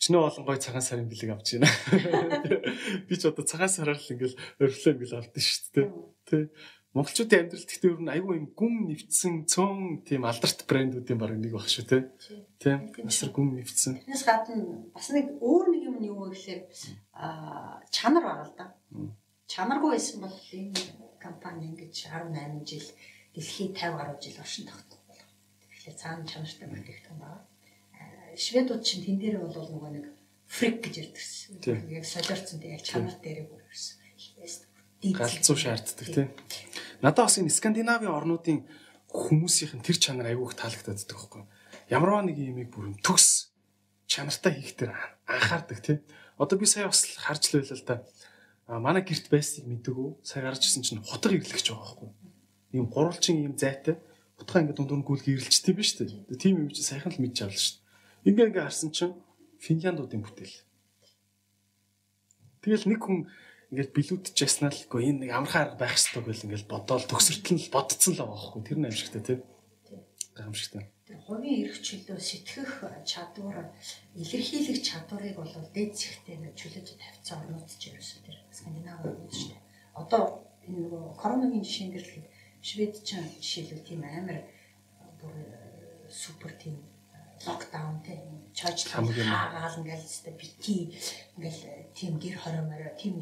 Чинээ 0.05 0.21
олон 0.21 0.45
гой 0.45 0.61
цагаан 0.61 0.85
сарын 0.85 1.09
бэлэг 1.09 1.33
авч 1.33 1.57
байна. 1.57 1.65
Би 3.09 3.17
ч 3.17 3.25
одоо 3.25 3.41
цагаан 3.41 3.73
сараар 3.73 3.97
л 3.97 4.13
ингээл 4.13 4.37
орхилоо 4.61 4.93
ингээл 4.93 5.17
авдсан 5.17 5.41
шүү 5.41 5.65
дээ. 5.73 5.87
Тэ. 6.29 6.37
Монголчуудын 6.93 7.49
амьдралд 7.49 7.65
гэхдээ 7.65 7.89
ер 7.89 8.01
нь 8.05 8.13
айгүй 8.13 8.37
юм 8.37 8.47
гүн 8.53 8.73
нэвтсэн 8.85 9.49
цөөн 9.49 10.05
тийм 10.05 10.29
алдарт 10.29 10.61
брэндүүдийн 10.69 11.17
баг 11.17 11.33
нэг 11.33 11.57
баг 11.57 11.65
шүү 11.65 11.89
те. 11.89 11.97
Тийм. 12.61 12.93
Насар 13.01 13.33
гүн 13.33 13.57
нэвтсэн. 13.57 14.05
Тэрнээс 14.05 14.25
гадна 14.29 14.85
бас 14.93 15.09
нэг 15.09 15.41
өөр 15.41 15.65
нэг 15.73 15.81
юм 15.89 15.97
нь 15.97 16.05
юу 16.13 16.29
вэ 16.29 16.37
гэхээр 16.37 16.61
аа 17.17 17.81
чанар 17.89 18.29
байгаа 18.29 18.45
л 18.45 18.53
да. 18.61 18.65
Чанаргүй 19.49 19.97
байсан 19.97 20.21
бол 20.21 20.37
энэ 20.53 20.77
компани 21.17 21.73
ингэж 21.73 22.13
18 22.13 22.61
жил 22.61 22.87
дэлхийд 23.33 23.73
50 23.73 23.97
гаруй 23.97 24.17
жил 24.21 24.37
оршин 24.37 24.69
тогтсон. 24.69 25.01
Тэгэхээр 25.65 25.97
цаана 25.97 26.29
чанартай 26.29 26.69
бүтээгдэхүүн 26.69 27.19
байна 27.25 27.54
шведууд 28.37 28.83
чинь 28.83 29.03
тэн 29.03 29.17
дээр 29.19 29.37
бол 29.41 29.55
нөгөө 29.55 29.91
нэг 29.95 30.05
фрик 30.47 30.83
гэж 30.83 30.95
ярьдагсан. 31.01 31.59
Яг 31.89 32.05
солиорцсон 32.05 32.59
яг 32.61 32.83
чанар 32.83 33.15
дээрээ 33.19 33.47
бүр 33.49 33.63
ирсэн. 33.71 34.05
Галзуу 35.13 35.57
шаарддаг 35.57 36.07
тийм. 36.07 36.29
Надад 37.01 37.27
бас 37.29 37.37
энэ 37.37 37.53
Скандинавын 37.53 38.09
орнуудын 38.09 38.65
хүмүүсийн 39.11 39.81
тэр 39.85 39.97
чанар 40.01 40.33
айгүйх 40.33 40.57
таалагддаг 40.57 40.97
байхгүй. 40.97 41.43
Ямарваа 41.91 42.25
нэг 42.25 42.37
юмыг 42.41 42.73
бүр 42.73 42.97
төгс 43.05 43.53
чанартай 44.09 44.57
хийхдээ 44.57 44.89
анхаардаг 45.29 45.79
тийм. 45.83 45.99
Одоо 46.41 46.57
би 46.57 46.65
сая 46.65 46.89
бас 46.89 47.05
харж 47.05 47.53
л 47.53 47.61
байлаа 47.61 47.77
л 47.77 47.85
да. 47.85 47.95
А 48.65 48.79
манай 48.79 49.05
герт 49.05 49.29
байсныг 49.29 49.69
мэдээгүй. 49.69 50.25
Сая 50.25 50.49
гарч 50.49 50.65
ирсэн 50.65 50.81
чинь 50.81 51.05
хутга 51.05 51.37
ирлэгч 51.37 51.69
байгаа 51.69 51.85
байхгүй. 51.85 52.09
Ийм 52.73 52.89
гурвалжин 52.89 53.45
ийм 53.45 53.53
зайтай. 53.53 54.01
Хутга 54.41 54.65
ингээд 54.65 54.81
дундуур 54.81 55.05
гүйл 55.05 55.21
гэрэлчтэй 55.21 55.75
биш 55.77 56.01
үү? 56.01 56.33
Тийм 56.41 56.65
юм 56.65 56.69
чи 56.73 56.81
сайхан 56.81 57.13
л 57.13 57.21
мэдж 57.21 57.45
авлаа 57.45 57.61
шүү 57.61 57.77
дээ. 57.77 57.84
Ингээ 58.25 58.49
ингээ 58.49 58.65
харсан 58.65 58.89
чинь 58.89 59.13
Финляндуудын 59.61 60.25
бүтээл. 60.25 60.57
Тэгэл 62.65 62.89
нэг 62.89 62.99
хүн 63.05 63.29
ингээд 63.69 63.93
билүүдч 63.93 64.37
яснаа 64.41 64.73
л 64.73 64.89
гоо 64.89 65.01
энэ 65.01 65.29
нэг 65.29 65.31
амархан 65.33 65.77
арга 65.77 65.85
байх 65.85 65.93
хэрэгтэй 65.93 66.25
байл 66.25 66.45
ингээд 66.49 66.65
бодоол 66.65 67.05
төгсөртөл 67.05 67.53
нь 67.53 67.69
бодцсон 67.69 68.13
л 68.17 68.21
байгаа 68.25 68.33
байхгүй 68.33 68.61
тэр 68.65 68.79
нь 68.81 68.87
амжигтай 68.89 69.21
тийм 69.21 69.41
гайхамшигтай. 70.33 70.83
Тэр 71.05 71.21
хувийн 71.21 71.69
эрх 71.69 71.77
чөлөө 71.85 72.17
сэтгэх 72.17 72.71
чадвар 73.05 73.69
илэрхийлэх 74.17 74.79
чадварыг 74.81 75.37
бол 75.37 75.53
дээд 75.69 75.93
зэгтэй 75.93 76.37
нэг 76.41 76.53
чөлөөж 76.57 76.87
тавьсан 76.97 77.45
орнууд 77.45 77.69
ч 77.69 77.93
ерөөсөө 77.93 78.19
тэр 78.25 78.37
Скандинав 78.49 79.05
орнууд 79.05 79.29
шүү 79.29 79.53
дээ. 79.53 79.61
Одоо 80.01 80.21
энэ 80.65 80.81
нөгөө 80.81 81.03
коронавигийн 81.21 81.65
жишээн 81.65 81.91
дээр 81.93 82.05
л 82.09 82.25
Швед 82.65 82.93
ч 83.05 83.21
жишээлбэл 83.37 83.85
тийм 83.85 84.01
амар 84.01 84.49
бүр 85.21 85.35
супер 86.09 86.57
тийм 86.57 86.81
локдаун 87.47 87.97
тийм 88.05 88.21
чойжлал 88.53 89.07
хаагаал 89.07 89.79
ингээл 89.79 90.07
өстой 90.09 90.33
бити 90.39 90.77
ингээл 91.37 91.61
тийм 91.97 92.13
гэр 92.23 92.35
хоромороо 92.39 92.93
тийм 93.01 93.13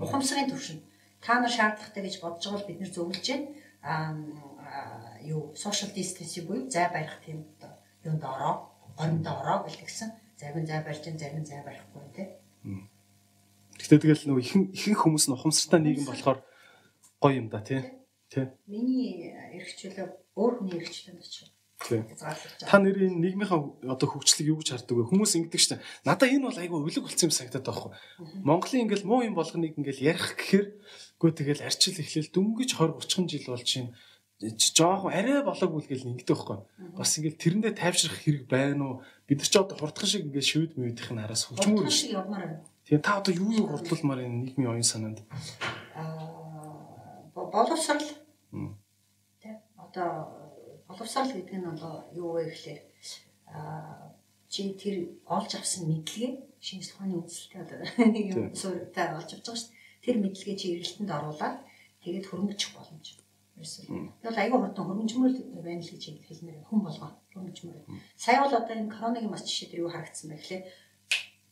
ухамсарын 0.00 0.50
төвшин 0.50 0.78
та 1.24 1.40
нар 1.40 1.52
шаардлагатай 1.52 2.02
гэж 2.04 2.14
бодож 2.20 2.44
байгаа 2.44 2.58
бол 2.58 2.68
бид 2.68 2.80
нэр 2.80 2.92
зөвлөж 2.94 3.26
байна 3.28 3.46
юу 5.32 5.52
social 5.54 5.90
distancing 5.96 6.46
буюу 6.46 6.70
зай 6.70 6.86
барих 6.94 7.16
тийм 7.24 7.38
одоо 7.58 7.72
юунд 8.08 8.24
ороо 8.24 8.54
горинд 8.98 9.26
ороо 9.26 9.58
гэлтгсэн 9.66 10.10
зарим 10.40 10.66
зай 10.66 10.80
барьж 10.86 11.02
зарим 11.04 11.44
зай 11.44 11.60
барихгүй 11.66 12.04
тийм 12.16 12.88
Гэхдээ 13.78 13.98
тэгэл 14.02 14.26
нөгөө 14.26 14.42
ихэнх 14.42 14.68
ихэнх 14.74 15.00
хүмүүс 15.06 15.24
нь 15.30 15.34
ухамсартай 15.38 15.80
нийгэм 15.80 16.06
болохоор 16.10 16.38
гоё 17.22 17.34
юм 17.38 17.46
да 17.46 17.62
тий. 17.62 17.80
Тий. 18.26 18.50
Миний 18.66 19.30
эрх 19.54 19.70
чөлөө 19.78 20.34
өөр 20.34 20.52
хүний 20.58 20.82
эрх 20.82 20.90
чөлөөнд 20.90 21.22
очив. 21.22 21.46
Та 21.78 22.76
нэрийн 22.82 23.22
нийгмийнхаа 23.22 23.62
одоо 23.86 24.08
хөгжлийг 24.10 24.50
юу 24.50 24.58
гэж 24.58 24.74
хардаг 24.74 24.98
вэ? 24.98 25.08
Хүмүүс 25.14 25.38
ингэдэг 25.38 25.78
дээ. 25.78 25.84
Надаа 26.02 26.26
энэ 26.26 26.50
бол 26.50 26.58
айгүй 26.58 26.78
өвлөг 26.82 27.04
болсон 27.06 27.30
юм 27.30 27.34
санагдаад 27.38 27.66
байгаа 27.70 27.94
байхгүй. 27.94 28.42
Монголын 28.42 28.82
ингээл 28.82 29.06
муу 29.06 29.22
юм 29.22 29.38
болгоныг 29.38 29.78
ингээл 29.78 30.10
ярих 30.10 30.34
гэхээр 30.34 30.66
үгүй 31.22 31.30
тэгэл 31.38 31.62
арчил 31.62 32.02
эхлээл 32.02 32.34
дөнгөж 32.34 32.70
20 32.74 32.98
30 32.98 33.30
жил 33.30 33.46
болж 33.54 33.62
чинь 33.62 33.94
жоохон 34.38 35.14
арай 35.14 35.42
болоогүй 35.46 35.80
л 35.82 35.90
гэл 35.90 36.10
ингэдэг 36.18 36.34
байхгүй. 36.34 36.58
Бас 36.98 37.14
ингээл 37.14 37.42
тэрэндээ 37.42 37.74
тайвшрах 37.78 38.18
хэрэг 38.26 38.50
байна 38.50 38.82
уу? 38.82 38.94
Бид 39.30 39.38
нар 39.38 39.50
ч 39.50 39.54
одоо 39.54 39.78
хурдхан 39.78 40.10
шиг 40.10 40.26
ингээл 40.26 40.50
шивэд 40.50 40.72
мөвдөх 40.78 41.10
нь 41.14 41.22
араас 41.22 41.46
хөгжмөр 41.46 41.86
байна. 42.26 42.62
Тэгээ 42.86 43.02
та 43.02 43.22
одоо 43.22 43.34
юу 43.34 43.50
юу 43.54 43.66
хурдлуулмаар 43.70 44.26
энэ 44.26 44.54
нийгмийн 44.54 44.78
оюун 44.78 44.86
санаанд? 44.86 45.22
Аа 45.94 46.38
боловсрал. 47.34 48.02
Тэ 49.42 49.58
одоо 49.74 50.37
боловсрал 50.88 51.32
гэдэг 51.32 51.56
нь 51.60 51.68
бол 51.68 52.02
юу 52.16 52.30
вэ 52.34 52.42
гэхээр 52.48 52.80
а 53.52 54.12
чи 54.48 54.72
тэр 54.80 54.96
олж 55.28 55.50
авсан 55.54 55.84
мэдлэгээ 55.88 56.32
шинжлэх 56.60 56.96
ухааны 56.96 57.14
үзэлтэй 57.20 57.60
одоо 57.62 57.78
нэг 58.14 58.24
юм 58.32 58.40
суурьтай 58.56 59.12
олж 59.12 59.30
авч 59.36 59.44
байгаа 59.44 59.60
шүү 59.60 59.68
дээ. 59.68 60.04
Тэр 60.04 60.16
мэдлэгээ 60.24 60.56
чи 60.56 60.66
эргэлтэнд 60.74 61.10
оруулаад 61.12 61.56
тэгээд 62.02 62.26
хөрөнгөчих 62.28 62.70
боломж. 62.72 63.06
Ерөөсөө. 63.58 63.84
Тэгэл 64.24 64.42
айгүй 64.42 64.58
хурдан 64.58 64.84
хөрөнгөжмөр 64.88 65.32
байна 65.66 65.82
л 65.84 65.92
гэж 65.92 66.04
хэлмээр 66.24 66.64
хүн 66.64 66.80
болгоо 66.80 67.10
хөрөнгөжмөр. 67.34 67.76
Сая 68.16 68.40
бол 68.40 68.54
одоо 68.56 68.74
энэ 68.74 68.94
коронавигийн 68.94 69.34
бас 69.34 69.44
жишээ 69.44 69.68
дээр 69.68 69.84
юу 69.84 69.92
харагдсан 69.92 70.26
бэ 70.30 70.36
гэхлээр 70.40 70.64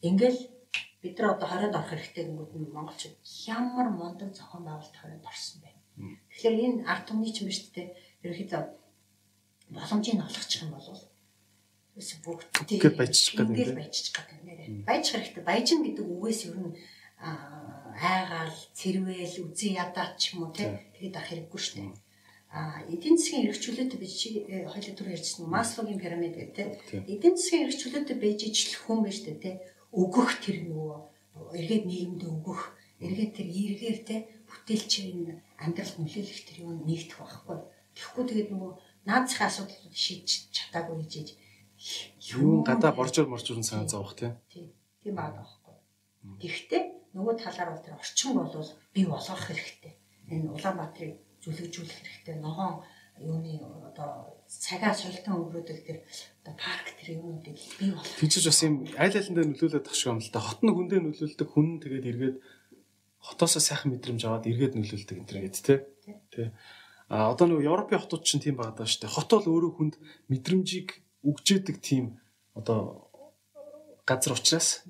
ингээл 0.08 0.40
бид 1.02 1.14
нар 1.18 1.34
одоо 1.34 1.48
хорионд 1.50 1.76
орох 1.76 1.90
хэрэгтэй 1.92 2.24
гингүүд 2.24 2.52
нь 2.56 2.74
монголчууд 2.74 3.16
ямар 3.50 3.88
мундаг 3.90 4.30
зохион 4.32 4.64
байгуулалт 4.64 4.96
хорионд 4.96 5.26
орсон 5.26 5.58
бэ. 5.60 5.70
Тэгэхээр 6.30 6.56
энэ 6.66 6.84
ард 6.88 7.04
түмний 7.10 7.32
ч 7.34 7.42
юм 7.42 7.50
шүү 7.50 7.70
дээ. 7.74 7.88
Ерөнхийдөө 8.24 8.62
боломжийг 9.70 10.20
олгочих 10.22 10.62
юм 10.62 10.70
бол 10.74 10.86
ерөөсө 11.96 12.16
бүгд 12.22 12.48
баяжчих 12.98 13.34
гэдэг 13.34 13.56
юм. 13.56 13.78
Баяжчих 13.80 14.14
гэдэг 14.14 14.40
нэрээ. 14.44 14.68
Баяжих 14.84 15.14
хэрэгтэй. 15.16 15.44
Баяжин 15.44 15.80
гэдэг 15.82 16.06
үгээс 16.06 16.40
ер 16.52 16.58
нь 16.60 16.72
айгаал, 17.96 18.56
цэрвэл, 18.76 19.36
үзий 19.48 19.72
ядаач 19.74 20.12
ч 20.20 20.22
юм 20.36 20.44
уу 20.44 20.52
тэгээд 20.52 21.16
ах 21.16 21.28
хэрэггүй 21.32 21.60
шүү 21.60 21.76
дээ. 21.80 21.92
А 22.52 22.84
эдийн 22.88 23.16
засгийн 23.16 23.48
эрхчлөлтөд 23.48 23.96
би 24.00 24.06
чи 24.06 24.44
э, 24.48 24.68
хоёул 24.68 24.96
түр 24.96 25.12
ярьсан 25.12 25.48
Маслогийн 25.48 26.00
пирамид 26.00 26.36
гэдэг 26.36 26.68
тийм. 26.88 27.02
Эдийн 27.04 27.36
засгийн 27.36 27.66
эрхчлөлтөд 27.68 28.20
байж 28.20 28.40
ижил 28.44 28.76
хүн 28.84 29.00
байж 29.02 29.18
тээ 29.24 29.36
тэ 29.40 29.50
өгөх 29.92 30.40
тэр 30.44 30.68
нөгөө 30.68 30.96
эргээд 31.58 31.84
нийгэмд 31.88 32.22
өгөх 32.22 32.60
эргээд 33.00 33.32
тэр 33.36 33.48
эргээр 33.50 33.98
тэ 34.08 34.16
бүтээлчийн 34.48 35.42
амьдралд 35.60 35.96
нөлөөлөх 36.00 36.42
тэр 36.48 36.58
юм 36.64 36.80
нэгдэх 36.86 37.18
байхгүй. 37.18 37.58
Тэгэхгүй 37.96 38.24
тэгээд 38.24 38.50
нөгөө 38.52 38.72
наацхийн 39.06 39.48
асуудлыг 39.48 39.94
шийдэж 39.94 40.30
чадаагүй 40.56 41.06
хийж 41.06 41.30
юу 42.36 42.62
гадаа 42.68 42.92
боржор 42.92 43.26
моржор 43.28 43.62
санаа 43.62 43.88
зовох 43.88 44.14
тийм. 44.18 44.34
Тийм 45.02 45.14
байгаа 45.14 45.44
байхгүй. 45.46 45.76
Тэгэхдээ 46.42 46.82
нөгөө 47.14 47.34
талаар 47.38 47.70
бол 47.70 47.84
тэр 47.84 47.94
орчин 48.00 48.34
бол 48.34 48.70
бий 48.94 49.06
болгох 49.06 49.42
хэрэгтэй. 49.46 49.94
Энэ 50.32 50.50
Улаанбаатарыг 50.56 51.14
зүлгэжүүлэх 51.42 52.00
хэрэгтэй. 52.02 52.36
Ногоон 52.42 52.82
юуны 53.20 53.62
одоо 53.88 54.36
цагаа 54.48 54.92
солилтон 54.92 55.38
өнгөрөөдөг 55.38 55.78
тэр 55.86 55.98
одоо 56.42 56.54
парк 56.58 56.86
тэр 56.98 57.16
юмнуудыг 57.16 57.56
бий 57.78 57.90
болгох. 57.92 58.18
Тинчж 58.20 58.44
бас 58.44 58.60
юм 58.66 58.74
айл 58.98 59.14
айландаа 59.16 59.46
нөлөөлөд 59.46 59.84
тах 59.86 59.96
шиг 59.96 60.10
юм 60.12 60.20
л 60.20 60.32
да. 60.32 60.40
Хот 60.42 60.60
нь 60.60 60.74
хүндээ 60.74 61.00
нөлөөлдөг, 61.00 61.48
хүн 61.48 61.68
тэгээд 61.80 62.10
эргээд 62.10 62.36
хотоосоо 63.22 63.62
сайхан 63.62 63.94
мэдрэмж 63.94 64.22
аваад 64.26 64.50
эргээд 64.50 64.74
нөлөөлдөг 64.76 65.16
энэ 65.22 65.30
гэдэг 65.48 65.62
тий. 65.64 65.78
Тий. 66.34 66.48
А 67.08 67.30
одоо 67.30 67.46
нөгөө 67.46 67.66
Европын 67.70 68.02
хотууд 68.02 68.26
чинь 68.26 68.42
тийм 68.42 68.58
байгаа 68.58 68.82
даа 68.82 68.88
шүү 68.90 69.06
дээ. 69.06 69.14
Хот 69.14 69.30
бол 69.30 69.46
өөрөө 69.46 69.72
хүнд 69.78 69.94
мэдрэмжийг 70.26 70.88
өгчээдэг 71.22 71.76
тийм 71.78 72.18
одоо 72.58 73.06
газар 74.02 74.34
учраас 74.34 74.82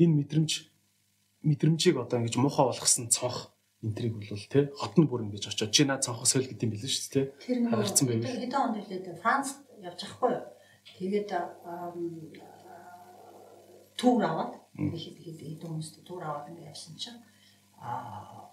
энэ 0.00 0.24
мэдрэмж 0.24 0.72
мэдрэмжийг 1.44 1.96
одоо 2.00 2.20
ингэж 2.20 2.36
муухай 2.40 2.64
болгосон 2.64 3.08
цонх 3.12 3.52
энтриг 3.82 4.12
бол 4.16 4.44
тий 4.52 4.68
хот 4.76 4.94
нь 5.00 5.08
бүр 5.08 5.24
ингэж 5.24 5.48
очиод 5.48 5.72
чи 5.72 5.84
наа 5.84 6.00
цонхос 6.00 6.36
хөл 6.36 6.48
гэдэг 6.48 6.64
юм 6.68 6.72
билээ 6.76 6.92
шүү 6.92 7.12
дээ 7.12 7.26
тий 7.40 7.56
харагдсан 7.64 8.06
байв. 8.08 8.24
Хэдэн 8.24 8.60
онд 8.60 8.76
хэлээд 8.76 9.20
Францд 9.24 9.56
явж 9.80 10.00
байхгүй 10.04 10.30
юу? 10.36 10.44
Тэгээд 11.00 11.30
түүр 13.96 14.22
аваад 14.28 14.52
хэд 14.76 15.16
хэд 15.24 15.38
хэдэн 15.40 15.68
хүмүүст 15.68 16.04
түүр 16.04 16.22
аваад 16.24 16.52
ингэ 16.52 16.68
явсан 16.68 16.96
чинь 17.00 17.20
а 17.80 18.44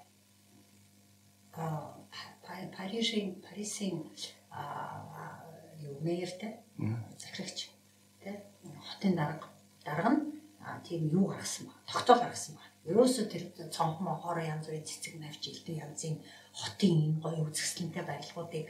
Парисын 2.47 3.41
Парисын 3.45 3.95
юу 5.87 5.95
мэйртэй 6.05 6.53
захирагч 7.21 7.69
тий 8.23 8.35
хотын 8.87 9.15
дарга 9.15 9.47
дарга 9.85 10.09
нь 10.15 10.21
тийм 10.87 11.09
юу 11.09 11.27
гаргасан 11.27 11.67
ба 11.67 11.73
тогтоол 11.91 12.19
гаргасан 12.23 12.55
ба 12.55 12.63
ерөөсөө 12.89 13.25
тэр 13.31 13.43
цонхмо 13.75 14.15
хороо 14.23 14.43
янз 14.43 14.67
бүрийн 14.67 14.87
цэцэг 14.87 15.15
навч 15.19 15.43
элдэн 15.51 15.81
янзын 15.85 16.15
хотын 16.55 16.93
энэ 17.03 17.21
гоё 17.23 17.41
үзэсгэлэнтэй 17.47 18.03
барилгуудыг 18.07 18.65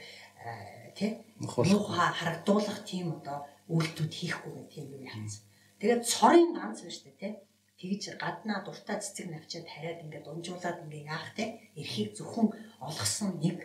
тий 0.98 1.10
муухай 1.38 2.10
харагдуулах 2.18 2.78
тийм 2.82 3.06
одоо 3.18 3.46
үйлдэлүүд 3.70 4.12
хийхгүй 4.18 4.52
гэх 4.58 4.68
тийм 4.74 4.86
юм 4.96 5.02
яасан. 5.06 5.44
Тэгээд 5.78 6.02
цорын 6.02 6.50
ганц 6.58 6.82
шүү 6.82 7.04
дээ 7.06 7.22
тий 7.22 7.32
тэгж 7.80 8.02
гаднаа 8.22 8.58
дуртай 8.66 8.98
цэцэг 9.00 9.26
навчаад 9.30 9.66
хараад 9.70 10.02
ингээд 10.04 10.26
унжуулаад 10.26 10.82
ингээд 10.84 11.10
яах 11.14 11.30
те 11.38 11.44
эрхийг 11.80 12.10
зөвхөн 12.18 12.48
олгосон 12.82 13.38
нэг 13.38 13.58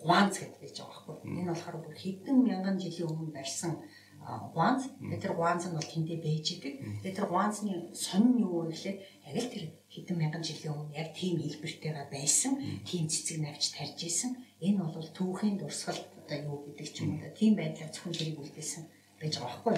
гуанц 0.00 0.34
гэдэг 0.40 0.60
байж 0.60 0.76
байгаа 0.80 1.00
байхгүй. 1.08 1.16
Энэ 1.28 1.50
болохоор 1.52 1.78
бүр 1.84 1.96
хэдэн 1.96 2.36
мянган 2.40 2.76
жилийн 2.80 3.08
өмнө 3.12 3.36
барьсан 3.36 3.72
гуанз. 4.54 4.82
Тэр 5.22 5.32
гуанз 5.36 5.64
нь 5.68 5.76
бол 5.76 5.92
тэндээ 5.92 6.18
бэж 6.24 6.46
идэг. 6.56 6.74
Тэгээд 7.00 7.16
тэр 7.20 7.28
гуанзны 7.28 7.72
сонин 7.92 8.32
нь 8.36 8.44
юу 8.44 8.64
вэ 8.64 8.72
гэхлээр 8.72 8.98
яг 9.28 9.36
л 9.36 9.52
тэр 9.52 9.64
хэдэн 9.92 10.16
мянган 10.20 10.44
жилийн 10.44 10.72
өмнө 10.72 10.96
яг 10.96 11.08
тийм 11.16 11.36
хэлбэртэйгээ 11.40 12.08
байсан, 12.12 12.52
тийм 12.88 13.04
цэцэг 13.12 13.38
навч 13.40 13.64
тарж 13.76 13.98
исэн. 14.08 14.32
Энэ 14.60 14.80
бол 14.80 15.08
түүхийн 15.16 15.56
дурсгал 15.60 16.00
одоо 16.00 16.38
юу 16.48 16.58
гэдэг 16.68 16.88
ч 16.92 16.96
юм 17.04 17.16
уу. 17.16 17.32
Тийм 17.36 17.56
байдлаар 17.56 17.92
зөвхөн 17.92 18.16
тэрийг 18.16 18.40
үлдээсэн 18.40 18.82
байж 19.20 19.34
байгаа 19.40 19.60
байхгүй? 19.64 19.76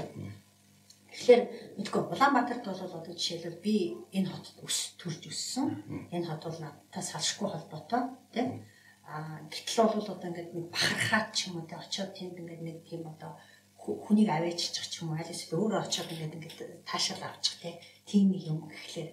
Тэгэхээр 1.12 1.42
мэдгүй 1.76 2.02
Улаанбаатарт 2.08 2.64
бол 2.64 2.96
одоо 2.96 3.12
жишээлбэл 3.12 3.60
би 3.60 3.76
энэ 4.16 4.32
хотод 4.32 4.64
өс 4.64 4.96
төрж 4.96 5.28
өссөн. 5.28 5.68
Энэ 6.08 6.26
хот 6.26 6.42
бол 6.48 6.60
надтай 6.64 7.04
салшгүй 7.04 7.48
холбоотой 7.52 8.02
тийм. 8.32 8.64
Аа 9.04 9.44
гэтэл 9.52 9.92
бол 9.92 10.08
одоо 10.08 10.28
ингээд 10.32 10.50
нэг 10.56 10.66
бахархаад 10.72 11.28
ч 11.36 11.52
юм 11.52 11.60
уу 11.60 11.68
тэ 11.68 11.76
очиод 11.76 12.16
тэнд 12.16 12.40
ингээд 12.40 12.62
нэг 12.64 12.78
тийм 12.88 13.04
одоо 13.12 13.36
хүнийг 13.76 14.30
аваачих 14.32 14.72
ч 14.88 15.04
юм 15.04 15.12
уу 15.12 15.20
аль 15.20 15.28
эсвэл 15.28 15.60
өөрөө 15.60 15.80
очиод 15.84 16.08
ингээд 16.08 16.36
ингээд 16.40 16.58
таашаал 16.88 17.28
авчих 17.28 17.60
тийм 18.08 18.32
нэг 18.32 18.42
юм 18.48 18.58
гэхлээр 18.72 19.10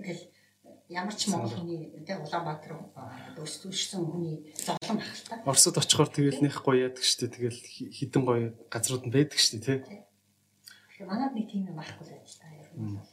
ингээл 0.00 0.24
ямар 0.90 1.14
ч 1.14 1.30
монгол 1.30 1.54
хүний 1.54 1.90
тэ 2.02 2.18
Улаанбаатар 2.18 2.74
өсвөрсөн 3.38 4.02
хүний 4.10 4.50
зовлон 4.58 4.98
ах 4.98 5.14
л 5.14 5.22
та. 5.26 5.34
Оросод 5.46 5.78
очихоор 5.78 6.10
тэгэл 6.10 6.42
нэх 6.42 6.62
гоё 6.66 6.90
яадаг 6.90 7.06
штэ 7.06 7.30
тэгэл 7.30 7.60
хідэн 7.94 8.22
гоё 8.26 8.46
газрууд 8.66 9.06
нь 9.06 9.14
байдаг 9.14 9.38
штэ 9.38 9.58
тий. 9.62 9.78
Тэгэхээр 11.00 11.16
манад 11.16 11.32
нэг 11.32 11.48
тийм 11.48 11.64
юм 11.64 11.80
байхгүй 11.80 12.04
л 12.04 12.12
байж 12.12 12.36
та 12.36 12.44
ер 12.52 12.68
нь 12.76 12.92
бол 12.92 13.08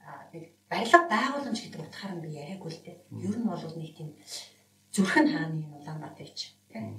аа 0.00 0.24
нэг 0.32 0.56
барилга 0.72 1.04
байгууламж 1.04 1.60
гэдэг 1.60 1.84
утгаар 1.84 2.12
нь 2.16 2.24
би 2.24 2.30
яриаггүй 2.32 2.72
л 2.72 2.80
дээ. 2.80 2.96
Ер 3.28 3.36
нь 3.36 3.44
бол 3.44 3.60
нэг 3.60 3.92
тийм 3.92 4.08
зүрхэн 4.96 5.28
хааны 5.28 5.68
Улаанбаатар 5.76 6.32
ч 6.32 6.56
тий. 6.72 6.96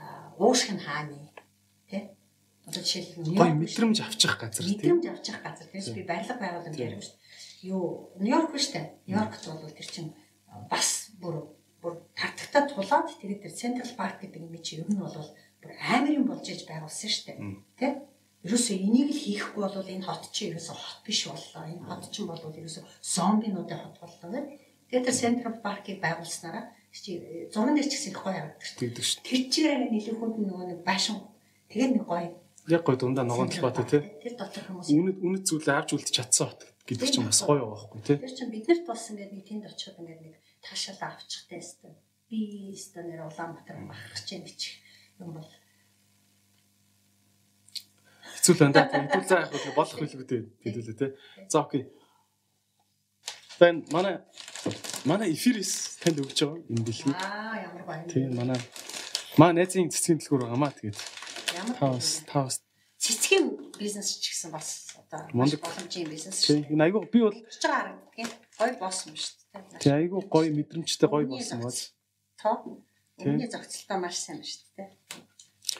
Аа 0.00 0.32
уушхын 0.40 0.80
хааны 0.80 1.20
тий 1.84 2.16
Одоо 2.64 2.80
жишээлбэл 2.80 3.36
гоё 3.36 3.60
мэдрэмж 3.60 3.98
авчих 4.08 4.40
газар 4.40 4.64
тийм. 4.64 5.04
Мэдрэмж 5.04 5.04
авчих 5.04 5.36
газар 5.44 5.68
тийм. 5.68 5.84
Би 5.92 6.02
барилга 6.08 6.36
байгууламж 6.40 6.78
ярих 6.80 7.04
шүү 7.04 7.12
дээ. 7.12 7.68
Юу 7.68 7.84
Нью-Йорк 8.24 8.50
ба 8.56 8.60
штэ. 8.64 8.80
Нью-Йоркт 9.04 9.44
бол 9.52 9.76
тэр 9.76 9.88
чинь 9.92 10.16
бас 10.72 11.12
бүр 11.20 11.44
бүр 11.84 12.08
тартагтаа 12.16 12.72
тулаад 12.72 13.12
тэгээд 13.20 13.44
тэр 13.44 13.52
Central 13.52 13.92
Park 14.00 14.24
гэдэг 14.24 14.40
юм 14.48 14.56
чи 14.64 14.80
ер 14.80 14.88
нь 14.88 14.96
бол 14.96 15.12
бүр 15.12 15.72
амар 15.76 16.16
юм 16.16 16.24
болж 16.24 16.48
иж 16.48 16.64
байгуулсан 16.64 17.12
штэ. 17.12 17.36
Тэ? 17.76 18.08
Ерөөсөө 18.46 18.76
энийг 18.78 19.10
л 19.10 19.22
хийхгүй 19.24 19.62
бол 19.66 19.82
энэ 19.82 20.06
хот 20.06 20.30
чи 20.30 20.54
ерөөсөө 20.54 20.76
хот 20.78 20.98
биш 21.02 21.26
боллоо. 21.26 21.64
Энэ 21.66 21.86
хот 21.86 22.04
чинь 22.14 22.30
бол 22.30 22.38
ерөөсөө 22.38 22.84
зомбинуудын 23.02 23.82
хот 23.82 23.96
боллоо 23.98 24.30
гэх. 24.30 24.62
Тэгээд 24.88 25.06
тэр 25.10 25.16
Central 25.16 25.54
Park-ыг 25.58 25.98
байгуулснараа 25.98 26.70
чи 26.94 27.18
зурган 27.52 27.74
дээр 27.74 27.90
ч 27.90 27.94
гэсэн 27.98 28.12
их 28.14 28.22
гоё 28.22 28.34
харагддаг 28.38 29.04
шүү. 29.04 29.26
Тэр 29.26 29.40
чигээр 29.52 29.90
нэлээд 29.90 30.18
хүнд 30.18 30.36
нөгөө 30.38 30.66
нэг 30.70 30.80
башин 30.86 31.18
тэгээд 31.68 31.92
нэг 31.98 32.04
гоё 32.06 32.30
яг 32.68 32.82
гой 32.84 32.96
дундаа 32.96 33.24
ногоон 33.24 33.48
талбайтай 33.48 33.84
тий. 33.84 34.02
Тэр 34.22 34.34
дотор 34.36 34.64
хүмүүс 34.68 34.88
үнэт 34.92 35.18
үнэт 35.24 35.44
зүйлээ 35.48 35.76
авч 35.76 35.90
үлдчих 35.96 36.16
чадсан 36.16 36.52
хот 36.52 36.62
гэдэг 36.84 37.08
чинь 37.08 37.28
бас 37.28 37.40
гоё 37.44 37.64
байгаа 37.64 37.72
байхгүй 37.74 38.00
тий. 38.04 38.16
Тэр 38.20 38.34
чинь 38.36 38.52
биднэрт 38.52 38.84
бас 38.84 39.02
ингээд 39.08 39.32
нэг 39.32 39.44
тэнд 39.48 39.64
очиход 39.68 40.00
ингээд 40.04 40.22
нэг 40.24 40.34
таашаал 40.60 41.02
авчихтай 41.08 41.58
өстой. 41.58 41.92
Би 42.28 42.38
өстой 42.76 43.02
нэр 43.08 43.24
Улаанбаатар 43.24 43.76
бахах 43.88 44.12
гэж 44.20 44.28
юм 45.20 45.32
бол 45.32 45.48
хэцүү 48.38 48.54
л 48.54 48.60
байна 48.62 48.74
да. 48.74 48.86
Хэдүүл 48.86 49.28
заа 49.28 49.40
яг 49.50 49.74
болох 49.74 49.98
билгүй 49.98 50.26
дээ 50.30 50.42
хэлүүлээ 50.62 50.96
тий. 50.98 51.10
За 51.50 51.58
окей. 51.66 51.84
Тэн 53.58 53.84
манай 53.90 54.22
манай 55.04 55.34
эфирис 55.34 55.98
танд 55.98 56.22
өгч 56.22 56.38
байгаа 56.46 56.62
юм 56.70 56.82
дэлхий. 56.86 57.12
Аа 57.12 57.58
ямар 57.66 57.82
гоё. 57.82 58.06
Тий 58.06 58.24
манай 58.30 58.58
маа 59.36 59.50
найзын 59.52 59.90
цэцгийн 59.90 60.18
дэлгүүр 60.22 60.42
байгаамаа 60.46 60.72
тэгээд 60.78 60.98
Ямар 61.58 61.74
тавс 61.78 62.22
тавс 62.30 62.62
цэцгийн 63.02 63.74
бизнес 63.78 64.18
ч 64.22 64.30
гэсэн 64.30 64.50
бас 64.54 64.94
одоо 64.98 65.26
боломжийн 65.30 66.06
бизнес 66.10 66.42
шүү. 66.46 66.70
энэ 66.70 66.84
айгуу 66.86 67.06
би 67.10 67.18
бол 67.22 67.34
Болж 67.34 67.58
байгаа 67.62 67.98
харагддаг. 68.14 68.30
Гой 68.58 68.72
боссон 68.82 69.14
шүү 69.14 69.34
дээ. 69.54 69.82
тий 69.82 69.92
айгуу 69.94 70.22
гоё 70.26 70.50
мэдрэмжтэй 70.54 71.08
гоё 71.10 71.26
болсон 71.26 71.58
баз. 71.62 71.94
Тоо. 72.42 72.82
Тийм. 73.18 73.34
Өмнөний 73.38 73.50
зохицолтой 73.50 73.98
маш 73.98 74.16
сайн 74.18 74.42
шүү 74.42 74.66
дээ. 74.78 74.90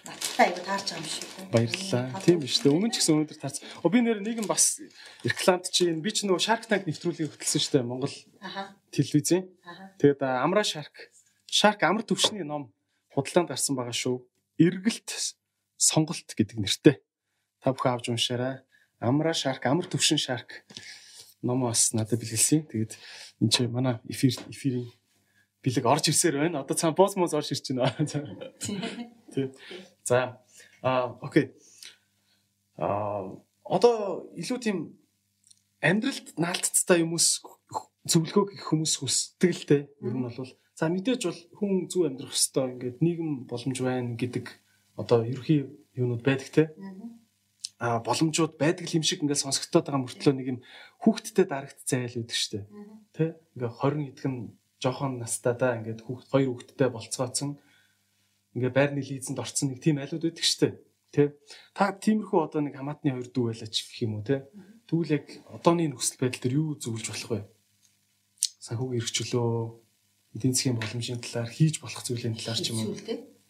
Баттай 0.04 0.52
айгуу 0.52 0.64
таарч 0.64 0.88
байгаа 0.92 1.00
юм 1.00 1.08
шиг. 1.08 1.26
Баярлалаа. 1.48 2.20
Тийм 2.20 2.38
биш 2.44 2.60
үү. 2.60 2.72
Өмнө 2.76 2.92
ч 2.92 3.00
гэсэн 3.00 3.14
өнөөдөр 3.16 3.38
таарч. 3.40 3.56
О 3.80 3.88
би 3.88 3.98
нэр 4.04 4.20
нэг 4.20 4.44
юм 4.44 4.48
бас 4.48 4.80
рекламд 5.24 5.72
чинь 5.72 6.04
би 6.04 6.12
ч 6.12 6.28
нөгөө 6.28 6.44
Shark 6.44 6.68
Tank 6.68 6.84
нэвтрүүлгийг 6.84 7.32
хөтлсөн 7.32 7.62
шүү 7.64 7.72
дээ 7.80 7.88
Монгол 7.88 8.12
Аха. 8.44 8.76
телевизийн. 8.92 9.48
Аха. 9.64 9.96
Тэгээд 9.96 10.20
Амра 10.20 10.60
Shark 10.60 10.92
Shark 11.48 11.80
амар 11.88 12.04
төвшний 12.04 12.44
ном 12.44 12.68
худалдаанд 13.16 13.48
гарсан 13.48 13.74
байгаа 13.80 13.96
шүү. 13.96 14.20
Эргэлт 14.60 15.36
сонголт 15.80 16.36
гэдэг 16.36 16.56
нэртэй. 16.60 16.96
Та 17.64 17.72
бүхэн 17.72 17.96
авч 17.96 18.12
уншаарай. 18.12 18.60
Амра 19.00 19.32
Shark 19.32 19.64
амар 19.64 19.88
төвшин 19.88 20.20
Shark 20.20 20.68
ном 21.40 21.64
бас 21.64 21.96
надад 21.96 22.20
бэлгэлсэн. 22.20 22.68
Тэгээд 22.68 22.92
энэ 23.40 23.50
чи 23.50 23.64
манай 23.64 24.04
эфир 24.04 24.36
эфирийн 24.52 24.92
бэлэг 25.64 25.84
орж 25.88 26.12
ирсээр 26.12 26.44
байна. 26.44 26.60
Одоо 26.60 26.76
цаана 26.76 26.92
боос 26.92 27.16
моос 27.16 27.32
орж 27.32 27.56
ирж 27.56 27.72
байна. 27.72 27.96
Тий. 29.38 29.80
За 30.04 30.40
а 30.82 31.14
окей. 31.22 31.54
А 32.76 33.30
одоо 33.64 34.26
илүү 34.34 34.58
тийм 34.58 34.78
амьдралд 35.82 36.34
наалтцтай 36.38 37.02
юмс 37.04 37.38
зөвлөгөө 38.08 38.44
гэх 38.54 38.64
хүмүүс 38.72 38.94
хүсдэг 38.98 39.52
л 39.54 39.64
дээ. 39.68 39.82
Ер 40.02 40.14
нь 40.16 40.24
бол 40.24 40.50
за 40.74 40.84
мэдээж 40.88 41.22
бол 41.28 41.40
хүн 41.58 41.72
зөв 41.90 42.02
амьдрах 42.08 42.34
хэвээр 42.34 42.72
ингээд 42.74 42.98
нийгэм 43.04 43.30
боломж 43.50 43.78
байна 43.82 44.16
гэдэг 44.16 44.46
одоо 44.96 45.26
ерөхийн 45.26 45.68
юунууд 45.98 46.22
байдаг 46.24 46.48
те. 46.48 46.64
А 47.78 48.00
боломжууд 48.02 48.58
байдаг 48.58 48.86
юм 48.90 49.04
шиг 49.04 49.22
ингээд 49.22 49.44
сонсогдоод 49.44 49.86
байгаа 49.86 50.02
мөртлөө 50.02 50.34
нэг 50.34 50.46
юм 50.56 50.58
хүүхдтэй 51.02 51.46
дарагт 51.46 51.78
зайл 51.86 52.22
үүдэг 52.22 52.38
штэ. 52.38 52.66
Тэ? 53.14 53.38
Ингээ 53.54 53.70
20 53.70 54.10
идэх 54.10 54.26
нь 54.26 54.40
жоохон 54.82 55.18
настай 55.18 55.54
да 55.58 55.78
ингээд 55.78 56.02
хүүхд 56.06 56.26
хоёр 56.30 56.50
хүүхдтэй 56.54 56.88
болцгооцсон 56.90 57.58
ингээ 58.56 58.72
байрны 58.72 59.00
лизэнд 59.02 59.42
орцсон 59.42 59.74
нэг 59.74 59.80
тийм 59.82 59.98
айлууд 59.98 60.24
байдаг 60.24 60.46
штэ. 60.46 60.78
Тэ? 61.12 61.34
Та 61.72 61.92
тиймэрхүү 61.96 62.38
одоо 62.44 62.60
нэг 62.64 62.76
хамаатны 62.76 63.16
хоёр 63.16 63.28
дүү 63.32 63.44
байлаач 63.48 63.74
гэх 63.74 64.04
юм 64.04 64.20
уу 64.20 64.24
те. 64.24 64.44
Тэгвэл 64.88 65.16
яг 65.16 65.26
одооны 65.48 65.88
нөхцөл 65.88 66.20
байдал 66.20 66.42
дээр 66.44 66.58
юу 66.60 66.76
зөвлөж 66.76 67.06
болох 67.08 67.30
вэ? 67.32 67.40
Санхүүгийн 68.64 69.00
эрхчлөө, 69.00 69.52
эдийн 70.36 70.52
засгийн 70.52 70.76
боломжийн 70.76 71.20
талаар 71.24 71.48
хийж 71.48 71.80
болох 71.80 72.04
зүйлийн 72.04 72.36
талаар 72.36 72.60
ч 72.60 72.72
юм 72.72 72.78
уу. 72.84 72.96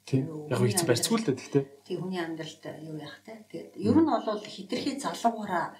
Тийм. 0.08 0.24
Яг 0.48 0.60
их 0.64 0.86
барьцгүй 0.86 1.18
л 1.18 1.26
дээ 1.26 1.36
гэхдээ. 1.36 1.64
Тийм 1.84 1.98
хүний 2.00 2.22
амьдралд 2.22 2.64
юу 2.80 2.96
яах 2.96 3.18
те. 3.26 3.44
Тэгээд 3.50 3.70
ер 3.76 3.96
нь 3.98 4.08
бол 4.08 4.40
хитрхи 4.40 4.96
залуугаараа 4.96 5.76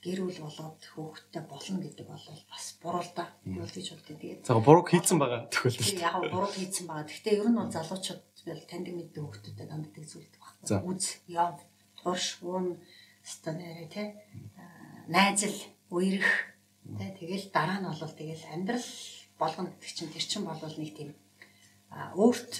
гэрүүл 0.00 0.40
болоод 0.40 0.80
хөөхтэй 0.80 1.42
болно 1.44 1.78
гэдэг 1.84 2.06
бол 2.08 2.24
бас 2.48 2.66
буруу 2.80 3.04
л 3.04 3.12
да. 3.12 3.28
Юу 3.44 3.68
гэж 3.68 3.86
боддог. 3.92 4.16
Тэгээд 4.16 4.46
За 4.48 4.56
буруу 4.56 4.84
хийцэн 4.88 5.18
байгаа 5.20 5.48
тохиолдолд. 5.52 6.00
яг 6.00 6.16
буруу 6.32 6.50
хийцэн 6.50 6.86
байгаа. 6.88 7.04
Гэхдээ 7.04 7.34
ер 7.36 7.48
нь 7.52 7.58
бол 7.60 7.68
залуучууд 7.68 8.22
бол 8.48 8.64
таньдаг 8.64 8.94
мэддэг 8.96 9.20
хөөхтүүдэд 9.20 9.70
ханддаг 9.70 10.04
зүйлдэг 10.08 10.40
байна. 10.40 10.88
Үз, 10.88 11.06
яв, 11.28 11.56
турш, 12.00 12.26
уун 12.40 12.80
станарэ 13.20 13.86
те. 13.92 14.02
Найзал, 15.12 15.58
үерх 15.92 16.30
те. 16.96 17.06
Тэгэл 17.20 17.52
дараа 17.52 17.84
нь 17.84 17.88
бол 17.88 18.00
тэгэл 18.16 18.44
амьдрал 18.56 18.88
болгоно 19.36 19.68
гэдэг 19.76 19.92
чинь 19.92 20.12
тэр 20.12 20.24
чинь 20.24 20.48
бол 20.48 20.56
нэг 20.56 20.92
тийм 20.96 21.12
өөрт 21.92 22.52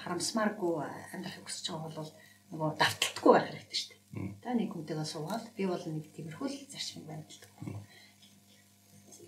харамсмааргүй 0.00 0.74
амьдрахыг 1.12 1.44
хүсэж 1.46 1.66
байгаа 1.74 1.92
бол 1.92 2.10
нөгөө 2.52 2.70
давталтгүй 2.78 3.32
байх 3.34 3.48
хэрэгтэй 3.50 3.76
шүү 3.76 3.90
дээ. 3.90 4.01
Та 4.12 4.52
нэг 4.52 4.72
хүнтэйгээ 4.76 5.08
суугаад 5.08 5.44
би 5.56 5.64
бол 5.64 5.80
нэг 5.80 6.12
тиймэрхүү 6.12 6.48
л 6.48 6.58
зарчмыг 6.68 7.04
баримталдаг. 7.08 7.50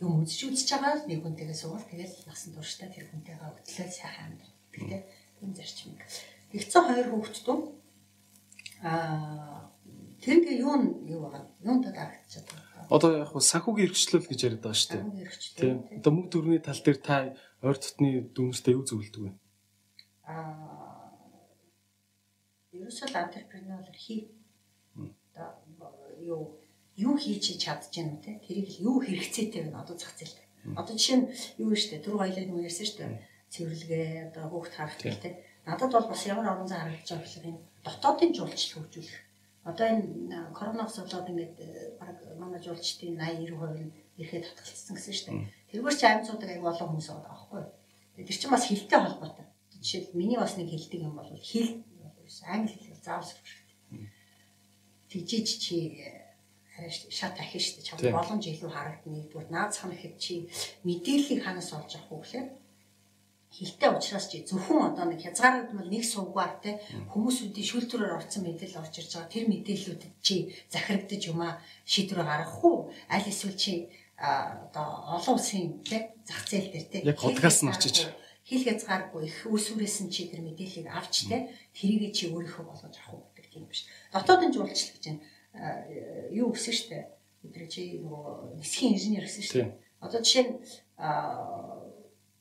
Юм 0.04 0.20
үзэж 0.20 0.68
байгаа 0.76 1.08
нэг 1.08 1.20
хүнтэйгээ 1.24 1.56
суугаад 1.56 1.88
тэгэл 1.88 2.16
насан 2.28 2.52
туршдаа 2.52 2.92
тэр 2.92 3.08
хүнтэйгээ 3.08 3.48
хөтлөө 3.48 3.88
сайхан. 3.88 4.36
Тэгтээ 4.76 5.02
тийм 5.40 5.50
зарчмыг. 5.56 6.00
Тэгцэн 6.52 6.82
хоёр 6.84 7.08
хүүхдтүү 7.08 7.58
а 8.84 8.92
тэрнгээ 10.20 10.60
юу 10.60 10.76
нь 10.76 10.88
юу 11.08 11.20
байгаа? 11.24 11.48
Юунд 11.64 11.88
дарагдчихад 11.88 12.44
байгаа? 12.52 12.92
Одоо 12.92 13.10
яг 13.24 13.32
хуу 13.32 13.40
санхүүгийн 13.40 13.88
эрхчлөл 13.88 14.28
гэж 14.28 14.40
яриад 14.44 14.62
байгаа 14.64 14.76
шүү 14.76 14.90
дээ. 14.92 15.00
Санхүүгийн 15.00 15.24
эрхчлэл, 15.24 15.56
Тийм. 15.64 15.76
Одоо 16.04 16.12
мөнгө 16.12 16.32
төгрөгийн 16.32 16.66
тал 16.68 16.82
дээр 16.84 16.98
та 17.00 17.16
ойр 17.64 17.78
дотны 17.80 18.08
дүнстэй 18.36 18.76
юу 18.76 18.84
зөвлөдөг 18.84 19.22
вэ? 19.24 19.32
аа 20.28 20.84
ерөөсөө 22.76 23.08
л 23.08 23.16
антрепренер 23.22 23.88
хий. 23.96 24.20
Одоо 25.34 25.90
юу 26.22 26.42
юу 26.96 27.14
хийж 27.18 27.44
гэнэ 27.66 28.10
үү 28.14 28.20
те 28.24 28.32
тэрийг 28.46 28.68
л 28.70 28.82
юу 28.88 28.96
хэрэгцээтэй 29.02 29.62
байна 29.66 29.82
одоо 29.82 29.96
зах 29.98 30.14
зээлд. 30.16 30.38
Одоо 30.78 30.94
жишээ 30.94 31.18
нь 31.18 31.26
юу 31.62 31.68
вэ 31.74 31.76
штэ 31.76 32.02
түр 32.02 32.16
хоёлаа 32.22 32.44
нэг 32.46 32.70
ярьсан 32.70 32.86
штэ 32.86 33.04
цэвэрлэгээ 33.52 34.06
одоо 34.30 34.44
хүүхд 34.48 34.74
харах 34.74 34.98
гэх 35.02 35.18
те. 35.22 35.30
Надад 35.66 35.90
бол 35.92 36.08
бас 36.10 36.22
ямар 36.26 36.46
орон 36.50 36.68
зай 36.68 36.80
харагдаж 36.80 37.08
байгаа 37.10 37.26
гэхээр 37.26 37.48
энэ 37.50 37.60
дотоодын 37.84 38.30
жуулчлал 38.36 38.74
хөгжүүлэх. 38.84 39.18
Одоо 39.70 39.86
энэ 39.90 40.38
коронавирус 40.56 40.98
болоод 41.00 41.30
ингээд 41.30 41.56
э, 41.60 41.68
баг 42.00 42.16
манай 42.36 42.60
жуулчдын 42.60 43.16
80 43.16 43.54
90% 43.54 43.80
нь 43.80 43.92
ирэхэд 44.20 44.44
татгалцсан 44.44 44.94
гэсэн 44.96 45.14
штэ. 45.18 45.30
Тэргээр 45.70 45.96
чи 45.98 46.06
амьцуудаг 46.06 46.50
аяг 46.50 46.64
олон 46.68 46.88
хүмүүс 46.92 47.08
байгаа 47.10 47.32
байхгүй 47.32 47.62
Тэр 48.14 48.30
чинь 48.30 48.50
бас 48.50 48.70
хилтэй 48.70 48.98
холбоотой. 48.98 49.46
Жишээл 49.82 50.14
миний 50.14 50.38
бас 50.38 50.54
нэг 50.56 50.70
хилдэг 50.70 51.02
юм 51.02 51.18
бол 51.18 51.26
хил 51.42 51.82
англи 52.46 52.78
хэл 52.78 53.02
заавал. 53.02 53.26
Тэгжиж 55.14 55.46
чи 55.62 55.76
арай 56.76 56.90
шат 56.90 57.38
ахин 57.38 57.62
штэ. 57.62 57.86
Чам 57.86 57.98
боломж 58.02 58.44
илүү 58.50 58.70
харагдана 58.74 59.14
нэгдүгээр 59.14 59.50
наад 59.54 59.70
цахна 59.70 59.94
гэхэд 59.94 60.16
чи 60.18 60.34
мэдээллийг 60.82 61.46
ханаас 61.46 61.70
олж 61.70 61.94
авах 61.94 62.10
уу 62.10 62.22
гэхээр 62.26 62.48
хилтэй 63.54 63.90
учраас 63.94 64.26
чи 64.26 64.42
зөвхөн 64.42 64.90
одоо 64.90 65.06
нэг 65.06 65.22
хязгаарлагдмал 65.22 65.86
нэг 65.86 66.02
сувгаар 66.02 66.58
те 66.58 66.82
хүмүүсүүдийн 67.14 67.68
шүүлтүрээр 67.70 68.18
орсон 68.18 68.42
мэдээлэл 68.50 68.82
орж 68.82 68.94
ирж 68.98 69.10
байгаа. 69.14 69.30
Тэр 69.30 69.44
мэдээллүүдэд 69.54 70.14
чи 70.26 70.34
захирагдаж 70.74 71.22
юмаа 71.30 71.62
шийдвэр 71.86 72.26
гаргах 72.26 72.58
уу? 72.66 72.90
Аль 73.06 73.30
эсвэл 73.30 73.54
чи 73.54 73.94
одоо 74.18 75.14
олон 75.14 75.38
улсын 75.38 75.78
те 75.86 76.18
зах 76.26 76.42
зээл 76.50 76.74
дээр 76.74 76.86
те 76.90 76.98
яг 77.06 77.22
подкаст 77.22 77.62
нь 77.62 77.70
очиж. 77.70 78.10
хил 78.42 78.66
хязгааргүй 78.66 79.22
их 79.30 79.36
усүрээс 79.46 80.02
нь 80.02 80.10
чи 80.10 80.26
тэр 80.26 80.42
мэдээллийг 80.42 80.90
авч 80.90 81.30
те 81.30 81.54
тэрийг 81.78 82.10
чи 82.10 82.34
өөрийнхөө 82.34 82.66
болгож 82.66 82.94
авах 82.98 83.22
уу 83.22 83.33
гэдэг 83.54 83.62
юм 83.62 83.70
биш. 83.70 83.86
Дотоодын 84.10 84.50
жуулчлал 84.50 84.98
гэж 84.98 85.04
юу 86.34 86.50
гэсэн 86.50 86.74
штэ 86.74 86.98
өдөр 87.46 87.64
чи 87.70 88.02
нөгөө 88.02 88.58
нисхийн 88.58 88.98
инженер 88.98 89.24
гэсэн 89.28 89.44
штэ. 89.46 89.62
Одоо 90.02 90.20
жишээ 90.24 90.44
нь 90.50 90.58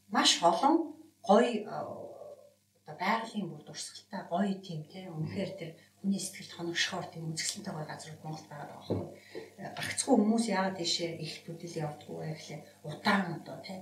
маш 0.09 0.41
олон 0.41 0.97
гоё 1.21 1.61
одоо 1.69 2.95
байгалийн 2.99 3.47
бүр 3.51 3.61
дурсгалтай 3.63 4.21
гоё 4.33 4.55
тийм 4.65 4.81
те 4.89 5.07
үнэхээр 5.13 5.51
тэр 5.59 5.71
хүний 5.99 6.19
сэтгэлд 6.19 6.51
хоногшохоор 6.55 7.07
тийм 7.11 7.31
үзэсгэлэнтэй 7.31 7.73
гоё 7.73 7.87
газрууд 7.87 8.23
Монголд 8.23 8.47
байгаа 8.51 8.67
байхгүй. 8.75 8.99
Гагцгүй 9.77 10.15
хүмүүс 10.19 10.45
яагаад 10.51 10.79
тийшээ 10.79 11.11
их 11.23 11.33
төдөл 11.47 11.79
явдггүй 11.85 12.17
вэ 12.19 12.27
гэхлээр 12.35 12.61
удаан 12.83 13.27
одоо 13.39 13.57
те 13.63 13.73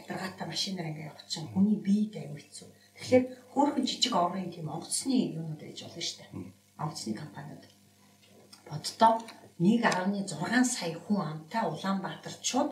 ятаргаатай 0.00 0.46
машинаар 0.48 0.88
ингээ 0.88 1.10
явчихсан 1.12 1.44
хүний 1.52 1.76
биед 1.76 2.16
аюу 2.16 2.40
хэцүү. 2.40 2.68
Тэгэхээр 3.02 3.24
хөөрхөн 3.50 3.84
жижиг 3.84 4.14
орны 4.14 4.46
тийм 4.46 4.70
онгоцны 4.70 5.34
юмнууд 5.34 5.58
байж 5.58 5.82
болно 5.82 5.98
шүү 5.98 6.18
дээ. 6.22 6.30
Онгоцны 6.78 7.12
компаниуд. 7.18 7.64
Боддоо 8.70 9.18
1.6 9.58 10.64
сая 10.64 10.94
хүн 10.96 11.18
амтай 11.22 11.66
Улаанбаатарчууд 11.66 12.70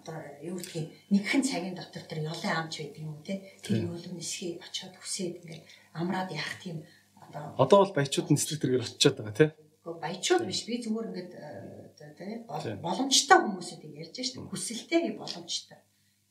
одоо 0.00 0.16
юу 0.42 0.56
гэдгийг 0.58 0.88
нэгхэн 1.12 1.42
цагийн 1.44 1.76
дотор 1.76 2.04
тэр 2.08 2.24
ёлын 2.28 2.56
амч 2.56 2.80
байдаг 2.80 3.02
юм 3.04 3.20
те? 3.24 3.56
Тэр 3.62 3.88
ёлын 3.88 4.16
нисхий 4.16 4.60
очиод 4.60 4.96
хүсээд 4.96 5.44
ингээд 5.44 5.64
амраад 5.92 6.32
яах 6.32 6.56
тийм 6.60 6.84
одоо 7.14 7.54
одоо 7.56 7.78
бол 7.84 7.96
баячууд 7.96 8.28
нэсрэг 8.32 8.60
тэргээр 8.60 8.84
очиод 8.84 9.16
байгаа 9.16 9.36
те? 9.36 9.46
Баячууд 9.84 10.44
биш. 10.44 10.64
Би 10.68 10.80
зүгээр 10.82 11.08
ингээд 11.08 11.32
те 11.32 12.44
боломжтой 12.82 13.38
хүмүүсүүдийг 13.44 13.94
ярьж 14.02 14.16
штэ. 14.18 14.44
Хүсэлтэй 14.44 15.16
боломжтой. 15.16 15.78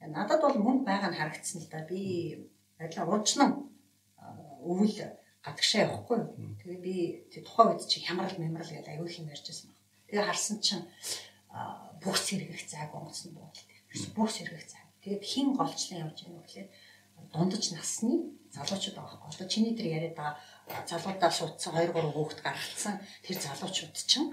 Надад 0.01 0.41
бол 0.41 0.57
мөнгө 0.57 0.85
байгаа 0.85 1.09
нь 1.09 1.17
харагдсан 1.17 1.61
л 1.65 1.69
да. 1.71 1.81
Би 1.89 2.51
адилхан 2.79 3.09
уучнан 3.09 3.51
өвөл 4.63 4.97
гадагшаа 5.45 5.81
явахгүй 5.85 6.19
тэгээ 6.59 6.79
би 6.83 6.95
тухайн 7.33 7.69
үед 7.71 7.87
чи 7.87 8.03
хямрал 8.03 8.35
мемрал 8.37 8.67
гэдэг 8.67 8.93
аюул 8.93 9.19
юм 9.19 9.31
ярьжсэн 9.31 9.69
баг 9.69 9.79
тэгээ 10.07 10.27
харсан 10.27 10.57
чинь 10.65 10.85
бүх 12.03 12.17
сэргэх 12.17 12.63
цайг 12.67 12.93
онгоцсон 12.93 13.33
буудалтай. 13.33 13.77
Бүх 14.15 14.29
сэргэх 14.31 14.65
цайг. 14.69 14.87
Тэгээд 15.01 15.23
хин 15.23 15.47
голчлон 15.57 16.01
явж 16.05 16.17
байгаа 16.23 16.43
гэхлээр 16.45 16.69
дундаж 17.33 17.63
насны 17.73 18.13
залуучууд 18.53 18.95
байгаа. 18.97 19.19
Одоо 19.25 19.47
чиний 19.49 19.73
тэр 19.73 19.87
яриад 19.97 20.15
байгаа 20.15 20.37
залуудаа 20.85 21.31
шуудсан 21.31 21.73
2 21.73 21.89
3 21.93 22.13
хүүхэд 22.13 22.41
гаргацсан 22.45 22.95
тэр 23.25 23.37
залуучууд 23.41 23.95
чинь 23.97 24.29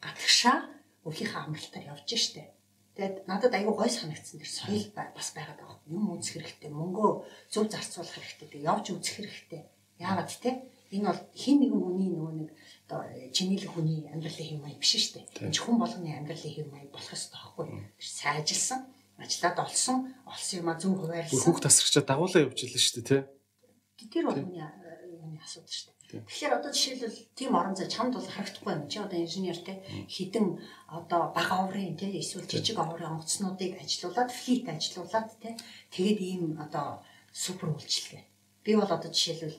гадагшаа 0.00 0.56
өөхийнхөө 1.04 1.40
амралтаар 1.44 1.90
явж 1.92 2.08
штэ. 2.16 2.55
Тэгээд 2.96 3.28
надад 3.28 3.52
аюу 3.52 3.76
гой 3.76 3.92
санагдсан 3.92 4.40
тэр 4.40 4.48
соёл 4.48 4.88
бас 4.96 5.28
байгаад 5.36 5.60
байгаа. 5.60 5.78
Юм 5.84 6.16
үзэх 6.16 6.40
хэрэгтэй, 6.40 6.72
мөнгөө 6.72 7.10
зөв 7.52 7.68
зарцуулах 7.68 8.16
хэрэгтэй. 8.16 8.48
Тэгээд 8.48 8.68
явж 8.72 8.86
үзэх 8.96 9.14
хэрэгтэй. 9.20 9.62
Яагаад 10.00 10.32
те? 10.32 10.64
Энэ 10.96 11.12
бол 11.12 11.22
хин 11.36 11.60
нэгэн 11.60 11.82
хүний 11.82 12.08
нөгөө 12.08 12.32
нэг 12.40 12.50
одоо 12.88 13.00
чиний 13.36 13.58
л 13.60 13.68
хүний 13.68 14.08
амьдралын 14.08 14.48
хэм 14.48 14.60
маяг 14.64 14.80
биш 14.80 14.96
шүү 14.96 15.12
дээ. 15.28 15.50
Энд 15.50 15.60
хүн 15.60 15.76
болгоны 15.76 16.08
амьдралын 16.14 16.54
хэм 16.56 16.68
маяг 16.72 16.90
болох 16.94 17.12
ёстой 17.12 17.36
байхгүй. 17.36 17.66
Тэр 18.00 18.08
сайжилсан, 18.16 18.80
ажиллаад 19.18 19.58
олсон, 19.66 19.96
олсон 20.24 20.56
юма 20.62 20.74
зөв 20.78 20.94
хуваарлсан. 20.96 21.42
Хүүхд 21.42 21.64
тасрагчаа 21.66 22.04
дагуулаа 22.06 22.44
явуулчихлаа 22.46 22.80
шүү 22.80 22.96
дээ, 23.02 23.10
тий. 23.12 24.08
Тэр 24.08 24.24
бол 24.30 24.40
миний 24.40 24.62
юуны 25.10 25.42
асуудал 25.42 25.74
шүү 25.74 25.90
дээ. 25.90 25.95
Тэгэхээр 26.10 26.56
одоо 26.58 26.70
жишээлбэл 26.70 27.18
тийм 27.34 27.52
орон 27.58 27.74
зай 27.74 27.90
чамд 27.90 28.14
бол 28.14 28.26
харагдахгүй 28.26 28.72
юм. 28.72 28.86
Чи 28.86 28.98
одоо 29.02 29.18
инженер 29.18 29.58
те 29.58 29.82
хідэн 30.06 30.62
одоо 30.86 31.34
бага 31.34 31.66
оврын 31.66 31.98
те 31.98 32.06
эсвэл 32.06 32.46
жижиг 32.46 32.78
оврын 32.78 33.18
онгоцнуудыг 33.18 33.74
ажилуулад 33.82 34.30
флит 34.30 34.68
ажилуулад 34.70 35.28
те 35.42 35.58
тэгээд 35.90 36.20
ийм 36.22 36.44
одоо 36.62 37.02
супер 37.34 37.74
үйлчлэгээ. 37.74 38.24
Би 38.62 38.72
бол 38.78 38.86
одоо 38.86 39.10
жишээлбэл 39.10 39.58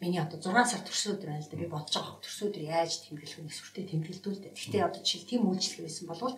миний 0.00 0.20
одоо 0.20 0.38
6 0.38 0.70
сар 0.70 0.82
төрсөн 0.86 1.18
өдөр 1.18 1.30
байна 1.30 1.42
л 1.42 1.50
да 1.50 1.56
би 1.58 1.66
бодож 1.66 1.94
байгаа 1.98 2.22
төрсөн 2.22 2.48
өдөр 2.50 2.64
яаж 2.70 2.92
тэмдэглэх 3.02 3.38
вэ 3.42 3.50
сүртэй 3.50 3.84
тэмдэглэдүүлдэ. 3.90 4.54
Гэхдээ 4.54 4.82
одоо 4.86 5.02
жишээл 5.02 5.30
тийм 5.30 5.42
үйлчлэг 5.50 5.82
байсан 5.86 6.06
болвол 6.06 6.36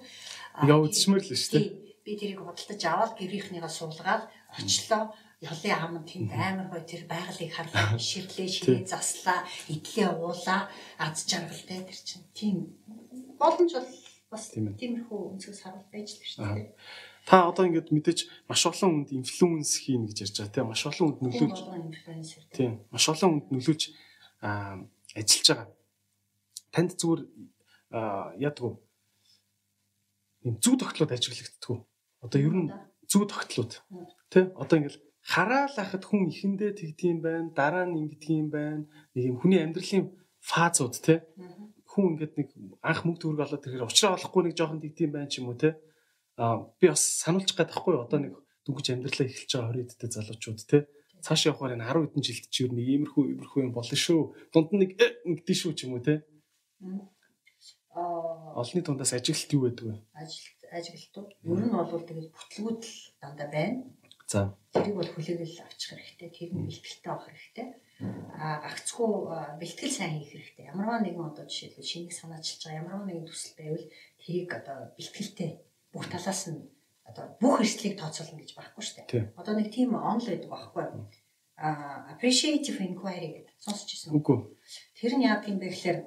яа 0.64 0.80
үзсмэр 0.80 1.20
л 1.20 1.36
шүү 1.36 1.52
дээ. 1.60 1.68
Би 2.04 2.12
тэрийг 2.16 2.40
бодолтож 2.40 2.80
аваад 2.88 3.12
гэрийнхнийгаа 3.20 3.68
суулгаад 3.68 4.22
очлоо 4.56 5.12
ёлын 5.40 5.72
ам 5.80 6.04
тэнд 6.04 6.32
амар 6.36 6.68
гоё 6.68 6.84
тэр 6.84 7.08
байгалыг 7.08 7.48
харлаа 7.48 7.96
ширлээ 7.96 8.48
шинэ 8.48 8.84
заслаа 8.84 9.40
идлээ 9.72 10.12
уулаа 10.12 10.68
аз 11.00 11.24
жаргалтай 11.24 11.80
тэр 11.88 12.00
чинь. 12.04 12.28
Тийм. 12.36 12.56
Боломж 13.40 13.72
бол 13.72 13.88
бас 14.28 14.52
тиймэрхүү 14.52 15.20
өнцгөөс 15.32 15.60
харуул 15.64 15.88
байж 15.88 16.08
л 16.12 16.28
шүү 16.28 16.44
дээ. 16.44 16.68
Та 17.24 17.48
одоо 17.48 17.64
ингээд 17.64 17.88
мэдээж 17.88 18.28
маш 18.52 18.62
олон 18.68 19.08
хүнд 19.08 19.16
инфлюенс 19.16 19.80
хийн 19.80 20.04
гэж 20.04 20.18
ярьж 20.28 20.36
байгаа 20.44 20.52
тийм 20.52 20.68
маш 20.68 20.82
олон 20.84 21.06
хүнд 21.08 21.20
нөлөөлж 21.24 21.58
тийм. 22.52 22.72
Маш 22.92 23.04
олон 23.08 23.30
хүнд 23.32 23.48
нөлөөлж 23.48 23.82
ажиллаж 25.16 25.48
байгаа. 25.48 25.68
Танд 26.68 26.90
зүгээр 27.00 27.22
вэ? 28.44 28.70
Ийм 30.44 30.56
зүү 30.60 30.76
тогтлоод 30.80 31.12
ажиглагддаг 31.12 31.68
уу? 31.68 31.84
Одоо 32.24 32.40
ер 32.40 32.54
нь 32.56 32.68
зүү 33.08 33.24
тогтлоод. 33.28 33.72
Тий 34.32 34.44
одоо 34.56 34.76
ингээд 34.78 35.09
хараал 35.22 35.76
ахад 35.76 36.04
хүн 36.06 36.28
ихэндээ 36.32 36.72
тэгдэм 36.76 37.18
байх, 37.20 37.52
дараа 37.54 37.84
нь 37.86 37.98
ингэдэг 38.02 38.30
юм 38.30 38.48
байна. 38.50 38.84
Нэг 39.14 39.24
юм 39.30 39.36
хүний 39.40 39.60
амьдралын 39.60 40.10
фазууд 40.40 40.94
тий 41.04 41.18
хүн 41.90 42.14
ингээд 42.14 42.34
нэг 42.38 42.48
анх 42.80 43.02
мөнгө 43.04 43.20
төгрөг 43.20 43.44
олоод 43.44 43.62
тэгэхээр 43.62 43.84
уучраа 43.84 44.16
олохгүй 44.16 44.42
нэг 44.46 44.54
жоохон 44.56 44.80
тэгдэм 44.80 45.10
байх 45.12 45.34
юм 45.36 45.50
уу 45.50 45.58
тий 45.58 45.74
би 46.80 46.86
бас 46.88 47.02
сануулчих 47.20 47.56
гээд 47.58 47.70
байхгүй 47.74 47.94
одоо 47.98 48.18
нэг 48.22 48.34
дүнгийн 48.64 49.02
амьдралаа 49.02 49.26
эхэлж 49.28 49.52
байгаа 49.52 49.74
20 49.74 49.84
эдтэй 49.84 50.10
залуучууд 50.14 50.60
те 50.70 50.78
цааш 51.20 51.40
явахаар 51.52 51.76
энэ 51.76 51.84
10 51.84 52.08
хэдэн 52.08 52.24
жилд 52.24 52.46
чи 52.48 52.60
ер 52.64 52.72
нь 52.72 52.80
иймэрхүү 52.80 53.24
иймэрхүү 53.36 53.60
юм 53.60 53.72
болно 53.76 53.96
шүү. 53.96 54.20
Дунд 54.52 54.70
нь 54.72 54.80
нэг 54.80 54.90
ингэдэж 55.28 55.58
шүү 55.60 55.72
ч 55.76 55.84
юм 55.84 56.00
уу 56.00 56.04
те. 56.04 56.24
Аа 57.92 58.56
олны 58.56 58.80
дундаас 58.80 59.12
ажиглалт 59.12 59.52
юу 59.52 59.62
байдаг 59.68 59.84
вэ? 59.84 59.96
Ажилт 60.16 60.60
ажиглалтууд 60.72 61.30
ер 61.44 61.60
нь 61.60 61.76
бол 61.76 62.08
тэгээд 62.08 62.32
бүтлгүүд 62.32 62.80
л 62.88 62.96
дандаа 63.20 63.48
байна. 63.52 63.84
За. 64.30 64.54
Тэрийг 64.70 64.94
бол 64.94 65.10
хүлээгэл 65.10 65.66
авчих 65.66 65.98
хэрэгтэй. 65.98 66.30
Тэр 66.30 66.50
нь 66.54 66.70
бэлтгэлтэй 66.70 67.10
авах 67.10 67.26
хэрэгтэй. 67.26 67.68
А 68.38 68.62
гагцхүү 68.62 69.10
бэлтгэл 69.58 69.90
сайн 69.90 70.22
хийх 70.22 70.30
хэрэгтэй. 70.30 70.70
Ямарваа 70.70 71.02
нэгэн 71.02 71.34
одоо 71.34 71.50
жишээлбэл 71.50 71.90
шинийг 71.90 72.14
санаачилж 72.14 72.62
байгаа 72.62 72.80
ямарваа 72.86 73.06
нэгэн 73.10 73.26
төсөл 73.26 73.58
байвал 73.58 73.86
тэрийг 74.22 74.50
одоо 74.54 74.78
бэлтгэлтэй 74.94 75.50
бүх 75.90 76.06
талаас 76.06 76.42
нь 76.46 76.62
одоо 77.10 77.24
бүх 77.42 77.58
эрсдлийг 77.58 77.98
тооцоолно 77.98 78.38
гэж 78.38 78.50
байхгүй 78.54 78.82
шүү 78.86 78.96
дээ. 79.10 79.34
Одоо 79.34 79.54
нэг 79.58 79.68
тийм 79.74 79.98
онл 79.98 80.22
байдаг 80.22 80.50
байхгүй 80.54 80.82
юу? 80.86 81.10
А 81.58 81.68
appreciative 82.14 82.78
inquiry 82.86 83.28
гэдэг 83.34 83.56
сонсч 83.58 83.98
ирсэн 83.98 84.14
үгүй. 84.14 84.46
Тэр 84.94 85.12
нь 85.18 85.26
яа 85.26 85.42
гэм 85.42 85.58
бэ 85.58 85.74
гэхээр 85.74 85.98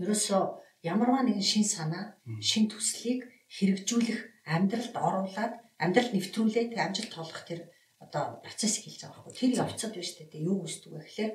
ерөөсөө 0.00 0.42
ямарваа 0.88 1.28
нэгэн 1.28 1.44
шин 1.44 1.68
санаа, 1.68 2.16
шин 2.40 2.72
төслийг 2.72 3.28
хэрэгжүүлэх 3.52 4.48
амьдралд 4.48 4.96
оруулаад 4.96 5.61
амьдрал 5.82 6.10
нэвтрүүлээд 6.14 6.78
амжилт 6.78 7.10
тоолох 7.10 7.42
тэр 7.42 7.66
одоо 7.98 8.38
процесс 8.46 8.78
хэлж 8.78 9.02
байгаа 9.02 9.26
байхгүй. 9.26 9.34
Тэр 9.34 9.52
явцад 9.58 9.92
биш 9.94 10.14
үү? 10.14 10.46
Юу 10.46 10.62
үүсдэг 10.62 10.90
вэ 10.94 11.02
гэхээр 11.02 11.32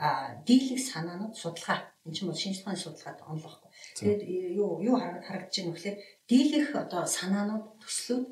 а 0.00 0.40
дийлэх 0.48 0.80
санаанууд 0.80 1.34
судалгаа 1.36 1.92
энэ 2.08 2.14
ч 2.16 2.18
бол 2.24 2.36
шинжлэх 2.36 2.64
ухааны 2.64 2.80
судалгаад 2.80 3.20
онлохгүй. 3.28 3.70
Тэгээд 4.00 4.22
юу 4.56 4.80
юу 4.80 4.96
харагдаж 4.96 5.54
байна 5.60 5.72
вэ 5.72 5.76
гэхээр 5.76 5.98
дийлэх 6.30 6.68
одоо 6.76 7.02
санаанууд 7.04 7.66
төслүүд 7.82 8.26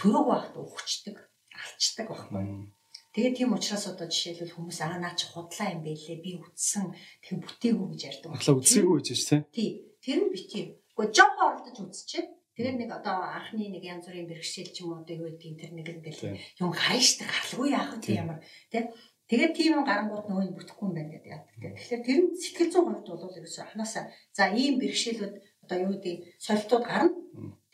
төрөг 0.00 0.26
байхад 0.26 0.56
ухчдаг, 0.58 1.16
алчдаг 1.54 2.06
байхгүй. 2.08 2.72
Тэгээ 3.14 3.32
тийм 3.38 3.54
учраас 3.54 3.86
одоо 3.86 4.10
жишээлбэл 4.10 4.58
хүмүүс 4.58 4.78
аа 4.82 4.98
наа 4.98 5.14
чи 5.14 5.30
худлаа 5.30 5.70
юм 5.70 5.86
байлээ 5.86 6.18
би 6.18 6.34
үтсэн 6.34 6.90
тэг 7.22 7.46
бүтээгүү 7.46 7.86
гэж 7.94 8.02
ярьдаг. 8.10 8.30
Худлаа 8.34 8.58
үтсээгүү 8.58 8.94
гэж 8.98 9.08
тийм. 9.14 9.42
Тий. 9.54 9.70
Тэр 10.02 10.18
нь 10.26 10.32
битгий. 10.34 10.64
Гэхдээ 10.98 11.14
жоох 11.14 11.38
оролдож 11.38 11.78
үзчихээ. 11.78 12.26
Тэгээд 12.54 12.76
нэг 12.78 12.90
одоо 12.94 13.16
анхны 13.34 13.66
нэг 13.66 13.82
янз 13.82 14.06
бүрийн 14.06 14.30
бэрхшээл 14.30 14.70
ч 14.70 14.86
юм 14.86 14.94
уу 14.94 15.02
одоо 15.02 15.14
юу 15.18 15.26
гэдгийг 15.34 15.58
тэр 15.58 15.72
нэг 15.74 15.86
ингээл 15.90 16.38
юм 16.62 16.70
хайшдаг 16.70 17.26
халгүй 17.26 17.74
яах 17.74 17.98
вэ 17.98 18.14
ямар 18.14 18.38
тий. 18.70 18.86
Тэгээд 19.26 19.52
тийм 19.58 19.82
гарангууд 19.82 20.26
нөгөө 20.30 20.54
бүтэхгүй 20.54 20.86
юм 20.86 20.94
байна 20.94 21.12
гэдэг 21.18 21.32
яадаг. 21.34 21.54
Тэгэхээр 21.74 22.02
тэр 22.06 22.18
нь 22.22 22.30
сэтгэл 22.38 22.70
зүйн 22.70 22.86
хувьд 22.94 23.08
бол 23.10 23.38
ерөөсөө 23.40 23.62
анханасаа 23.64 24.04
за 24.36 24.44
ийм 24.54 24.78
бэрхшээлүүд 24.78 25.34
одоо 25.64 25.78
юу 25.82 25.90
гэдэг 25.98 26.16
солилтууд 26.38 26.84
гарна. 26.86 27.10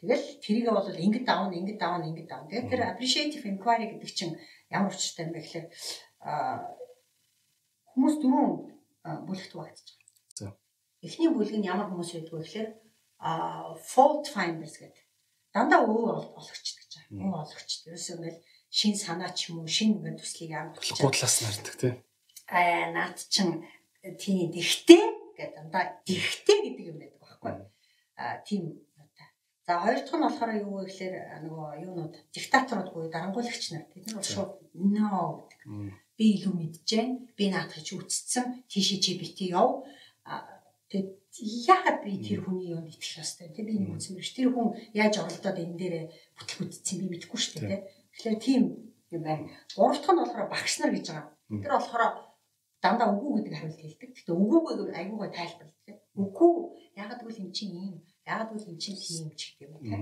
Тэгэл 0.01 0.25
тэрийгээ 0.41 0.73
бол 0.73 0.89
ингэж 0.89 1.25
давна, 1.29 1.59
ингэж 1.61 1.77
давна, 1.77 2.09
ингэж 2.09 2.27
давна. 2.31 2.49
Тэгээд 2.49 2.71
тэр 2.73 2.83
appreciative 2.89 3.45
inquiry 3.45 3.87
гэдэг 3.93 4.11
чинь 4.17 4.39
ямар 4.73 4.95
учиртай 4.95 5.29
юм 5.29 5.35
бэ 5.37 5.45
гэхээр 5.45 5.67
хүмүүс 7.93 8.15
дөрөв 8.23 8.49
бүлэгт 9.29 9.53
багтж 9.59 9.87
байгаа. 10.41 10.57
эхний 11.03 11.29
бүлэг 11.29 11.57
нь 11.59 11.69
ямар 11.69 11.89
хүмүүс 11.89 12.11
байдг 12.15 12.33
вэ 12.33 12.45
гэхээр 12.45 12.69
fault 13.21 14.27
finders 14.33 14.77
гэдэг. 14.81 15.05
Дандаа 15.53 15.85
өө 15.85 16.35
олгогч 16.41 16.67
гэж 16.79 16.91
байгаа. 16.97 17.21
Өө 17.21 17.35
олгогч. 17.45 17.71
Ерөөсөө 17.87 18.17
ингээл 18.17 18.41
шин 18.71 18.95
санаа 18.97 19.31
ч 19.37 19.51
юм 19.51 19.61
уу, 19.61 19.69
шин 19.69 19.99
ингээд 20.01 20.21
төслийг 20.23 20.53
амарч. 20.57 20.95
Гутлаас 20.97 21.37
нардаг 21.45 21.77
тий. 21.77 21.93
Аа 22.49 22.95
наад 22.97 23.19
чин 23.29 23.67
тийм 24.17 24.51
дихтэй 24.55 25.05
гэдэг 25.37 25.51
дандаа 25.59 26.01
дихтэй 26.07 26.59
гэдэг 26.65 26.87
юм 26.89 26.99
байдаг 27.03 27.21
байхгүй. 27.21 27.53
Аа 28.17 28.41
тийм 28.47 28.81
За 29.71 29.79
хоёр 29.79 30.03
дахь 30.03 30.19
нь 30.19 30.25
болохоор 30.27 30.51
юу 30.67 30.83
вэ 30.83 30.91
гэхээр 30.91 31.15
нөгөө 31.47 31.69
юунууд 31.87 32.15
диктаторууд 32.35 32.91
буюу 32.91 33.07
дарангуйлагч 33.07 33.65
нар 33.71 33.87
тэд 33.87 34.07
нар 34.11 34.27
шууд 34.27 34.59
no 34.75 35.47
гэдэг. 35.47 35.61
Би 36.19 36.25
илүү 36.35 36.55
мэдчихээн. 36.59 37.11
Би 37.39 37.45
наадах 37.55 37.79
чи 37.87 37.95
үтцсэн. 37.95 38.67
Тийшээ 38.67 38.99
чи 38.99 39.15
бити 39.15 39.55
яв. 39.55 39.87
Тэгээд 40.91 41.20
яагаад 41.39 42.03
би 42.03 42.19
тэр 42.19 42.43
хүний 42.43 42.75
юунд 42.75 42.91
итгэх 42.91 43.23
ёстой 43.23 43.49
те 43.55 43.63
би 43.63 43.79
нэг 43.79 43.95
үзсэн 43.95 44.19
биш. 44.19 44.35
Тэр 44.35 44.51
хүн 44.51 44.75
яаж 44.95 45.15
оролдоод 45.23 45.63
энэ 45.63 45.79
дээр 45.79 45.95
бүтлэг 46.35 46.59
үтцсэн 46.67 46.99
би 46.99 47.07
мэдэхгүй 47.07 47.39
шүү 47.39 47.55
дээ 47.63 47.71
те. 47.71 47.79
Тэгэхээр 48.19 48.39
тийм 48.43 48.63
юм 49.15 49.23
байна. 49.23 49.47
Гурав 49.77 49.95
дахь 50.03 50.11
нь 50.11 50.21
болохоор 50.21 50.51
багш 50.51 50.75
нар 50.83 50.91
гэж 50.91 51.07
байгаа. 51.07 51.31
Тэр 51.63 51.73
болохоор 51.79 52.03
дандаа 52.83 53.09
үгүй 53.15 53.31
гэдэг 53.39 53.55
хариулт 53.55 53.83
хэлдэг. 53.83 54.11
Гэтэ 54.17 54.33
үгүйг 54.35 54.67
аюугаа 54.91 55.31
тайлбарладаг. 55.31 55.97
Үгүй 56.19 56.53
яагаад 56.99 57.21
гэвэл 57.23 57.43
эн 57.47 57.53
чинь 57.55 57.75
ийм 57.79 57.95
яагаад 58.27 58.51
гэвэл 58.51 58.71
эн 58.75 58.79
чинь 58.83 58.99
тийм 58.99 59.29
ч 59.39 59.41
гэдэг 59.55 59.71
юм 59.71 59.83
те. 59.87 59.97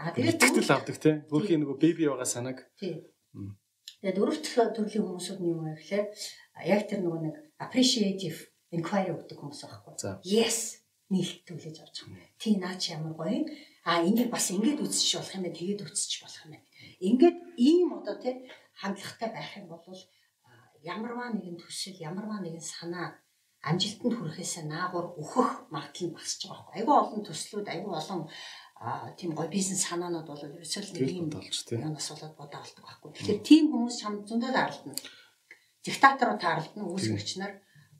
Аа 0.00 0.12
тэгээд 0.16 0.40
итгэл 0.40 0.74
авдаг 0.74 0.96
те. 0.96 1.10
Бүрхийн 1.28 1.60
нөгөө 1.60 1.76
беби 1.76 2.08
байгаа 2.08 2.24
санааг. 2.24 2.58
Тийм. 2.80 3.04
Тэгээд 4.00 4.16
дөрөв 4.16 4.36
дэх 4.40 4.56
төрлийн 4.72 5.04
хүмүүсүүд 5.04 5.38
нь 5.44 5.48
юу 5.52 5.60
вэ 5.60 5.76
гэхээр 5.76 6.06
яг 6.72 6.82
тэр 6.88 7.00
нөгөө 7.04 7.20
нэг 7.20 7.36
appreciative 7.60 8.38
inquiry 8.74 9.10
өгдөг 9.14 9.38
хүмүүс 9.38 9.62
байхгүй. 9.66 10.22
Yes 10.24 10.80
нийлт 11.10 11.42
төлөж 11.42 11.76
авч 11.82 12.06
байгаа. 12.06 12.30
Тий 12.38 12.54
наа 12.56 12.78
чи 12.78 12.94
ямар 12.94 13.14
гоё. 13.18 13.42
А 13.82 13.98
ингээд 14.06 14.30
бас 14.30 14.46
ингээд 14.54 14.78
үсчих 14.78 15.18
болох 15.18 15.34
юм 15.34 15.42
байна. 15.42 15.58
Тэгээд 15.58 15.82
үсчих 15.82 16.22
болох 16.22 16.42
юм 16.46 16.52
байна. 16.54 16.66
Ингээд 17.02 17.38
ийм 17.58 17.88
одоо 17.98 18.14
тий 18.22 18.34
хандлагатай 18.78 19.30
байх 19.34 19.50
юм 19.58 19.66
бол 19.74 19.82
ямарваа 20.86 21.34
нэгэн 21.34 21.58
төсөл, 21.58 21.98
ямарваа 21.98 22.38
нэгэн 22.40 22.62
санаа 22.62 23.18
амжилтанд 23.60 24.14
хүрэхээс 24.16 24.64
наагур 24.64 25.18
өөхөх 25.20 25.68
магадлал 25.74 26.08
нь 26.08 26.14
багасч 26.16 26.40
байгаа 26.46 26.64
байхгүй. 26.64 26.78
Айгүй 26.80 26.96
олон 26.96 27.22
төслүүд, 27.26 27.66
айгүй 27.68 27.92
олон 27.92 28.20
тийм 29.18 29.30
гоё 29.36 29.50
бизнес 29.52 29.84
санаанууд 29.84 30.28
бол 30.30 30.40
ерөөсөө 30.40 30.82
л 30.86 30.92
нэг 30.96 31.10
юм 31.12 31.28
болж 31.28 31.56
тийм 31.68 31.84
юмас 31.84 32.08
болоод 32.08 32.34
бодоо 32.38 32.60
болдог 32.64 32.84
байхгүй. 32.86 33.10
Тэгэхээр 33.18 33.40
тийм 33.44 33.64
хүмүүс 33.68 33.96
чам 34.00 34.14
зөндөө 34.24 34.52
таарлтна. 34.56 34.94
Диктаторууд 35.84 36.40
таарлтна, 36.40 36.82
үүсгэгч 36.88 37.30
нар 37.36 37.52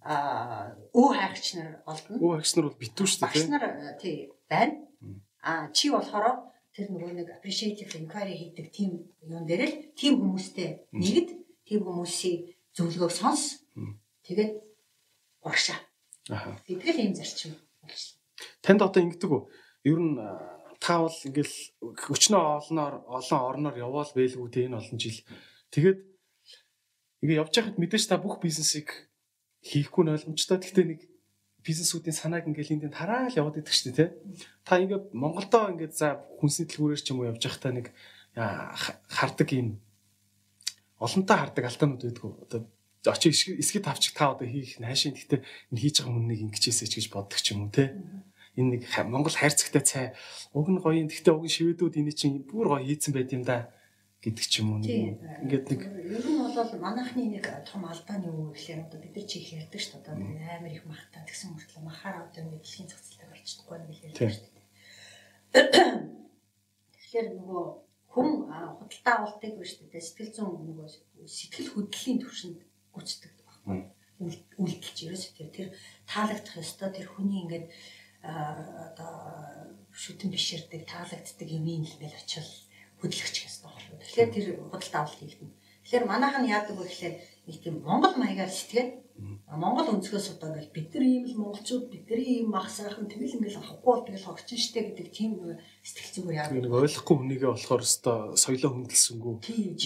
а 0.02 0.72
өө 0.96 1.08
хайгч 1.12 1.46
нар 1.60 1.82
олдно. 1.84 2.16
Өө 2.16 2.40
хайгч 2.40 2.52
нар 2.56 2.66
бол 2.68 2.80
битүү 2.80 3.06
шүү 3.06 3.20
дээ. 3.20 3.30
Хайгч 3.30 3.48
нар 3.52 3.64
тий 4.00 4.16
байна. 4.48 4.80
А 5.44 5.68
чи 5.76 5.92
болохоор 5.92 6.48
тэр 6.72 6.88
нөгөө 6.88 7.12
нэг 7.20 7.28
appreciative 7.36 7.92
inquiry 8.00 8.34
хийдэг 8.36 8.72
тийм 8.72 9.04
юм 9.26 9.44
дээр 9.44 9.62
л 9.68 9.76
тийм 9.98 10.20
хүмүүстэй 10.20 10.88
нэгд 10.94 11.28
тийм 11.66 11.80
хүмүүсийн 11.84 12.48
зөвлөгөөг 12.76 13.12
сонс. 13.12 13.66
Тэгээд 14.24 14.52
урагшаа. 15.44 15.80
Аа. 16.30 16.56
Тэгэл 16.64 17.10
ийм 17.10 17.14
зарчим 17.16 17.56
болж. 17.82 18.16
Танд 18.62 18.80
одоо 18.80 19.02
ингэдэг 19.02 19.30
үү? 19.30 19.42
Ер 19.84 19.98
нь 20.00 20.16
та 20.80 21.04
бол 21.04 21.18
ингээл 21.28 21.56
өчнөө 22.08 22.42
олноор 22.70 22.94
олон 23.04 23.40
орноор 23.44 23.76
яваал 23.76 24.12
байлгүй 24.16 24.48
те 24.48 24.64
энэ 24.64 24.80
олон 24.80 24.96
жил. 24.96 25.20
Тэгээд 25.74 25.98
ингээ 27.26 27.40
явж 27.42 27.52
байхад 27.52 27.76
мэдээж 27.76 28.04
та 28.08 28.16
бүх 28.16 28.40
бизнесийг 28.40 29.09
хийхгүй 29.64 30.02
нь 30.04 30.12
ойлгомжтой. 30.14 30.58
Гэхдээ 30.58 30.86
нэг 30.88 31.00
бизнесүүдийн 31.60 32.16
санааг 32.16 32.48
ингээл 32.48 32.80
энд 32.80 32.96
тараал 32.96 33.32
яваад 33.32 33.60
идэг 33.60 33.74
шүү 33.74 33.92
дээ 33.92 33.98
те. 33.98 34.16
Та 34.64 34.80
ингээ 34.80 35.12
Монголдоо 35.12 35.72
ингээ 35.76 35.92
за 35.92 36.20
хүнсний 36.40 36.66
дэлгүүрээр 36.68 37.02
ч 37.04 37.12
юм 37.12 37.20
уу 37.20 37.30
явж 37.30 37.42
байхдаа 37.44 37.72
нэг 37.72 37.92
хардаг 38.34 39.48
юм 39.52 39.80
олонтаа 40.96 41.36
хардаг 41.44 41.64
алдаанууд 41.68 42.02
байдгүй. 42.04 42.32
Одоо 42.48 42.60
очиж 43.12 43.48
эсгий 43.56 43.80
тавчих 43.80 44.12
та 44.12 44.32
одоо 44.32 44.48
хийх 44.48 44.76
хайшин 44.76 45.16
гэхдээ 45.16 45.40
энэ 45.72 45.80
хийж 45.80 45.96
байгаа 46.00 46.14
хүннийг 46.16 46.40
ингэчээсэй 46.48 46.88
ч 46.88 46.94
гэж 47.00 47.06
боддог 47.12 47.40
ч 47.40 47.56
юм 47.56 47.68
уу 47.68 47.72
те 47.72 47.96
энэ 48.56 48.76
нэг 48.76 48.82
Монгол 49.08 49.32
хайрцагтай 49.32 49.82
цай 49.82 50.06
уг 50.52 50.68
нь 50.68 50.80
гоё 50.80 51.00
юм 51.00 51.08
гэхдээ 51.08 51.32
уг 51.32 51.48
нь 51.48 51.54
шивэдүүд 51.54 51.96
энэ 51.96 52.12
чинь 52.12 52.44
бүр 52.44 52.76
гоё 52.76 52.84
хийцэн 52.84 53.16
байт 53.16 53.32
юм 53.32 53.44
да 53.48 53.72
гэдэг 54.20 54.44
ч 54.44 54.60
юм 54.60 54.76
уу 54.76 54.84
ингээд 54.84 55.66
нэг 55.72 55.80
ер 55.88 56.26
нь 56.28 56.40
бол 56.44 56.72
манайхны 56.76 57.24
нэг 57.32 57.48
том 57.64 57.88
алдааны 57.88 58.28
үг 58.28 58.52
гэхлээр 58.52 58.84
одоо 58.84 59.00
бид 59.00 59.16
нар 59.16 59.24
чи 59.24 59.40
их 59.40 59.56
ярьдаг 59.56 59.80
шүү 59.80 59.96
дээ. 59.96 60.12
Одоо 60.12 60.14
амар 60.60 60.72
их 60.76 60.84
махтаа 60.84 61.24
тэгсэн 61.24 61.56
мөртлөө 61.56 61.82
махаар 61.88 62.28
одоо 62.28 62.42
нэг 62.44 62.60
дэлхийн 62.60 62.92
цогцолтой 62.92 63.28
болчихдоггүй 63.32 63.78
нэг 63.80 63.98
ярьдаг 64.12 64.28
шүү 64.28 64.48
дээ. 64.52 64.66
Тэгэхээр 66.92 67.28
нөгөө 67.40 67.64
хүн 68.12 68.28
худалдаа 68.76 69.14
авалтыг 69.24 69.52
биш 69.56 69.72
шүү 69.80 69.88
дээ 69.88 70.04
сэтгэл 70.04 70.34
зүйн 70.36 70.68
нөгөө 70.68 70.88
сэтгэл 71.24 71.72
хөдлөлийн 71.72 72.18
төвшөнд 72.20 72.58
гүйцэтгэдэг 72.92 73.46
байхгүй. 73.48 73.78
Үйлдэлж 74.60 74.98
ерөөсөө 75.08 75.32
тэр 75.32 75.48
тэр 75.56 75.68
таалагдах 76.04 76.60
ёстой 76.60 76.90
тэр 76.92 77.08
хүний 77.08 77.40
ингээд 77.40 77.66
одоо 78.20 79.12
шүтэн 79.96 80.28
бишэрдэг 80.28 80.84
таалагддаг 80.84 81.48
юм 81.48 81.64
ин 81.64 81.88
л 81.88 81.94
ингээл 81.96 82.20
очил 82.20 82.50
хөдлөгч 83.00 83.36
ёстой 83.48 83.68
байхгүй. 83.72 83.96
Тэгэхээр 84.00 84.30
тэр 84.34 84.46
худалдаа 84.70 85.00
авалт 85.02 85.20
хийгдэнэ. 85.20 85.56
Тэгэхээр 85.84 86.04
манайх 86.06 86.36
нь 86.38 86.52
яадаг 86.52 86.76
вэ 86.78 86.84
гэхээр 86.86 87.14
нэг 87.48 87.56
тийм 87.64 87.76
Монгол 87.82 88.14
маягаар 88.14 88.52
сэтгэгээд 88.52 88.90
Монгол 89.50 89.92
өнцгөөс 89.98 90.38
одоо 90.38 90.54
ингээл 90.54 90.72
бид 90.72 90.88
нар 90.94 91.04
ийм 91.04 91.24
л 91.28 91.40
монголчууд 91.42 91.90
бидний 91.92 92.40
ийм 92.40 92.54
мах 92.54 92.70
сайхан 92.70 93.10
тэгэл 93.10 93.36
ингээл 93.36 93.60
авахгүй 93.60 93.90
бол 93.92 94.06
тэгэл 94.06 94.28
хогчин 94.30 94.56
штэ 94.56 94.80
гэдэг 94.80 95.08
тийм 95.10 95.32
сэтгэл 95.82 96.14
зүгээр 96.16 96.38
яа. 96.40 96.48
Нэг 96.54 96.70
ойлгохгүй 96.70 97.16
хүнийгээ 97.18 97.50
болохоор 97.50 97.82
өстой 97.84 98.18
соёлоо 98.38 98.70
хөндлсөнгүү. 98.70 99.34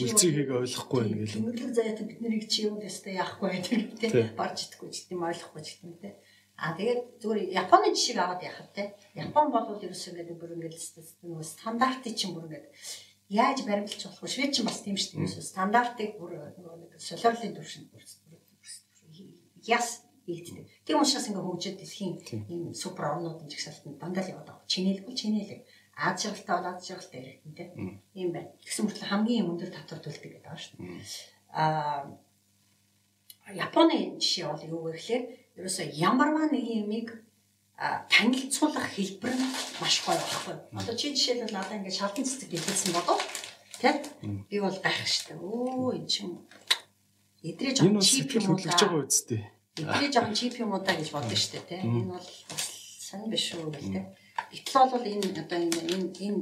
Үлцгийг 0.05 0.51
ойлгохгүй 0.55 0.99
байна 1.01 1.16
гэл. 1.19 1.35
Тэмдэглэг 1.35 1.73
заяа 1.74 2.05
бид 2.05 2.20
нарыг 2.23 2.45
чи 2.47 2.59
юу 2.69 2.78
өстой 2.78 3.15
яахгүй 3.19 3.49
байдаг 3.51 3.81
тийм 3.99 4.15
барж 4.39 4.59
идэхгүй 4.69 4.91
ч 4.93 4.97
тийм 5.09 5.20
ойлгохгүй 5.24 5.62
ч 5.65 5.69
тийм 5.81 5.93
тийм. 5.99 6.15
А 6.55 6.77
тэгээд 6.78 7.01
зүгээр 7.19 7.41
Японы 7.59 7.91
жишээг 7.91 8.19
аваад 8.23 8.43
яхав 8.47 8.69
те. 8.70 8.95
Япон 9.19 9.51
бол 9.51 9.74
ерөөсөө 9.74 10.11
ингээд 10.15 10.39
бүр 10.39 10.55
ингээд 10.55 10.78
нөгөө 11.27 11.43
стандартыг 11.43 12.15
чинь 12.15 12.36
бүр 12.36 12.47
ингээд 12.47 12.66
яаж 13.29 13.59
баримталж 13.65 14.05
болох 14.05 14.23
вэ? 14.23 14.29
Швед 14.29 14.53
ч 14.55 14.63
бас 14.65 14.83
тийм 14.85 14.97
шүү 14.97 15.25
дээ. 15.25 15.41
Стандартыг 15.41 16.19
бүр 16.21 16.39
нэг 16.39 17.01
солиорлын 17.01 17.57
төвшөнд 17.57 17.89
яс 19.65 20.05
хийгддэг. 20.27 20.69
Тийм 20.85 21.01
учраас 21.01 21.29
ингээ 21.29 21.45
хөгжөөд 21.45 21.79
дэлхийн 21.81 22.15
ийм 22.49 22.63
супер 22.73 23.05
орнуудын 23.13 23.49
жагсаалтанд 23.49 24.01
дандаа 24.01 24.25
л 24.25 24.33
яваад 24.33 24.49
байгаа. 24.49 24.71
Чинээлгүй 24.73 25.15
чинээлэг. 25.17 25.61
Аз 25.95 26.23
жаргалтай 26.23 26.55
бол 26.57 26.71
аз 26.73 26.85
жаргалтай 26.89 27.21
яригдэн 27.21 27.55
тийм. 27.55 27.71
Ийм 28.17 28.31
байна. 28.33 28.53
Тэгсэн 28.65 28.85
мөртлөө 28.89 29.09
хамгийн 29.09 29.49
өндөр 29.53 29.71
татвар 29.73 30.01
төлдөг 30.03 30.23
гэдэг 30.25 30.43
байгаа 30.45 30.61
шүү 30.65 30.77
дээ. 30.81 31.01
Аа 31.55 32.03
Японы 33.53 34.17
жишээ 34.17 34.49
бол 34.49 34.65
юу 34.65 34.81
вэ 34.89 34.93
гэхээр 34.97 35.23
ерөөсөө 35.61 35.87
ямарваа 35.93 36.49
нэг 36.49 36.65
юмыг 36.65 37.09
танилцуулах 37.77 38.87
хэлбэр 38.95 39.35
нь 39.35 39.47
маш 39.83 40.07
гоё 40.07 40.19
байхгүй. 40.19 40.57
Одоо 40.79 40.95
чи 40.95 41.11
жишээлбэл 41.11 41.55
надад 41.55 41.77
ингээд 41.83 41.99
шалган 41.99 42.25
цэцэг 42.25 42.51
хэлсэн 42.55 42.93
бодоо 42.95 43.19
тийм 43.83 44.47
би 44.49 44.61
бол 44.61 44.79
гайх 44.79 45.07
штэ. 45.07 45.35
Өө 45.35 45.99
эн 45.99 46.07
чинь 46.07 46.39
эдрээ 47.43 47.75
жоохон 47.75 48.01
чип 48.01 48.31
юм 48.39 48.55
уу 48.55 48.59
байгаа 48.63 49.03
үсттэй. 49.05 49.43
Эдрээ 49.77 50.11
жоохон 50.15 50.35
чип 50.39 50.55
юм 50.63 50.73
уу 50.73 50.81
да 50.81 50.95
гэж 50.95 51.11
бодсон 51.11 51.37
штэ 51.37 51.61
тийм. 51.67 51.83
Энэ 51.83 52.15
бол 52.15 52.29
бас 52.49 52.65
сайн 53.03 53.27
биш 53.29 53.53
үү 53.59 53.75
тийм. 53.75 54.07
Гэтэл 54.55 54.91
бол 54.95 55.05
энэ 55.05 55.29
одоо 55.35 55.59
энэ 55.59 55.81
энэ 55.93 56.09
энэ 56.15 56.41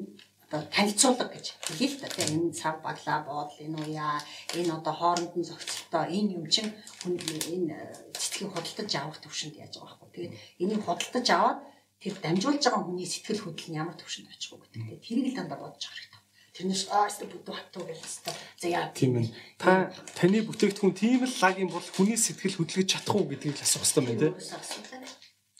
одоо 0.52 0.68
танилцуулга 0.68 1.32
гэж 1.32 1.56
хэлээ 1.64 1.88
л 1.96 2.00
да 2.04 2.08
тийм. 2.12 2.52
Энэ 2.52 2.52
цав 2.52 2.84
баглаа 2.84 3.24
боодол 3.24 3.56
энэ 3.56 3.78
уяа 3.88 4.20
энэ 4.52 4.68
одоо 4.68 4.92
хооронд 4.92 5.32
нь 5.32 5.48
зохицолтой 5.48 6.12
энэ 6.12 6.36
юм 6.36 6.44
чинь 6.52 6.76
энэ 7.00 7.72
сэтгэлийг 8.12 8.52
худалдаж 8.52 8.90
авах 9.00 9.18
төвшөнд 9.24 9.56
яаж 9.56 9.80
байгаа 9.80 9.96
байхгүй. 9.96 10.12
Тэгээд 10.12 10.34
энийг 10.60 10.82
худалдаж 10.84 11.26
аваад 11.32 11.58
тэр 12.04 12.14
дамжуулж 12.20 12.62
байгаа 12.68 12.84
хүний 12.84 13.08
сэтгэл 13.08 13.44
хөдлөл 13.48 13.70
нь 13.72 13.80
ямар 13.80 13.96
төвшөнд 13.96 14.28
очих 14.28 14.52
вэ 14.52 14.60
гэдэг. 14.60 15.00
Тэрийг 15.00 15.26
л 15.32 15.36
дандаа 15.40 15.56
бодож 15.56 15.84
авах 15.88 15.96
хэрэгтэй. 15.96 16.20
Тэрнээс 16.52 16.84
ааста 16.92 17.24
бүдүү 17.32 17.54
хатуу 17.56 17.84
гэж 17.88 17.96
хэвээр. 17.96 18.36
За 18.60 18.66
яа 18.68 18.92
тийм 18.92 19.12
ээ. 19.24 19.32
Та 19.56 19.88
таны 20.12 20.44
бүтээгдэхүүн 20.44 20.92
тийм 20.92 21.24
л 21.24 21.32
лаг 21.40 21.56
юм 21.56 21.72
бол 21.72 21.88
хүний 21.96 22.20
сэтгэл 22.20 22.60
хөдлөж 22.60 22.92
чадах 22.92 23.16
уу 23.16 23.24
гэдгийг 23.24 23.56
л 23.56 23.64
асуух 23.64 23.88
хэрэгтэй 23.88 24.04
байна 24.04 24.20
тийм. 24.20 24.36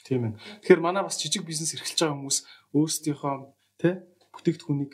Тийм 0.05 0.21
ээ. 0.29 0.33
Тэгэхээр 0.61 0.85
манай 0.85 1.01
бас 1.01 1.17
жижиг 1.17 1.41
бизнес 1.41 1.73
эрхэлж 1.73 1.97
байгаа 1.97 2.13
хүмүүс 2.13 2.37
өөрсдийнхөө 2.77 3.35
тий 3.81 3.93
бүтээгдэхүүнийг 4.33 4.93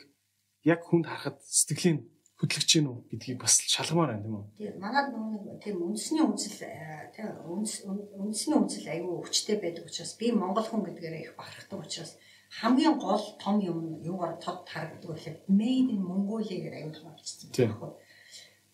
яг 0.68 0.80
хүнд 0.84 1.06
харахад 1.08 1.38
сэтгэлийн 1.40 1.98
хөдлөж 2.40 2.68
гин 2.72 2.88
үү 2.88 2.98
гэдгийг 3.12 3.38
бас 3.40 3.60
шалгамаар 3.68 4.16
байна 4.16 4.24
тийм 4.24 4.36
үү? 4.36 4.44
Тийм. 4.56 4.74
Манад 4.80 5.08
нэг 5.12 5.60
тийм 5.60 5.76
үндэсний 5.84 6.24
үндэслэл 6.24 7.12
тийм 7.12 7.28
үндэсний 7.44 8.56
үндэслэл 8.56 8.92
аюу 8.96 9.20
өвчтэй 9.20 9.56
байдаг 9.60 9.84
учраас 9.84 10.12
би 10.16 10.32
монгол 10.32 10.64
хүн 10.64 10.84
гэдгээрээ 10.88 11.24
их 11.28 11.36
бахархдаг 11.36 11.80
учраас 11.84 12.16
хамгийн 12.60 12.96
гол 12.96 13.24
том 13.42 13.60
юм 13.60 14.00
юугаар 14.00 14.40
тод 14.40 14.64
харагддаг 14.64 15.10
гэхэл 15.14 15.44
made 15.48 15.92
in 15.94 16.02
Mongolia 16.02 16.56
гэдэг 16.56 16.80
аюул 16.80 17.12
авчихсан 17.12 17.52
байхгүй. 17.52 17.90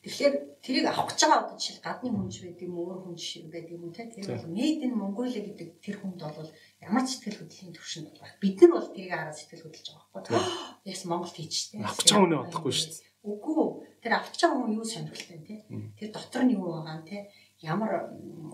Тэгэхээр 0.06 0.34
тэрийг 0.62 0.86
авах 0.86 1.10
гэж 1.10 1.18
байгаа 1.26 1.40
одоо 1.50 1.58
жишээл 1.58 1.82
гадны 1.82 2.08
хүн 2.14 2.30
ч 2.30 2.46
байдаг 2.46 2.62
юм 2.62 2.78
өөр 2.78 2.98
хүн 3.02 3.18
шиг 3.18 3.50
байдаг 3.50 3.74
юм 3.74 3.90
те. 3.90 4.06
Тэр 4.06 4.38
бол 4.38 4.54
made 4.54 4.82
in 4.86 4.94
Mongolia 4.94 5.42
гэдэг 5.42 5.68
тэр 5.82 5.96
хүнд 5.98 6.22
бол 6.22 6.50
ямар 6.78 7.02
ч 7.02 7.18
сэтгэл 7.18 7.42
хөдлөлийн 7.42 7.74
төвшөнд 7.74 8.14
байх. 8.14 8.38
Бид 8.38 8.56
нар 8.62 8.72
бол 8.78 8.94
тэрийг 8.94 9.10
хараад 9.10 9.34
сэтгэл 9.34 9.66
хөдлөж 9.66 9.86
байгаа 9.90 10.14
байхгүй. 10.14 10.38
Яс 10.86 11.02
Монголд 11.10 11.34
хийчихтэй. 11.34 11.82
Авах 11.82 11.98
гэж 11.98 12.06
байгаа 12.06 12.22
хүн 12.22 12.38
бодохгүй 12.38 12.74
шүү 12.78 12.90
дээ. 12.94 13.02
Үгүй 13.26 13.58
тэр 13.98 14.12
авах 14.14 14.30
гэж 14.30 14.40
байгаа 14.46 14.58
хүн 14.62 14.76
юу 14.78 14.86
сонирхолтой 14.86 15.40
те. 15.42 15.56
Тэр 15.98 16.08
дотор 16.14 16.42
нь 16.46 16.54
юу 16.54 16.70
байгаа 16.70 16.94
юм 17.02 17.04
те 17.10 17.18
ямар 17.64 18.12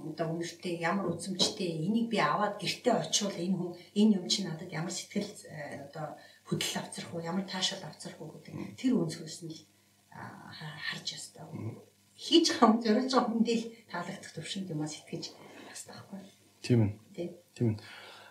одоо 0.09 0.27
үнэртэй 0.31 0.79
ямар 0.79 1.11
үзмжтэй 1.11 1.85
энийг 1.85 2.07
би 2.07 2.19
аваад 2.23 2.55
гэртээ 2.63 2.95
очивол 3.03 3.35
энэ 3.35 3.59
хүн 3.59 3.71
энэ 3.99 4.15
юм 4.23 4.27
чинь 4.31 4.47
надад 4.47 4.71
ямар 4.71 4.95
сэтгэл 4.95 5.27
э, 5.51 5.91
одоо 5.91 6.15
хөдөл 6.47 6.79
авцрах 6.79 7.11
уу 7.11 7.21
ямар 7.21 7.43
таашаал 7.43 7.83
авцрах 7.83 8.15
уу 8.23 8.31
гэдэг 8.39 8.79
тэр 8.79 8.95
үнсгөөс 8.95 9.39
нь 9.43 9.51
л 9.51 9.59
харж 10.13 11.07
ястаа. 11.17 11.49
Хийж 12.17 12.47
байгаа 12.55 12.69
юм 12.71 12.83
зориулж 12.85 13.13
байгаа 13.13 13.31
хүндээ 13.33 13.59
л 13.59 13.67
таалагдах 13.91 14.33
төвшөнд 14.37 14.73
юм 14.73 14.83
а 14.85 14.89
сэтгэж 14.89 15.25
ястаа 15.73 15.97
байхгүй. 16.07 16.21
Тийм 16.63 16.81
ээ. 17.17 17.31
Тийм 17.57 17.69
ээ. 17.75 17.79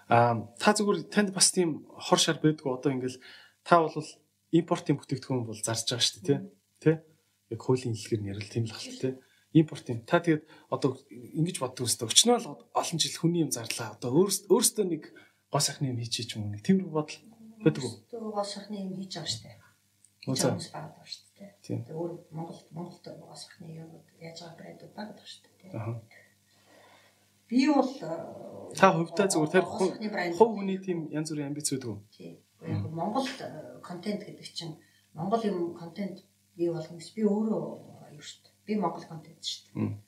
Аа 0.08 0.48
та 0.62 0.72
зүгээр 0.76 1.10
танд 1.12 1.30
бас 1.34 1.52
тийм 1.52 1.88
хор 1.98 2.20
шар 2.20 2.38
байдгүй 2.40 2.72
одоо 2.72 2.92
ингээл 2.94 3.20
та 3.68 3.82
бол 3.84 3.96
импортын 4.52 4.96
бүтээгдэхүүн 5.00 5.48
бол 5.48 5.60
зарж 5.60 5.88
байгаа 5.88 6.06
шүү 6.06 6.22
дээ 6.24 6.40
тий. 6.40 6.40
Тэ? 6.80 6.92
Яг 7.52 7.60
хуулийн 7.60 7.96
хэлгээр 7.96 8.24
нэрэл 8.24 8.52
тийм 8.52 8.66
л 8.68 8.76
ахал 8.76 9.00
тий. 9.00 9.14
Импортын 9.52 10.04
та 10.08 10.24
тэгээд 10.24 10.48
одоо 10.72 10.96
ингэж 11.12 11.58
боддог 11.60 11.88
өстой 11.88 12.08
өчнөө 12.08 12.38
л 12.40 12.48
олон 12.72 12.98
жил 13.00 13.16
хүний 13.20 13.44
юм 13.44 13.52
зарлаа. 13.52 13.96
Одоо 14.00 14.32
өөрөөсөө 14.32 14.86
нэг 14.88 15.12
гоо 15.52 15.60
сайхны 15.60 15.92
юм 15.92 16.00
хийчих 16.00 16.32
юм 16.40 16.56
нэг 16.56 16.64
тиймэрхүү 16.64 16.96
бодол 16.96 17.20
байдаг 17.60 17.84
уу? 17.84 17.96
Гоо 18.32 18.46
сайхны 18.48 18.80
юм 18.80 18.96
хийж 18.96 19.20
байгаа 19.20 19.40
дээ. 19.44 19.60
Хүмүүс 20.24 20.44
багт 20.48 20.72
байна 20.72 20.96
шүү 21.42 21.50
дээ 21.50 21.54
тий. 21.66 21.78
Тэгээ 21.82 21.98
өөр 21.98 22.12
Монгол 22.38 22.60
Монголд 22.76 23.06
угаас 23.24 23.44
ахны 23.50 23.68
юмуд 23.74 24.06
яаж 24.22 24.38
байгаа 24.42 24.60
брэндүүд 24.60 24.94
багт 24.96 25.18
байна 25.18 25.32
шүү 25.32 25.42
дээ 25.44 25.58
тий. 25.58 25.72
Би 27.50 27.68
бол 27.68 27.92
э, 27.92 28.76
та 28.80 28.88
хувьдаа 28.96 29.28
зүгээр 29.28 29.52
тэр 29.52 29.66
хувь 29.68 30.54
хүний 30.56 30.80
тийм 30.80 31.00
янз 31.12 31.30
бүрийн 31.32 31.50
амбиц 31.52 31.68
үүдгүй. 31.74 31.98
Тий. 32.16 32.32
Яг 32.64 32.86
Монгол 32.88 33.28
контент 33.84 34.22
гэдэг 34.24 34.48
чинь 34.56 34.80
Монгол 35.18 35.44
юм 35.44 35.76
контент 35.76 36.24
бий 36.56 36.70
болгоно 36.72 37.00
гэж 37.00 37.10
би 37.18 37.24
өөрөө 37.28 37.64
юу 38.16 38.24
дээ. 38.24 38.56
Би 38.66 38.74
Монгол 38.80 39.04
контент 39.04 39.44
шүү 39.44 39.62
дээ. 39.76 40.00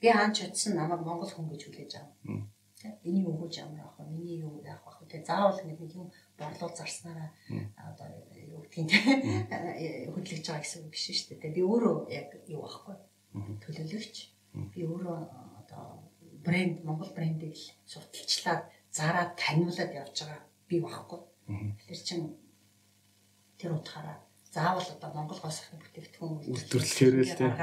Би 0.00 0.08
хаач 0.12 0.36
утсан 0.44 0.76
намайг 0.76 1.00
Монгол 1.06 1.30
хүн 1.32 1.48
гэж 1.48 1.62
хүлээж 1.64 1.92
авна. 1.96 2.48
Энийг 3.04 3.28
өгөөж 3.28 3.54
ямар 3.60 3.80
авах 3.80 4.00
вэ? 4.00 4.12
Миний 4.12 4.40
юу 4.40 4.60
яах 4.64 4.84
вэ? 4.84 5.08
Тэгээ 5.08 5.28
заавал 5.28 5.60
нэг 5.64 5.80
юм 5.80 6.08
борлуул 6.40 6.74
зарснараа 6.76 7.30
одоо 7.76 8.08
юу 8.34 8.64
гэдгийг 8.64 8.90
хөдлөж 10.14 10.44
байгаа 10.48 10.64
гэсэн 10.64 10.80
үг 10.82 10.90
биш 10.90 11.04
шүү 11.12 11.36
дээ. 11.36 11.56
Би 11.56 11.62
өөрөө 11.62 11.96
яг 12.10 12.28
юу 12.48 12.64
байхгүй. 12.64 12.96
Төлөөлөгч. 13.62 14.16
Би 14.72 14.80
өөрөө 14.88 15.18
одоо 15.60 15.84
брэнд 16.44 16.82
Монгол 16.88 17.12
брендийг 17.14 17.54
л 17.54 17.66
судалчлаад 17.86 18.62
зараад 18.90 19.36
таниулаад 19.36 19.92
явж 19.92 20.16
байгаа 20.24 20.40
би 20.68 20.76
байхгүй. 20.80 21.20
Тэр 21.86 22.00
чинь 22.00 22.26
тэр 23.60 23.76
утгаараа 23.76 24.18
заавал 24.50 24.88
одоо 24.88 25.10
Монгол 25.14 25.38
гол 25.38 25.54
сайхны 25.54 25.78
бүтээгдэхүүн 25.78 26.42
үйлдвэрлэхээр 26.50 27.14
л 27.22 27.38
тийм 27.38 27.54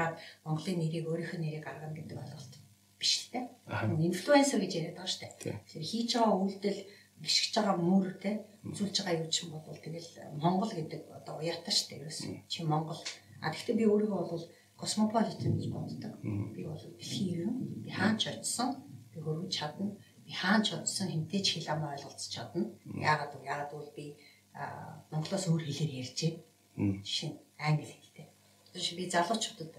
Монголын 0.46 0.78
нэрийг 0.80 1.04
өөрийнх 1.10 1.34
нь 1.36 1.44
нэрийг 1.44 1.64
гаргана 1.64 1.92
гэдэг 1.92 2.16
ойлголт 2.16 2.54
биш 2.98 3.12
л 3.28 3.32
дээ. 3.36 3.44
Инфлюенсер 4.08 4.60
гэж 4.62 4.72
яриад 4.78 4.96
байгаа 4.96 5.12
шүү 5.12 5.22
дээ. 5.22 5.32
Тэгэхээр 5.68 5.90
хийж 5.92 6.10
байгаа 6.16 6.36
үйлдэл 6.40 6.80
гიშгэж 7.24 7.54
байгаа 7.56 7.76
мөр 7.78 8.08
те 8.22 8.30
үзүүлж 8.62 8.96
байгаа 9.02 9.22
юу 9.22 9.30
ч 9.30 9.36
юм 9.44 9.50
бол 9.58 9.78
тэгэл 9.84 10.10
Монгол 10.42 10.70
гэдэг 10.70 11.02
одоо 11.18 11.34
уяатай 11.40 11.72
шүү 11.74 11.88
дээ. 11.88 12.00
Ерөөс 12.02 12.20
чи 12.50 12.58
Монгол. 12.62 13.00
А 13.42 13.50
гэхдээ 13.50 13.76
би 13.78 13.84
өөрийгөө 13.90 14.22
бол 14.30 14.44
космополитен 14.78 15.58
гэж 15.58 15.66
боддог. 15.74 16.12
Би 16.54 16.62
бол 16.62 16.78
дэлхийн 16.78 17.42
юм. 17.46 17.54
Би 17.82 17.90
хаач 17.90 18.22
очсон. 18.30 18.70
Би 19.12 19.18
хөрвж 19.24 19.50
чадна. 19.50 19.96
Би 20.26 20.32
хаач 20.32 20.66
очсон 20.78 21.06
хинтээ 21.10 21.42
ч 21.42 21.46
хэл 21.58 21.74
амаа 21.74 21.94
ойлголцож 21.98 22.30
чадна. 22.30 22.70
Яагаад 22.86 23.32
вэ? 23.34 23.46
Яагаад 23.50 23.72
бол 23.74 23.90
би 23.98 24.06
Монголоос 25.10 25.44
өөр 25.50 25.62
хэлээр 25.66 25.92
ярьж 26.02 26.18
байна. 26.22 27.02
Жишээ 27.06 27.30
нь 27.34 27.38
англи 27.58 27.94
хэлтэй. 27.94 28.26
Тэгэхээр 28.74 28.98
би 28.98 29.04
залуучуудад 29.10 29.74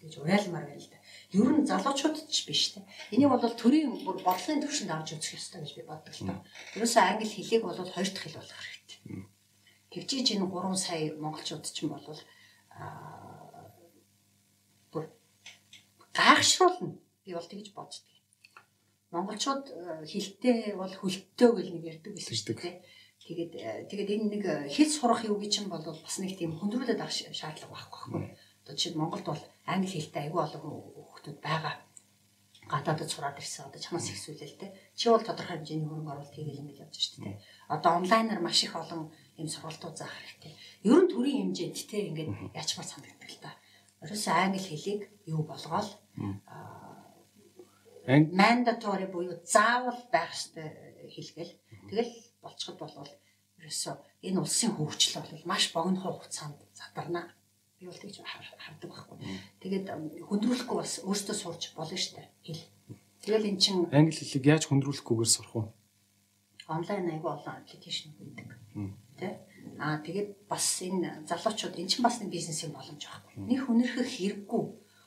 тэгж 0.00 0.14
уриалмаар 0.20 0.66
байл 0.68 0.84
л 0.84 0.92
да 0.92 0.97
ер 1.32 1.50
нь 1.52 1.68
залуучуудад 1.68 2.28
ч 2.32 2.48
биш 2.48 2.72
те. 2.72 2.80
Энийг 3.12 3.28
бол 3.28 3.44
төрийн 3.44 3.92
бүр 4.00 4.16
бодлогын 4.24 4.64
төвшөнд 4.64 4.92
авч 4.96 5.12
үзэх 5.12 5.36
ёстой 5.36 5.60
гэж 5.60 5.72
би 5.76 5.82
боддог 5.84 6.14
л 6.16 6.24
доо. 6.24 6.40
Ерөөсөө 6.76 7.02
англи 7.04 7.28
хэлийг 7.28 7.62
бол 7.68 7.76
хоёр 7.76 8.08
дахь 8.08 8.24
хэл 8.24 8.40
болох 8.40 8.60
хэрэгтэй. 8.64 8.98
Тэгжиж 9.92 10.26
энэ 10.32 10.48
3 10.48 10.76
сая 10.76 11.12
монголчууд 11.20 11.64
ч 11.68 11.84
юм 11.84 11.92
бол 11.92 12.08
аа 12.72 13.68
бүр 14.88 15.04
гайхшруулна. 16.16 16.96
Би 17.24 17.30
бол 17.36 17.44
тэгж 17.44 17.76
боддог. 17.76 18.08
Монголчууд 19.12 19.64
хэлтэй 20.08 20.76
бол 20.80 20.92
хөлтөө 20.92 21.50
гэл 21.56 21.72
нэг 21.76 21.84
ярьдаг 21.92 22.12
байсан 22.16 22.36
шүү 22.36 22.56
дээ. 22.56 22.74
Тэгээд 23.28 23.52
тэгээд 23.88 24.12
энэ 24.16 24.26
нэг 24.32 24.44
хэл 24.72 24.88
сурах 24.88 25.24
юу 25.28 25.36
гэж 25.36 25.52
юм 25.60 25.68
бол 25.68 25.84
бас 25.84 26.16
нэг 26.20 26.40
тийм 26.40 26.56
хөндрүүлээд 26.56 27.00
авах 27.04 27.12
шаардлага 27.12 27.72
байхгүй 27.72 28.00
байхгүй. 28.16 28.36
Одоо 28.64 28.72
жишээ 28.76 29.00
Монголд 29.00 29.26
бол 29.28 29.42
англи 29.64 29.88
хэлтэй 29.88 30.28
айгүй 30.28 30.40
олон 30.44 30.62
хүүхдүүд 31.18 31.38
байгаа. 31.42 31.74
Гадаадд 32.68 33.10
сураад 33.10 33.40
ирсэн 33.40 33.66
одоо 33.66 33.80
чамаас 33.80 34.06
их 34.12 34.20
сүлэлтэй. 34.22 34.70
Чи 34.94 35.08
бол 35.10 35.24
тодорхой 35.24 35.58
хэмжээний 35.58 35.88
хөрөнгө 35.88 36.12
оруулалт 36.12 36.36
хийгээл 36.36 36.62
ингэж 36.62 36.78
явж 36.84 36.94
шүү 36.94 37.24
дээ. 37.24 37.40
Одоо 37.74 37.90
онлайнаар 37.98 38.40
маш 38.44 38.62
их 38.62 38.76
олон 38.76 39.10
юм 39.40 39.48
сургалтууд 39.48 39.96
заах 39.96 40.12
хэрэгтэй. 40.12 40.52
Ер 40.84 41.00
нь 41.02 41.10
төрийн 41.10 41.38
хэмжээнд 41.48 41.78
те 41.88 41.96
ингээд 42.12 42.30
ячмар 42.54 42.86
санагддаг 42.86 43.30
л 43.32 43.40
та. 43.40 43.50
Ерөөсөө 44.04 44.34
англи 44.36 44.62
хэлийг 44.62 45.00
юу 45.26 45.42
болгоол 45.48 45.90
mandatory 48.08 49.06
буюу 49.08 49.40
заавал 49.48 50.00
байх 50.12 50.32
ёстой 50.36 50.68
хэлгээл. 51.08 51.52
Тэгэл 51.88 52.12
болцоход 52.44 52.78
болвол 52.78 53.12
ерөөсөө 53.58 53.94
энэ 54.28 54.40
улсын 54.44 54.76
хөгжил 54.76 55.24
бол 55.24 55.48
маш 55.48 55.72
богино 55.72 56.00
хугацаанд 56.04 56.60
задарна 56.76 57.32
би 57.78 57.86
бол 57.86 57.94
тэгж 57.94 58.22
хардаг 58.26 58.90
байхгүй. 58.90 59.16
Тэгээд 59.62 59.86
хөндрүүлэхгүй 60.26 60.76
бас 60.76 60.98
өөртөө 61.06 61.36
сурч 61.38 61.62
болно 61.78 61.94
дээ. 61.94 62.26
Хэл. 62.42 62.64
Тэгэл 63.22 63.48
эн 63.54 63.58
чин 63.58 63.76
англи 63.94 64.18
хэлийг 64.18 64.44
яаж 64.46 64.66
хөндрүүлэхгүйгээр 64.66 65.30
сурах 65.30 65.54
вэ? 65.54 65.64
Онлайн 66.66 67.06
аягүй 67.06 67.30
олон 67.30 67.54
аппликейшн 67.62 68.18
үүдэг. 68.18 68.48
Тэ? 69.18 69.28
Аа 69.78 70.02
тэгээд 70.02 70.50
бас 70.50 70.66
энэ 70.82 71.22
залуучууд 71.30 71.78
эн 71.78 71.88
чин 71.90 72.02
бас 72.02 72.18
нэг 72.18 72.34
бизнесийн 72.34 72.74
боломж 72.74 72.98
байхгүй. 72.98 73.46
Нэг 73.46 73.60
хүнэрхэх 73.62 74.10
хэрэггүй. 74.10 74.62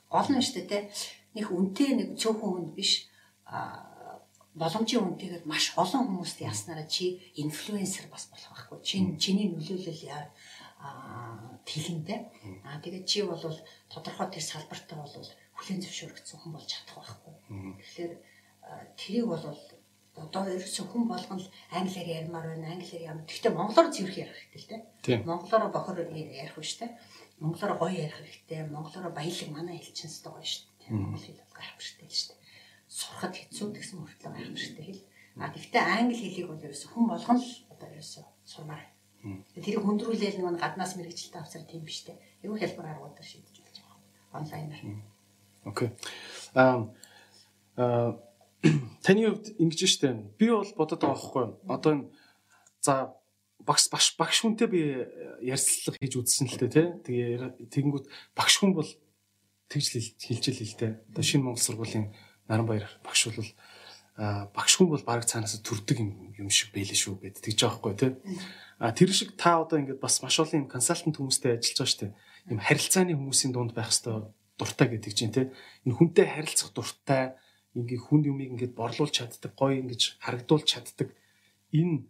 Гол 0.08 0.28
нь 0.32 0.40
дээ, 0.40 0.68
тэ? 0.68 0.88
Нэг 1.36 1.46
үнэтэй 1.52 1.90
нэг 1.96 2.08
цөөхөн 2.20 2.52
хүнд 2.52 2.72
биш. 2.76 3.08
Аа 3.48 3.92
боломжийн 4.52 5.04
үнэтэйгээр 5.16 5.44
маш 5.48 5.72
олон 5.80 6.04
хүмүүст 6.12 6.44
яснараа 6.44 6.84
чи 6.84 7.32
инфлюенсер 7.40 8.12
бас 8.12 8.28
болох 8.28 8.52
байхгүй. 8.52 8.78
Чи 8.84 9.00
чиний 9.16 9.48
нөлөөлөл 9.48 10.02
яа 10.04 10.28
тэлэнтэй. 11.66 12.18
Аа 12.66 12.82
тэгээд 12.82 13.06
чи 13.06 13.22
бол 13.22 13.38
тодорхой 13.92 14.28
тэр 14.30 14.42
салбартаа 14.42 14.98
бол 14.98 15.14
хүлэн 15.56 15.80
зөвшөөрөгдсөн 15.82 16.38
хүн 16.42 16.52
болж 16.52 16.66
чадах 16.66 16.96
байхгүй. 16.98 17.34
Тэгэхээр 17.78 18.12
тэрийг 18.98 19.26
бол 19.30 19.44
одоо 20.12 20.44
ерөөсөн 20.44 20.86
хүн 20.92 21.04
болгон 21.08 21.40
л 21.40 21.48
англиар 21.72 22.08
ярмаар 22.20 22.46
байна, 22.52 22.76
англиар 22.76 23.16
ямар. 23.16 23.24
Гэхдээ 23.24 23.52
монголоор 23.56 23.88
зөрөх 23.88 24.16
ярих 24.20 24.36
хэрэгтэй 24.52 24.60
л 24.60 24.68
дээ. 25.08 25.24
Монголоор 25.24 25.72
бохор 25.72 25.98
ярих 26.04 26.56
үү? 26.58 26.90
Монголоор 27.40 27.72
гоё 27.80 27.96
ярих 27.96 28.18
хэрэгтэй. 28.20 28.68
Монголоор 28.68 29.08
баялаг 29.16 29.48
манай 29.48 29.78
хэлчин 29.80 30.10
өстой 30.12 30.32
гоё 30.36 30.44
дээ. 30.84 30.92
Монгол 30.92 31.24
хэл 31.24 31.40
бол 31.40 31.56
гайхамшигтай 31.56 32.06
л 32.06 32.12
шүү 32.12 32.28
дээ. 32.28 32.40
Сурахад 32.92 33.34
хэцүү 33.40 33.68
гэсэн 33.72 33.96
мөртлөө 34.04 34.30
гайхамшигтай 34.36 34.84
хэл. 34.84 35.02
А 35.40 35.48
гэхдээ 35.48 35.80
англи 35.80 36.16
хэлийг 36.20 36.48
бол 36.52 36.60
ерөөсөн 36.60 36.90
хүн 36.92 37.06
болгон 37.08 37.38
л 37.40 37.50
одоо 37.72 37.88
ерөөсөн 37.88 38.24
сурмаар 38.44 38.91
Тэрийг 39.22 39.86
хөндрүүлээл 39.86 40.42
нэг 40.42 40.58
гаднаас 40.58 40.98
мэрэгчлээ 40.98 41.38
авцар 41.38 41.62
тийм 41.62 41.86
биш 41.86 42.02
те. 42.02 42.18
Юу 42.42 42.58
хэлбэр 42.58 42.90
аргуудаар 42.90 43.22
шийдэж 43.22 43.62
болж 43.62 43.78
байгаа. 43.78 43.98
Онлайнаар. 44.34 44.82
Окей. 45.62 45.88
Аа 46.54 46.90
а 47.76 48.18
таны 49.06 49.30
хувьд 49.30 49.54
ингэж 49.58 49.80
штэ. 49.86 50.10
Би 50.38 50.50
бол 50.50 50.66
бодод 50.74 51.02
байгаа 51.02 51.14
байхгүй. 51.14 51.46
Одоо 51.70 51.90
энэ 51.94 52.06
за 52.82 53.14
багш 53.62 53.86
багш 53.90 54.14
багш 54.18 54.42
хүнтэй 54.42 54.66
би 54.66 54.80
ярьцлага 55.42 55.98
хийж 55.98 56.14
үзсэн 56.18 56.46
л 56.50 56.58
дээ 56.58 56.70
тий. 56.70 56.86
Тэгээ 57.06 57.70
тэгэнгүүт 57.70 58.06
багш 58.34 58.58
хүн 58.58 58.74
бол 58.74 58.90
тэгж 59.70 59.86
хэлжэл 60.18 60.66
л 60.66 60.78
дээ. 60.78 60.92
Одоо 61.14 61.22
шинэ 61.22 61.46
Монгол 61.46 61.62
сургуулийн 61.62 62.10
Наранбаяр 62.50 62.86
багш 63.06 63.30
бол 63.30 63.50
багш 64.16 64.76
хүн 64.76 64.92
бол 64.92 65.04
баг 65.08 65.24
цаанаас 65.24 65.56
төрдөг 65.64 65.98
юм 66.04 66.10
юм 66.36 66.48
шиг 66.52 66.74
байлээ 66.76 66.98
шүү 66.98 67.16
гэд 67.22 67.40
тэгж 67.40 67.58
байгаа 67.64 67.80
байхгүй 67.80 67.94
тий. 67.96 68.12
А 68.76 68.92
тэр 68.92 69.10
шиг 69.14 69.38
та 69.40 69.62
одоо 69.62 69.80
ингээд 69.80 70.04
бас 70.04 70.20
маш 70.20 70.36
олон 70.36 70.68
консалтант 70.68 71.16
хүмүүстэй 71.16 71.56
ажиллаж 71.56 71.78
байгаа 71.80 71.92
шүү 71.92 72.00
дээ. 72.02 72.12
Ийм 72.52 72.60
харилцааны 72.60 73.12
хүмүүсийн 73.16 73.52
дунд 73.56 73.72
байх 73.72 73.88
хэвээр 73.88 74.26
дуртай 74.60 74.86
гэдэг 74.92 75.12
чинь 75.16 75.32
тий. 75.32 75.46
Энэ 75.88 75.96
хүнтэй 75.96 76.26
харилцах 76.28 76.76
дуртай, 76.76 77.38
ингээ 77.72 78.00
хүнд 78.04 78.28
юмыг 78.28 78.52
ингээд 78.52 78.76
борлуулж 78.76 79.14
чаддаг, 79.16 79.52
гоё 79.56 79.80
ингэж 79.80 80.20
харагдуулж 80.20 80.66
чаддаг. 80.68 81.08
Энэ 81.72 82.04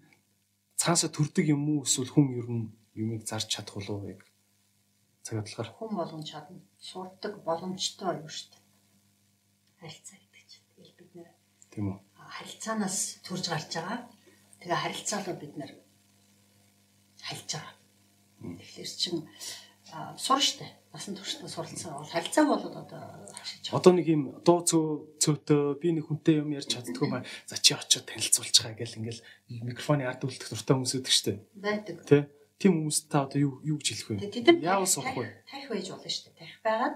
цаасаа 0.75 1.11
төрдөг 1.13 1.47
юм 1.55 1.63
уу 1.71 1.87
эсвэл 1.87 2.11
хүн 2.11 2.27
ер 2.35 2.49
нь 2.51 2.67
юмыг 2.99 3.23
зарж 3.29 3.47
чадах 3.47 3.79
болов 3.79 4.03
уу 4.03 4.11
яг 4.11 4.27
цаг 5.23 5.39
бодлохоор 5.39 5.71
хүн 5.71 5.93
болгон 5.95 6.25
чадна. 6.27 6.59
Сурдаг 6.83 7.35
боломжтой 7.47 8.19
юу 8.19 8.27
шүү 8.27 8.49
дээ. 8.51 8.63
Харилцаа 9.81 10.19
гэдэг 10.19 10.45
чинь. 10.51 10.67
Тэгэл 10.75 10.99
бид 10.99 11.11
нэр 11.15 11.31
тийм 11.73 11.97
үү. 11.97 11.99
харилцаанаас 12.37 13.25
төрж 13.27 13.45
гарч 13.49 13.73
байгаа. 13.75 13.99
Тэгээ 14.61 14.83
харилцаалаа 14.85 15.37
бид 15.41 15.55
нэр 15.57 15.73
хальж 17.25 17.49
байгаа. 17.57 17.75
Тэгэхээр 18.61 18.91
чин 18.93 19.17
сур 20.17 20.41
штэ. 20.41 20.67
Насан 20.93 21.17
туршдаа 21.17 21.49
суралцсан 21.49 21.93
бол 21.97 22.09
харилцаа 22.09 22.45
болоод 22.45 22.77
одоо 22.85 23.01
хашиж 23.33 23.73
байгаа. 23.73 23.81
Одоо 23.81 23.93
нэг 23.97 24.07
юм 24.13 24.23
дуу 24.45 24.61
цөө 24.61 24.85
цөөтөө 25.25 25.81
би 25.81 25.89
нэг 25.97 26.05
хүнтэй 26.09 26.41
юм 26.45 26.53
ярьж 26.53 26.69
чаддгүй 26.69 27.09
маа. 27.09 27.25
За 27.49 27.57
чи 27.57 27.73
очиод 27.73 28.05
танилцуулж 28.05 28.53
байгаа 28.53 28.77
гэл 28.77 28.99
ингээл 29.01 29.25
микрофоны 29.65 30.05
ард 30.05 30.25
үлдэх 30.29 30.53
дуртай 30.53 30.77
хүмүүс 30.77 30.97
үүдэх 31.01 31.17
штэ. 31.17 31.41
байдаг. 31.57 31.97
Тэ? 32.05 32.29
Тим 32.61 32.79
хүмүүст 32.79 33.09
та 33.09 33.25
одоо 33.25 33.41
юу 33.41 33.53
юу 33.65 33.81
гэж 33.81 33.89
хэлэх 34.05 34.09
вэ? 34.13 34.17
Нар 34.21 34.61
Яавал 34.63 34.87
сурах 34.87 35.17
вэ? 35.17 35.43
Тарих 35.49 35.69
байж 35.73 35.89
болно 35.91 36.11
шүү 36.13 36.25
дээ. 36.29 36.39
Тарих 36.39 36.59
байгаад 36.63 36.95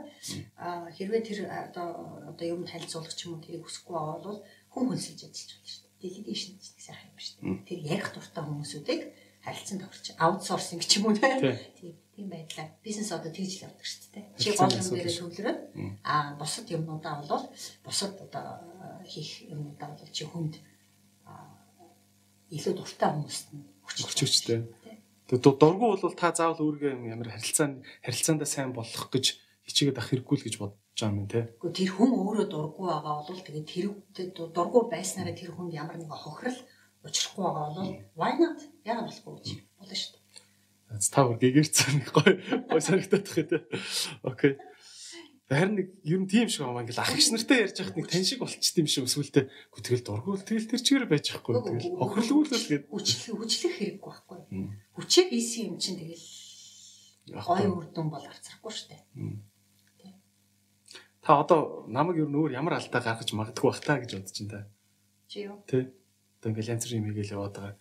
аа 0.60 0.86
хэрвээ 0.92 1.22
тэр 1.26 1.38
одоо 1.48 1.88
одоо 2.30 2.46
юм 2.46 2.62
танилцуулах 2.68 3.16
ч 3.16 3.26
юм 3.26 3.40
уу 3.40 3.42
тэрийг 3.42 3.64
хүсэхгүй 3.66 3.96
бол 3.96 4.44
хүн 4.76 4.86
хүнсэлж 4.92 5.20
ажиллаж 5.24 5.50
болно 5.56 5.68
шүү 5.72 5.82
дээ. 5.88 5.96
Делегашн 6.04 6.52
гэдэг 6.60 6.82
сайхан 6.84 7.08
юм 7.08 7.18
шүү 7.24 7.34
дээ. 7.40 7.64
Тэр 7.64 7.80
ярих 7.96 8.08
дуртай 8.12 8.42
хүмүүсүүдийг 8.44 9.02
харилцан 9.46 9.78
тохирч 9.80 10.06
аутсорсинг 10.20 10.82
ч 10.84 10.92
юм 11.00 11.04
уу 11.08 11.16
Тий. 11.16 11.56
тийм 11.80 11.94
тийм 12.12 12.26
байдлаар 12.28 12.70
бизнес 12.84 13.08
одоо 13.16 13.32
тэгж 13.32 13.52
л 13.56 13.64
явдаг 13.72 13.86
шүү 13.88 14.04
дээ. 14.12 14.24
Чи 14.36 14.48
гол 14.52 14.68
юм 14.76 14.84
шүү. 14.84 15.28
төвлөрөөд 15.32 15.60
аа 16.04 16.36
бусад 16.36 16.66
юмнуудаа 16.68 17.14
бол 17.24 17.44
бусад 17.86 18.12
одоо 18.20 18.44
хийх 19.08 19.48
юмнуудаа 19.48 19.88
бол 19.96 20.12
чи 20.12 20.24
хүнд 20.28 20.54
илүү 22.52 22.74
дуртай 22.78 23.10
хүмүүст 23.10 23.46
нь 23.54 23.64
Хүч 23.86 23.98
хүчтэй. 24.06 24.58
Тэгээ 25.30 25.42
ду- 25.42 25.58
дургу 25.58 25.94
бол 25.98 26.14
та 26.14 26.30
заавал 26.34 26.62
өөрийгөө 26.62 27.10
ямар 27.10 27.30
харилцаанд 27.34 27.82
харилцаандаа 28.06 28.46
сайн 28.50 28.70
болох 28.74 29.10
гэж 29.10 29.38
хичээгээд 29.66 29.98
ах 29.98 30.10
хэрэггүй 30.10 30.36
л 30.38 30.46
гэж 30.46 30.54
бодож 30.62 30.78
байгаа 30.96 31.20
юм 31.20 31.28
те. 31.28 31.40
Гэхдээ 31.60 31.76
тэр 31.76 31.90
хүн 31.92 32.10
өөрөө 32.16 32.46
дурггүй 32.48 32.86
байгаа 32.88 33.14
бол 33.28 33.42
тэгээд 33.44 33.68
тэр 33.68 33.86
дурггүй 34.32 34.82
байснараа 34.88 35.34
тэр 35.36 35.52
хүнд 35.52 35.72
ямар 35.76 35.96
нэгэн 36.00 36.16
хохирол 36.16 36.60
учрахгүй 37.04 37.44
байгаа 37.44 37.66
бол 37.76 37.92
why 38.16 38.32
not? 38.40 38.60
Яагаад 38.88 39.08
болохгүй 39.08 39.34
гэж 39.36 39.48
болно 39.76 39.96
шүү 39.96 40.12
дээ. 40.16 40.24
Та 41.12 41.20
бүр 41.26 41.38
гэгэрцэн 41.42 41.96
гой 42.16 42.32
гой 42.70 42.80
санагдаад 42.80 43.24
тах 43.26 43.44
те. 43.44 43.58
Окей. 44.22 44.54
Харин 45.46 45.78
нэг 45.78 45.88
ер 46.02 46.18
нь 46.22 46.26
тийм 46.26 46.48
шиг 46.50 46.66
байгаа 46.66 46.82
ингээл 46.82 47.04
ах 47.06 47.14
иш 47.14 47.30
нартай 47.30 47.62
ярьж 47.62 47.78
байхад 47.78 47.96
нэг 47.98 48.08
тань 48.10 48.26
шиг 48.26 48.42
болчт 48.42 48.78
юм 48.78 48.88
шиг 48.90 49.06
өсвөлтэй. 49.06 49.46
Гү 49.70 49.78
тэгэл 49.78 50.02
дургуул 50.02 50.42
тэгэл 50.42 50.70
тэр 50.74 50.82
чигээр 50.82 51.06
байж 51.06 51.30
байхгүй. 51.30 51.54
Тэгэл 51.62 52.02
охирлгүй 52.02 52.44
л 52.50 52.66
гээд 52.66 52.84
Хүчлэх 52.90 53.34
хүчлэх 53.38 53.74
хэрэггүй 53.78 54.10
байхгүй. 54.10 54.38
Хүчээ 54.98 55.24
хийсэн 55.30 55.62
юм 55.70 55.76
чинь 55.78 56.02
тэгэл 56.02 56.26
гой 57.46 57.62
вэ? 57.62 57.74
үр 57.78 57.86
дүн 57.94 58.10
бол 58.10 58.26
авцрахгүй 58.26 58.72
шүү 58.74 58.88
дээ. 58.90 59.02
Та 61.26 61.42
одоо 61.42 61.82
намайг 61.90 62.22
ер 62.22 62.30
нь 62.30 62.38
өөр 62.38 62.54
ямар 62.54 62.78
алдаа 62.78 63.02
гаргаж 63.02 63.34
магадгүй 63.34 63.66
бах 63.66 63.82
та 63.82 63.98
гэж 63.98 64.10
бодож 64.14 64.38
байна 64.38 64.54
та. 64.54 64.60
Чи 65.26 65.50
юу? 65.50 65.58
Тэ. 65.66 65.90
Одоо 66.38 66.54
ингээл 66.54 66.78
янз 66.78 66.86
бүрийн 66.86 67.02
юм 67.02 67.08
хийгээл 67.10 67.34
яваад 67.34 67.54
байгаа. 67.58 67.74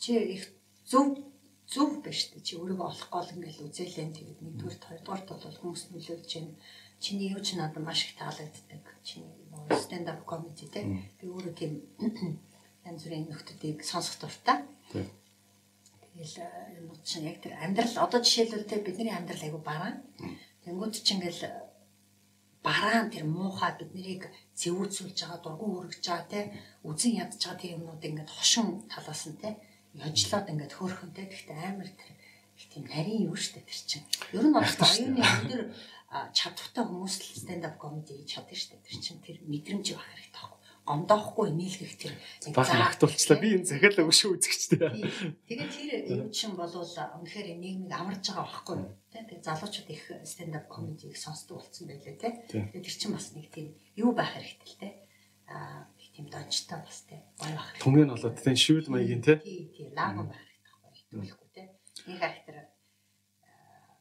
Чи 0.00 0.12
их 0.16 0.48
зөв 0.88 1.20
зөв 1.68 2.00
биш 2.00 2.32
үү? 2.32 2.40
Чи 2.40 2.56
өөрийгөө 2.56 2.88
олох 2.88 3.08
гол 3.12 3.28
ингээл 3.36 3.68
үзээлэн 3.68 4.16
тэгээд 4.16 4.40
нэгдүгээр 4.40 4.80
хоёрдугаарт 4.80 5.28
бол 5.28 5.60
хүмүүс 5.60 5.82
нөлөөлж 5.92 6.30
байна. 6.40 6.56
Чиний 7.04 7.28
юу 7.36 7.44
ч 7.44 7.60
надад 7.60 7.84
маш 7.84 8.08
их 8.08 8.16
таалагддаг. 8.16 8.84
Чиний 9.04 9.28
stand 9.76 10.08
up 10.08 10.24
comedy 10.24 10.72
те. 10.72 10.88
Би 11.20 11.28
өөрөө 11.28 11.52
тийм 11.52 11.84
янз 12.88 13.04
бүрийн 13.04 13.28
нөхдүүдийг 13.28 13.84
сонсох 13.84 14.24
дуртай. 14.24 14.64
Тэ. 14.88 15.04
Тэгэл 16.16 16.48
э, 16.48 16.80
юм 16.80 16.96
чинь 17.04 17.28
яг 17.28 17.44
тэр 17.44 17.60
амьдрал 17.60 18.08
одоо 18.08 18.24
жишээлбэл 18.24 18.64
те 18.64 18.80
бидний 18.80 19.12
амьдрал 19.12 19.44
айгу 19.44 19.60
бараа. 19.60 20.00
Тэнгүүд 20.64 20.96
чинь 20.96 21.20
ингээл 21.20 21.44
э, 21.44 21.67
бараан 22.68 23.08
тэр 23.08 23.24
муухай 23.24 23.72
биднийг 23.80 24.22
зэвүүцүүлж 24.60 25.16
байгаа 25.24 25.40
дургу 25.40 25.66
өргөж 25.80 26.04
байгаа 26.04 26.28
те 26.28 26.40
үзэн 26.84 27.16
ядж 27.24 27.40
байгаа 27.40 27.60
тэр 27.60 27.74
юмнууд 27.80 28.06
ингээд 28.08 28.30
хошин 28.36 28.68
талаас 28.92 29.24
нь 29.30 29.40
те 29.40 29.56
яжлаад 29.96 30.50
ингээд 30.52 30.76
хөөрхөн 30.76 31.12
те. 31.16 31.24
Гэхдээ 31.32 31.58
амар 31.64 31.88
тэр 31.88 32.12
их 32.60 32.66
тийм 32.68 32.84
нарийн 32.92 33.26
юу 33.32 33.36
штэ 33.40 33.64
тэр 33.64 33.80
чинь. 33.88 34.06
Ер 34.36 34.44
нь 34.44 34.52
бол 34.52 34.68
оюуны 34.68 35.22
өндөр 35.24 35.62
чадвартай 36.36 36.84
хүмүүс 36.84 37.14
л 37.24 37.40
stand 37.40 37.64
up 37.64 37.80
comedy 37.80 38.12
хийж 38.20 38.36
чаддаг 38.36 38.58
штэ. 38.60 38.76
Тэр 38.84 38.96
чинь 39.00 39.24
тэр 39.24 39.36
мэдрэмж 39.48 39.86
байх 39.96 40.06
хэрэгтэй 40.12 40.57
Гомдоохгүй 40.88 41.52
нийлгэх 41.52 42.00
тэр 42.00 42.16
Бага 42.56 42.88
те. 42.96 43.36
Би 43.36 43.60
энэ 43.60 43.68
захиалаа 43.68 44.08
өшөө 44.08 44.40
үзэгчтэй. 44.40 44.80
Тэгээд 45.44 45.72
тэр 46.08 46.24
юм 46.24 46.32
чинь 46.32 46.56
болвол 46.56 46.88
үнэхээр 46.88 47.60
нийгмийг 47.60 47.92
амарч 47.92 48.32
байгаа 48.32 48.48
байхгүй 48.48 48.76
юу? 48.80 48.96
Тэ 49.12 49.28
тэгээд 49.28 49.44
залуучууд 49.44 49.88
их 49.92 50.04
stand 50.24 50.56
up 50.56 50.64
comedy-г 50.72 51.12
сонсдог 51.12 51.60
болсон 51.60 51.92
байлээ. 51.92 52.16
Тийм. 52.16 52.72
Тэгээд 52.72 52.86
тэр 52.88 52.96
чинь 52.96 53.12
бас 53.12 53.36
нэг 53.36 53.52
тийм 53.52 53.76
юу 54.00 54.16
байх 54.16 54.32
хэрэгтэй 54.32 54.64
л 54.64 54.80
тэ. 54.80 54.88
Аа 55.52 55.84
их 56.00 56.08
тийм 56.16 56.32
дончтой 56.32 56.80
бас 56.80 57.04
тэ. 57.04 57.20
Гоё 57.36 57.52
байх. 57.52 57.76
Түнгийн 57.84 58.08
болоод 58.08 58.40
тэн 58.40 58.56
шивэд 58.56 58.88
маягийн 58.88 59.20
те. 59.20 59.36
Тий, 59.44 59.68
тий, 59.68 59.92
лагон 59.92 60.32
байх 60.32 60.40
хэрэгтэй 60.40 60.72
байхгүй 60.72 60.88
юу? 60.88 60.96
Хитүүлэхгүй 60.96 61.48
тэ. 61.52 61.62
Нэг 62.08 62.16
характер 62.16 62.56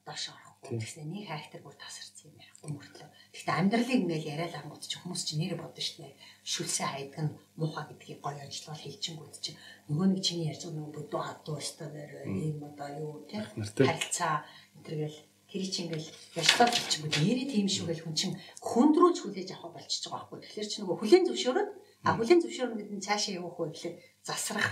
доош 0.08 0.24
орохгүй. 0.32 0.47
Тийм. 0.68 0.80
Тэгсэн 0.84 1.08
нэг 1.08 1.26
характер 1.32 1.62
бүр 1.64 1.76
тасарсан 1.80 2.28
юм 2.28 2.38
ярихгүй 2.44 2.70
мөртлөө. 2.76 3.10
Гэхдээ 3.32 3.56
амьдралыг 3.56 4.00
ингээл 4.04 4.32
яриад 4.36 4.56
ангууд 4.60 4.84
чи 4.84 4.98
хүмүүс 5.00 5.22
чи 5.24 5.34
нэр 5.40 5.56
бодно 5.56 5.80
шүү 5.80 5.98
дээ. 6.04 6.20
Шүлсээ 6.44 6.88
хайдаг 6.92 7.22
нь 7.24 7.36
муухай 7.56 7.86
гэдгийг 7.88 8.20
гоё 8.20 8.42
ажиллавал 8.44 8.84
хэлчихэнгүүд 8.84 9.36
чи 9.40 9.52
нөгөө 9.88 10.08
нэг 10.12 10.22
чиний 10.28 10.48
ярьж 10.52 10.62
байгаа 10.68 10.76
нөгөө 10.76 10.96
бүдүү 11.00 11.22
хатуу 11.24 11.56
өстөө 11.58 11.88
нэр 11.96 12.12
ийм 12.28 12.60
одоо 12.68 12.90
юу 13.00 13.14
тий 13.32 13.40
Нартай. 13.40 13.86
харилцаа 13.88 14.36
энтергээл 14.76 15.20
тэр 15.48 15.64
чи 15.72 15.80
ингээл 15.88 16.10
ярьцлаа 16.36 16.68
болчихгүй 16.68 17.10
нэрээ 17.16 17.48
тийм 17.48 17.68
шүү 17.72 17.86
гэл 17.88 18.04
хүн 18.04 18.16
чин 18.20 18.32
хөндрүүлж 18.60 19.18
хүлээж 19.24 19.50
авах 19.56 19.80
болчихж 19.80 20.04
байгаа 20.12 20.28
байхгүй. 20.28 20.40
Тэгэхээр 20.44 20.68
чи 20.68 20.78
нөгөө 20.84 20.98
хүлэн 21.00 21.24
зөвшөөрөд 21.32 21.70
а 22.04 22.10
хүлэн 22.20 22.40
зөвшөөрнө 22.44 22.78
гэдэг 22.78 22.96
нь 23.00 23.06
цаашаа 23.08 23.34
явах 23.40 23.56
вэ 23.56 23.72
гэхэлээ 23.72 23.96
засрах 24.28 24.70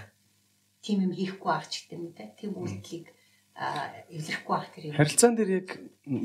тийм 0.83 1.07
юм 1.07 1.13
хийхгүй 1.15 1.51
ах 1.55 1.67
ч 1.71 1.87
гэдэг 1.87 1.95
юм 1.95 2.11
те. 2.11 2.23
Тийм 2.35 2.51
үйлдэлийг 2.59 3.07
а 3.55 3.87
эвлэрэхгүй 4.11 4.55
ах 4.55 4.67
тэр 4.75 4.83
юм. 4.91 4.99
Харилцаан 4.99 5.35
дээр 5.39 5.51
яг 5.63 5.69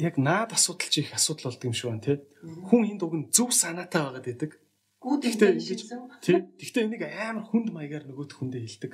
яг 0.02 0.14
наад 0.18 0.50
асуудал 0.50 0.90
чи 0.90 1.06
их 1.06 1.14
асуудал 1.14 1.54
болдог 1.54 1.70
юм 1.70 1.76
шиг 1.78 1.88
байна 1.94 2.02
те. 2.02 2.26
Хүн 2.42 2.90
энд 2.90 3.02
уг 3.06 3.14
нь 3.14 3.30
зөв 3.30 3.54
санаатай 3.54 4.02
байгаад 4.02 4.26
байдаг. 4.26 4.50
Гүүд 4.98 5.22
Гэхдээ 5.30 5.50
ингэж 5.54 5.80
тий. 6.26 6.42
Гэхдээ 6.58 6.84
энийг 6.90 7.02
амар 7.06 7.46
хүнд 7.46 7.70
маягаар 7.70 8.04
нөгөөд 8.10 8.34
хүндээ 8.34 8.66
хэлдэг. 8.66 8.92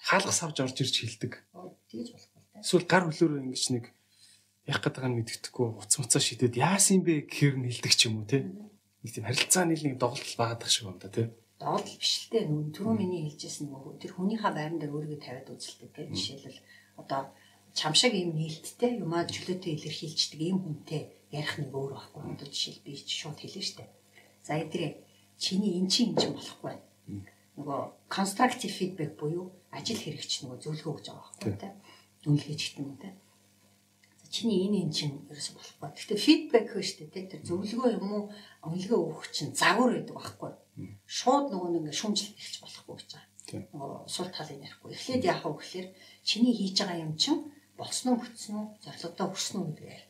Хаалгас 0.00 0.40
авч 0.42 0.58
орж 0.64 0.76
ирж 0.80 0.96
хэлдэг. 0.96 1.32
тэгж 1.92 2.08
болохгүй 2.16 2.42
те. 2.48 2.58
Эсвэл 2.64 2.88
гар 2.88 3.04
хөлөөрөө 3.04 3.40
ингэж 3.52 3.64
нэг 3.76 3.84
яг 4.64 4.80
гэдэг 4.80 5.04
нь 5.04 5.16
мэддэхгүй 5.20 5.68
уц 5.76 5.92
муцаа 6.00 6.22
шидэд 6.24 6.56
яасан 6.56 7.04
бэ 7.04 7.28
гэхээр 7.28 7.56
нь 7.60 7.68
хэлдэг 7.68 7.92
ч 7.92 8.08
юм 8.08 8.24
уу 8.24 8.26
те. 8.26 8.48
Нэг 9.04 9.12
тийм 9.12 9.28
харилцааны 9.28 9.76
нэг 9.76 10.00
доголдол 10.00 10.36
байгаад 10.40 10.64
шиг 10.72 10.88
байна 10.88 11.04
да 11.04 11.12
те. 11.12 11.22
Доолдол 11.60 12.00
биш 12.00 12.12
л 12.26 12.32
те. 12.32 12.48
Нүн 12.48 12.72
түрүү 12.72 12.94
миний 12.96 13.28
хэлжсэн 13.28 13.68
нөгөө 13.68 14.00
тэр 14.00 14.12
хүнийхээ 14.16 14.52
байран 14.56 14.80
дээр 14.80 14.96
өөрийгөө 14.96 15.20
тавиад 15.20 15.52
үзэлтэй 15.52 15.90
те. 15.92 16.08
Жишээлбэл 16.10 16.60
одоо 16.98 17.30
чамшиг 17.74 18.14
юм 18.14 18.38
нээлттэй 18.38 19.02
юмаа 19.02 19.26
чөлөөтэй 19.26 19.74
илэрхийлждэг 19.74 20.40
ийм 20.40 20.58
хүнтэй 20.62 21.02
ярих 21.34 21.58
нэг 21.58 21.74
өөр 21.74 21.92
байхгүй. 21.98 22.22
Одоо 22.22 22.46
жишээл 22.46 22.86
би 22.86 22.92
шууд 22.94 23.38
хэлнэ 23.42 23.62
штэ. 23.66 23.90
За 24.46 24.54
эдрээ 24.62 25.02
чиний 25.42 25.74
эн 25.82 25.90
чинь 25.90 26.14
эн 26.14 26.18
чинь 26.22 26.38
болохгүй 26.38 26.70
байна. 26.70 26.86
Нөгөө 27.58 27.80
constructive 28.06 28.70
feedback 28.70 29.18
буюу 29.18 29.50
ажил 29.74 29.98
хэрэгч 29.98 30.46
нөгөө 30.46 30.58
зөвлөгөө 30.62 30.94
өгч 30.94 31.06
байгаа 31.10 31.26
байхгүй 31.34 31.54
те. 31.58 31.68
Үнэлгээч 32.30 32.62
гэдэг 32.62 32.86
юм 32.86 32.96
те. 33.02 33.10
За 34.22 34.26
чиний 34.30 34.58
энэ 34.70 34.78
эн 34.86 34.92
чинь 34.94 35.18
ерөөсө 35.26 35.52
болохгүй. 35.58 35.88
Гэхдээ 35.98 36.18
feedback 36.26 36.66
хөө 36.70 36.84
штэ 36.86 37.10
те. 37.10 37.26
Тэр 37.26 37.42
зөвлөгөө 37.42 37.90
юм 37.98 38.06
уу 38.14 38.24
үнэлгээ 38.70 38.98
өгөх 39.02 39.34
чинь 39.34 39.50
загвар 39.58 39.98
байдаг 39.98 40.14
байхгүй. 40.14 40.52
Шууд 41.10 41.50
нөгөө 41.50 41.70
нэг 41.74 41.94
шүмжлэх 41.94 42.38
эхэлж 42.38 42.56
болохгүй 42.62 42.96
гэж 43.02 43.10
байгаа 43.18 43.34
нөгөө 43.52 44.08
сул 44.08 44.30
талыг 44.32 44.58
ярихгүй. 44.62 44.96
Эхлээд 44.96 45.24
яах 45.28 45.44
вэ 45.44 45.52
гэхээр 45.60 45.88
чиний 46.24 46.54
хийж 46.56 46.80
байгаа 46.80 47.04
юм 47.04 47.12
чинь 47.14 47.44
болсноо 47.78 48.14
бүтсэн 48.18 48.54
үү, 48.54 48.66
зорилгодоо 48.84 49.26
хүрсэн 49.30 49.56
үү 49.60 49.66
гэдэг. 49.74 50.02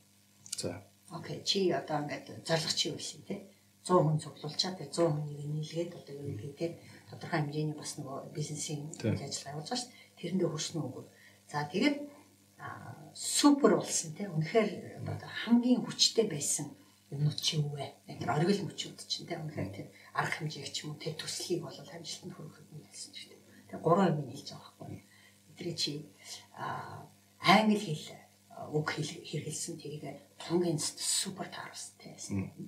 За. 0.61 0.71
Окей, 1.11 1.39
чи 1.45 1.71
одоо 1.71 2.05
ингээд 2.05 2.45
зорилго 2.47 2.73
чи 2.77 2.89
юу 2.89 2.97
байсан 2.99 3.23
те? 3.29 3.37
100 3.85 4.01
хүн 4.01 4.19
цуглуулчаад 4.23 4.77
тэгээ 4.81 4.97
100 4.97 5.13
хүнийг 5.13 5.45
нийлгээд 5.45 5.93
одоо 5.93 6.15
юу 6.17 6.37
гэдэг 6.41 6.53
те 6.57 6.67
тодорхой 7.09 7.41
хэмжээний 7.45 7.77
бас 7.77 7.93
нөгөө 8.01 8.33
бизнесийн 8.33 8.89
ажиллагаа 8.97 9.53
явуулж 9.61 9.69
байгаа 9.69 9.81
ш. 9.81 9.93
Тэрэндээ 10.17 10.49
хүрсэн 10.49 10.81
үгүй. 10.81 11.05
За 11.53 11.69
тэгээд 11.69 11.97
супер 13.15 13.77
болсон 13.77 14.11
те. 14.17 14.29
Үнэхээр 14.29 15.05
одоо 15.05 15.31
хамгийн 15.45 15.85
хүчтэй 15.85 16.27
байсан 16.27 16.73
юмнууд 17.13 17.39
чи 17.39 17.61
юу 17.61 17.77
вэ? 17.77 17.93
Тэр 18.09 18.31
оргил 18.33 18.65
мөчүүд 18.67 18.99
чинь 19.05 19.29
те. 19.29 19.37
Үнэхээр 19.37 19.71
тэр 19.71 19.87
арга 20.17 20.35
хэмжээг 20.41 20.73
ч 20.73 20.89
юм 20.89 20.97
уу 20.97 20.99
те 20.99 21.13
төслийг 21.15 21.63
бол 21.63 21.77
амжилтанд 21.77 22.35
хүрэхэд 22.35 22.69
нэлсэн 22.73 23.13
ч 23.13 23.17
гэдэг. 23.29 23.41
Тэгээ 23.69 23.85
гурван 23.85 24.19
юм 24.19 24.29
хэлж 24.33 24.49
байгаа 24.51 24.73
байхгүй. 24.81 25.05
Эдрий 25.55 25.77
чи 25.77 25.93
аа 26.59 27.07
англи 27.45 27.79
хэл 27.79 28.17
үг 28.73 28.87
хэл 28.91 29.11
хэрэгэлсэн 29.29 29.77
тэрийг 29.79 30.05
тунгийн 30.41 30.81
супер 30.81 31.49
те. 32.01 32.17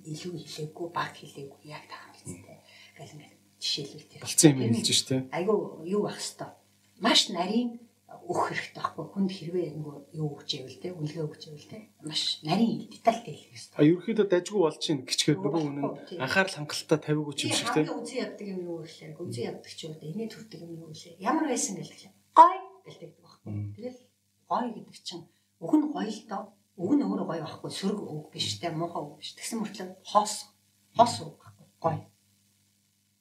Илүү 0.05 0.37
хэлээгүй, 0.45 0.87
баг 0.93 1.17
хэлээгүй 1.17 1.61
яг 1.67 1.85
те. 1.89 2.61
Гэл 2.97 3.13
ингээд 3.17 3.35
жишээлбэл 3.61 4.11
тэр. 4.13 4.23
Болцсон 4.23 4.51
юм 4.53 4.75
хэлж 4.77 4.91
ш 4.93 5.03
те. 5.09 5.17
Айгу 5.33 5.83
юу 5.85 6.07
байх 6.07 6.21
хэвээр. 6.21 6.53
Маш 7.01 7.29
нарийн 7.33 7.81
өгөх 8.27 8.51
хэрэгтэй 8.51 8.83
байхгүй 8.83 9.07
хүнд 9.07 9.31
хэрвээ 9.31 9.67
нөгөө 9.79 9.97
юу 10.19 10.29
өгч 10.35 10.51
ивэл 10.59 10.83
те 10.83 10.89
үлгээ 10.91 11.25
өгч 11.27 11.43
ивэл 11.47 11.71
те 11.71 11.79
маш 12.03 12.43
нарийн 12.43 12.91
детальтай 12.91 13.35
хэлэх 13.35 13.51
хэрэгтэй. 13.55 13.79
А 13.79 13.87
ерөөхдөө 13.87 14.27
дажгүй 14.27 14.61
болж 14.67 14.79
чинь 14.83 15.07
гिचгээр 15.07 15.39
нөгөө 15.39 15.63
үнэн 15.63 15.87
анхаарал 16.19 16.57
хангалттай 16.59 16.99
тавиагүй 17.03 17.35
ч 17.39 17.41
юм 17.47 17.55
шиг 17.55 17.71
те. 17.71 17.87
Үзэн 17.87 18.19
яддаг 18.27 18.47
юм 18.51 18.61
юу 18.67 18.79
гэхээр 18.83 19.13
үзэн 19.23 19.47
яддаг 19.47 19.71
ч 19.71 19.81
үгүй 19.87 20.07
инээ 20.11 20.29
төрдөг 20.35 20.61
юм 20.67 20.73
юу 20.75 20.91
гэхээр 20.91 21.23
ямар 21.23 21.47
байсан 21.47 21.75
гэлтэй. 21.79 22.11
Гой 22.35 22.57
гэлдэг 22.83 23.11
байхгүй. 23.23 23.53
Тэгэл 23.79 23.99
гой 24.49 24.73
гэдэг 24.73 24.97
чинь 25.03 25.25
уг 25.61 25.73
нь 25.75 25.91
гоё 25.93 26.11
л 26.11 26.23
доо. 26.31 26.43
Уг 26.77 26.93
нь 26.95 27.05
өөрөө 27.05 27.27
гоё 27.27 27.43
байхгүй 27.45 27.71
сөрөг 27.71 28.01
үг 28.01 28.27
биш 28.33 28.59
те 28.61 28.71
муухай 28.71 29.03
үг 29.03 29.19
биш. 29.19 29.35
Тэгсэн 29.37 29.59
мөртлөө 29.61 29.89
хоос 30.07 30.53
хоос 30.97 31.15
үг 31.27 31.37
байхгүй 31.43 31.67
гоё. 31.83 32.01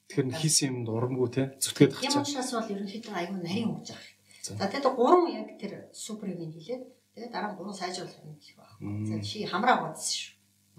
Тэгэхээр 0.09 0.37
хийсэн 0.39 0.67
юмд 0.71 0.87
урамгүй 0.89 1.29
те 1.33 1.43
зүтгээд 1.63 1.93
хачаа. 1.95 2.21
Ямар 2.21 2.27
шас 2.29 2.49
бол 2.53 2.71
ерөнхийдөө 2.73 3.13
айгүй 3.15 3.39
нарийн 3.41 3.71
үг 3.73 3.83
жаах 3.89 4.05
За 4.53 4.69
тэгээд 4.69 4.93
гурван 4.93 5.25
яг 5.33 5.49
тэр 5.57 5.89
суперыг 5.89 6.37
нь 6.37 6.53
хэлээд 6.53 6.83
тэгээд 7.17 7.33
дараа 7.33 7.49
нь 7.53 7.57
гурван 7.57 7.73
сайжруулах 7.73 8.21
юм 8.21 8.37
хэлэх 8.37 8.57
байх. 8.61 8.73
За 9.09 9.17
чи 9.25 9.41
хамраа 9.49 9.81
бодсон 9.81 10.13
шүү. 10.13 10.33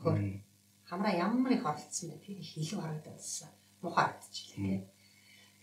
Хөр. 0.07 0.19
Хамраа 0.87 1.13
ямар 1.19 1.51
их 1.51 1.67
оролцсон 1.67 2.15
бэ? 2.15 2.23
Тэр 2.23 2.39
их 2.39 2.55
илүү 2.55 2.79
харагдсан. 2.79 3.51
Мухаа 3.83 4.15
харагдчихлээ 4.15 4.87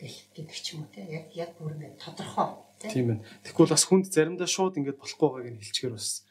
гэх 0.04 0.18
гэдэг 0.36 0.58
ч 0.60 0.76
юм 0.76 0.84
уу 0.84 0.92
те. 0.92 1.08
Яг 1.08 1.32
яг 1.32 1.52
бүр 1.56 1.80
ингэ 1.80 1.96
тодорхой 1.98 2.60
тийм 2.92 3.08
ээ. 3.16 3.20
Тэгэхгүй 3.48 3.68
бас 3.72 3.84
хүнд 3.88 4.12
заримдаа 4.12 4.50
шууд 4.50 4.76
ингэж 4.76 5.00
болохгүй 5.00 5.30
байгааг 5.32 5.52
нь 5.56 5.62
хэлчихээр 5.64 5.96
бас 5.96 6.28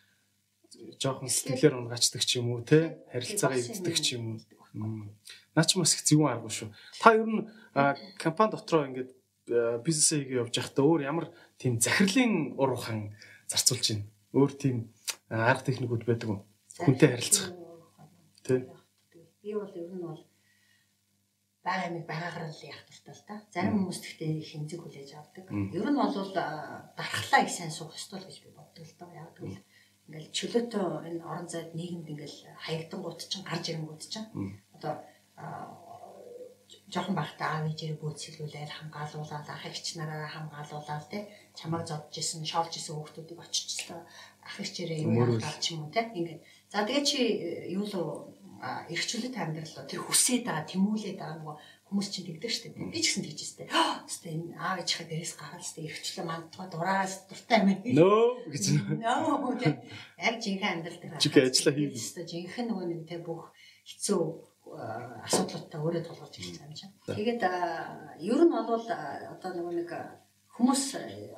жоохон 1.00 1.28
сэтгэлээр 1.32 1.78
унгачдаг 1.80 2.22
ч 2.22 2.30
юм 2.40 2.52
уу 2.52 2.60
те. 2.60 3.00
Харилцаагаа 3.12 3.56
эвддэг 3.56 3.96
ч 3.96 4.06
юм 4.20 4.24
уу. 4.36 5.08
Наа 5.56 5.64
ч 5.64 5.76
бас 5.80 5.96
их 5.96 6.04
зөвүүн 6.04 6.32
аргагүй 6.36 6.52
шүү. 6.52 6.68
Та 7.00 7.16
ер 7.16 7.28
нь 7.28 7.48
компани 8.20 8.52
дотроо 8.52 8.84
ингэж 8.88 9.08
бизнесээ 9.84 10.28
хийгээ 10.28 10.42
явж 10.44 10.54
байхдаа 10.56 10.84
өөр 10.84 11.00
ямар 11.08 11.26
тийм 11.60 11.80
захирлын 11.80 12.56
уруухан 12.56 13.12
зарцуулж 13.48 13.86
байна. 13.92 14.06
Өөр 14.32 14.52
тийм 14.56 14.76
арга 15.28 15.66
техникүүд 15.66 16.04
байдаг 16.08 16.28
уу? 16.30 16.40
Хүнтэй 16.80 17.08
харилцах. 17.12 17.52
Тэ. 18.44 18.64
Би 19.42 19.52
бол 19.52 19.68
ер 19.68 19.92
нь 19.92 20.00
бол 20.00 20.20
байгаа 21.64 21.88
юм 21.94 22.04
байгаагаар 22.10 22.50
л 22.50 22.66
яах 22.66 22.82
туфтал 22.86 23.22
та. 23.26 23.34
Зарим 23.54 23.74
хүмүүс 23.78 23.98
тэгтээ 24.02 24.30
хэмзэг 24.50 24.80
хүлээж 24.82 25.10
авдаг. 25.14 25.46
Ер 25.50 25.86
нь 25.90 25.98
бол 25.98 26.30
дархлаа 26.34 27.40
их 27.46 27.52
сайн 27.54 27.70
суух 27.70 27.94
ёстой 27.94 28.18
л 28.18 28.26
гэж 28.26 28.38
би 28.42 28.50
боддог 28.50 28.84
л 28.84 28.98
доо. 28.98 29.10
Яг 29.14 29.30
тэгвэл 29.38 29.62
ингээл 30.10 30.34
чөлөөтөө 30.36 30.86
энэ 31.08 31.22
орон 31.22 31.46
зайд 31.46 31.70
нийгэмд 31.78 32.10
ингээл 32.12 32.38
хаягдангууд 32.66 33.18
чинь 33.30 33.46
гарч 33.46 33.64
ирэнгууд 33.70 34.02
чинь. 34.02 34.28
Одоо 34.74 34.92
жоохон 36.92 37.16
байхдаа 37.16 37.48
аав 37.62 37.64
ээжээрээ 37.70 38.00
бөөцөлүүлээд 38.02 38.70
хамгаалуулаад 38.76 39.48
ах 39.48 39.64
эгч 39.70 39.86
нараа 39.96 40.28
хамгаалуулаад 40.34 41.04
тий 41.12 41.22
чамайг 41.58 41.84
зодж 41.88 42.12
исэн 42.20 42.44
шоолж 42.44 42.72
исэн 42.76 42.96
хүүхдүүдийг 42.96 43.40
очижлаа 43.40 44.00
ах 44.44 44.56
эгчээрээ 44.62 45.00
юу 45.04 45.14
яагаад 45.24 45.60
ч 45.62 45.66
юм 45.72 45.84
уу 45.84 45.94
тий 45.94 46.04
ингээд. 46.18 46.40
За 46.72 46.84
тэгээ 46.84 47.04
чи 47.08 47.18
э, 47.22 47.72
юу 47.76 47.84
л 47.88 47.94
эрхчлөлт 48.62 49.34
амьдрал 49.34 49.90
тэр 49.90 50.00
хүсээд 50.06 50.46
байгаа 50.46 50.66
тэмүүлээд 50.70 51.18
байгаа 51.18 51.38
нөгөө 51.42 51.56
хүмүүс 51.92 52.08
чинь 52.08 52.26
тэгдэг 52.30 52.50
шүү 52.50 52.62
дээ. 52.72 52.88
Би 52.88 53.00
ч 53.02 53.06
гэсэн 53.12 53.24
тэгж 53.26 53.40
өстэй. 53.42 53.66
Өстэй 54.08 54.32
энэ 54.32 54.56
аав 54.56 54.80
ээжийнхээ 54.80 55.08
дээрээс 55.12 55.34
гараад 55.36 55.60
өстэй. 55.66 55.84
Эрхчлээ 55.90 56.24
мандтуга 56.24 56.66
дураас 56.72 57.14
дуртай 57.28 57.58
юм 57.60 57.68
нөө 57.84 58.48
гэж. 58.48 58.64
Нөө 59.02 59.60
яг 59.60 60.36
жинхэнэ 60.40 60.72
амьдрал 60.72 61.00
дээр 61.02 61.20
чиг 61.20 61.36
ажилла 61.36 61.72
хийх 61.76 61.92
өстэй 61.92 62.24
жинхэнэ 62.24 62.68
нөгөө 62.72 62.86
нэг 62.86 63.00
тий 63.10 63.20
бүх 63.20 63.52
хэцүү 63.84 64.20
асуудлуудтай 65.26 65.80
өөрөө 65.82 66.02
тулгарч 66.08 66.34
байгаа 66.40 66.64
юм 66.64 66.76
чинь. 66.78 66.94
Тэгээд 67.04 67.42
ер 68.24 68.40
нь 68.40 68.54
бол 68.56 68.86
одоо 68.88 69.50
нөгөө 69.52 69.74
нэг 69.84 69.90
хүмүүс 70.56 70.82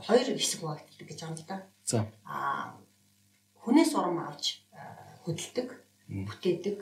хоёр 0.06 0.28
хэсэг 0.38 0.60
багтдаг 0.62 1.08
гэж 1.08 1.18
байна 1.18 1.40
л 1.40 1.48
да. 1.50 1.56
За. 1.82 2.06
Аа 2.22 2.78
хүнээс 3.64 3.96
урам 3.96 4.20
авч 4.22 4.60
хөдөлдөг, 5.24 5.68
бүтээдэг, 6.28 6.78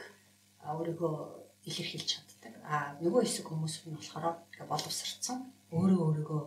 өөрийгөө 0.67 1.15
илэрхийлж 1.69 2.09
чаддаг. 2.11 2.55
Аа 2.67 2.99
нөгөө 3.03 3.23
хэсэг 3.23 3.47
хүмүүс 3.51 3.75
нь 3.87 3.97
болохоор 3.99 4.37
боловсрцсан 4.71 5.39
өөрөө 5.75 6.01
өөрийгөө 6.07 6.43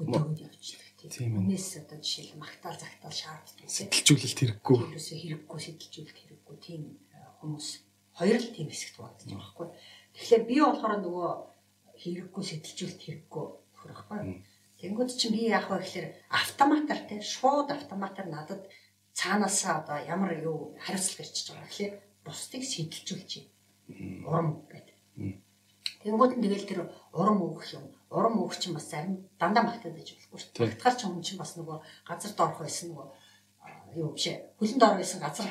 өдөрөнд 0.00 0.38
явчихдаг 0.42 1.12
тийм. 1.12 1.38
Хүнээс 1.38 1.84
одоо 1.84 1.98
жишээл 2.02 2.40
магтаал 2.40 2.76
загтаал 2.76 3.14
шаарддаг. 3.14 3.68
Сэтэлжүүлэлт 3.68 4.38
хэрэггүй. 4.40 4.78
Тэрөөсөө 4.90 5.18
хэрэггүй 5.22 5.60
сэтэлжүүлэлт 5.64 6.18
хэрэггүй 6.18 6.56
тийм 6.64 6.82
хүмүүс 7.40 7.68
хоёр 8.18 8.40
л 8.42 8.54
тийм 8.56 8.68
хэсэгт 8.72 8.96
багтаж 8.98 9.28
байгаа 9.28 9.38
байхгүй. 9.38 9.68
Тэгэхээр 10.18 10.44
би 10.50 10.56
болохоор 10.60 10.94
нөгөө 11.04 11.30
хэрэггүй 12.02 12.42
сэтэлжүүлэлт 12.50 13.02
хэрэггүй 13.04 13.46
байхгүй. 13.84 14.18
Тэнгүүд 14.80 15.10
чинь 15.14 15.34
би 15.34 15.48
яах 15.48 15.70
вэ 15.70 15.78
гэхээр 15.80 16.08
автоматар 16.28 17.00
те 17.08 17.16
шууд 17.22 17.68
автоматар 17.70 18.26
надад 18.26 18.62
цаанаасаа 19.14 19.80
одоо 19.80 19.98
ямар 20.02 20.34
юу 20.42 20.74
хариуцлага 20.82 21.22
ирчихэж 21.22 21.46
байгаа 21.54 21.70
гэхээр 21.70 21.94
бусдыг 22.24 22.62
сэтэлжүүлж 22.64 23.30
юм. 23.38 23.46
Урам 24.26 24.48
гэдэг. 24.72 24.96
Тэнгүүд 26.04 26.32
нь 26.36 26.44
тэгэл 26.44 26.68
тэр 26.68 26.80
урам 27.12 27.40
өгөх 27.44 27.64
юм. 27.76 27.84
Урам 28.12 28.40
өгөх 28.40 28.60
чинь 28.60 28.76
бас 28.76 28.88
зарим 28.92 29.24
дандаа 29.40 29.64
магтаад 29.64 29.96
байж 29.96 30.12
болохгүй 30.12 30.40
дээ. 30.52 30.64
Магтахаар 30.64 30.96
ч 30.96 31.00
юм 31.04 31.20
чинь 31.24 31.40
бас 31.40 31.56
нөгөө 31.56 31.78
газар 32.08 32.32
доорх 32.36 32.60
байсан 32.60 32.92
нөгөө 32.92 33.06
юу 33.96 34.12
биш 34.12 34.26
ээ. 34.28 34.44
Хөлн 34.60 34.78
доор 34.80 34.96
байсан 35.00 35.20
газар 35.24 35.48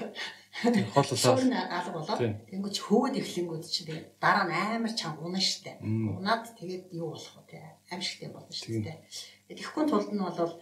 хооллоо. 0.94 1.18
Суурь 1.18 1.50
алга 1.50 1.92
болоод 1.98 2.22
тэнгуүч 2.50 2.78
хөөд 2.86 3.18
эхлэнгүүд 3.18 3.66
чинь 3.66 3.88
тэгээ 3.90 4.06
дараа 4.22 4.46
нь 4.46 4.54
амар 4.54 4.94
чам 4.94 5.18
унаа 5.26 5.42
штэ. 5.42 5.82
Унаад 5.82 6.54
тэгээд 6.60 6.94
юу 6.94 7.18
болох 7.18 7.34
вэ 7.34 7.50
те? 7.50 7.58
Аимшигтэй 7.90 8.30
болно 8.30 8.54
штэ. 8.54 9.02
Тэгэхгүй 9.50 9.84
тулд 9.90 10.14
нь 10.14 10.22
бол 10.22 10.62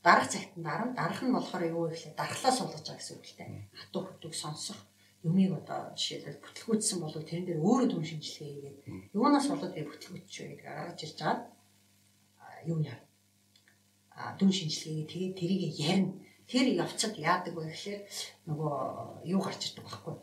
дарах 0.00 0.28
цагт 0.32 0.56
нь 0.56 0.64
дараа 0.64 0.88
дарах 0.96 1.20
нь 1.20 1.34
болохоор 1.36 1.64
юу 1.68 1.82
вэ 1.84 1.92
гэхлээр 1.92 2.16
дархлаа 2.16 2.52
суулгаж 2.56 2.84
байгаа 2.88 3.00
гэсэн 3.04 3.16
үг 3.20 3.26
л 3.26 3.36
те. 3.36 3.44
Хатуу 3.76 4.02
хөтөг 4.06 4.32
сонсох 4.32 4.78
юмыг 5.26 5.52
одоо 5.60 5.80
жишээлбэл 5.98 6.42
бүтлгүүцсэн 6.44 6.98
бол 7.02 7.14
тэрэн 7.18 7.46
дээр 7.46 7.60
өөрөө 7.66 7.88
дүн 7.90 8.04
шинжилгээ 8.06 8.50
хийгээд 8.52 8.78
юунаас 9.18 9.46
болоод 9.50 9.74
би 9.74 9.82
бүтлгүүч 9.86 10.32
вэ 10.38 10.46
гэдэг 10.48 10.66
гаргаж 10.66 10.98
ирж 11.02 11.18
байгаа. 11.20 12.64
Юу 12.70 12.78
яа. 12.82 12.98
А 14.14 14.32
дүн 14.38 14.52
шинжилгээ 14.54 15.10
тэгээд 15.12 15.34
тэрийг 15.40 15.62
ярина 15.76 16.14
тэр 16.50 16.66
явцад 16.82 17.14
яадаг 17.18 17.54
вэ 17.58 17.64
гэхээр 17.70 18.00
нөгөө 18.48 18.74
юу 19.34 19.40
гарч 19.42 19.60
ирдэг 19.66 19.84
байхгүй. 19.84 20.14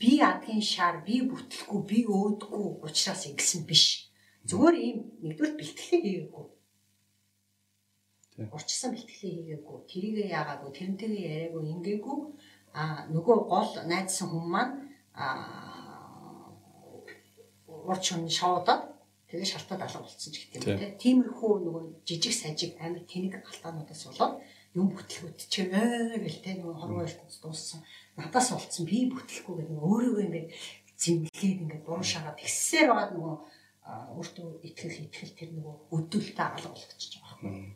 Би 0.00 0.12
адгийн 0.24 0.64
шар, 0.64 1.04
би 1.04 1.20
бүтлэхгүй, 1.28 1.80
би 1.84 1.98
өөдгүй 2.08 2.64
учраас 2.88 3.28
ингэсэн 3.28 3.68
биш. 3.68 4.08
Зүгээр 4.48 4.76
ийм 4.80 4.98
нэгдүгээр 5.20 5.58
бэлтгэлээ 5.60 6.00
хийгээгүй. 6.00 6.46
Урчсан 8.56 8.90
бэлтгэлээ 8.96 9.32
хийгээгүй. 9.36 9.76
Тэрийгээ 9.92 10.28
яагаагүй, 10.32 10.70
тэрнтэйгээ 10.72 11.28
яриаггүй, 11.28 11.62
ингээгүй. 11.68 12.18
А 12.72 13.06
нөгөө 13.10 13.38
гол 13.50 13.70
найдсан 13.90 14.30
хүмүүс 14.30 14.50
маань 14.54 14.74
а 15.14 15.26
урч 17.66 18.04
хүн 18.14 18.30
шоодод 18.30 18.94
тэгээ 19.26 19.48
шалтаад 19.52 19.82
алга 19.86 20.06
болцсон 20.06 20.30
ч 20.30 20.36
гэдэг 20.50 20.62
юм 20.62 20.78
тийм. 20.78 20.94
Тиймэрхүү 21.02 21.52
нөгөө 21.66 21.82
жижиг 22.06 22.34
сажиг 22.34 22.78
амар 22.78 23.02
тэнэг 23.10 23.42
алтаануудаас 23.42 24.02
болоод 24.06 24.34
юм 24.78 24.86
бүтлгүүд 24.94 25.38
чи 25.50 25.66
ээ 25.66 26.22
гэл 26.22 26.42
тэ 26.46 26.50
нөгөө 26.62 26.78
хорвоо 26.78 27.02
ертөнц 27.06 27.42
дууссан. 27.42 27.82
Надаас 28.14 28.54
болцсон 28.54 28.86
би 28.86 29.10
бүтлэхгүй 29.10 29.54
гэдэг 29.58 29.74
нөгөө 29.74 29.90
өөрийгөө 29.90 30.24
ингээд 30.30 30.48
зэмлээд 31.02 31.62
ингээд 31.62 31.86
буруу 31.86 32.06
шагаад 32.06 32.38
тэгсээр 32.38 32.86
байгаа 32.90 33.10
нөгөө 33.18 33.34
өөртөө 34.14 34.48
итгэх 34.68 34.96
итгэл 35.10 35.34
тэр 35.38 35.50
нөгөө 35.58 35.74
өдөлтөй 35.90 36.46
алга 36.46 36.70
болгочихж 36.70 37.12
байгаа 37.18 37.38
юм. 37.50 37.74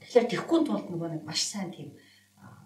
Тэгэхээр 0.00 0.30
тэгхгүй 0.32 0.60
тулд 0.64 0.86
нөгөө 0.88 1.08
нэг 1.12 1.22
маш 1.28 1.44
сайн 1.44 1.68
тийм 1.76 1.92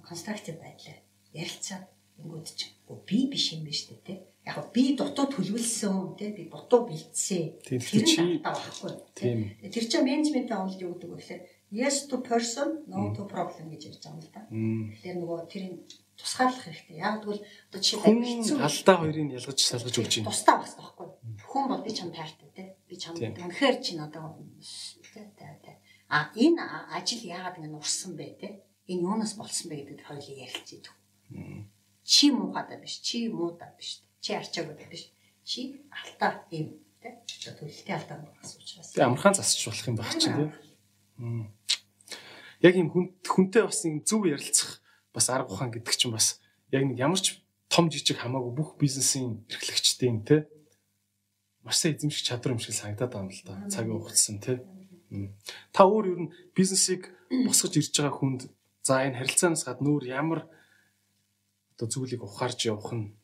конструктив 0.06 0.62
байдлаар 0.62 1.07
ярилцаад 1.42 1.84
ингүүд 2.20 2.46
чи 2.58 2.66
би 3.08 3.18
биш 3.30 3.54
юм 3.54 3.62
биш 3.64 3.86
үү 3.88 4.00
те 4.06 4.14
яг 4.48 4.58
би 4.74 4.96
дутуу 4.98 5.26
төлөвлөсөн 5.30 6.18
те 6.18 6.32
би 6.36 6.48
дутуу 6.50 6.88
бэлдсэн 6.88 7.62
тэр 7.62 8.04
чи 8.10 8.42
байхгүй 8.42 8.92
тийм 9.14 9.38
тэр 9.62 9.84
чинь 9.90 10.06
менежментийн 10.08 10.60
онолд 10.62 10.82
юу 10.82 10.94
гэдэг 10.98 11.10
вэ 11.10 11.18
гэхээр 11.20 11.42
yes 11.70 12.08
to 12.08 12.16
person 12.18 12.84
no 12.86 13.12
to 13.14 13.22
problem 13.28 13.70
гэж 13.70 13.82
ярьж 13.88 14.02
байгаа 14.04 14.16
юм 14.16 14.24
л 14.24 14.30
да. 14.32 14.42
Тэгэхээр 14.48 15.16
нөгөө 15.20 15.38
тэрийг 15.52 15.74
тусгаарлах 16.16 16.64
хэрэгтэй. 16.64 16.96
Яг 16.96 17.20
тэгвэл 17.22 17.44
одоо 17.44 17.80
жишээ 17.80 18.14
нь 18.16 18.64
алдаа 18.64 18.96
хоёрыг 18.96 19.28
ялгаж 19.36 19.58
салгаж 19.60 19.94
өгч 20.00 20.14
байна. 20.18 20.30
Тусдаа 20.32 20.56
бас 20.64 20.72
таахгүй. 20.74 21.08
Хүн 21.44 21.64
бол 21.68 21.84
би 21.84 21.92
чам 21.92 22.10
таартай 22.10 22.50
те. 22.56 22.64
Би 22.88 22.96
чам 22.96 23.14
үнэхээр 23.14 23.76
чи 23.84 23.92
надад 24.00 24.32
те 25.12 25.28
те. 25.36 25.72
А 26.08 26.32
энэ 26.32 26.64
ажил 26.96 27.20
яагаад 27.20 27.60
ингэ 27.60 27.68
нурсан 27.68 28.16
бэ 28.16 28.26
те? 28.40 28.48
Энэ 28.88 29.04
юунаас 29.04 29.36
болсон 29.36 29.68
бэ 29.68 29.76
гэдэг 29.92 30.08
хоёулыг 30.08 30.40
ярилцъя. 30.40 30.80
Чи 32.04 32.32
муухайдаа 32.32 32.78
биш, 32.80 33.00
чи 33.04 33.28
муудаа 33.28 33.74
биш. 33.76 34.00
Чи 34.20 34.32
арчаагүй 34.34 34.88
биш. 34.88 35.12
Чи 35.44 35.80
алдаа 35.92 36.44
юм 36.50 36.78
те. 37.00 37.20
Төлөлтийн 37.26 37.98
алдаа 38.00 38.24
бас 38.40 38.56
учраас. 38.56 38.92
Тэгээ 38.92 39.08
амархан 39.08 39.34
засч 39.36 39.60
болох 39.68 39.88
юм 39.88 39.96
байх 39.96 40.16
чинь 40.16 40.36
те 40.36 40.46
яг 42.62 42.74
юм 42.74 42.90
хүн 42.90 43.14
хүнтэй 43.22 43.62
бас 43.62 43.86
юм 43.86 44.02
зөв 44.02 44.26
ярилцах 44.26 44.82
бас 45.14 45.30
арга 45.30 45.54
ухаан 45.54 45.70
гэдэг 45.70 45.94
чинь 45.94 46.14
бас 46.14 46.42
яг 46.74 46.82
нэг 46.82 46.98
ямар 46.98 47.18
ч 47.18 47.38
том 47.70 47.90
жижиг 47.90 48.18
хамаагүй 48.18 48.54
бүх 48.54 48.70
бизнесийн 48.78 49.46
эрхлэгчтэй 49.46 50.10
юм 50.10 50.22
те 50.26 50.46
маш 51.62 51.78
сайн 51.78 51.94
эзэмших 51.94 52.26
чадвар 52.26 52.58
юм 52.58 52.62
шиг 52.62 52.74
санагдаад 52.74 53.14
байна 53.14 53.30
л 53.30 53.42
да 53.46 53.54
цагийн 53.70 53.98
хугацсан 53.98 54.42
те 54.42 54.62
та 55.70 55.86
өөр 55.86 56.06
ер 56.10 56.18
нь 56.26 56.32
бизнесийг 56.54 57.14
босгож 57.30 57.78
ирж 57.78 57.94
байгаа 57.94 58.14
хүнд 58.18 58.40
за 58.82 59.06
энэ 59.06 59.18
харилцаанаас 59.22 59.62
гадна 59.62 59.94
өөр 59.94 60.04
ямар 60.10 60.50
одоо 61.78 61.86
зүйлийг 61.94 62.26
ухаарж 62.26 62.58
явах 62.66 62.90
нь 62.90 63.14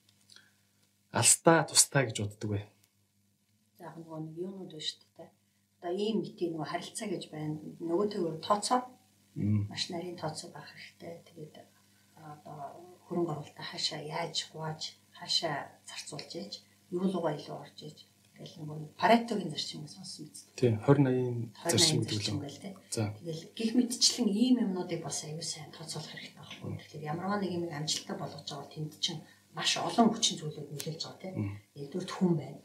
алстаа 1.11 1.67
тустай 1.67 2.07
гэж 2.07 2.23
боддог 2.23 2.51
бай. 2.55 2.65
За 3.75 3.91
яг 3.91 3.99
нөгөө 3.99 4.19
нэг 4.23 4.35
юунууд 4.39 4.71
байна 4.71 4.87
шүү 4.87 5.03
дээ. 5.19 5.31
Одоо 5.83 5.93
ийм 5.99 6.17
мэтийн 6.23 6.51
нөгөө 6.55 6.71
харилцаа 6.71 7.09
гэж 7.11 7.25
байна. 7.35 7.59
Нөгөө 7.83 8.07
төгөр 8.15 8.37
тооцоо. 8.47 8.81
Маш 9.35 9.91
нарийн 9.91 10.15
тооцоо 10.15 10.55
байх 10.55 10.71
хэрэгтэй. 10.71 11.15
Тэгээд 11.27 11.55
одоо 12.15 12.59
хөрөнгө 13.11 13.33
оруулалтаа 13.35 13.67
хаашаа 13.75 14.01
яаж 14.07 14.37
хувааж 14.55 14.83
хаашаа 15.19 15.57
зарцуулж 15.91 16.31
яаж 16.39 16.53
юу 16.95 17.11
руугаа 17.11 17.35
илүү 17.35 17.57
орж 17.59 17.79
иж 17.91 17.99
тэгэл 18.35 18.59
нөгөө 18.61 18.79
паретогийн 18.99 19.51
зарчим 19.55 19.83
гэж 19.87 19.93
сонсон 19.95 20.27
биз. 20.27 20.41
Тийм 20.59 20.75
20 20.83 21.55
80 21.55 21.71
зарчим 21.71 21.99
гэдэг 22.03 22.29
юм 22.29 22.39
байна 22.43 22.59
тийм. 22.63 22.75
За. 22.91 23.03
Тэгэл 23.19 23.43
гих 23.55 23.71
мэдчлэн 23.79 24.29
ийм 24.29 24.57
юмнуудыг 24.65 25.01
бас 25.07 25.19
аюу 25.25 25.43
сайн 25.43 25.71
тооцоолох 25.71 26.11
хэрэгтэй 26.11 26.35
байхгүй. 26.39 26.71
Тэгэхээр 26.79 27.09
ямарваа 27.15 27.39
нэг 27.39 27.53
юм 27.55 27.65
амжилттай 27.71 28.17
болгож 28.19 28.47
байгаа 28.47 28.71
тэнд 28.75 28.93
чинь 28.99 29.23
маш 29.55 29.71
олон 29.79 30.09
хүчин 30.11 30.37
зүйлүүд 30.39 30.69
нөлөөлж 30.71 31.03
байгаа 31.07 31.23
тийм. 31.23 31.35
Нэгдүгээр 31.79 32.11
хүн 32.11 32.33
байна. 32.35 32.61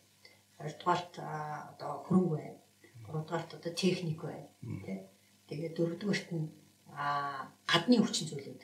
Хоёрдугаарт 0.58 1.14
одоо 1.72 1.92
хөрөнгө 2.06 2.36
байна. 2.38 2.58
Гуравдугаарт 3.06 3.52
одоо 3.58 3.72
техник 3.78 4.20
байна 4.26 4.50
тийм. 4.86 5.00
Тэгээд 5.50 5.78
дөрөвдүгээрт 5.78 6.30
нь 6.34 6.50
гадны 7.70 7.96
хүчин 8.02 8.28
зүйлүүд 8.30 8.62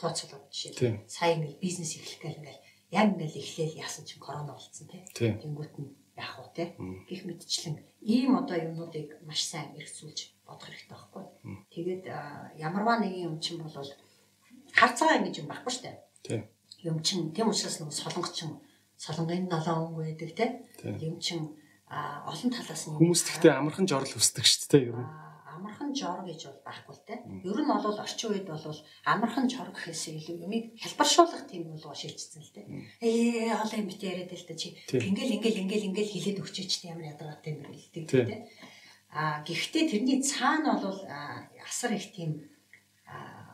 тооцоолоод 0.00 0.48
жишээ. 0.48 1.04
Сая 1.06 1.36
ингээл 1.36 1.60
бизнес 1.60 1.92
эхлэх 1.96 2.20
гэл 2.24 2.40
ингээл 2.40 2.64
яг 2.90 3.14
ингээл 3.14 3.40
эхлээл 3.40 3.80
яасан 3.80 4.04
чинь 4.04 4.22
корона 4.22 4.54
болцсон 4.54 4.86
тий. 4.90 5.02
Тэнгүүт 5.14 5.74
нь 5.78 5.94
яах 6.18 6.38
вэ 6.42 6.50
тий. 6.54 6.68
Гэх 7.08 7.22
мэтчлэн 7.26 7.76
ийм 8.02 8.34
одоо 8.38 8.58
юмнуудыг 8.58 9.22
маш 9.22 9.46
сайн 9.46 9.74
эргцүүлж 9.78 10.18
бодох 10.46 10.66
хэрэгтэй 10.66 10.90
байхгүй. 10.90 11.24
Тэгээд 11.70 12.04
ямарваа 12.58 12.98
нэгэн 12.98 13.26
юм 13.30 13.36
чинь 13.38 13.62
бол 13.62 13.74
харцаа 14.74 15.22
ингэж 15.22 15.42
юм 15.42 15.48
байхгүй 15.48 15.72
штэ. 15.72 16.02
Тий. 16.26 16.42
Юм 16.82 16.98
чинь 17.02 17.30
тийм 17.30 17.48
учраас 17.48 17.78
нэг 17.78 17.94
солонгочин 17.94 18.58
солонгын 18.98 19.46
налон 19.46 19.94
байдаг 19.94 20.30
тий. 20.34 20.50
Юм 20.98 21.22
чинь 21.22 21.54
олон 21.90 22.50
талаас 22.54 22.86
нь 22.86 22.98
хүмүүс 22.98 23.22
тэгтээ 23.26 23.54
амархан 23.54 23.86
жорл 23.86 24.14
өсдөг 24.14 24.46
шүү 24.46 24.66
дээ 24.70 24.94
ер 24.94 24.98
нь 24.98 25.29
амархан 25.90 25.94
жор 25.94 26.22
гэж 26.24 26.40
бол 26.46 26.62
байхгүй 26.64 26.94
л 26.94 27.06
те. 27.06 27.14
Ер 27.44 27.58
нь 27.58 27.66
бол 27.66 27.98
орчин 27.98 28.30
үед 28.30 28.46
бол 28.46 28.78
амархан 29.04 29.46
жор 29.50 29.70
гэхээс 29.74 30.04
илүү 30.14 30.36
юмыг 30.46 30.64
хэлбэршүүлэх 30.78 31.42
тийм 31.50 31.62
болоо 31.74 31.94
шийдчихсэн 31.94 32.42
л 32.42 32.54
те. 32.54 32.62
Ээ 33.02 33.54
хоол 33.54 33.74
юм 33.74 33.86
бит 33.90 34.02
яриад 34.02 34.30
л 34.30 34.46
та 34.46 34.54
чи 34.54 34.76
ингээл 34.90 35.36
ингээл 35.40 35.62
ингээл 35.66 35.88
ингээл 35.90 36.14
хилээд 36.14 36.40
өгчөөч 36.42 36.72
те 36.80 36.94
ямар 36.94 37.10
ядаргатай 37.14 37.50
юм 37.58 37.66
хэлдэг 37.66 38.04
те. 38.06 38.46
А 39.10 39.42
гэхдээ 39.42 39.84
тэрний 39.90 40.22
цаана 40.22 40.78
бол 40.78 40.98
асар 41.66 41.92
их 41.98 42.14
тийм 42.14 42.46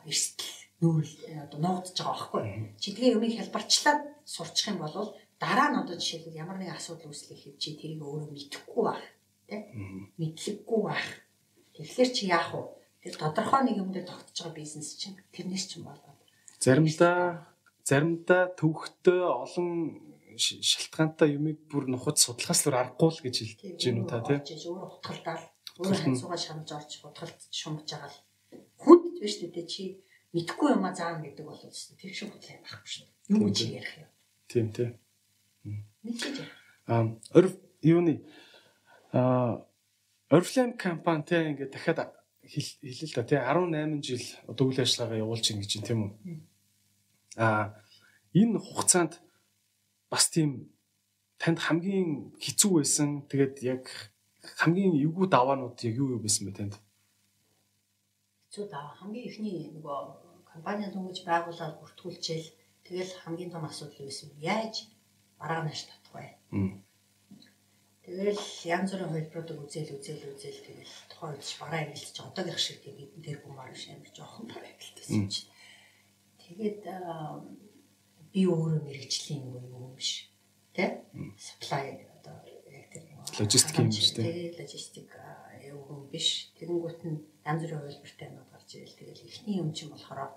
эрсдэл 0.05 0.53
нүүрэл 0.85 1.49
одоо 1.49 1.59
нуугдж 1.65 1.97
байгаа 1.97 2.13
байхгүй. 2.13 2.43
Чи 2.77 2.93
тэгээ 2.93 3.17
юмыг 3.17 3.33
хэлбэрчлээд 3.41 4.01
сурчих 4.29 4.69
юм 4.77 4.85
бол 4.85 5.17
дараа 5.41 5.73
нь 5.73 5.81
одоо 5.81 5.97
жишээлбэл 5.97 6.41
ямар 6.45 6.61
нэгэн 6.61 6.77
асуудал 6.77 7.09
үүслэх 7.09 7.57
чи 7.57 7.73
тэрийг 7.81 8.05
өөрөө 8.05 8.29
мэдэхгүй 8.29 8.85
байх 8.85 9.05
тий 9.49 9.63
мэдлэггүй 10.21 10.81
байх 10.85 11.09
Тэгэхээр 11.77 12.11
чи 12.17 12.25
яах 12.33 12.51
вэ? 12.57 12.63
Тэр 13.05 13.15
тодорхой 13.21 13.63
нэг 13.69 13.77
юм 13.79 13.93
дээр 13.93 14.09
тогтож 14.09 14.33
байгаа 14.33 14.57
бизнес 14.57 14.97
чинь 14.97 15.21
тэрнээс 15.31 15.65
чинь 15.69 15.85
болоод. 15.85 16.19
Заримдаа 16.59 17.45
заримдаа 17.85 18.51
төвхтөө 18.57 19.21
олон 19.45 19.69
шалтгаантай 20.37 21.37
юмыг 21.37 21.69
бүр 21.69 21.87
нухад 21.93 22.17
судлахаас 22.17 22.67
л 22.67 22.75
аргагүй 22.75 23.11
л 23.13 23.23
гэж 23.25 23.37
хэлж 23.41 23.81
гин 23.81 24.03
үү 24.03 24.09
та 24.09 24.21
тийм. 24.25 24.41
Өөр 24.43 25.01
утгалдаа 25.01 25.37
өөр 25.81 25.97
ханцуугаа 26.01 26.41
шамж 26.41 26.69
орж 26.73 26.93
утгалд 27.05 27.41
шумж 27.53 27.85
байгаа 27.93 28.11
л 28.11 28.19
хүнд 28.81 29.21
биш 29.21 29.37
үү 29.45 29.65
чи 29.69 30.01
мэдхгүй 30.33 30.77
юм 30.77 30.85
а 30.85 30.93
заана 30.97 31.25
гэдэг 31.25 31.45
бол 31.45 31.61
тэр 31.61 32.13
шиг 32.13 32.33
хөдлөө 32.33 32.59
байхгүй 32.65 32.91
шүү. 32.91 33.07
Юу 33.33 33.41
гэж 33.49 33.59
ярих 33.69 33.93
юм. 34.01 34.09
Тийм 34.49 34.67
тийм. 34.73 34.91
Мэдчихэж. 36.05 36.37
Аа, 36.87 37.05
өр 37.37 37.47
юуны 37.83 38.23
аа 39.13 39.66
Oriflame 40.31 40.75
компанитай 40.75 41.55
ингээд 41.55 41.71
дахиад 41.71 42.11
хэлээ 42.43 43.07
л 43.11 43.15
да 43.15 43.23
тий 43.23 43.39
18 43.39 44.03
жил 44.03 44.27
одоо 44.51 44.65
үйл 44.67 44.83
ажиллагаагаа 44.83 45.23
явуулж 45.23 45.47
ин 45.55 45.63
гэж 45.63 45.71
юм 45.79 45.85
тийм 45.87 46.01
үү. 46.03 46.13
Аа 47.39 47.79
энэ 48.35 48.59
хугацаанд 48.59 49.23
бас 50.11 50.27
тийм 50.35 50.75
танд 51.39 51.59
хамгийн 51.63 52.35
хэцүү 52.43 52.71
байсан 52.83 53.09
тэгээд 53.31 53.55
яг 53.63 53.85
хамгийн 54.59 54.99
эвгүй 54.99 55.27
даваанууд 55.31 55.79
яг 55.87 55.95
юу 55.95 56.19
юу 56.19 56.21
байсан 56.23 56.51
бэ 56.51 56.59
танд? 56.59 56.75
Хэцүү 58.51 58.67
даваа 58.67 58.99
хамгийн 58.99 59.31
ихний 59.31 59.71
нөгөө 59.75 59.99
компани 60.51 60.91
дөнгөж 60.91 61.23
байгуулаад 61.23 61.79
бүртгүүлчихэл 61.79 62.51
тэгэл 62.83 63.13
хамгийн 63.23 63.55
том 63.55 63.63
асуудал 63.67 64.03
юу 64.03 64.11
байсан? 64.11 64.31
Яаж 64.43 64.91
бараа 65.39 65.63
нааш 65.63 65.87
татах 65.87 66.15
вэ? 66.15 66.27
Тэгэл 68.07 68.39
янз 68.71 68.95
бүрийн 68.95 69.11
хөлбөрүүдийг 69.11 69.67
үзэл 69.67 69.99
үзэл 69.99 70.31
үзэл 70.31 70.63
тэгэл 70.63 70.95
тухайн 71.11 71.35
үед 71.35 71.51
бараа 71.59 71.83
эргэлж 71.91 72.17
одоогийнх 72.23 72.63
шиг 72.63 72.79
тийм 72.79 73.03
эдэн 73.03 73.19
дээр 73.19 73.41
бумаар 73.43 73.75
биш 73.75 73.91
амар 73.91 74.11
жоохон 74.15 74.47
бараа 74.47 74.71
эргэлтэйсэн 74.71 75.27
чинь. 75.27 75.51
Тэгээд 76.39 76.83
би 78.31 78.41
өөрөө 78.47 78.81
мэрэгжлийн 78.87 79.43
юм 79.51 79.91
биш. 79.99 80.31
Тэ? 80.71 81.03
Supply 81.35 82.07
одоо 82.15 82.47
яг 82.71 82.87
тэр 82.95 83.11
логистик 83.43 83.75
юм 83.75 83.91
биш 83.91 84.15
тэ. 84.15 84.23
Тэгээд 84.23 84.55
логистик 84.63 85.11
юм 85.67 86.07
биш. 86.07 86.55
Тэгэнгүүт 86.63 87.01
нь 87.11 87.19
янз 87.43 87.61
бүрийн 87.67 87.83
хөлбөртэй 87.91 88.31
юм 88.31 88.47
гарч 88.55 88.71
ирэл 88.79 88.99
тэгэл 89.03 89.27
ихний 89.27 89.59
юм 89.59 89.75
чинь 89.75 89.91
болохоор 89.91 90.31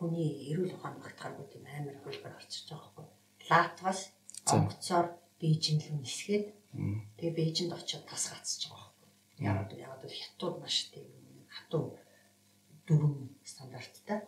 хүний 0.00 0.48
эрүүл 0.48 0.80
ухаанд 0.80 1.04
багтахааргүй 1.04 1.46
тийм 1.52 1.68
амар 1.68 2.00
хөлбөр 2.08 2.32
гарчиж 2.40 2.72
байгаа 2.72 3.04
байхгүй. 3.04 3.06
Латвас 3.52 4.00
онгоцоор 4.56 5.06
Бээжинд 5.40 5.82
л 5.88 6.00
нисгээд 6.02 6.46
тэгээ 7.16 7.36
Бээжинд 7.38 7.72
очиод 7.72 8.04
тас 8.06 8.28
гацж 8.30 8.68
байгаа 8.68 8.92
байхгүй. 8.92 9.10
Яагаад 9.46 9.70
яагаад 9.72 10.02
бол 10.04 10.18
хятад 10.20 10.54
маш 10.60 10.76
тийм 10.92 11.08
хатуу 11.48 11.84
дөрвөн 12.86 13.16
стандарттай. 13.44 14.20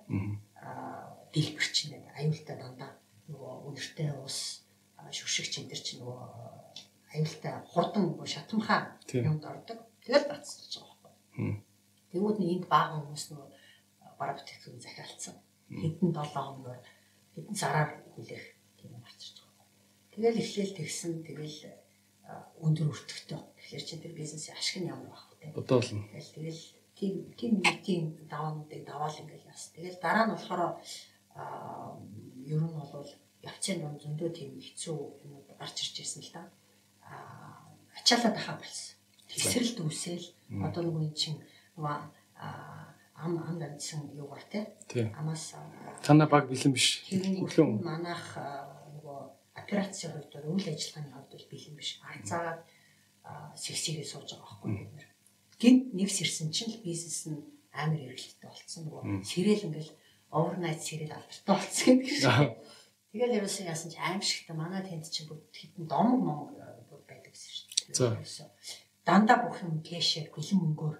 Аа 0.62 1.12
дэлбэрч 1.35 1.77
нэг 1.93 2.05
аюултай 2.19 2.57
дандаа 2.57 2.93
нөгөө 3.28 3.53
үнэртэй 3.69 4.11
ус 4.24 4.62
шүршигч 5.11 5.53
энэ 5.61 5.70
төр 5.70 5.82
чинь 5.82 6.01
нөгөө 6.01 6.20
аюултай 7.12 7.55
хурдан 7.73 8.03
нөгөө 8.09 8.28
шатамхаа 8.28 8.81
юмд 9.12 9.44
ордог. 9.44 9.78
тэгэл 10.05 10.31
бацчих 10.31 10.82
байгаа 10.82 10.97
байхгүй. 11.05 11.62
Тэгвэл 12.11 12.39
нэг 12.40 12.51
энд 12.55 12.66
баахан 12.73 13.01
хүмүүс 13.05 13.24
нөгөө 13.31 13.49
бараа 14.19 14.36
бүтээгдэхүүн 14.36 14.85
захиалцсан. 14.85 15.36
Хэдэн 15.81 16.11
7 16.12 16.32
хоногор 16.32 16.81
хэдэн 17.35 17.57
сараар 17.57 17.90
хүлээх 18.12 18.44
тийм 18.77 18.93
марчирч 19.01 19.22
Тэгэл 20.12 20.40
эхлээл 20.44 20.76
тэгсэн 20.76 21.24
тэгэл 21.24 21.59
өндөр 22.60 22.93
өртөгтэй. 22.93 23.40
Тэгэхээр 23.40 23.84
чи 23.84 23.94
тэр 23.97 24.12
бизнесийн 24.12 24.56
ашиг 24.56 24.84
нь 24.84 24.93
ямар 24.93 25.09
байх 25.09 25.24
вэ? 25.40 25.56
Бодоолно. 25.56 26.05
Тэгэл 26.12 26.32
тэгэл 26.36 26.62
тийм 26.93 27.14
тийм 27.34 27.52
нийтийн 27.64 28.05
даваануудыг 28.28 28.84
даваал 28.84 29.16
ингээл 29.16 29.48
яс. 29.48 29.72
Тэгэл 29.72 29.98
дараа 30.05 30.28
нь 30.28 30.34
болохоор 30.36 30.76
ер 32.44 32.60
нь 32.60 32.76
бол 32.76 33.09
явцын 33.40 33.80
дунд 33.80 34.01
зөндөө 34.05 34.30
тийм 34.36 34.60
хэцүү 34.60 34.97
юмуд 35.26 35.48
гарч 35.59 35.76
ирж 35.80 35.97
ирсэн 36.05 36.22
л 36.22 36.32
да. 36.36 36.43
Аа 37.02 37.72
ачаалаад 37.98 38.36
ахаа 38.36 38.56
болсон. 38.60 38.94
Тэсрэлт 39.32 39.78
үсэл 39.80 40.26
одоо 40.60 40.82
нөгөө 40.84 41.02
эн 41.09 41.14
чин 41.16 41.34
нөгөө 41.76 41.97
ам 43.22 43.32
ам 43.48 43.56
дандсан 43.59 44.12
юу 44.14 44.28
гар 44.28 44.44
те. 44.52 44.60
Амаас 45.16 45.56
танаа 46.05 46.28
баг 46.28 46.47
бэлэн 46.52 46.72
биш. 46.76 47.02
Өглөө 47.10 47.80
манайх 47.82 48.36
операцийн 49.73 50.12
хувьд 50.12 50.36
үйл 50.36 50.69
ажиллагааны 50.69 51.12
хувьд 51.16 51.32
бол 51.32 51.47
бэлэн 51.49 51.77
биш. 51.81 51.90
Арцаагаад 52.05 52.61
сэгсээрээ 53.57 54.05
сууж 54.05 54.28
байгаа 54.36 54.61
байхгүй 54.61 54.70
бид 54.77 54.93
нэр. 54.93 55.09
Гинт 55.57 55.85
нэгс 55.97 56.19
ирсэн 56.20 56.53
чинь 56.53 56.73
л 56.77 56.85
бизнес 56.85 57.24
нь 57.31 57.40
амар 57.73 58.03
эргэлттэй 58.12 58.51
болцсон 58.51 58.82
нөгөө 58.85 59.03
сэрэл 59.24 59.66
ингээл 59.70 59.93
overnight 60.35 60.82
сэрэл 60.82 61.16
алдартай 61.16 61.55
болцсон 61.57 61.94
гэдэг 62.03 62.19
шиг. 62.20 62.53
Тэгэл 63.12 63.36
ерөөсөө 63.39 63.65
яасан 63.69 63.90
чи 63.93 63.99
аимшигтай 64.01 64.57
манай 64.57 64.82
тэнд 64.85 65.07
чинь 65.09 65.28
бүр 65.28 65.40
хитэн 65.53 65.85
домог 65.89 66.20
бүр 66.89 67.01
байдаг 67.09 67.32
гэсэн 67.32 67.51
шүү 67.53 68.12
дээ. 68.12 68.53
Дандаа 69.07 69.39
бүх 69.44 69.61
юм 69.65 69.81
кэшээр 69.85 70.28
бэлэн 70.32 70.59
мөнгөөр 70.61 70.97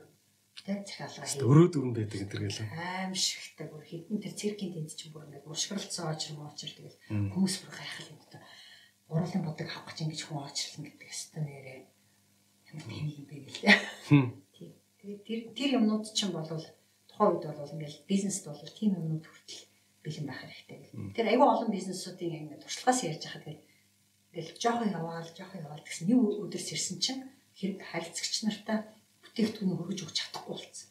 тэ 0.63 0.85
захиалга 0.87 1.27
хийх. 1.27 1.43
Өрөө 1.43 1.69
дөрөн 1.73 1.93
байдаг 1.97 2.19
энэ 2.23 2.31
төр 2.31 2.43
гэлээ. 2.47 2.69
Аимшигтай 3.03 3.67
бүр 3.67 3.83
хитэн 3.83 4.21
тэр 4.23 4.35
циркийн 4.37 4.73
тэнд 4.77 4.93
чинь 4.95 5.13
бүр 5.13 5.27
ингээд 5.27 5.49
мушгиралцсан 5.49 6.07
очир 6.13 6.37
моочир 6.39 6.71
тэгэл 6.71 7.01
хүмүүс 7.35 7.55
бүр 7.65 7.73
гайхал 7.73 8.13
юм 8.15 8.21
даа 8.31 8.45
уруулын 9.13 9.45
бодог 9.45 9.69
авах 9.69 9.93
гэж 9.93 9.99
ингэж 10.09 10.21
хүн 10.25 10.41
оочлон 10.41 10.83
гэдэг 10.89 11.09
өстой 11.13 11.43
нэрээ 11.45 11.81
ямар 12.73 12.87
тийм 12.89 13.07
юм 13.13 13.25
бэ 13.29 13.37
гэлээ. 13.45 13.77
Тэгээд 14.99 15.21
тэр 15.27 15.41
тэр 15.53 15.71
юмнууд 15.77 16.05
чинь 16.17 16.33
бол 16.33 16.49
тухайн 16.49 17.33
үед 17.37 17.45
бол 17.53 17.75
ингээл 17.77 18.09
бизнест 18.09 18.49
бол 18.49 18.57
тийм 18.73 18.97
юмнууд 18.97 19.27
хүртэл 19.29 19.63
бэлэн 20.01 20.27
байх 20.27 20.41
хэрэгтэй 20.41 20.79
гэл. 20.81 21.15
Тэр 21.17 21.27
айгүй 21.29 21.49
олон 21.49 21.71
бизнесуудын 21.71 22.39
ингээд 22.49 22.65
туршлагаас 22.65 23.01
ярьж 23.05 23.23
байхад 23.29 23.45
гэл 23.45 23.63
ингээл 24.33 24.53
жоохон 24.57 24.91
яваал 24.97 25.31
жоохон 25.37 25.61
яваал 25.61 25.85
гэсэн 25.85 26.09
нэг 26.09 26.19
өдөрс 26.49 26.69
ирсэн 26.73 26.99
чинь 27.05 27.23
хэрэг 27.53 27.81
харилцагч 27.85 28.35
нартай 28.49 28.79
бүтээгдэхүүн 29.21 29.77
хөргөж 29.77 30.01
өгч 30.09 30.17
чадахгүй 30.17 30.57
болсон. 30.57 30.89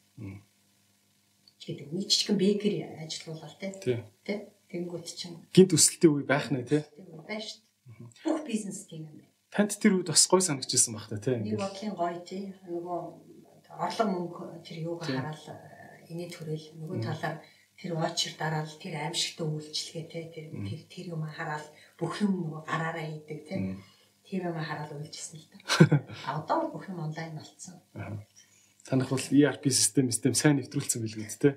гэдэг 1.61 1.87
нэг 1.93 2.05
жижигэн 2.09 2.37
бэкери 2.37 2.79
ажиллуулаад 3.01 3.57
тий. 3.81 4.01
Тий. 4.25 4.39
Тэнгүүт 4.69 5.07
чинь 5.13 5.37
гинт 5.53 5.73
өсөлтийн 5.75 6.13
үе 6.13 6.25
байх 6.25 6.49
нэ 6.49 6.65
тий. 6.65 6.81
Байна 7.27 7.41
шүү. 7.41 7.70
Бүх 8.23 8.41
бизнес 8.47 8.85
тийм 8.87 9.05
юм 9.05 9.17
байна. 9.19 9.29
Танд 9.51 9.75
тэр 9.75 9.99
үед 9.99 10.07
бас 10.07 10.25
гой 10.31 10.41
санагдчихсан 10.41 10.95
баг 10.95 11.09
та 11.11 11.19
тий. 11.19 11.35
Нэг 11.35 11.59
бодлын 11.59 11.95
гоё 11.95 12.19
тий. 12.23 12.55
Нөгөө 12.65 12.99
орлого 13.77 14.09
мөнгө 14.11 14.63
тэр 14.63 14.77
юуг 14.85 15.03
хараал 15.03 15.45
инээ 16.11 16.29
төрөл 16.31 16.65
нөгөө 16.79 16.97
талаар 17.03 17.37
тэр 17.79 17.91
вочер 17.97 18.33
дараал 18.37 18.73
тэр 18.77 18.93
аимшигтай 18.99 19.47
үйлчлэгээ 19.47 20.05
те 20.11 20.19
тэр 20.29 20.47
тэр 20.67 20.81
тэр 20.91 21.05
юм 21.15 21.23
хараал 21.25 21.67
бүх 21.97 22.21
юм 22.21 22.31
нөгөө 22.45 22.61
гараараа 22.67 23.05
хийдэг 23.07 23.39
те 23.47 23.55
тэр 24.27 24.41
юм 24.51 24.57
хараал 24.59 24.93
үйлчилсэн 24.95 25.39
л 25.39 25.47
та. 25.49 25.57
А 26.27 26.39
одоо 26.39 26.69
бүх 26.69 26.85
юм 26.91 26.99
онлайн 26.99 27.35
болцсон. 27.35 27.81
Танах 28.85 29.09
бол 29.09 29.27
ERP 29.31 29.71
систем 29.71 30.11
систем 30.11 30.35
сайн 30.35 30.59
нэвтрүүлсэн 30.59 31.01
билгүүд 31.01 31.35
те. 31.41 31.49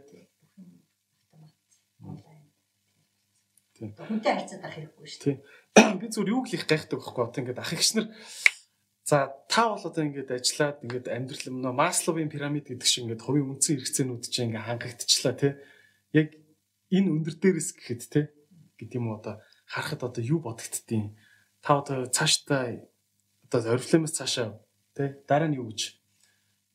Хүнтэй 3.74 4.32
харьцаад 4.32 4.64
ах 4.64 4.74
хэрэггүй 4.74 5.06
шүү. 5.10 5.22
Тий. 5.24 5.36
Би 6.00 6.06
зүгээр 6.06 6.32
юу 6.32 6.42
хэлэх 6.46 6.66
гайхдаг 6.70 6.98
байхгүй 7.02 7.24
одоо 7.26 7.40
ингээд 7.42 7.62
ах 7.62 7.72
ихснэр 7.74 8.06
за 9.04 9.34
та 9.50 9.68
бол 9.68 9.84
одоо 9.84 10.02
ингээд 10.04 10.30
ажиллаад 10.32 10.78
ингээд 10.86 11.06
амьдрал 11.12 11.44
нөө 11.50 11.74
Масловын 11.74 12.32
пирамид 12.32 12.66
гэдэг 12.70 12.88
шиг 12.88 13.04
ингээд 13.04 13.24
хувийн 13.26 13.50
үндсэн 13.52 13.76
хэрэгцээнүүд 13.82 14.24
чинь 14.30 14.54
ингээд 14.54 14.68
хангагдчихлаа 14.70 15.34
тий. 15.36 15.52
Яг 16.16 16.28
энэ 16.88 17.12
өндөр 17.12 17.36
дээрээс 17.36 17.70
гэхэд 17.76 18.02
тий 18.08 18.24
гэдэг 18.80 18.96
юм 18.96 19.12
уу 19.12 19.20
одоо 19.20 19.44
харахад 19.68 20.08
одоо 20.08 20.22
юу 20.24 20.40
бодогдтiin. 20.40 21.12
Та 21.60 21.82
одоо 21.82 22.08
цаашдаа 22.08 22.80
одоо 23.50 23.76
орифлемоос 23.76 24.16
цаашаа 24.16 24.56
тий 24.96 25.12
дараа 25.28 25.52
нь 25.52 25.58
юу 25.60 25.68
гэж 25.68 26.00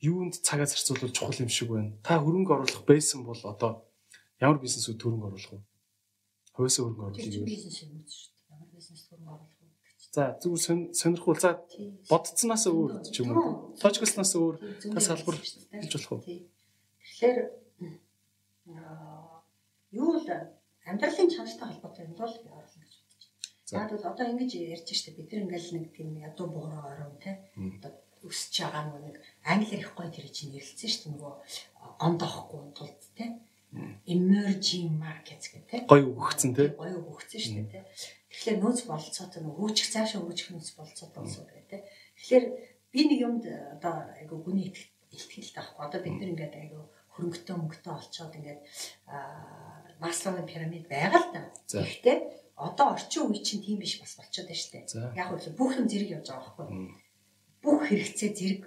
юунд 0.06 0.38
цагаа 0.46 0.70
зарцуулбал 0.70 1.12
чухал 1.12 1.42
юм 1.42 1.50
шиг 1.50 1.74
байна. 1.74 1.98
Та 2.06 2.22
хөрөнгө 2.22 2.54
оруулах 2.54 2.86
байсан 2.86 3.26
бол 3.26 3.42
одоо 3.44 3.90
ямар 4.38 4.62
бизнесүүд 4.62 5.02
хөрөнгө 5.02 5.28
оруулах 5.28 5.52
вэ? 5.52 5.62
Хувьсаа 6.56 6.84
хөрөнгө 6.86 7.04
оруулах 7.10 7.26
юм. 7.26 7.48
Юм 7.50 7.58
шүү 7.66 7.90
дээ. 7.90 8.39
Бизнес 8.90 9.06
хөрөнгө 9.06 9.34
оруулах 9.38 9.58
вэ? 9.62 9.70
За 10.10 10.24
зүгээр 10.42 10.98
сонирхол 10.98 11.38
за 11.38 11.52
бодцсноос 12.10 12.66
өөр 12.74 12.92
ч 13.14 13.22
юм 13.22 13.38
уу. 13.38 13.78
Точглоснаас 13.78 14.34
өөр 14.34 14.56
та 14.90 14.98
салбар 14.98 15.38
хийж 15.38 15.94
болох 15.94 16.12
уу? 16.18 16.22
Тэгэхээр 16.26 17.38
юу 19.94 20.12
л 20.18 20.26
амьдралын 20.90 21.30
чанартай 21.30 21.70
холбоотой 21.70 22.10
юм 22.10 22.18
бол 22.18 22.34
би 22.34 22.50
оруулах 22.50 22.82
гэж 22.82 22.94
бодож 22.98 23.26
байна. 23.70 23.86
Яг 23.86 23.90
бол 23.94 24.10
одоо 24.10 24.26
ингэж 24.34 24.52
ярьж 24.58 24.90
штэ 24.90 25.14
бид 25.14 25.30
нар 25.30 25.46
ингээл 25.46 25.70
нэг 25.78 25.86
тийм 25.94 26.10
ядуу 26.18 26.48
буураа 26.50 26.90
орон 26.90 27.14
те. 27.22 27.46
Одоо 27.78 27.94
өсөж 28.26 28.56
байгаа 28.66 28.98
нэг 29.06 29.22
англиэр 29.46 29.86
их 29.86 29.94
гоё 29.94 30.10
тэр 30.10 30.26
чинь 30.34 30.58
шүү 30.58 30.74
дээ 30.82 31.14
нөгөө 31.14 31.34
ондоохгүй 32.02 32.62
тулд 32.74 33.02
те. 33.14 33.38
Emerging 34.10 34.98
markets 34.98 35.54
гэдэг 35.54 35.70
те. 35.70 35.78
Гоё 35.86 36.10
өгөгцөн 36.10 36.58
те. 36.58 36.74
Гоё 36.74 36.98
өгөгцөн 37.06 37.38
шүү 37.38 37.54
дээ 37.70 37.70
те 37.70 37.86
тэгэхээр 38.30 38.62
нөөц 38.62 38.80
бололцоотой 38.86 39.42
нөгөө 39.42 39.58
хөгжих 39.58 39.90
цаашаа 39.90 40.22
хөгжих 40.22 40.50
нөөц 40.54 40.70
бололцоотой 40.78 41.22
болсон 41.26 41.46
гэх 41.50 41.66
те. 41.70 41.78
Тэгэхээр 42.18 42.46
би 42.94 43.02
нэг 43.10 43.20
юмд 43.26 43.44
одоо 43.50 43.94
айгу 44.22 44.38
гүний 44.46 44.70
ихтгэл 45.10 45.54
таахгүй 45.58 45.82
одоо 45.86 46.00
бид 46.06 46.16
нар 46.22 46.32
ингээд 46.34 46.56
айгу 46.62 46.94
хөрөнгөтэй 47.14 47.56
мөнгөтэй 47.58 47.94
олцоод 47.94 48.38
ингээд 48.38 48.62
масловын 49.98 50.46
пирамид 50.46 50.86
байгаа 50.86 51.22
л 51.26 51.34
да. 51.34 51.42
Гэхдээ 51.74 52.18
одоо 52.56 52.94
орчин 52.94 53.34
үе 53.34 53.42
чинь 53.42 53.66
тийм 53.66 53.82
биш 53.82 53.98
бас 53.98 54.14
болчиход 54.16 54.48
байна 54.48 54.62
шүү 54.62 54.74
дээ. 54.78 55.18
Яг 55.18 55.30
үл 55.34 55.58
бүх 55.58 55.72
юм 55.80 55.88
зэрэг 55.90 56.14
явж 56.22 56.28
байгаа 56.30 56.54
байхгүй. 56.54 56.68
Бүх 57.66 57.80
хэрэгцээ 57.90 58.32
зэрэг 58.38 58.62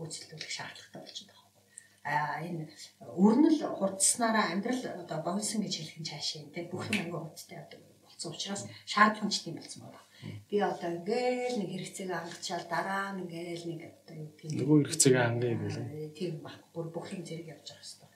гүйцэтгүүлэх 0.00 0.52
шаардлагатай 0.56 1.00
болчиход 1.04 1.30
байгаа 1.30 1.50
байхгүй. 1.52 1.64
Аа 2.08 2.36
энэ 2.48 2.64
өрнөл 3.12 3.60
хурдснараа 3.76 4.44
амьдрал 4.56 4.82
одоо 5.04 5.18
богиносон 5.20 5.60
гэж 5.62 5.74
хэлэх 5.76 5.98
нь 6.00 6.08
цаашаа 6.08 6.48
тийм 6.54 6.66
бүх 6.72 6.88
юм 6.90 6.98
аягүй 6.98 7.20
хурдтай 7.22 7.60
явдаг 7.60 7.80
болсон 8.22 8.32
учраас 8.32 8.66
шаардлага 8.86 9.30
тийм 9.30 9.56
болсон 9.56 9.82
байна. 9.82 10.00
Би 10.48 10.60
одоо 10.60 10.90
ингээл 10.94 11.58
нэг 11.58 11.70
хэрэгцээгээ 11.74 12.18
хангачаал 12.18 12.66
дараа 12.70 13.12
нь 13.12 13.22
ингээл 13.26 13.66
нэг 13.66 13.80
одоо 13.90 14.16
юу 14.22 14.30
тийм 14.38 14.50
нөгөө 14.54 14.78
хэрэгцээгээ 14.86 15.24
хангая 15.26 15.54
гэлээ. 15.58 16.14
Тийм 16.14 16.34
баг 16.46 16.58
бүр 16.74 16.86
бүх 16.94 17.06
юм 17.10 17.22
зэрэг 17.26 17.50
явж 17.50 17.66
байгаа 17.66 17.82
хэвээр. 17.82 18.10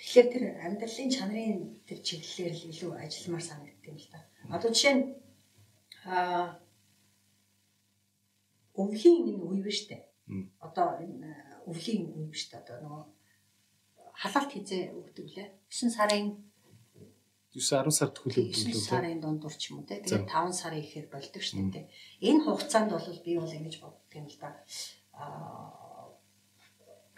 Тэгэхээр 0.00 0.28
тэр 0.32 0.44
амьдралын 0.64 1.10
чанарын 1.16 1.60
тэр 1.88 1.98
чиглэлээр 2.04 2.54
л 2.56 2.68
илүү 2.72 2.92
ажилламаар 3.00 3.44
санагддаг 3.48 3.88
юм 3.88 3.96
л 3.96 4.08
та. 4.12 4.18
Одоо 4.52 4.70
жишээ 4.72 4.94
нь 4.96 5.04
аа 6.04 6.60
өвлийн 8.76 9.16
энэ 9.32 9.40
үе 9.40 9.60
биш 9.64 9.88
үү? 9.88 10.00
Одоо 10.60 11.00
энэ 11.00 11.32
өвлийн 11.68 12.04
үе 12.12 12.28
биш 12.28 12.52
үү? 12.52 12.60
Одоо 12.60 12.76
нөгөө 12.84 13.04
халаалт 14.20 14.52
хизээ 14.52 14.92
өгдөг 14.92 15.26
лээ. 15.32 15.48
9 15.72 15.88
сарын 15.96 16.49
9 17.50 17.90
10 17.90 17.90
сард 17.90 18.16
хүлээг 18.18 18.54
өгдөг 18.54 18.70
лээ. 18.70 18.78
9 18.78 18.90
сарын 18.90 19.18
дундуур 19.20 19.54
ч 19.58 19.74
юм 19.74 19.82
уу 19.82 19.86
те. 19.88 19.98
Тэгээд 20.02 20.30
5 20.30 20.54
сарын 20.54 20.82
ихээр 20.86 21.06
болдог 21.10 21.42
шүү 21.42 21.66
дээ. 21.74 21.86
Энэ 22.22 22.42
хугацаанд 22.46 22.90
бол 22.94 23.06
би 23.26 23.32
бол 23.34 23.56
ингэж 23.58 23.76
боддог 23.82 24.12
юм 24.14 24.26
л 24.30 24.38
да. 24.38 24.48
Аа 25.18 25.80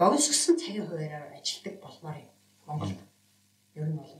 богиносгсон 0.00 0.56
цагийн 0.56 0.88
хуваараар 0.88 1.36
ажилдаг 1.36 1.74
болмоор 1.84 2.16
юм 2.16 2.30
Монголд. 2.66 3.00
Ер 3.76 3.88
нь 3.92 3.98
бол 4.00 4.12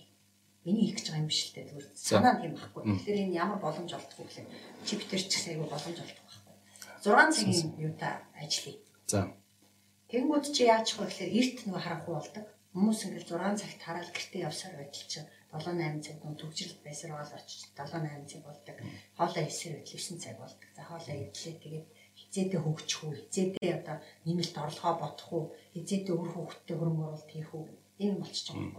миний 0.64 0.86
хийх 0.86 1.00
гэж 1.00 1.06
байгаа 1.08 1.22
юм 1.24 1.30
биш 1.32 1.40
л 1.48 1.54
дээ. 1.56 1.68
Зүгээр 1.72 1.88
санаа 1.96 2.34
тийм 2.38 2.54
байхгүй. 2.60 2.82
Тэгэхээр 2.86 3.22
энэ 3.24 3.38
ямар 3.42 3.58
боломж 3.58 3.90
олдох 3.96 4.18
вэ 4.20 4.24
гэхлээр 4.28 4.48
чи 4.86 4.92
битэр 5.00 5.22
ч 5.24 5.32
гэсэн 5.32 5.50
айгүй 5.56 5.68
боломж 5.72 5.98
олдох 5.98 6.22
6 7.02 7.34
цагийн 7.34 7.74
юутай 7.82 8.14
ажиллая. 8.38 8.78
За. 9.10 9.20
Тэнгүүд 10.06 10.44
чи 10.54 10.62
яаж 10.70 10.88
вэ 10.94 11.10
гэхээр 11.10 11.34
эрт 11.34 11.58
нөгөө 11.66 11.82
харахгүй 11.82 12.14
болдог. 12.14 12.46
Хүмүүс 12.72 13.00
ингээл 13.10 13.32
6 13.42 13.58
цагт 13.58 13.80
хараад 13.82 14.08
гэртээ 14.14 14.46
явсаар 14.46 14.74
байтал 14.78 15.06
чи 15.10 15.18
7 15.52 15.76
8 15.76 16.00
цаг 16.00 16.16
нөө 16.24 16.34
төгжрэлт 16.40 16.80
байсаар 16.80 17.12
бол 17.20 17.36
очиж 17.36 17.60
7 17.76 18.00
8 18.00 18.24
цаг 18.30 18.42
болдог. 18.48 18.76
Хоолоо 19.16 19.44
эсэр 19.44 19.72
байтал 19.76 20.00
9 20.00 20.24
цаг 20.24 20.36
болдог. 20.40 20.68
За 20.76 20.82
хоолоо 20.88 21.16
идлээ 21.20 21.54
тэгээд 21.60 21.86
хизээдээ 22.18 22.60
хөгжих 22.64 23.00
үү, 23.04 23.12
хизээдээ 23.20 23.72
одоо 23.80 23.96
нэмэлт 24.24 24.56
орлогоо 24.56 24.94
бодох 24.96 25.28
уу, 25.32 25.44
хизээдээ 25.76 26.14
өр 26.16 26.30
хөвгтөд 26.32 26.76
хөрөнгө 26.76 27.04
оруулалт 27.04 27.30
хийх 27.32 27.50
үү 27.52 27.64
энэ 28.00 28.16
болчих 28.20 28.44
жоох 28.48 28.60
юм. 28.64 28.72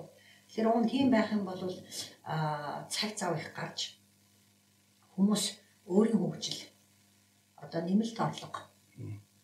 Тэгэхээр 0.50 0.68
уун 0.70 0.86
тийм 0.90 1.08
байх 1.14 1.30
юм 1.30 1.44
бол 1.46 1.62
а 2.26 2.86
цаг 2.90 3.12
зав 3.18 3.38
их 3.38 3.54
гарч 3.54 3.80
хүмүүс 5.14 5.44
өөрийн 5.94 6.20
хөгжил 6.22 6.62
одоо 7.64 7.82
нэмэлт 7.86 8.18
орлого 8.18 8.66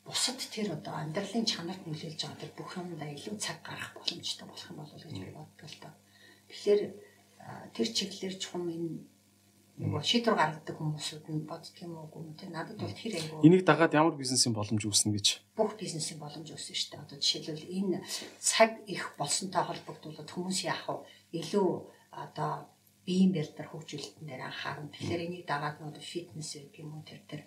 бусад 0.05 0.41
тэр 0.53 0.73
одоо 0.77 0.93
амьдралын 0.97 1.45
чанарт 1.45 1.85
нөлөөлж 1.85 2.21
байгаа 2.25 2.41
тэр 2.41 2.51
бүх 2.57 2.71
юмдаа 2.77 3.09
илүү 3.13 3.35
цаг 3.37 3.61
гарах 3.61 3.93
боломжтой 3.93 4.45
болох 4.49 4.69
юм 4.69 4.77
болов 4.81 4.97
гэж 4.97 5.17
би 5.21 5.29
боддог 5.37 5.69
л 5.69 5.81
доо. 5.81 5.93
Тэгэхээр 6.49 6.81
тэр 7.75 7.87
чиглэлээр 7.87 8.35
чухам 8.39 8.69
энэ 8.69 8.99
нөгөө 9.79 10.03
шийдвэр 10.03 10.35
гаргадаг 10.35 10.75
хүмүүсүүд 10.75 11.25
нь 11.31 11.47
боддөг 11.47 11.75
юм 11.87 11.95
уу 12.03 12.35
тэ 12.35 12.51
надад 12.51 12.75
бол 12.75 12.91
тэр 12.91 13.15
айгуу 13.15 13.47
энийг 13.47 13.63
дагаад 13.63 13.95
ямар 13.95 14.11
бизнесийн 14.19 14.51
боломж 14.51 14.83
үүснэ 14.83 15.15
гэж 15.15 15.27
бүх 15.55 15.79
бизнесийн 15.79 16.19
боломж 16.19 16.51
үүснэ 16.51 16.75
шүү 16.75 16.89
дээ. 16.91 17.03
Одоо 17.07 17.17
жишээлбэл 17.23 17.71
энэ 17.79 17.97
цаг 18.43 18.75
их 18.91 19.15
болсонтой 19.15 19.63
холбогдуулаад 19.63 20.27
хүмүүс 20.27 20.59
яах 20.67 20.83
вэ? 20.83 21.07
Илүү 21.39 21.69
одоо 22.11 22.67
биеийн 23.07 23.31
бэлтэр 23.31 23.71
хөгжүүлэлтэн 23.71 24.25
дээр 24.27 24.43
анхаарна. 24.51 24.91
Тэгэхээр 24.91 25.25
энийг 25.31 25.45
дагаад 25.47 25.79
нөө 25.79 26.03
фитнес 26.03 26.59
гэх 26.59 26.83
юм 26.83 26.99
уу 26.99 27.07
тэр 27.07 27.23
тэр 27.23 27.41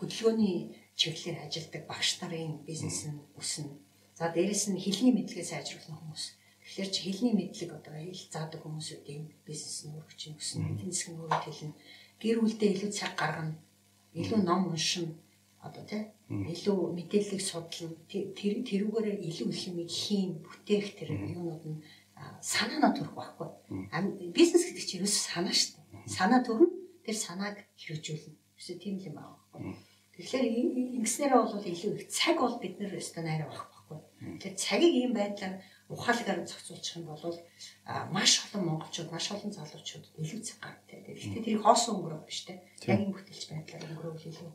хөдөлгөөний 0.00 0.72
чиглэлээр 0.96 1.44
ажилладаг 1.44 1.82
багш 1.84 2.24
нарын 2.24 2.64
бизнес 2.64 3.04
нь 3.04 3.20
өснө. 3.36 3.76
За 4.16 4.32
дээрэс 4.32 4.72
нь 4.72 4.80
хэлний 4.80 5.12
мэдлэгээ 5.12 5.44
сайжруулах 5.44 5.92
хүмүүс. 5.92 6.37
Тэгэхээр 6.68 6.90
чи 6.92 7.00
хэлний 7.08 7.32
мэдлэг 7.32 7.70
одоо 7.72 7.96
хэл 7.96 8.28
заадаг 8.28 8.60
хүмүүсүүдийн 8.60 9.24
бизнес 9.48 9.88
нь 9.88 9.96
өргөж 9.96 10.20
өснө. 10.36 10.76
Эдийн 10.76 10.92
засгийн 10.92 11.16
өөрөөр 11.16 11.44
хэлнэ. 11.48 11.80
Гэр 12.20 12.36
бүлдээ 12.44 12.70
илүү 12.76 12.90
цаг 12.92 13.16
гаргана. 13.16 13.56
Илүү 14.12 14.40
ном 14.44 14.68
уншина 14.68 15.16
одоо 15.64 15.82
тий 15.88 16.04
илүү 16.28 16.78
мэдээллийг 16.92 17.40
судлана 17.40 17.96
тэр 18.12 18.60
тэрүүгээрээ 18.68 19.16
илүү 19.32 19.48
их 19.48 19.62
юм 19.64 19.78
хийн 19.88 20.30
бүтээх 20.44 20.86
тэр 20.92 21.08
юунууд 21.16 21.64
нь 21.72 21.80
санаанаа 22.44 22.92
төрөх 22.92 23.16
байхгүй. 23.16 23.48
Бизнес 24.36 24.68
гэдэг 24.68 24.84
чинь 24.84 25.00
ерөөс 25.00 25.16
санаа 25.32 25.54
шүү 25.56 25.72
дээ. 25.72 26.04
Санаа 26.04 26.40
төрнө 26.44 26.68
тэр 27.00 27.16
санааг 27.16 27.56
хэрэгжүүлнэ. 27.80 28.36
Эсвэл 28.60 28.82
тийм 28.82 28.96
л 29.00 29.08
юм 29.08 29.16
аа. 29.18 29.40
Тэгэхээр 30.14 30.46
ингэснээрээ 31.00 31.42
бол 31.42 31.64
илүү 31.72 31.92
их 31.96 32.12
цаг 32.12 32.36
бол 32.38 32.56
бид 32.60 32.74
нэр 32.78 32.98
өстө 33.00 33.22
найраа 33.24 33.50
байхгүй. 33.50 33.98
Тэгэхээр 34.38 34.56
цагийг 34.58 34.94
ийм 34.94 35.12
байдлаар 35.14 35.62
ухаалгаар 35.88 36.44
зохицуулчих 36.44 36.96
юм 37.00 37.08
бол 37.08 37.36
маш 38.12 38.44
олон 38.44 38.62
монголчууд, 38.68 39.10
маш 39.12 39.32
олон 39.32 39.52
залуучууд 39.52 40.04
илүү 40.20 40.40
цаг 40.44 40.58
гартай. 40.60 41.00
Гэхдээ 41.00 41.44
тэрийг 41.44 41.64
хоосон 41.64 41.96
өнгөрөө 41.96 42.20
биш 42.28 42.44
те. 42.44 42.60
Яг 42.84 43.00
юм 43.08 43.12
бүтэлч 43.16 43.44
байдлаар 43.48 43.88
өнгөрөөл 43.88 44.28
илүү. 44.28 44.50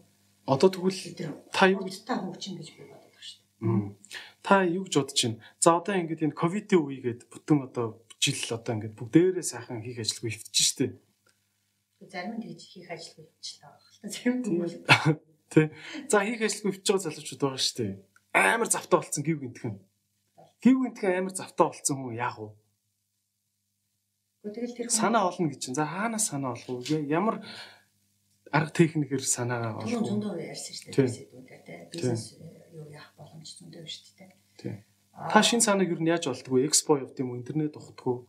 Одоо 0.46 0.70
тэгвэл 0.70 1.02
та 1.50 1.66
юу 1.74 1.82
та 1.90 2.14
хөгжин 2.22 2.56
гэж 2.62 2.70
би 2.78 2.84
боддог 2.86 3.18
шүү 3.18 3.40
дээ. 3.42 3.98
Та 4.46 4.62
юу 4.62 4.86
гэж 4.86 4.94
бодож 4.94 5.20
байна? 5.26 5.42
За 5.58 5.70
одоо 5.80 5.96
ингээд 5.98 6.26
энэ 6.30 6.38
ковидын 6.38 6.82
үегээд 6.86 7.22
бүтэн 7.34 7.60
одоо 7.66 7.88
жил 8.22 8.38
одоо 8.54 8.72
ингээд 8.78 8.98
бүгдээрээ 9.00 9.46
сайхан 9.46 9.82
хийх 9.82 10.04
ажилгүй 10.04 10.32
хөвтөж 10.38 10.58
штэ. 10.70 10.86
Зарим 12.14 12.38
нь 12.38 12.44
тэгж 12.46 12.62
хийх 12.62 12.92
ажилгүй 12.92 13.26
хөвчлээ 13.26 13.62
байгаа. 13.64 14.12
Зарим 14.14 14.36
нь 14.38 15.24
Тий. 15.54 15.70
За 16.12 16.22
хийх 16.22 16.42
ажилгүй 16.46 16.72
байгаа 16.78 17.04
залуучууд 17.08 17.42
байгаа 17.42 17.62
штэ. 17.62 18.04
амар 18.34 18.68
завтаа 18.68 19.00
болцсон 19.00 19.24
гів 19.24 19.40
гинтхэн. 19.42 19.78
Гів 20.64 20.78
гинтхэн 20.80 21.18
амар 21.20 21.34
завтаа 21.36 21.68
болцсон 21.68 21.98
хүн 22.00 22.16
яах 22.16 22.38
вэ? 22.40 22.50
Тэгэл 24.48 24.78
тэр 24.80 24.88
санаа 24.88 25.28
олно 25.28 25.52
гэж 25.52 25.60
чинь. 25.60 25.76
За 25.76 25.84
хаанаас 25.84 26.32
санаа 26.32 26.56
олох 26.56 26.88
вэ? 26.88 27.04
Ямар 27.04 27.44
арга 28.48 28.72
техникээр 28.72 29.20
санаагаа 29.20 29.84
олох 29.84 29.92
вэ? 29.92 30.08
Зөндөө 30.08 30.34
ярьсан 30.40 30.74
шүү 30.80 30.92
дээ 30.96 31.08
сэдвүүдээр 31.20 31.62
тий. 31.68 31.80
Бизнес 31.92 32.24
юу 32.72 32.88
яах 32.88 33.12
боломж 33.20 33.50
зөндөө 33.60 33.84
шүү 33.84 34.16
дээ. 34.16 34.32
Тий. 34.56 34.76
Та 35.12 35.44
шин 35.44 35.60
санааг 35.60 35.90
юу 35.92 36.00
яаж 36.00 36.32
олдгоо? 36.32 36.64
Экспо 36.64 36.96
явд 36.96 37.20
юм 37.20 37.36
уу? 37.36 37.40
Интернет 37.44 37.76
ухтгоо? 37.76 38.24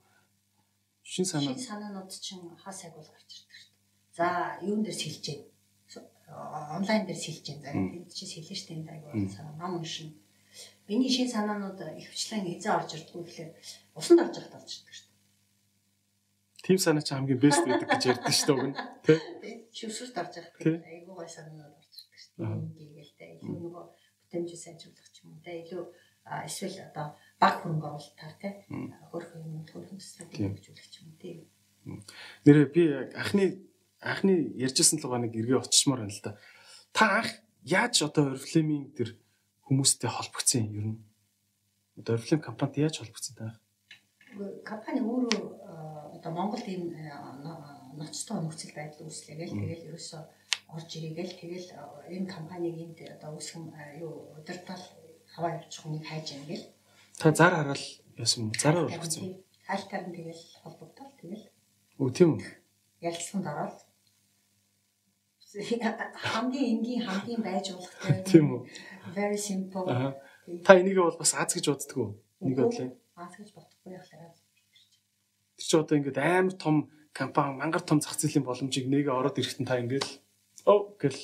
Шин 1.06 1.26
санаа. 1.30 1.54
Шин 1.54 1.62
санаанууд 1.70 2.10
чинь 2.10 2.50
хаа 2.58 2.74
сайг 2.74 2.98
бол 2.98 3.06
гарч 3.06 3.30
ирдэг 3.30 3.54
шүү 3.62 3.70
дээ. 3.70 4.18
За 4.18 4.26
юун 4.66 4.82
дээр 4.82 4.98
сэлж 4.98 5.22
дээ 5.22 5.54
онлайн 6.76 7.06
дээр 7.06 7.18
сэлж 7.18 7.46
байна. 7.62 7.92
Тэнд 7.92 8.10
чи 8.10 8.24
сэлэн 8.26 8.58
штэ 8.58 8.74
энэ 8.74 8.90
аягүй 8.90 9.28
санаа 9.28 9.54
ном 9.60 9.78
уншин. 9.78 10.10
Миний 10.88 11.08
шин 11.08 11.28
санаанууд 11.32 11.80
ихвчлэн 11.80 12.44
эзэн 12.52 12.76
орж 12.76 12.90
ирдгүү 12.92 13.22
гэхлээр 13.24 13.52
усанд 13.96 14.20
орж 14.20 14.36
явахд 14.36 14.58
орж 14.60 14.70
ирдэг 14.76 14.94
штэ. 14.94 15.12
Тим 16.64 16.76
санаа 16.76 17.00
чи 17.00 17.16
хамгийн 17.16 17.40
бест 17.40 17.64
гэдэг 17.64 17.88
гэж 17.88 18.02
ярьдэн 18.12 18.52
уг 18.52 18.64
нь. 18.68 18.76
Тэ? 19.00 19.14
Шүсрэлт 19.72 20.16
орж 20.20 20.32
явах 20.44 20.56
гэх 20.60 20.84
аягүй 20.84 21.14
гой 21.16 21.28
санаанууд 21.28 21.72
орж 21.80 21.88
ирдэг 21.88 22.20
штэ. 22.20 22.44
Ингээл 22.44 23.16
тэ 23.16 23.24
илүү 23.40 23.56
нөгөө 23.64 23.84
бүтэмжээ 24.28 24.60
сайжруулах 24.60 25.08
ч 25.08 25.16
юм 25.24 25.32
уу 25.32 25.40
тэ 25.40 25.64
илүү 25.64 25.84
эсвэл 26.44 26.78
одоо 26.92 27.06
баг 27.40 27.54
хөрөнгө 27.64 27.88
оруулалтаар 27.88 28.36
тэ 28.40 28.48
хөрх 29.08 29.30
юм 29.40 29.64
хөрх 29.64 29.88
төслийг 29.88 30.36
хөгжүүлэх 30.36 30.88
ч 30.92 30.94
юм 31.00 31.16
тэ. 31.16 31.48
Нэрээ 32.44 32.68
би 32.76 32.82
анхны 33.16 33.44
анхны 34.04 34.52
ярьжсэн 34.60 35.00
л 35.00 35.08
байгаа 35.08 35.24
нэг 35.24 35.32
эргээ 35.32 35.64
очисмоор 35.64 36.04
байна 36.04 36.12
л 36.12 36.24
да. 36.24 36.32
Та 36.92 37.24
анх 37.24 37.30
яаж 37.64 38.04
одоо 38.04 38.36
Oriflame-ийн 38.36 38.92
тэр 38.92 39.16
хүмүүстэй 39.66 40.10
холбогдсон 40.12 40.62
юм 40.68 40.74
ер 40.78 40.86
нь? 40.92 40.98
Oriflame 42.04 42.42
компанид 42.44 42.76
яаж 42.84 42.98
холбогдсон 43.00 43.34
та? 43.36 43.46
Компани 44.64 45.00
өөрөө 45.00 46.16
одоо 46.16 46.32
Монголд 46.32 46.66
ийм 46.68 46.92
ноцтой 47.94 48.38
нөхцөл 48.42 48.74
байдал 48.74 49.06
үүслээ 49.06 49.36
гэл 49.38 49.54
тэгэл 49.54 49.88
ерөөсөө 49.94 50.22
орж 50.74 50.90
ирээгээл 50.98 51.38
тэгэл 51.38 51.68
энэ 52.10 52.32
компаниг 52.34 52.74
энд 52.82 52.98
одоо 53.14 53.38
үүсгэн 53.38 53.70
юу 54.02 54.34
удирдал 54.38 54.84
хаваа 55.32 55.54
явуучих 55.54 55.82
хүнийг 55.82 56.04
хайж 56.06 56.26
яа 56.34 56.44
гэл. 56.50 56.66
Та 57.18 57.30
зар 57.30 57.54
хараал 57.54 57.84
яасан 58.18 58.50
зараар 58.58 58.90
холбогдсон. 58.90 59.38
Хайлтаар 59.66 60.04
нь 60.10 60.16
тэгэл 60.18 60.42
холбогдол 60.62 61.12
тэгэл. 61.20 61.44
Үгүй 61.98 62.12
тийм 62.12 62.30
үү? 62.34 62.42
Ярилцсанд 63.06 63.46
ороод 63.46 63.78
хамгийн 66.32 66.66
энгийн 66.78 67.02
хамгийн 67.06 67.42
байж 67.42 67.66
болох 67.72 67.94
тийм 68.26 68.46
үү? 68.54 68.60
very 69.14 69.38
simple. 69.38 69.84
Та 70.64 70.76
энийг 70.80 70.98
бол 70.98 71.16
бас 71.16 71.32
аз 71.34 71.54
гэж 71.54 71.66
боддөг 71.70 71.98
үү 71.98 72.10
нэг 72.44 72.56
бодлоо. 72.58 72.90
Аз 73.16 73.32
гэж 73.38 73.50
бодохгүй 73.54 73.92
яхаа 73.94 74.34
тэр 74.34 75.64
чи 75.64 75.76
одоо 75.78 75.96
ингээд 75.98 76.18
амар 76.18 76.54
том 76.58 76.76
компани 77.12 77.56
мангар 77.56 77.82
том 77.82 78.00
зах 78.00 78.18
зээлийн 78.18 78.44
боломжийг 78.44 78.86
нэгэ 78.90 79.10
ороод 79.12 79.38
ирэхдээ 79.38 79.66
та 79.66 79.80
ингээд 79.80 80.06
оо 80.66 80.98
гэл 81.00 81.20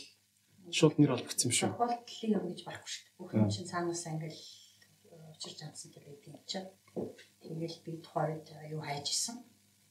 шууд 0.71 0.95
нэр 0.97 1.15
олбогдсон 1.19 1.51
юм 1.51 1.55
шүү. 1.57 1.71
Тохиолдлын 1.75 2.35
юм 2.39 2.45
гэж 2.49 2.61
байхгүй 2.65 2.91
шүү. 2.95 3.05
Бүх 3.19 3.31
юм 3.35 3.51
чинь 3.51 3.71
цаанаас 3.71 4.05
ингээд 4.07 4.37
учирч 5.35 5.57
чадсан 5.61 5.89
гэдэг 5.91 6.31
юм 6.31 6.39
чинь 6.47 6.69
тэгэл 7.43 7.79
би 7.85 7.93
тухайд 8.05 8.47
юу 8.71 8.81
хайж 8.87 9.07
исэн 9.11 9.37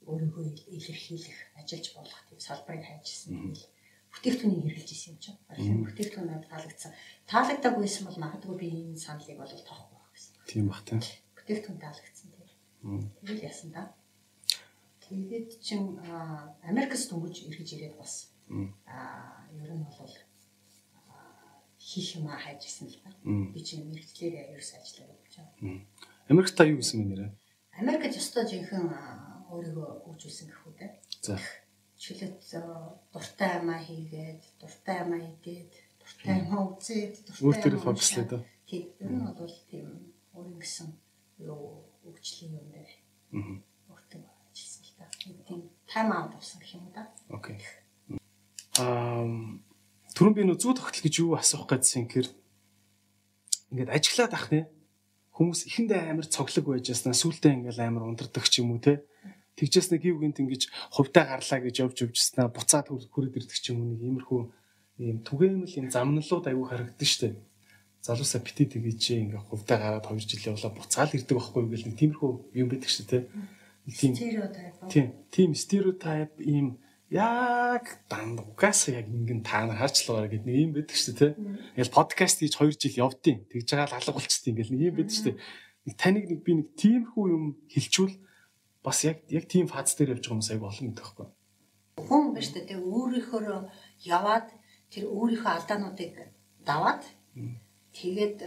өөрийгөө 0.08 0.46
илэрхийлэх 0.78 1.38
ажиллаж 1.60 1.88
болох 1.98 2.20
тийм 2.30 2.40
салбарыг 2.40 2.84
хайж 2.86 3.06
исэн 3.10 3.30
тэгэл 3.36 3.66
бүтээгдэхүүнийг 4.14 4.64
хэрэгжилж 4.66 4.92
исэн 4.94 5.12
юм 5.14 5.20
чинь. 5.22 5.40
Бүтээгдэхүүн 5.86 6.28
надад 6.30 6.50
таалагдсан. 6.50 6.92
Таалагдаагүй 7.30 7.84
байсан 7.86 8.04
бол 8.08 8.20
магадгүй 8.24 8.56
би 8.58 8.68
энэ 8.74 8.98
саналыг 8.98 9.38
бол 9.38 9.54
тоохгүй 9.70 9.98
байх 9.98 10.12
гэсэн. 10.14 10.34
Тийм 10.50 10.66
бах 10.70 10.82
тийм. 10.86 11.00
Бүтээгдэхүүн 11.38 11.80
таалагдсан 11.84 12.28
тийм. 12.34 12.50
Тэгэл 13.22 13.48
яасан 13.50 13.70
да. 13.76 13.84
Тэгээд 15.06 15.50
чин 15.62 15.98
Америкс 16.66 17.10
дөнгөж 17.10 17.36
эргэж 17.50 17.70
ирээд 17.76 17.96
бас 17.98 18.34
аа 18.86 19.46
ер 19.58 19.72
нь 19.74 19.86
бол 19.86 20.14
хийх 21.78 22.10
юм 22.18 22.30
хайж 22.30 22.62
исэн 22.66 22.88
л 22.90 23.02
ба. 23.04 23.10
Би 23.26 23.60
чинь 23.62 23.90
мэрэгчлэр 23.90 24.54
ерөөс 24.54 24.72
ажиллаад 24.78 25.18
явж 25.18 25.34
байгаа. 25.38 25.82
Америкт 26.30 26.54
та 26.54 26.64
юу 26.70 26.78
гэсэн 26.78 27.02
юм 27.02 27.10
нэрэ? 27.10 27.28
Америкт 27.82 28.14
ёстой 28.14 28.46
жинхэнэ 28.46 29.50
өөрийгөө 29.50 29.88
хөгжүүлсэн 30.06 30.48
гэх 30.50 30.62
үү 30.70 30.74
те. 30.78 30.88
За 31.26 31.42
чөлөөт 32.00 32.40
дуртай 33.12 33.52
амаа 33.60 33.80
хийгээд, 33.84 34.42
дуртай 34.60 34.98
амаа 35.04 35.20
идээд, 35.20 35.74
дуртай 36.00 36.36
амаа 36.40 36.62
үзээд, 36.72 37.14
дуртай 37.28 37.72
амаа 37.72 37.86
фокуслээд. 37.92 38.32
Тийм. 38.66 38.86
Ер 39.04 39.12
нь 39.12 39.28
бол 39.36 39.58
тийм 39.68 39.88
өөрийн 40.34 40.60
гэсэн 40.64 40.88
юу 41.44 41.84
өгчлийн 42.08 42.56
юм 42.56 42.68
дээр. 42.72 42.92
Аа. 43.36 43.56
Өөртөө 43.92 44.22
ажилласан 44.24 44.84
л 44.88 44.94
та. 44.96 45.06
Тийм 45.48 45.62
тайм 45.90 46.10
аут 46.14 46.34
авсан 46.38 46.62
гэх 46.62 46.78
юм 46.78 46.88
да. 46.94 47.10
Окей. 47.30 47.58
Аа 48.78 49.26
түрүүн 50.16 50.36
би 50.38 50.44
нөө 50.46 50.60
зүү 50.62 50.74
тогтол 50.78 51.04
гэж 51.04 51.16
юу 51.24 51.34
асуух 51.40 51.66
гэсэн 51.66 52.12
хэрэг 52.12 52.34
ингээд 53.72 53.94
ажиглаад 53.94 54.34
ах 54.36 54.48
нэ 54.52 54.68
хүмүүс 55.34 55.66
ихэндээ 55.72 56.12
амар 56.12 56.28
цоглог 56.28 56.66
байж 56.68 56.92
яснаа 56.92 57.16
сүултээ 57.16 57.56
ингээл 57.56 57.88
амар 57.88 58.04
унтардаг 58.04 58.46
ч 58.52 58.60
юм 58.62 58.76
уу 58.76 58.84
те 58.84 59.00
тэгжээс 59.60 59.92
нэг 59.92 60.02
гів 60.08 60.18
гинт 60.24 60.40
ингэж 60.40 60.72
хувьдаа 60.96 61.28
гарлаа 61.28 61.60
гэж 61.60 61.76
явж 61.84 61.98
явжснаа 62.08 62.48
буцаад 62.48 62.88
хүрээд 62.88 63.38
ирдэг 63.44 63.60
ч 63.60 63.76
юм 63.76 63.84
уу 63.84 63.92
нэг 63.92 64.02
иймэрхүү 64.08 64.42
ийм 65.00 65.18
түгээмэл 65.24 65.80
юм 65.80 65.88
замналууд 65.92 66.46
аягүй 66.48 66.68
харагддаг 66.68 67.08
штеп. 67.08 67.36
Залуусаа 68.04 68.44
бити 68.44 68.64
тэгэж 68.68 69.04
ингээ 69.16 69.44
хувьдаа 69.48 69.78
гараад 69.80 70.08
2 70.08 70.24
жил 70.24 70.56
явлаа 70.56 70.72
буцаал 70.72 71.12
ирдэг 71.12 71.36
байхгүй 71.36 71.60
юу 71.64 71.72
гэл 71.72 71.88
нэг 71.88 71.96
тиймэрхүү 72.00 72.32
юм 72.56 72.68
байдаг 72.72 72.92
шүү 72.92 73.06
дээ. 73.12 73.24
Тийм. 74.00 74.14
Тийм, 74.92 75.06
тийм 75.32 75.50
стереотип 75.56 76.32
ийм 76.44 76.80
яг 77.12 78.06
данд 78.08 78.40
угаасаа 78.40 79.04
яг 79.04 79.08
ингэн 79.08 79.44
та 79.44 79.68
нар 79.68 79.80
харчлаагаар 79.80 80.32
гэдэг 80.32 80.48
нэг 80.48 80.58
юм 80.64 80.74
байдаг 80.76 80.98
шүү 81.00 81.16
дээ. 81.16 81.32
Ингээл 81.76 81.96
подкаст 81.96 82.40
хийж 82.40 82.56
2 82.56 82.76
жил 82.80 83.02
явдیں۔ 83.08 83.38
Тэгж 83.52 83.68
байгаа 83.72 83.88
л 83.88 83.98
алга 84.00 84.16
болчтой 84.16 84.52
ингээл 84.52 84.74
нэг 84.76 84.84
юм 84.84 84.96
байдаг 85.00 85.16
шүү 85.16 85.26
дээ. 85.28 85.38
Нэг 85.90 85.96
таныг 85.98 86.26
нэг 86.30 86.40
би 86.44 86.52
нэг 86.56 86.68
тиймэрхүү 86.78 87.26
юм 87.34 87.44
хэлчүүл 87.68 88.14
бас 88.84 89.04
яг 89.04 89.18
яг 89.30 89.46
тийм 89.52 89.68
фаз 89.68 89.96
дээр 89.96 90.16
явж 90.16 90.24
байгаа 90.24 90.32
хүмүүс 90.34 90.50
аяг 90.52 90.64
олон 90.64 90.88
гэдэг 90.88 91.06
байхгүй. 91.06 91.28
Хүн 92.08 92.26
биш 92.36 92.50
үү 92.56 92.64
тэгээ 92.68 92.88
өөрийнхөө 92.96 93.42
яваад 94.08 94.48
тэр 94.94 95.04
өөрийнхөө 95.12 95.52
алдаануудыг 95.56 96.14
даваад 96.64 97.04
тэгээд 98.00 98.38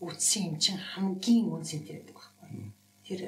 үтсэн 0.00 0.42
юм 0.48 0.56
чинь 0.58 0.80
хамгийн 0.80 1.52
үнцэнтэй 1.52 1.94
байдаг 2.00 2.16
байхгүй. 2.16 2.48
Тэр 3.06 3.20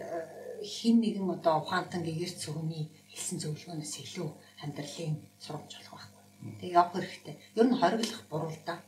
хин 0.65 0.97
нэгэн 1.05 1.29
одоо 1.37 1.61
ухаантан 1.61 2.03
гэгэрц 2.03 2.49
хүний 2.49 2.89
хэлсэн 3.13 3.39
зөвлөгөөнөөс 3.43 3.95
илүү 4.05 4.29
амьдралын 4.65 5.15
сургамж 5.45 5.73
болох 5.77 5.93
байхгүй. 5.93 6.25
Тэгээ 6.61 6.77
явах 6.81 6.93
хэрэгтэй. 6.97 7.37
Ер 7.61 7.67
нь 7.69 7.79
хориглох 7.79 8.23
буруу 8.33 8.51
л 8.51 8.63
да. 8.65 8.81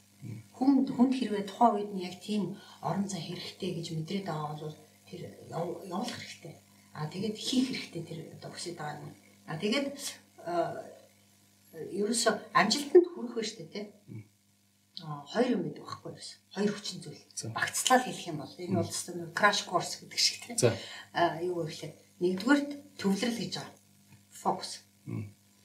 Хүн 0.56 0.88
хүнд 0.96 1.12
хэрвээ 1.14 1.44
тухайн 1.46 1.74
үед 1.76 1.90
нь 1.92 2.04
яг 2.08 2.16
тийм 2.26 2.56
орон 2.80 3.06
зай 3.06 3.22
хэрэгтэй 3.22 3.70
гэж 3.76 3.86
мэдрээд 3.92 4.26
байгаа 4.26 4.56
бол 4.56 4.76
тэр 5.08 5.20
явуулах 5.52 6.16
хэрэгтэй. 6.16 6.54
А 6.96 7.04
тэгээд 7.12 7.36
хийх 7.36 7.68
хэрэгтэй 7.68 8.02
тэр 8.08 8.20
одоо 8.40 8.50
хүсэж 8.56 8.74
байгаа 8.80 9.04
юм. 9.04 9.12
А 9.44 9.60
тэгээд 9.60 9.86
ерөөсө 11.92 12.30
амжилтанд 12.56 13.06
хүрэх 13.12 13.36
байж 13.36 13.50
тээ. 13.60 13.92
А 15.04 15.28
хоёр 15.28 15.60
юм 15.60 15.62
байдаг 15.68 15.84
байхгүй 15.84 16.16
юу? 16.16 16.24
Хоёр 16.56 16.72
хүчин 16.72 17.04
зүйл. 17.04 17.20
Багцлал 17.52 18.00
хэлэх 18.00 18.32
юм 18.32 18.40
бол 18.40 18.54
энэ 18.56 18.80
бол 18.80 18.88
зөвхөн 18.88 19.36
краш 19.36 19.68
курс 19.68 20.00
гэдэг 20.00 20.20
шиг 20.20 20.40
тий. 20.40 20.56
А 21.12 21.36
юу 21.44 21.68
гэхлээр 21.68 21.92
нэгдүгээр 22.24 22.60
төвлөрөл 22.96 23.40
гэж 23.44 23.52
байгаа. 23.60 23.76
Фокус. 24.32 24.80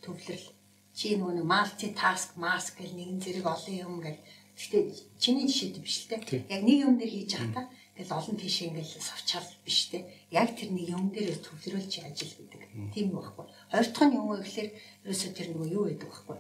Төвлөрөл. 0.03 0.51
Чи 0.91 1.15
нөгөө 1.15 1.47
малти 1.47 1.95
таск 1.95 2.35
маск 2.35 2.75
гэл 2.75 2.91
нэгэн 2.91 3.23
зэрэг 3.23 3.47
олон 3.47 3.75
юм 3.79 3.95
гэл. 4.03 4.19
Гэхдээ 4.59 4.83
чиний 5.15 5.47
жишээд 5.47 5.79
биш 5.79 6.11
л 6.11 6.19
тий. 6.27 6.43
Яг 6.51 6.61
нэг 6.67 6.77
юм 6.83 6.99
дээр 6.99 7.11
хийж 7.15 7.39
байгаа 7.39 7.55
та 7.55 7.63
Тэгэл 7.95 8.15
олон 8.15 8.35
тийшээ 8.39 8.68
ингээл 8.72 9.03
савчаал 9.03 9.49
биш 9.68 9.91
те. 9.91 10.07
Яг 10.31 10.55
тэр 10.55 10.72
нэг 10.72 10.88
юм 10.95 11.11
дээр 11.11 11.35
төвлөрүүлж 11.43 12.07
ажил 12.07 12.34
гэдэг. 12.39 12.61
Тийм 12.95 13.11
байхгүй. 13.11 13.45
Хоёр 13.68 13.88
дахь 13.91 14.07
нь 14.07 14.15
юм 14.15 14.31
гэхэлэр 14.31 14.69
ерөөсөө 15.03 15.31
тэр 15.35 15.47
нөгөө 15.51 15.69
юу 15.76 15.85
гэдэг 15.91 16.07
байхгүй. 16.07 16.38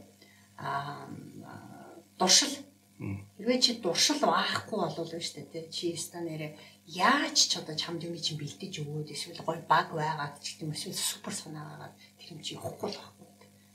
Аа 0.63 1.11
дуршил. 2.15 2.55
Хэрвээ 3.35 3.59
чи 3.59 3.71
дуршил 3.83 4.19
баахгүй 4.23 4.77
болвол 4.79 5.11
дээ 5.11 5.47
те. 5.51 5.67
Чи 5.67 5.91
ста 5.99 6.23
нэрэ 6.23 6.55
яаж 6.87 7.37
ч 7.49 7.59
одоо 7.59 7.75
чамд 7.75 8.05
юм 8.07 8.15
чинь 8.15 8.39
бэлдэж 8.39 8.73
өгөөд 8.81 9.09
эсвэл 9.11 9.41
гой 9.43 9.59
баг 9.67 9.91
байгаад 9.91 10.39
ч 10.39 10.55
гэдэм 10.55 10.71
эсвэл 10.71 10.95
супер 10.95 11.33
санаагаад 11.33 11.93
тэр 12.15 12.37
юм 12.37 12.41
чи 12.45 12.55
явахгүй 12.55 12.89
л 12.89 12.99
байхгүй. 13.01 13.27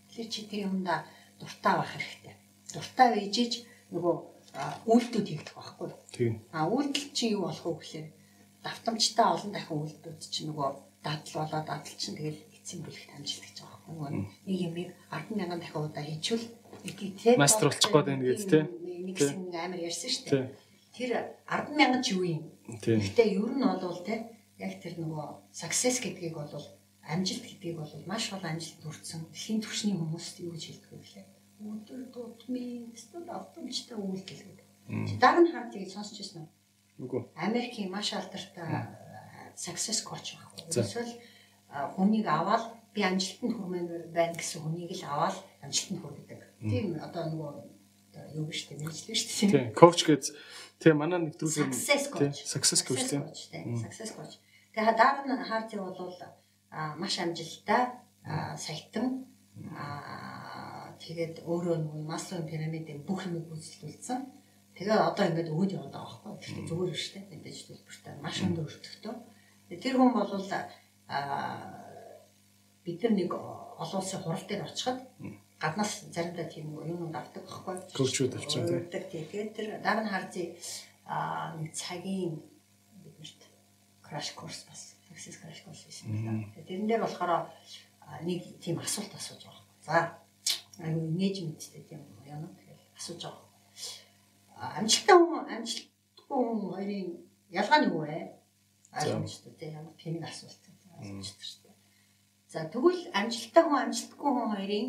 Тэгэхээр 0.09 0.31
чи 0.33 0.41
тэр 0.49 0.61
юмда 0.71 1.05
дуртай 1.39 1.75
байх 1.77 1.93
хэрэгтэй. 1.93 2.35
Дуртай 2.73 3.09
байжээж 3.13 3.53
нөгөө 3.93 4.15
үйлдэлүүд 4.87 5.29
хийгдэх 5.29 5.55
байхгүй? 5.57 5.91
Тийм. 6.13 6.33
А 6.53 6.69
үйлдэл 6.69 7.13
чинь 7.17 7.35
юу 7.37 7.49
болох 7.49 7.65
вэ 7.67 7.75
гэхээр 7.81 8.09
давтамжтай 8.65 9.27
олон 9.27 9.53
дахин 9.53 9.79
үйлдэлүүд 9.81 10.21
чинь 10.33 10.49
нөгөө 10.51 10.69
дадал 11.05 11.33
болоо 11.37 11.63
дадал 11.63 11.97
чинь 12.01 12.17
тэгэл 12.17 12.41
эцсийн 12.57 12.81
бүлэгт 12.83 13.15
амжилт 13.17 13.45
гэж 13.45 13.57
байгаа 13.63 13.81
байхгүй? 13.87 14.11
Нэг 14.49 14.59
юмыг 14.69 14.91
100000 15.13 15.61
дахин 15.61 15.83
удаа 15.85 16.05
хийчихвэл 16.05 16.49
тийм 16.83 17.37
мастер 17.39 17.69
болчих 17.69 17.91
гээд 17.93 18.09
байна 18.11 18.25
гэж 18.25 18.43
тийм. 18.49 18.67
Нэгсэн 19.07 19.37
амар 19.55 19.81
ярьсан 19.81 20.11
шүү 20.11 20.25
дээ. 20.27 20.49
тэр 20.97 21.11
100000 21.47 22.05
ч 22.05 22.07
юу 22.17 22.25
юм. 22.25 22.43
Гэхдээ 22.67 23.29
ер 23.37 23.53
нь 23.53 23.63
бол 23.63 24.01
те 24.03 24.15
яг 24.59 24.73
тэр 24.81 24.97
нөгөө 24.97 25.53
success 25.53 26.01
гэдгийг 26.01 26.35
бол 26.35 26.51
амжилт 27.05 27.45
гэдгийг 27.45 27.77
бол 27.79 27.93
маш 28.09 28.33
гол 28.33 28.43
амжилт 28.43 28.83
хүртсэн 28.83 29.29
дэлхийн 29.31 29.61
түвшний 29.63 29.95
хүмүүс 29.95 30.27
юу 30.43 30.53
гэж 30.57 30.65
хэлдэг 30.67 30.91
вэ 30.91 30.99
гэхээр 31.05 31.29
өдөр 31.61 32.13
тутмын 32.13 32.93
эсвэл 32.93 33.29
автомжтой 33.33 33.97
үйлдэл 33.97 34.43
гэдэг. 34.45 34.67
Дараа 35.21 35.43
нь 35.43 35.53
хаад 35.53 35.73
гэж 35.73 35.93
сонсч 35.97 36.21
ирсэн 36.21 36.45
үү? 36.45 36.51
Үгүй. 37.07 37.23
Америкийн 37.37 37.91
маш 37.91 38.13
алдартай 38.13 38.93
success 39.57 40.05
coach 40.05 40.37
байхгүй. 40.37 40.69
Эсвэл 40.85 41.13
хүнийг 41.97 42.27
аваад 42.29 42.65
би 42.93 43.01
амжилтанд 43.05 43.57
хүрмээр 43.57 44.13
байна 44.13 44.37
гэсэн 44.37 44.63
хүнийг 44.63 44.93
л 44.93 45.05
аваад 45.09 45.37
амжилтанд 45.65 46.01
хүргэдэг. 46.01 46.41
Тийм 46.69 47.01
одоо 47.01 47.25
нөгөө 47.33 47.53
юу 48.37 48.45
биш 48.49 48.69
тийм 48.69 48.85
мэдлээ 48.85 49.17
шүү 49.17 49.49
дээ. 49.49 49.73
Тийм, 49.73 49.75
коуч 49.77 50.01
гэж 50.05 50.23
тийм 50.81 50.97
манай 51.01 51.21
нэвтрүүлгээр 51.25 51.73
success 51.73 52.05
coach. 52.13 52.39
Success 52.45 52.81
coach 52.85 53.05
тийм. 53.09 53.25
Success 53.81 54.13
coach. 54.17 54.41
Тэгэхээр 54.73 54.97
дараа 54.97 55.25
нь 55.25 55.45
хаарч 55.49 55.71
бол 55.77 56.13
маш 57.01 57.15
амжилттай 57.21 57.83
саятан 58.57 59.25
тэгээд 61.03 61.45
өөрөө 61.45 61.77
нэг 61.83 61.95
маслын 62.09 62.49
пирамидын 62.49 63.05
бүх 63.09 63.27
юмыг 63.27 63.47
гүйцэтгүүлсэн. 63.51 64.21
Тэгээд 64.77 65.01
одоо 65.09 65.25
ингээд 65.27 65.53
өгөөд 65.53 65.75
яваад 65.77 65.95
байгаа 65.95 66.21
байхгүй. 66.21 66.33
Тэгэхээр 66.41 66.69
зүгээр 66.69 66.93
биш 66.93 67.07
үү? 67.17 67.25
Мэдээж 67.33 67.59
төлбөртэй 67.67 68.15
маш 68.21 68.37
өндөр 68.45 68.67
өртөгтэй. 68.69 69.15
Тэр 69.81 69.95
хүн 69.97 70.13
бол 70.13 70.33
бид 72.87 73.03
нар 73.03 73.15
нэг 73.19 73.31
олон 73.35 73.99
улсын 74.01 74.21
хурал 74.23 74.47
дээр 74.47 74.63
очиход 74.69 75.01
гаднаас 75.59 75.93
заримдаа 76.13 76.47
тийм 76.47 76.67
юм 76.87 77.11
авдаг 77.11 77.43
байхгүй. 77.43 77.75
Коучуд 77.97 78.37
авчих 78.37 78.63
тийм. 78.69 78.87
Тэгээд 78.93 79.51
тэр 79.57 79.67
дараа 79.81 80.05
нь 80.05 80.13
харзий 80.13 80.55
нэг 81.59 81.73
цагийн 81.73 82.37
биднэрт 83.03 83.41
краш 84.05 84.37
курс 84.39 84.69
бас 84.69 84.97
Course 85.17 85.85
байсан 85.89 86.07
юм 86.13 86.45
да. 86.55 86.63
Тэрэн 86.69 86.87
дээр 86.87 87.01
болохоор 87.01 87.49
нэг 88.29 88.41
тийм 88.61 88.79
асуулт 88.79 89.13
асууж 89.15 89.43
байгаа. 89.49 89.65
За 89.87 89.97
аюу 90.85 91.09
engagement-тэй 91.11 91.83
тийм 91.89 92.03
юм 92.27 92.43
тэгэл 92.59 92.85
асууж 92.99 93.23
байгаа. 93.25 93.45
Амжилттай 94.79 95.17
хүн 95.17 95.45
амжилтгүй 95.55 96.39
хүн 96.45 96.61
хоёрын 96.73 97.09
ялгаа 97.61 97.79
нь 97.81 97.89
юу 97.89 98.03
вэ? 98.05 98.21
Ойлгомжтой 98.97 99.53
тийм 99.61 99.73
ямар 99.79 99.95
тийм 100.01 100.23
асуулт 100.25 100.63
асууж 100.97 101.51
дээ. 101.65 101.77
За 102.53 102.59
тэгвэл 102.73 103.03
амжилттай 103.19 103.63
хүн 103.65 103.81
амжилтгүй 103.85 104.31
хүн 104.33 104.49
хоёрын 104.53 104.89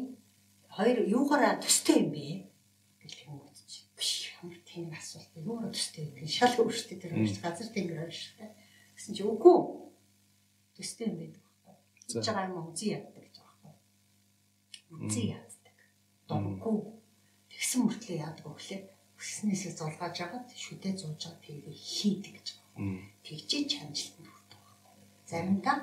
хоёр 0.75 0.97
юугаараа 1.17 1.55
төстэй 1.63 1.97
юм 2.03 2.09
бэ? 2.15 2.47
юм 3.27 3.39
бодчих. 3.39 3.87
Биш 3.95 4.31
ямар 4.43 4.59
тийм 4.67 4.91
асуулт. 4.91 5.31
Юугаар 5.35 5.71
төстэй 5.71 6.05
гэдэг 6.11 6.31
шал 6.31 6.55
өөртөө 6.59 6.97
тэр 6.99 7.13
газар 7.43 7.69
тэнгэр 7.71 7.99
байна 7.99 8.11
дээ. 8.11 8.51
Гэсэн 8.95 9.15
чи 9.15 9.23
үгүй 9.23 9.57
төстэй 10.75 11.07
юм 11.11 11.17
байдаг 11.19 11.43
байгаа 12.13 12.47
юм 12.47 12.71
үзий 12.71 12.95
яддаг 12.95 13.23
гэж 13.23 13.35
байгаа. 13.41 13.75
Үзий 14.91 15.25
яддаг. 15.35 15.46
Дурггүй. 16.27 16.77
Тэгсэн 17.51 17.79
мөртлөө 17.87 18.17
яадаг 18.21 18.45
вэ? 18.47 18.77
Хүснээсээ 19.17 19.73
зулгааж 19.79 20.17
агаад 20.21 20.47
шүдээ 20.53 20.93
зууж 20.99 21.21
байгаа 21.25 21.41
тэрийг 21.41 21.73
хийдэг 21.73 22.33
гэж. 22.37 22.47
Тэгжээ 23.25 23.63
чанжилтанд 23.73 24.29
хүрдэг 24.29 24.59
байхгүй. 24.61 24.93
Заримдаа 25.31 25.77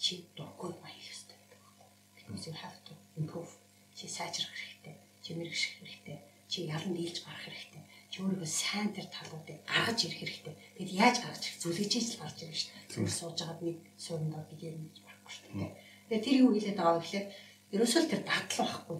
чи 0.00 0.24
дурггүй 0.36 0.72
хийх 0.80 1.06
хэрэгтэй 1.12 1.36
байдаг 1.36 1.60
байхгүй. 1.60 1.88
Because 2.16 2.44
you 2.48 2.56
have 2.56 2.78
to 2.88 2.92
improve. 3.20 3.52
Чи 3.92 4.08
сайжрах 4.08 4.54
хэрэгтэй. 4.56 4.96
Чи 5.20 5.30
мэрэгших 5.36 5.72
хэрэгтэй. 5.76 6.18
Чи 6.48 6.58
ялан 6.72 6.94
дийлж 6.96 7.18
гарах 7.20 7.44
хэрэгтэй 7.44 7.84
чи 8.10 8.26
өөрийгөө 8.26 8.50
сайн 8.50 8.90
тэр 8.90 9.06
талуудыг 9.06 9.62
гаргаж 9.70 9.98
ирэх 10.02 10.18
хэрэгтэй. 10.18 10.54
Тэгэд 10.82 10.98
яаж 10.98 11.16
гаргаж 11.22 11.42
ирэх 11.46 11.62
зүлгэж 11.62 11.92
ижил 11.94 12.18
гарч 12.18 12.38
ирнэ 12.42 12.58
шүү 12.58 12.70
дээ. 12.74 12.90
Зүгээр 12.90 13.14
сууж 13.14 13.38
байгаад 13.38 13.60
нэг 13.62 13.78
суурндаа 13.94 14.42
бид 14.50 14.60
юм 14.66 14.82
гэж 14.90 14.96
байхгүй 15.06 15.30
шүү 15.30 15.46
дээ. 15.54 15.72
Тэгээ 16.10 16.24
тэр 16.26 16.36
юу 16.42 16.50
хэлээд 16.50 16.78
байгаа 16.78 16.94
вэ 16.98 17.02
гэхээр 17.06 17.26
ерөөсөө 17.70 18.02
тэр 18.10 18.22
дадлал 18.26 18.66
байхгүй. 18.66 18.98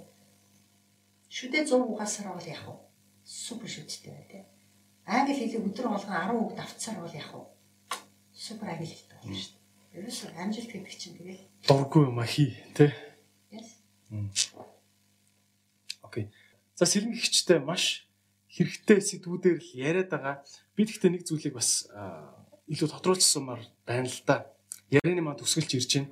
Шүдээ 1.31 1.63
100 1.63 1.87
угаасаар 1.87 2.35
бол 2.35 2.43
яах 2.43 2.67
вэ? 2.67 2.75
Супер 3.23 3.71
шүдтэй 3.71 4.11
бай 4.11 4.27
тээ. 4.27 4.45
Англи 5.07 5.39
хэлийг 5.39 5.63
өдөр 5.63 5.87
болгон 5.95 6.11
10 6.11 6.43
үг 6.43 6.53
давтсаар 6.59 6.99
бол 7.07 7.15
яах 7.15 7.31
вэ? 7.31 7.47
Супер 8.35 8.67
англи 8.67 8.91
хэлтэй 8.91 9.15
болно 9.15 9.39
шүү 9.39 9.55
дээ. 9.55 10.03
Ерөөсөө 10.03 10.31
амжилт 10.43 10.71
гэдэг 10.75 10.95
чинь 10.99 11.15
тэгэл 11.15 11.43
дургүй 11.71 12.03
юм 12.11 12.19
а 12.19 12.27
хий 12.27 12.51
тээ. 12.75 12.91
Yes. 13.55 13.79
Окей. 16.03 16.35
За 16.75 16.83
сэргийгчтэй 16.83 17.63
маш 17.63 18.11
хэрэгтэй 18.51 18.99
сэдвүүдээр 18.99 19.59
л 19.63 19.71
яриад 19.79 20.11
байгаа. 20.11 20.43
Би 20.75 20.83
тэгтээ 20.83 21.15
нэг 21.15 21.23
зүйлийг 21.31 21.55
бас 21.55 21.87
илүү 22.67 22.91
тодруулсанмаар 22.91 23.63
байна 23.87 24.11
л 24.11 24.23
да. 24.27 24.51
Ярианы 24.91 25.23
маа 25.23 25.39
төсгөлж 25.39 25.79
ирж 25.79 25.91
байна. 25.95 26.11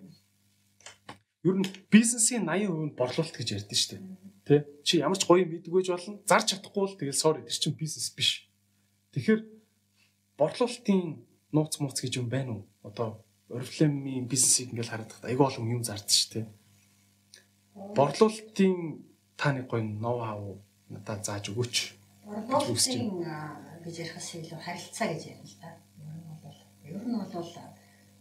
Ер 1.42 1.58
нь 1.58 1.66
бизнесийн 1.90 2.46
80% 2.46 2.70
нь 2.86 2.94
борлуулалт 2.94 3.34
гэж 3.34 3.48
ярьдэн 3.58 3.78
шүү 3.78 3.98
дээ. 3.98 4.27
Тэ? 4.48 4.64
Чи 4.80 5.04
ямар 5.04 5.20
ч 5.20 5.28
гоё 5.28 5.44
мэдгүйж 5.44 5.92
болно. 5.92 6.24
Зарж 6.24 6.56
чадахгүй 6.56 6.80
бол 6.80 6.96
тэгэл 6.96 7.20
sorry 7.20 7.44
тэр 7.44 7.52
чинь 7.52 7.76
бизнес 7.76 8.08
биш. 8.16 8.48
Тэгэхээр 9.12 9.44
борлуулалтын 10.40 11.20
нууц 11.52 11.76
мууц 11.76 12.00
гэж 12.00 12.16
юм 12.16 12.32
байна 12.32 12.56
уу? 12.56 12.64
Одоо 12.80 13.20
Oriflame-ийн 13.52 14.24
бизнесийг 14.24 14.72
ингээл 14.72 14.88
хараад 14.88 15.12
тахта 15.12 15.28
айгүй 15.28 15.44
олон 15.44 15.68
юм 15.68 15.84
зардаг 15.84 16.08
шүү 16.08 16.32
дээ. 16.32 16.46
Борлуулалтын 17.92 19.04
та 19.36 19.52
нэг 19.52 19.68
гоё 19.68 19.84
ноу 19.84 20.24
хав 20.24 20.40
надад 20.88 21.28
зааж 21.28 21.52
өгөөч. 21.52 21.76
Борлуулалтын 22.24 23.04
гэж 23.84 23.94
ярихаас 24.00 24.28
илүү 24.32 24.60
харилцаа 24.64 25.06
гэж 25.12 25.22
ярина 25.28 25.44
л 25.44 25.56
да. 25.60 25.70
Ер 26.00 26.16
нь 26.16 26.40
бол 26.40 26.58
ер 26.88 27.04
нь 27.04 27.16
бол 27.36 27.52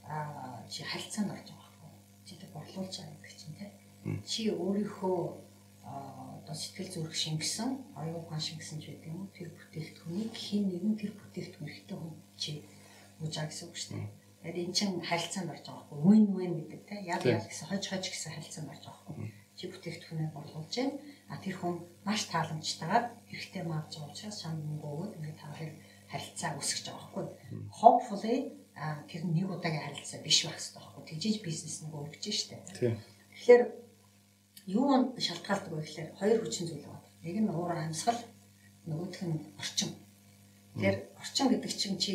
а 0.08 0.64
чи 0.68 0.84
харилцаанд 0.84 1.32
орж 1.32 1.48
байгаа 1.52 1.72
байхгүй. 1.72 1.92
Чи 2.28 2.34
борлуулж 2.52 2.96
байгаа 3.00 3.20
гэх 3.24 3.36
чинь 3.40 3.56
те. 3.60 3.68
Чи 4.28 4.42
өөрийнхөө 4.52 5.47
одоо 5.88 6.56
сэтгэл 6.56 6.92
зүрх 6.94 7.16
шингэсэн, 7.16 7.70
оюун 7.96 8.22
ухаан 8.22 8.44
шингэсэн 8.44 8.80
ч 8.84 8.92
гэдэг 8.92 9.12
юм. 9.12 9.32
Тэр 9.32 9.50
бүтээгдэхүүнийг 9.56 10.34
хин 10.36 10.64
нэгэн 10.68 10.96
тэр 11.00 11.12
бүтээгдэхүүн 11.16 11.72
хэрэгтэй 11.72 11.98
хүн 11.98 12.14
чи 12.36 12.52
үжаа 13.24 13.48
гэсэн 13.48 13.66
үг 13.68 13.78
шүү 13.80 13.92
дээ. 13.96 14.10
Тэгэхээр 14.44 14.62
эн 14.68 14.74
чинь 14.76 14.96
харилцаанд 15.02 15.52
орж 15.52 15.66
байгаа 15.66 15.86
байхгүй. 15.88 16.00
Win 16.08 16.26
win 16.36 16.54
гэдэг 16.60 16.82
те. 16.88 16.96
Яг 17.04 17.22
яг 17.26 17.44
гэсэн 17.48 17.68
хож 17.68 17.84
хож 17.88 18.06
гэсэн 18.06 18.32
харилцаанд 18.36 18.72
орж 18.72 18.84
байгаа 18.86 19.04
байхгүй. 19.08 19.28
Чи 19.58 19.64
бүтээгдэхүүнээ 19.72 20.30
борлуулж 20.36 20.74
байна 20.76 20.96
А 21.28 21.36
тэр 21.44 21.60
хүн 21.60 21.84
маш 22.08 22.24
тааламжтайгаар 22.32 23.12
хэрэгтэй 23.28 23.64
марж 23.68 24.00
байгаа 24.00 24.12
учраас 24.16 24.40
шанд 24.40 24.64
мөнгө 24.64 24.88
өгөөд 24.88 25.16
ингээд 25.20 25.40
та 25.44 25.52
хоёр 25.60 25.74
харилцаа 26.08 26.56
үүсгэж 26.56 26.86
байгаа 26.88 27.04
байхгүй. 27.04 27.26
Hopefully 27.84 28.38
тэр 29.12 29.22
нэг 29.28 29.48
удаагийн 29.52 29.86
харилцаа 29.92 30.24
биш 30.24 30.48
байх 30.48 30.56
хэрэгтэй 30.56 30.80
байхгүй. 30.80 31.04
Тэгжиж 31.04 31.36
бизнес 31.44 31.76
нэг 31.84 31.94
өргөж 32.00 32.24
штэ. 32.32 32.64
Тэгэхээр 32.80 33.64
юу 34.68 35.16
шалтгаалдаг 35.16 35.72
вэ 35.74 35.82
гэхээр 35.82 36.10
хоёр 36.20 36.40
хүчин 36.44 36.68
зүйл 36.68 36.86
байна. 36.86 37.08
Нэг 37.24 37.36
нь 37.40 37.50
уур 37.50 37.72
амьсгал, 37.72 38.20
нөгөөх 38.88 39.22
нь 39.24 39.40
орчин. 39.62 39.92
Тэгэхээр 40.76 40.98
орчин 41.22 41.48
гэдэг 41.50 41.72
чинь 41.72 41.98
чи 42.04 42.14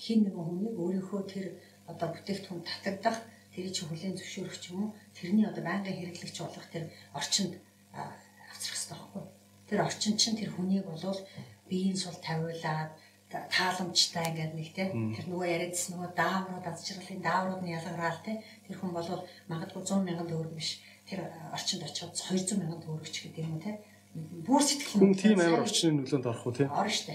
хин 0.00 0.24
нэгэн 0.24 0.44
хүнийг 0.44 0.74
өөрийнхөө 0.80 1.22
тэр 1.28 1.46
одоо 1.86 2.08
бүтээгдэхүүн 2.10 2.64
татагдах 2.64 3.18
тэр 3.52 3.68
чи 3.68 3.82
хүлэн 3.84 4.16
зөвшөөрөх 4.16 4.56
ч 4.58 4.64
юм 4.72 4.78
уу 4.88 4.96
тэрний 5.12 5.46
одоо 5.46 5.62
байнгын 5.64 5.96
хэрэглэгч 6.00 6.36
болох 6.40 6.66
тэр 6.72 6.84
орчинд 7.12 7.52
авчрах 7.92 8.80
хэрэгтэй 8.80 8.96
байхгүй. 8.96 9.24
Тэр 9.68 9.80
орчин 9.84 10.14
чинь 10.16 10.40
тэр 10.40 10.50
хүнийг 10.56 10.84
болвол 10.88 11.20
биеийн 11.68 11.96
сул 12.00 12.16
тавиулаад 12.24 12.90
тааламжтай 13.30 14.24
ингээд 14.30 14.52
нэг 14.54 14.68
те 14.74 14.84
тэр 14.90 15.26
нөгөө 15.26 15.48
яриадс 15.54 15.90
нөгөө 15.90 16.10
дааврууд 16.14 16.66
аз 16.70 16.86
жаргалын 16.86 17.22
дааврууд 17.22 17.62
нь 17.62 17.74
ялгараал 17.74 18.20
те 18.22 18.32
тэр 18.66 18.76
хүн 18.78 18.92
болвол 18.94 19.22
магадгүй 19.50 19.82
100 19.82 20.06
мянган 20.06 20.28
төгрөг 20.30 20.54
биш 20.54 20.70
тэр 21.08 21.20
орчинд 21.52 21.82
очиод 21.84 22.12
200 22.16 22.58
мянган 22.60 22.80
төгрөг 22.80 23.08
ч 23.10 23.28
гэдэг 23.28 23.44
юм 23.44 23.56
уу 23.56 23.64
те 23.64 23.72
бүр 24.14 24.62
сэтгэл 24.62 24.94
хүн 25.00 25.14
тийм 25.14 25.38
амар 25.40 25.66
орчны 25.66 25.90
нөлөөнд 25.92 26.26
орох 26.30 26.46
уу 26.46 26.54
те 26.54 26.64
орно 26.70 26.94
штэ 26.94 27.14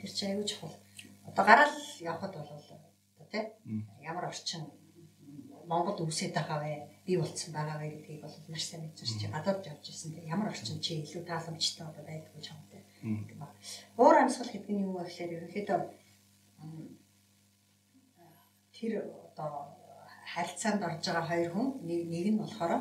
тэр 0.00 0.10
чинь 0.10 0.30
аюул 0.32 0.48
чухал. 0.48 0.74
Одоо 1.28 1.44
гараал 1.44 1.76
явхад 2.00 2.32
болвол 2.34 3.28
те 3.30 3.54
ямар 4.02 4.26
орчин? 4.26 4.66
Монгол 5.70 6.02
үсээд 6.02 6.34
байгаа 6.34 6.58
вэ? 6.66 6.90
Би 7.06 7.14
болцсон 7.16 7.54
байгаа 7.54 7.78
вэ 7.78 7.94
гэдгийг 7.94 8.26
бол 8.26 8.34
маш 8.50 8.64
сайн 8.66 8.82
мэдж 8.82 9.06
байна. 9.06 9.38
Гадаад 9.38 9.66
явж 9.70 9.84
ирсэн 9.86 10.10
те. 10.18 10.26
Ямар 10.26 10.50
орчин 10.50 10.80
чи 10.82 10.98
илүү 10.98 11.22
тааламжтай 11.30 11.86
одоо 11.86 12.02
байдгүй 12.02 12.42
чамтай. 12.42 12.82
Уур 13.94 14.16
амьсгал 14.18 14.50
гэдэг 14.50 14.74
нь 14.74 14.82
юу 14.82 14.98
вэ 14.98 15.06
гэхээр 15.06 15.34
ерөнхийдөө 15.36 15.80
тэр 18.74 18.92
одоо 19.30 19.78
харилцаанд 20.34 20.82
орж 20.82 21.04
байгаа 21.06 21.26
хоёр 21.30 21.50
хүн 21.54 21.68
нэг 21.86 22.26
нь 22.34 22.40
болохоор 22.42 22.72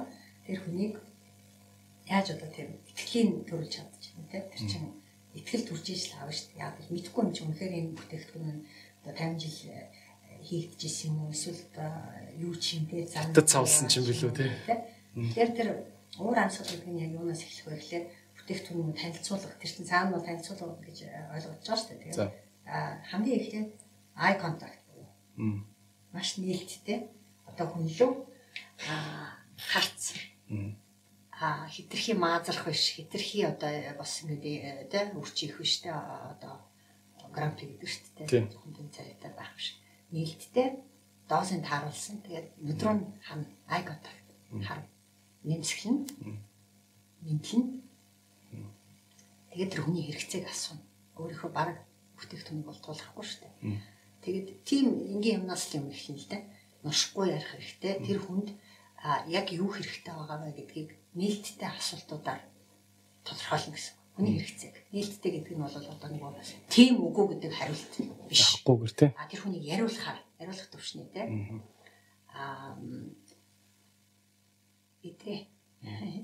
тэр 0.49 0.59
хүнийг 0.65 0.97
яаж 2.09 2.33
одоо 2.33 2.49
тэр 2.49 2.73
итгэлийн 2.89 3.45
төрүүлж 3.45 3.69
чадчихна 3.69 4.25
те? 4.33 4.41
Тэр 4.49 4.65
чинь 4.65 4.89
итгэл 5.37 5.69
төрж 5.69 5.85
ижил 5.93 6.17
аав 6.17 6.33
шүү 6.33 6.57
дээ. 6.57 6.65
Яг 6.65 6.75
мэдхгүй 6.89 7.21
юм 7.21 7.33
чи 7.37 7.41
үнэхээр 7.45 7.73
энэ 7.77 7.93
бүтээгдэхүүн 7.93 8.49
нь 8.49 8.65
одоо 9.05 9.13
50 9.13 9.37
жил 9.45 9.69
хийгдчихсэн 10.41 11.13
юм 11.13 11.29
уу? 11.29 11.33
Эсвэл 11.37 11.61
юу 12.41 12.53
ч 12.57 12.81
юм 12.81 12.89
те? 12.89 13.05
Зам 13.05 13.29
цавлсан 13.37 13.85
ч 13.85 14.01
юм 14.01 14.09
билүү 14.09 14.31
те. 14.33 14.49
Тэгэхээр 15.13 15.51
тэр 15.53 15.69
уур 16.17 16.33
амьсгал 16.33 16.65
гэдэг 16.65 16.89
нь 16.89 17.03
яг 17.05 17.11
юунаас 17.13 17.45
эхлэх 17.45 17.69
вэ 17.69 17.77
гэхээр 17.77 18.05
бүтээгдэхүүн 18.41 18.97
танилцуулга 18.97 19.53
тэр 19.61 19.69
чинь 19.69 19.85
цаана 19.85 20.17
бол 20.17 20.25
танилцуулга 20.25 20.81
гэж 20.81 20.97
ойлгож 21.05 21.61
байгаа 21.61 21.77
шүү 21.77 21.93
дээ. 21.93 22.49
а 22.69 22.97
хамгийн 23.09 23.37
эхлээд 23.37 23.69
eye 24.17 24.37
contact 24.41 24.81
буюу 24.89 25.61
маш 26.13 26.37
нээлттэй. 26.41 27.05
Одоо 27.49 27.65
хүн 27.69 27.85
лөө 27.85 28.11
а 28.89 28.93
харц 29.57 30.17
а 31.39 31.67
хитрхи 31.69 32.13
маазрах 32.13 32.65
биш. 32.67 32.95
Хитрхи 32.95 33.43
одоо 33.43 33.71
бас 33.97 34.23
ингэ 34.23 34.89
тэ 34.91 35.13
үрчих 35.15 35.57
биш 35.57 35.79
тэ 35.81 35.93
одоо 35.93 36.59
грамп 37.31 37.59
гэдэг 37.61 37.87
шүү 37.87 38.27
дээ 38.27 38.49
хүндэн 38.59 38.89
царайтай 38.91 39.31
байх 39.37 39.53
биш. 39.55 39.79
Нээлттэй 40.11 40.83
доосыг 41.29 41.61
тааруулсан 41.63 42.19
тэгээд 42.25 42.47
өдрөө 42.59 42.95
хам 43.27 43.41
eye 43.69 43.83
contact 43.85 44.27
хар 44.65 44.81
нэмсгэлэн 45.45 45.97
нэмтлэн. 47.23 47.63
Тэгээд 49.53 49.71
тэр 49.71 49.81
хүний 49.85 50.03
хэрэгцээг 50.09 50.45
асууна. 50.49 50.83
Өөрийнхөө 51.15 51.51
баг 51.53 51.69
бүтээгдэхүүнийг 52.17 52.67
болтуулахгүй 52.67 53.25
шүү 53.25 53.39
дээ. 53.45 53.79
Тэгээд 54.23 54.47
тийм 54.67 54.85
энгийн 55.13 55.45
юмнаас 55.45 55.71
л 55.71 55.77
юм 55.79 55.87
эхэлнэ 55.93 56.19
л 56.19 56.31
дээ. 56.31 56.43
Нушгүй 56.83 57.25
ярих 57.31 57.49
хэрэгтэй. 57.55 57.93
Тэр 58.03 58.19
хүнд 58.23 58.49
яг 59.27 59.47
юу 59.55 59.69
хэрэгтэй 59.71 60.13
байгаа 60.13 60.37
вэ 60.43 60.51
гэдгийг 60.59 60.89
нээлттэй 61.15 61.69
асуултуудаар 61.71 62.41
тодорхойлно 63.23 63.75
гэсэн. 63.75 63.95
Хүний 64.15 64.35
хэрэгцээг. 64.35 64.75
Нээлттэй 64.91 65.31
гэдэг 65.39 65.55
нь 65.55 65.63
бол 65.63 65.71
одоо 65.71 66.09
нэг 66.11 66.23
тийм 66.67 66.99
үгүй 66.99 67.25
гэдэг 67.39 67.51
хариулт 67.55 67.93
биш. 68.27 68.59
Гүйгээр 68.67 68.93
тий. 68.99 69.09
А 69.15 69.27
тэр 69.31 69.39
хүнийг 69.39 69.63
яриулахаар, 69.63 70.19
яриулах 70.35 70.67
төвшний 70.67 71.07
тий. 71.07 71.23
Аа 72.35 72.75
итрээ 74.99 75.47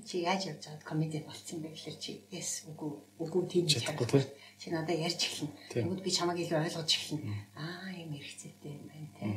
чи 0.04 0.20
яаж 0.20 0.52
явж 0.52 0.68
байгаад 0.68 0.84
комеди 0.84 1.24
болцсон 1.24 1.64
бэ 1.64 1.72
гэхэлэр 1.72 1.96
чи 1.96 2.12
эс 2.28 2.68
үгүй 2.68 2.92
үгүй 3.24 3.42
тийм 3.48 3.64
чадахгүй 3.64 4.20
тий. 4.20 4.24
Чи 4.60 4.68
надад 4.68 5.00
ярьж 5.00 5.16
эхэлнэ. 5.24 5.56
Тэгвэл 5.72 6.04
би 6.04 6.12
чамайг 6.12 6.44
илүү 6.44 6.60
ойлгож 6.60 6.92
эхэлнэ. 6.92 7.24
Аа 7.56 7.88
юм 7.96 8.12
хэрэгцээтэй 8.12 8.72
юм 8.76 8.84
байна 8.92 9.08
тий. 9.16 9.32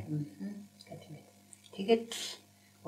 Аа 0.91 0.99
тийм 0.99 1.15
ээ. 1.15 1.25
Тэгээд 1.71 2.11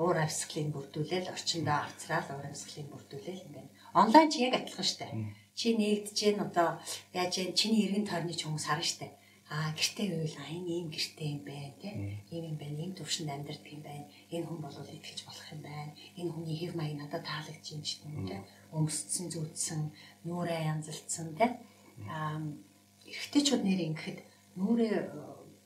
уур 0.00 0.16
амьсгалыг 0.24 0.68
бүрдүүлээл 0.72 1.32
орчиндөө 1.34 1.76
авцраал 1.84 2.28
уур 2.32 2.46
амьсгалыг 2.48 2.88
бүрдүүлээл 2.90 3.44
ингээд 3.46 3.68
онлайн 3.92 4.28
чи 4.32 4.38
яг 4.46 4.54
адилхан 4.56 4.88
штэ. 4.88 5.06
Чи 5.58 5.76
нэгдэж 5.76 6.16
гэн 6.16 6.40
одоо 6.48 6.80
яаж 7.12 7.32
гэн 7.36 7.52
чиний 7.52 7.84
эргэн 7.86 8.08
тойрны 8.08 8.32
ч 8.32 8.48
хүмүүс 8.48 8.66
харна 8.68 8.88
штэ. 8.88 9.08
А 9.52 9.68
гэртээ 9.76 10.08
байвал 10.08 10.36
а 10.40 10.48
энэ 10.48 10.70
ийм 10.80 10.88
гэртээ 10.88 11.28
юм 11.36 11.42
байна 11.44 11.76
те 11.76 11.90
ийм 12.32 12.44
юм 12.50 12.56
байна 12.56 12.80
ийм 12.80 12.92
төвшөнд 12.96 13.28
амьдардаг 13.36 13.68
юм 13.68 13.82
байна. 13.84 14.08
Энэ 14.32 14.48
хүн 14.48 14.60
бол 14.64 14.72
итгэж 14.72 15.18
болох 15.28 15.48
юм 15.52 15.60
байна. 15.60 15.92
Энэ 16.16 16.32
хүний 16.32 16.56
хэв 16.56 16.72
маяг 16.72 16.96
надад 16.96 17.28
таалагдж 17.28 17.66
юм 17.76 17.84
шиг 17.84 18.00
юм 18.08 18.24
те 18.24 18.40
өмсцэн 18.72 19.28
зүудсэн 19.28 19.92
нүрээ 20.24 20.72
янзалцсан 20.72 21.36
те 21.36 21.60
а 22.08 22.40
эрэгтэйчүүд 23.04 23.62
нэр 23.64 23.80
ингэхэд 23.92 24.18
нүрээ 24.56 24.96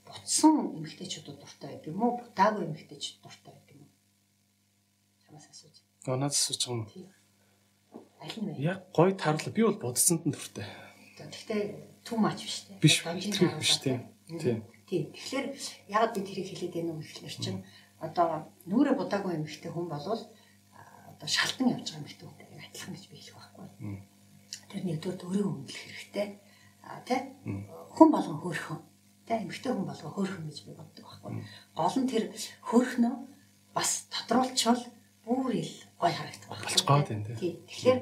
бутсан 0.02 0.54
эмэгтэйчүүд 0.78 1.26
дуртай 1.38 1.68
байдаг 1.70 1.90
юм 1.94 2.02
уу? 2.02 2.18
Бутаагүй 2.18 2.64
эмэгтэйчүүд 2.66 3.18
дуртай 3.22 3.54
чамаас 5.36 5.48
асууж. 5.50 5.76
Гонаас 6.04 6.36
асууж 6.40 6.62
юм. 6.68 6.80
Аль 8.20 8.38
нь 8.40 8.48
вэ? 8.48 8.60
Яг 8.60 8.78
гоё 8.92 9.12
тааруулаа. 9.12 9.52
Би 9.52 9.62
бол 9.62 9.76
бодцсонд 9.76 10.24
нь 10.24 10.32
дуртай. 10.32 10.64
Гэхдээ 11.20 11.62
too 12.04 12.16
much 12.16 12.40
биш 12.40 12.56
үү? 12.70 12.80
Биш. 12.80 12.96
Биш 13.60 13.76
тийм. 13.84 14.00
Тийм. 14.28 14.64
Тэгэхээр 14.88 15.46
яг 15.92 16.14
би 16.14 16.20
тэрийг 16.24 16.48
хэлээд 16.48 16.74
байна 16.74 16.92
уу 16.96 17.02
гэхэлэр 17.02 17.36
чинь 17.36 17.60
одоо 18.00 18.48
нүрэ 18.64 18.96
будаагүй 18.96 19.36
эмэгтэй 19.36 19.70
хүн 19.72 19.88
болвол 19.90 20.22
одоо 21.10 21.28
шалтан 21.28 21.74
явж 21.74 21.90
байгаа 21.90 22.00
эмэгтэй 22.00 22.26
хүнтэй 22.26 22.46
адилхан 22.64 22.94
гэж 22.94 23.04
би 23.10 23.16
хэлэх 23.18 23.36
байхгүй. 23.36 23.66
Тэр 24.70 24.82
нэгдүгээр 24.86 25.24
өөрийгөө 25.26 25.52
хөндлөх 25.52 25.82
хэрэгтэй. 25.84 26.28
А 26.86 27.02
тий? 27.02 27.20
Хүн 27.96 28.08
болгон 28.14 28.38
хөөрхөн. 28.40 28.80
Тий 29.26 29.36
эмэгтэй 29.42 29.72
хүн 29.74 29.88
болгон 29.90 30.12
хөөрхөн 30.14 30.46
гэж 30.48 30.58
би 30.64 30.72
боддог 30.76 31.04
байхгүй. 31.04 31.32
Гол 31.74 31.96
нь 31.98 32.10
тэр 32.10 32.24
хөөрхнөө 32.62 33.14
бас 33.74 34.06
тодруулчвал 34.12 34.86
бүр 35.26 35.58
ил 35.58 35.74
гой 35.98 36.12
харагдах 36.14 36.48
байх. 36.48 36.62
Болцгоо 36.62 37.02
тийм 37.02 37.20
тийм. 37.26 37.58
Тэгэхээр 37.66 38.00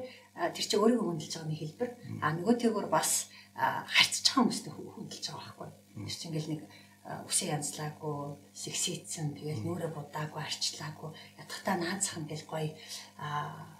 тэр 0.53 0.65
чинь 0.69 0.81
өөрийгөө 0.85 1.07
хөндлөж 1.09 1.33
байгаа 1.33 1.49
нэг 1.49 1.61
хэлбэр. 1.65 1.91
А 2.21 2.27
нөгөөтэйгөр 2.37 2.87
бас 2.93 3.33
харьцаж 3.57 4.25
байгаа 4.29 4.41
хүмүүстэй 4.45 4.73
хөндлөж 4.77 5.25
байгаа 5.25 5.41
байхгүй. 5.41 5.71
Тэр 6.05 6.17
чинь 6.21 6.29
ингээл 6.29 6.53
нэг 6.53 6.63
үсээ 7.05 7.49
янзлаагүй, 7.57 8.21
сексицэн, 8.53 9.37
тэгэл 9.37 9.65
нүрэ 9.65 9.89
будаагүй, 9.93 10.41
арчлаагүй, 10.41 11.11
ятгахтаа 11.41 11.77
наацах 11.81 12.21
ингээл 12.21 12.49
гоё 12.49 12.73
а 13.21 13.73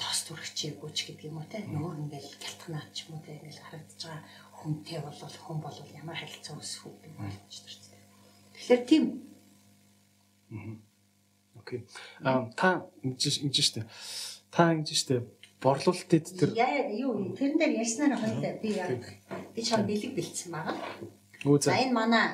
тоос 0.00 0.20
түрхчээгүй 0.28 0.90
ч 0.92 0.98
гэдэг 1.12 1.28
юм 1.32 1.40
уу 1.40 1.48
те. 1.48 1.64
Нүүр 1.64 1.96
ингээл 2.08 2.32
гялтхнаад 2.40 2.88
ч 2.92 3.08
юм 3.08 3.16
уу 3.16 3.24
те 3.24 3.36
ингээл 3.36 3.60
харагдаж 3.60 4.00
байгаа 4.04 4.24
хүнтэй 4.56 4.98
бол 5.04 5.16
хүн 5.20 5.58
бол 5.60 5.76
ямар 5.96 6.16
харилцаа 6.16 6.56
өсөх 6.60 6.88
үү 6.88 6.96
гэж 7.00 7.12
байна. 7.16 7.40
Тэгэхээр 8.56 8.82
тийм. 8.88 9.04
Аа 10.52 10.91
Окей. 11.62 11.86
Аа 12.26 12.50
та 12.58 12.90
ингэж 13.06 13.46
ингэж 13.46 13.56
штэ. 13.62 13.86
Та 14.50 14.74
ингэж 14.74 14.98
штэ 14.98 15.22
борлуулалтад 15.62 16.26
тэр 16.34 16.50
яа 16.58 16.90
юу 16.90 17.32
тэрэн 17.38 17.58
дээр 17.58 17.78
ярьснаар 17.78 18.18
хоёлаа 18.18 18.52
би 18.58 18.70
яг 18.74 19.02
би 19.54 19.60
чам 19.62 19.86
бэлэг 19.86 20.12
бэлдсэн 20.18 20.50
байгаа. 20.50 20.76
За 21.62 21.78
энэ 21.78 21.94
манай 21.94 22.26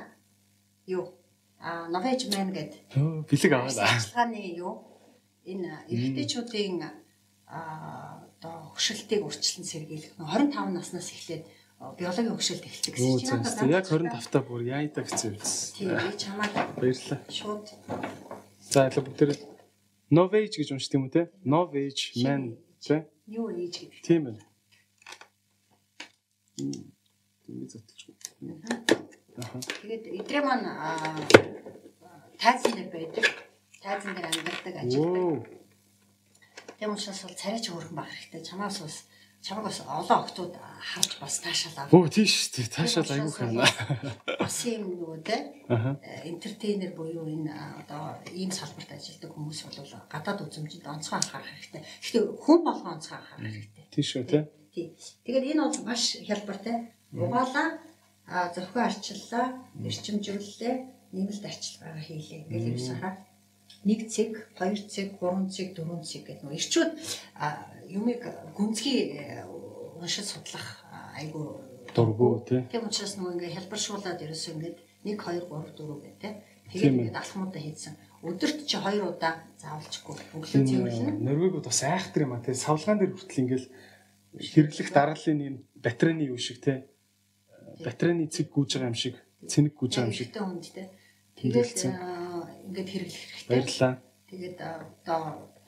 юу 0.88 1.12
а 1.60 1.88
Novage 1.92 2.32
Man 2.32 2.56
гэдэг. 2.56 3.28
Бэлэг 3.28 3.52
аваа. 3.52 3.68
Ажиллагааны 3.68 4.40
юу 4.56 4.72
энэ 5.44 5.84
эрэгтэйчүүдийн 5.92 6.80
а 7.48 8.24
одоо 8.40 8.72
хөшөлтийг 8.72 9.24
урьдчилан 9.24 9.66
сэргийлэх 9.68 10.16
25 10.16 10.72
наснаас 10.72 11.12
эхлээд 11.12 11.44
биологийн 12.00 12.36
хөшөлт 12.36 12.64
эхэлдэг 12.64 12.94
гэсэн 12.96 13.44
чинь 13.44 13.72
яг 13.72 13.84
25 13.88 14.32
та 14.32 14.40
бүр 14.40 14.64
яайдаг 14.64 15.04
хэвчээ. 15.04 15.36
Тийм 15.76 15.96
би 15.96 16.16
чамаа 16.16 16.48
баярлалаа. 16.76 17.20
Шууд 17.28 17.66
За 18.68 18.84
илүү 18.84 19.02
бүгдээр 19.06 19.30
Novage 20.12 20.60
гэж 20.60 20.76
уншдаг 20.76 21.00
юм 21.00 21.08
уу 21.08 21.12
те? 21.12 21.22
Novage 21.40 22.12
man 22.20 22.60
те? 22.84 23.08
Юу 23.24 23.48
ээж 23.48 23.74
гэдэг. 23.80 24.04
Тийм 24.04 24.20
байна. 24.28 24.44
Тийм 27.48 27.64
зөвтөлж. 27.64 28.12
Тэгээд 29.80 30.04
эдрээ 30.20 30.42
маань 30.44 30.68
тайзан 32.36 32.72
дээр 32.76 32.92
байдаг. 32.92 33.24
Тайзан 33.80 34.12
дээр 34.12 34.28
амьдардаг 34.28 34.74
ажилтдаг. 34.84 35.48
Тийм 36.76 36.92
учраас 36.92 37.24
бол 37.24 37.40
царайч 37.40 37.64
хөөрхөн 37.72 37.96
байх 37.96 38.12
хэрэгтэй. 38.12 38.44
Чамаас 38.44 38.84
бас 38.84 38.96
чамаг 39.42 39.64
бас 39.64 39.80
олон 39.86 40.18
октод 40.24 40.52
харж 40.80 41.18
бас 41.20 41.38
таашаал 41.40 41.78
авах. 41.78 41.94
Өө 41.94 42.08
тийш 42.10 42.50
тий 42.50 42.66
таашаал 42.66 43.10
айгүй 43.10 43.32
хана. 43.32 43.66
Бас 44.38 44.56
юм 44.66 44.82
нөгөө 44.92 45.22
те 45.24 45.36
энтертейнер 46.28 46.92
буюу 46.94 47.26
энэ 47.26 47.52
одоо 47.80 48.18
ийм 48.34 48.50
салбарт 48.50 48.90
ажилладаг 48.92 49.30
хүмүүс 49.34 49.60
бол 49.64 49.78
гадаад 50.10 50.42
үзмжинд 50.42 50.86
онцгой 50.86 51.18
анхаарах 51.18 51.50
хэрэгтэй. 51.54 51.82
Гэхдээ 52.02 52.22
хүн 52.44 52.58
болгоо 52.66 52.92
онцгой 52.94 53.18
анхаарах 53.18 53.52
хэрэгтэй. 53.52 53.84
Тийш 53.94 54.10
үү 54.16 54.24
те. 54.26 54.38
Тий. 54.74 54.86
Тэгээд 55.24 55.48
энэ 55.54 55.62
бол 55.66 55.82
маш 55.86 56.02
хялбартай. 56.26 56.76
Угаалаа 57.12 57.68
зохион 58.54 58.84
арчиллаа, 58.84 59.46
эрчимжүүллээ, 59.80 60.74
нэмэлт 61.16 61.44
арчилгаагаа 61.48 62.04
хийлээ. 62.04 62.44
Ингээл 62.44 62.70
ерөөсөө 62.76 63.28
нэг 63.84 64.10
цэг, 64.10 64.30
хоёр 64.58 64.80
цэг, 64.84 65.16
гурван 65.16 65.48
цэг, 65.48 65.72
дөрвөн 65.76 66.02
цэг 66.02 66.26
гэдэг 66.26 66.44
нөгөө 66.44 66.58
ирчүүд 66.60 66.90
юмыг 67.88 68.22
гүнзгий 68.56 69.16
э, 69.16 69.44
уншиж 70.00 70.24
судлах 70.24 70.84
айгу 71.16 71.60
дургу 71.94 72.44
тий. 72.46 72.62
Тийм 72.70 72.86
учраас 72.86 73.16
нөгөө 73.16 73.32
ингээ 73.34 73.54
хэлбэршуулаад 73.56 74.22
ерөөсөө 74.22 74.52
ингээд 74.54 74.78
1 75.04 75.16
2 75.16 75.48
3 75.48 75.72
4 75.74 76.04
гэх 76.04 76.16
тий. 76.20 76.32
Тэгээд 76.68 76.94
ингээд 76.94 77.20
алхмуудаа 77.20 77.62
хийсэн. 77.62 77.94
Өдөрт 78.22 78.58
чи 78.68 78.76
2 78.76 79.02
удаа 79.02 79.34
заавалчгүй 79.56 80.14
өглөө 80.36 80.62
цэвэрлэнэ. 80.68 81.12
Норвегууд 81.24 81.66
бас 81.66 81.80
айхтар 81.82 82.22
юм 82.28 82.34
а 82.36 82.42
тий. 82.44 82.54
Савлгаан 82.54 82.98
дээр 82.98 83.14
хүртэл 83.16 83.42
ингээл 83.42 83.66
хэрэглэх 84.36 84.90
дарааллын 84.92 85.40
юм 85.40 85.56
батарейны 85.80 86.28
юу 86.28 86.38
шиг 86.38 86.60
тий. 86.60 86.84
Батарейны 87.80 88.28
цэг 88.28 88.52
гүйж 88.52 88.76
байгаа 88.76 88.90
юм 88.92 88.98
шиг, 88.98 89.16
цэник 89.46 89.74
гүйж 89.78 89.92
байгаа 89.96 90.10
юм 90.10 90.18
шиг. 90.18 90.30
Тэгээд 91.38 91.78
ингээд 92.68 92.88
хэрэглэх 92.90 93.22
хэрэгтэй. 93.22 93.48
Баярлалаа. 93.48 93.94
Тэгээд 94.28 94.58
одоо 94.60 95.20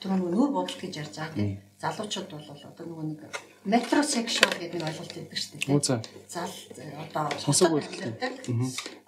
түрүү 0.03 0.29
нүүр 0.35 0.51
бодол 0.53 0.79
гэж 0.83 0.93
ярьж 1.01 1.15
байгаа 1.17 1.39
тийм 1.39 1.70
залуучууд 1.81 2.29
бол 2.29 2.45
одоо 2.45 2.85
нөгөө 2.87 3.07
нэг 3.09 3.21
метросексуал 3.65 4.57
гэдэг 4.61 4.79
нэг 4.81 4.89
ойлголт 4.93 5.17
өгдөг 5.17 5.39
шүү 5.41 5.53
дээ. 5.65 5.81
Ээ. 5.81 6.29
Зал 6.29 6.55
одоо 7.01 7.25
сонсог 7.41 7.73
үйлдэлтэй. 7.73 8.33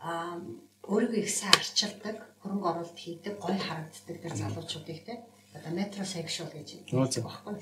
Аа 0.01 0.41
өөрийгөө 0.89 1.21
их 1.21 1.31
сайн 1.31 1.53
арчилдаг, 1.53 2.17
хөрөнгө 2.43 2.69
оруулалт 2.73 2.99
хийдэг, 2.99 3.37
гоё 3.39 3.61
харагддаг 3.61 4.17
тэр 4.25 4.35
залуучуудыг 4.35 4.99
тийм 5.05 5.21
одоо 5.53 5.73
метросексуал 5.77 6.51
гэж 6.51 6.69
хэлдэг 6.89 7.25
байхгүй. 7.29 7.55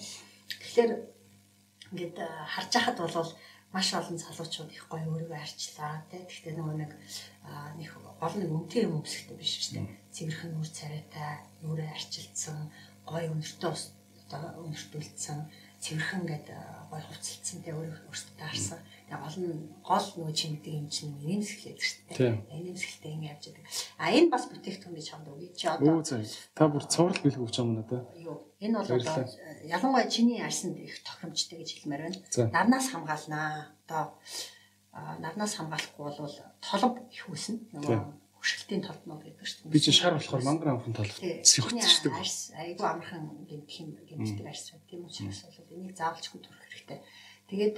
Тэгэхээр 0.47 0.93
ингээд 1.91 2.17
харж 2.23 2.71
хахад 2.71 2.99
бол 3.03 3.35
маш 3.75 3.89
олон 3.95 4.19
залуучууд 4.19 4.71
их 4.71 4.87
гоё 4.87 5.05
өөрийгөө 5.11 5.43
арчлаа 5.43 6.07
тийм. 6.07 6.23
Гэхдээ 6.23 6.55
нөгөө 6.55 6.77
нэг 6.81 6.93
нэг 7.77 7.91
гол 7.99 8.35
нэг 8.39 8.51
үнэтэй 8.51 8.87
юм 8.87 9.03
өмсөхтэй 9.03 9.37
биш 9.37 9.53
шүү 9.59 9.83
дээ. 9.83 9.87
Цэвэрхэн 10.15 10.51
нүр 10.55 10.71
царайтай, 10.71 11.33
нүрээ 11.63 11.91
арчилсан, 11.95 12.71
гоё 13.07 13.31
өнөртөө 13.31 13.75
одоо 14.37 14.63
өнөртүүлсэн 14.65 15.39
цэвэрхэн 15.81 16.25
гэдэг 16.29 16.61
гой 16.93 17.01
хувцалцсан 17.01 17.59
тэ 17.65 17.73
өөрөө 17.73 18.13
өөртөө 18.13 18.37
таарсан. 18.37 18.79
Тэгээ 19.09 19.23
гол 19.25 19.39
нь 19.41 19.55
гол 19.81 20.07
нөгөө 20.13 20.35
чи 20.37 20.47
мэддэг 20.53 20.75
юм 20.77 20.89
чинь 20.93 21.17
нэмсгэлээ 21.25 21.73
хэрэгтэй. 21.73 22.17
Нэмсгэлтэй 22.53 23.13
ингэ 23.17 23.31
явж 23.33 23.45
байгаа. 23.49 23.67
А 23.97 24.13
энэ 24.13 24.29
бас 24.29 24.45
бүтээгдэхүүн 24.53 24.97
гэж 25.01 25.09
хамд 25.09 25.29
үгүй 25.33 25.49
чи 25.57 25.67
одоо 25.73 25.97
Өө 25.97 26.05
зөө. 26.05 26.29
Та 26.53 26.69
бүр 26.69 26.85
цуврал 26.85 27.21
бэлгүү 27.25 27.47
гэж 27.49 27.57
юм 27.65 27.71
надаа. 27.81 28.03
юу 28.21 28.37
энэ 28.61 28.77
бол 28.77 28.93
одоо 28.93 29.25
ялангуяа 29.65 30.07
чиний 30.13 30.41
арсанд 30.45 30.77
их 30.77 31.01
тохиромжтой 31.01 31.65
гэж 31.65 31.71
хэлмээр 31.81 32.03
байна. 32.05 32.21
Нарнаас 32.53 32.87
хамгаалнаа. 32.93 33.73
Одоо 33.89 34.05
нарнаас 34.93 35.57
хамгаалахгүй 35.57 36.05
бол 36.05 36.37
толб 36.61 36.95
их 37.09 37.25
үүснэ. 37.25 37.73
Нөгөө 37.73 37.99
хөшөлтийн 38.41 38.83
толбнууд 38.89 39.23
гэдэг 39.23 39.45
шүү 39.45 39.59
дээ. 39.69 39.73
Би 39.77 39.81
чинь 39.85 39.99
шар 40.01 40.17
болохоор 40.17 40.43
мангар 40.49 40.69
амхан 40.73 40.97
толб 40.97 41.13
сэрхтчихдэг. 41.13 42.13
Айгу 42.57 42.85
амархан 42.89 43.23
гэмтэх 43.45 43.77
юм 43.85 43.91
гэмтдэг 44.01 44.47
арс 44.49 44.73
байна. 44.73 44.89
Тийм 44.89 45.05
учраас 45.05 45.45
бол 45.45 45.77
энийг 45.77 45.95
заавалчгүй 46.01 46.41
төрөх 46.41 46.65
хэрэгтэй. 46.73 47.01
Тэгээд 47.53 47.77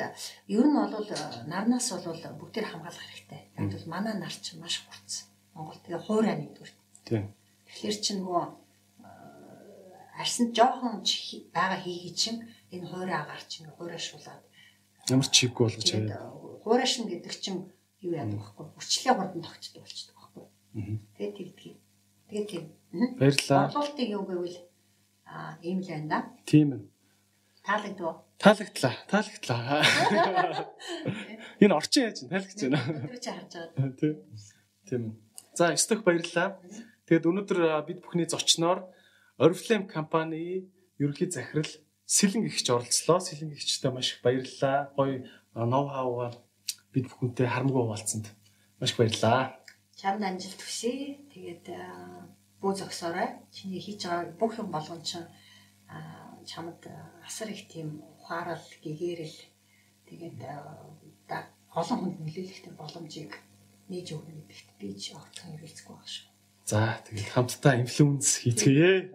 ер 0.55 0.67
нь 0.71 0.79
бол 0.79 1.11
нарнаас 1.51 1.89
бол 1.99 2.23
бүгдээр 2.39 2.67
хамгаалах 2.71 3.07
хэрэгтэй. 3.11 3.43
Яг 3.59 3.69
бол 3.75 3.87
манай 3.91 4.15
нар 4.15 4.31
чинь 4.31 4.63
маш 4.63 4.87
хурц. 4.87 5.27
Монгол 5.59 5.83
тэгээ 5.83 6.07
хуурай 6.07 6.37
нэгдүгээр. 6.39 6.73
Тийм. 7.11 7.25
Тэгэхээр 7.67 7.97
чи 7.99 8.13
нөгөө 8.23 8.45
арсанд 10.23 10.55
жоохон 10.55 11.03
байгаа 11.51 11.81
хийгий 11.83 12.15
чинь 12.15 12.41
энэ 12.71 12.87
хуурай 12.87 13.19
агаар 13.19 13.43
чинь 13.51 13.67
хуурай 13.75 13.99
шуулаад 13.99 14.45
ямар 15.11 15.27
чиггүй 15.27 15.67
болгож 15.67 15.91
аваа. 15.91 16.63
Хуурайшин 16.63 17.11
гэдэг 17.11 17.35
чинь 17.43 17.61
юу 18.07 18.15
яадаг 18.15 18.39
вэ? 18.39 18.77
Үрчлээ 18.79 19.15
хурдан 19.17 19.43
тогтдог 19.43 19.83
болчихдог 19.83 20.22
Тэгээд 20.73 21.37
тэгдэг. 21.37 21.75
Тэгээд 22.33 22.49
тийм. 22.49 22.65
Баярлалаа. 23.21 23.69
Бодлуултыг 23.69 24.09
юу 24.09 24.25
гэвэл 24.25 24.59
аа 25.29 25.61
ийм 25.61 25.85
л 25.85 25.89
байна 25.89 26.09
да. 26.09 26.19
Тийм 26.49 26.69
ээ. 26.73 26.83
Таалагдв. 27.61 28.25
Таалагдлаа. 28.41 28.95
Таалагдлаа. 29.07 29.85
Энэ 31.61 31.77
орчин 31.77 32.09
яаж 32.09 32.25
таалагч 32.25 32.59
байна. 32.59 32.81
Тэр 33.07 33.21
чи 33.21 33.31
харж 33.31 33.53
байгаа. 33.53 33.93
Тийм. 34.01 34.15
Тийм. 34.89 35.03
За, 35.55 35.77
сток 35.77 36.03
баярлалаа. 36.09 36.57
Тэгээд 37.07 37.29
өнөөдөр 37.29 37.59
бид 37.87 38.01
бүхний 38.01 38.27
зочноор 38.27 38.89
Oriflame 39.39 39.89
компани 39.89 40.69
ерөнхий 40.99 41.31
захирал 41.31 41.69
Сэлэн 42.09 42.49
гихч 42.49 42.69
оролцлоо. 42.73 43.21
Сэлэн 43.21 43.53
гихчтэй 43.53 43.93
маш 43.93 44.17
их 44.17 44.23
баярлалаа. 44.25 44.93
Гоё 44.97 45.25
ноу 45.55 45.89
хауга 45.89 46.33
бид 46.93 47.09
бүхэнтэй 47.13 47.47
харамгүй 47.47 47.83
хуваалцсанд 47.85 48.27
маш 48.81 48.93
их 48.93 48.99
баярлалаа 48.99 49.62
чамд 50.03 50.27
амжилт 50.27 50.59
хүсье. 50.59 51.23
Тэгээд 51.31 51.71
бүү 52.59 52.73
зогсоорой. 52.75 53.39
Чиний 53.55 53.79
хийж 53.79 54.03
байгаа 54.11 54.35
бүх 54.35 54.59
юм 54.59 54.75
болгон 54.75 55.03
чинь 55.07 55.31
чамд 56.43 56.83
асар 57.23 57.55
их 57.55 57.71
тийм 57.71 58.03
ухаарал, 58.19 58.67
гэгэрэл 58.83 59.39
тэгээд 60.11 60.43
олон 61.71 61.99
хүнд 62.03 62.19
нөлөөлөхтэй 62.19 62.75
боломжийг 62.75 63.33
нээж 63.87 64.09
өгнө 64.19 64.43
гэдэгт 64.43 64.71
би 64.83 64.89
ч 64.99 65.15
огтхон 65.15 65.55
эргэлзэхгүй 65.55 65.95
байна 65.95 66.11
шүү. 66.11 66.27
За 66.67 66.81
тэгээд 67.07 67.31
хамтдаа 67.35 67.75
инфлюенс 67.79 68.43
хийцгээе. 68.43 69.15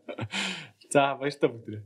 За 0.92 1.16
баяр 1.16 1.36
та 1.40 1.48
бүгдээ. 1.48 1.80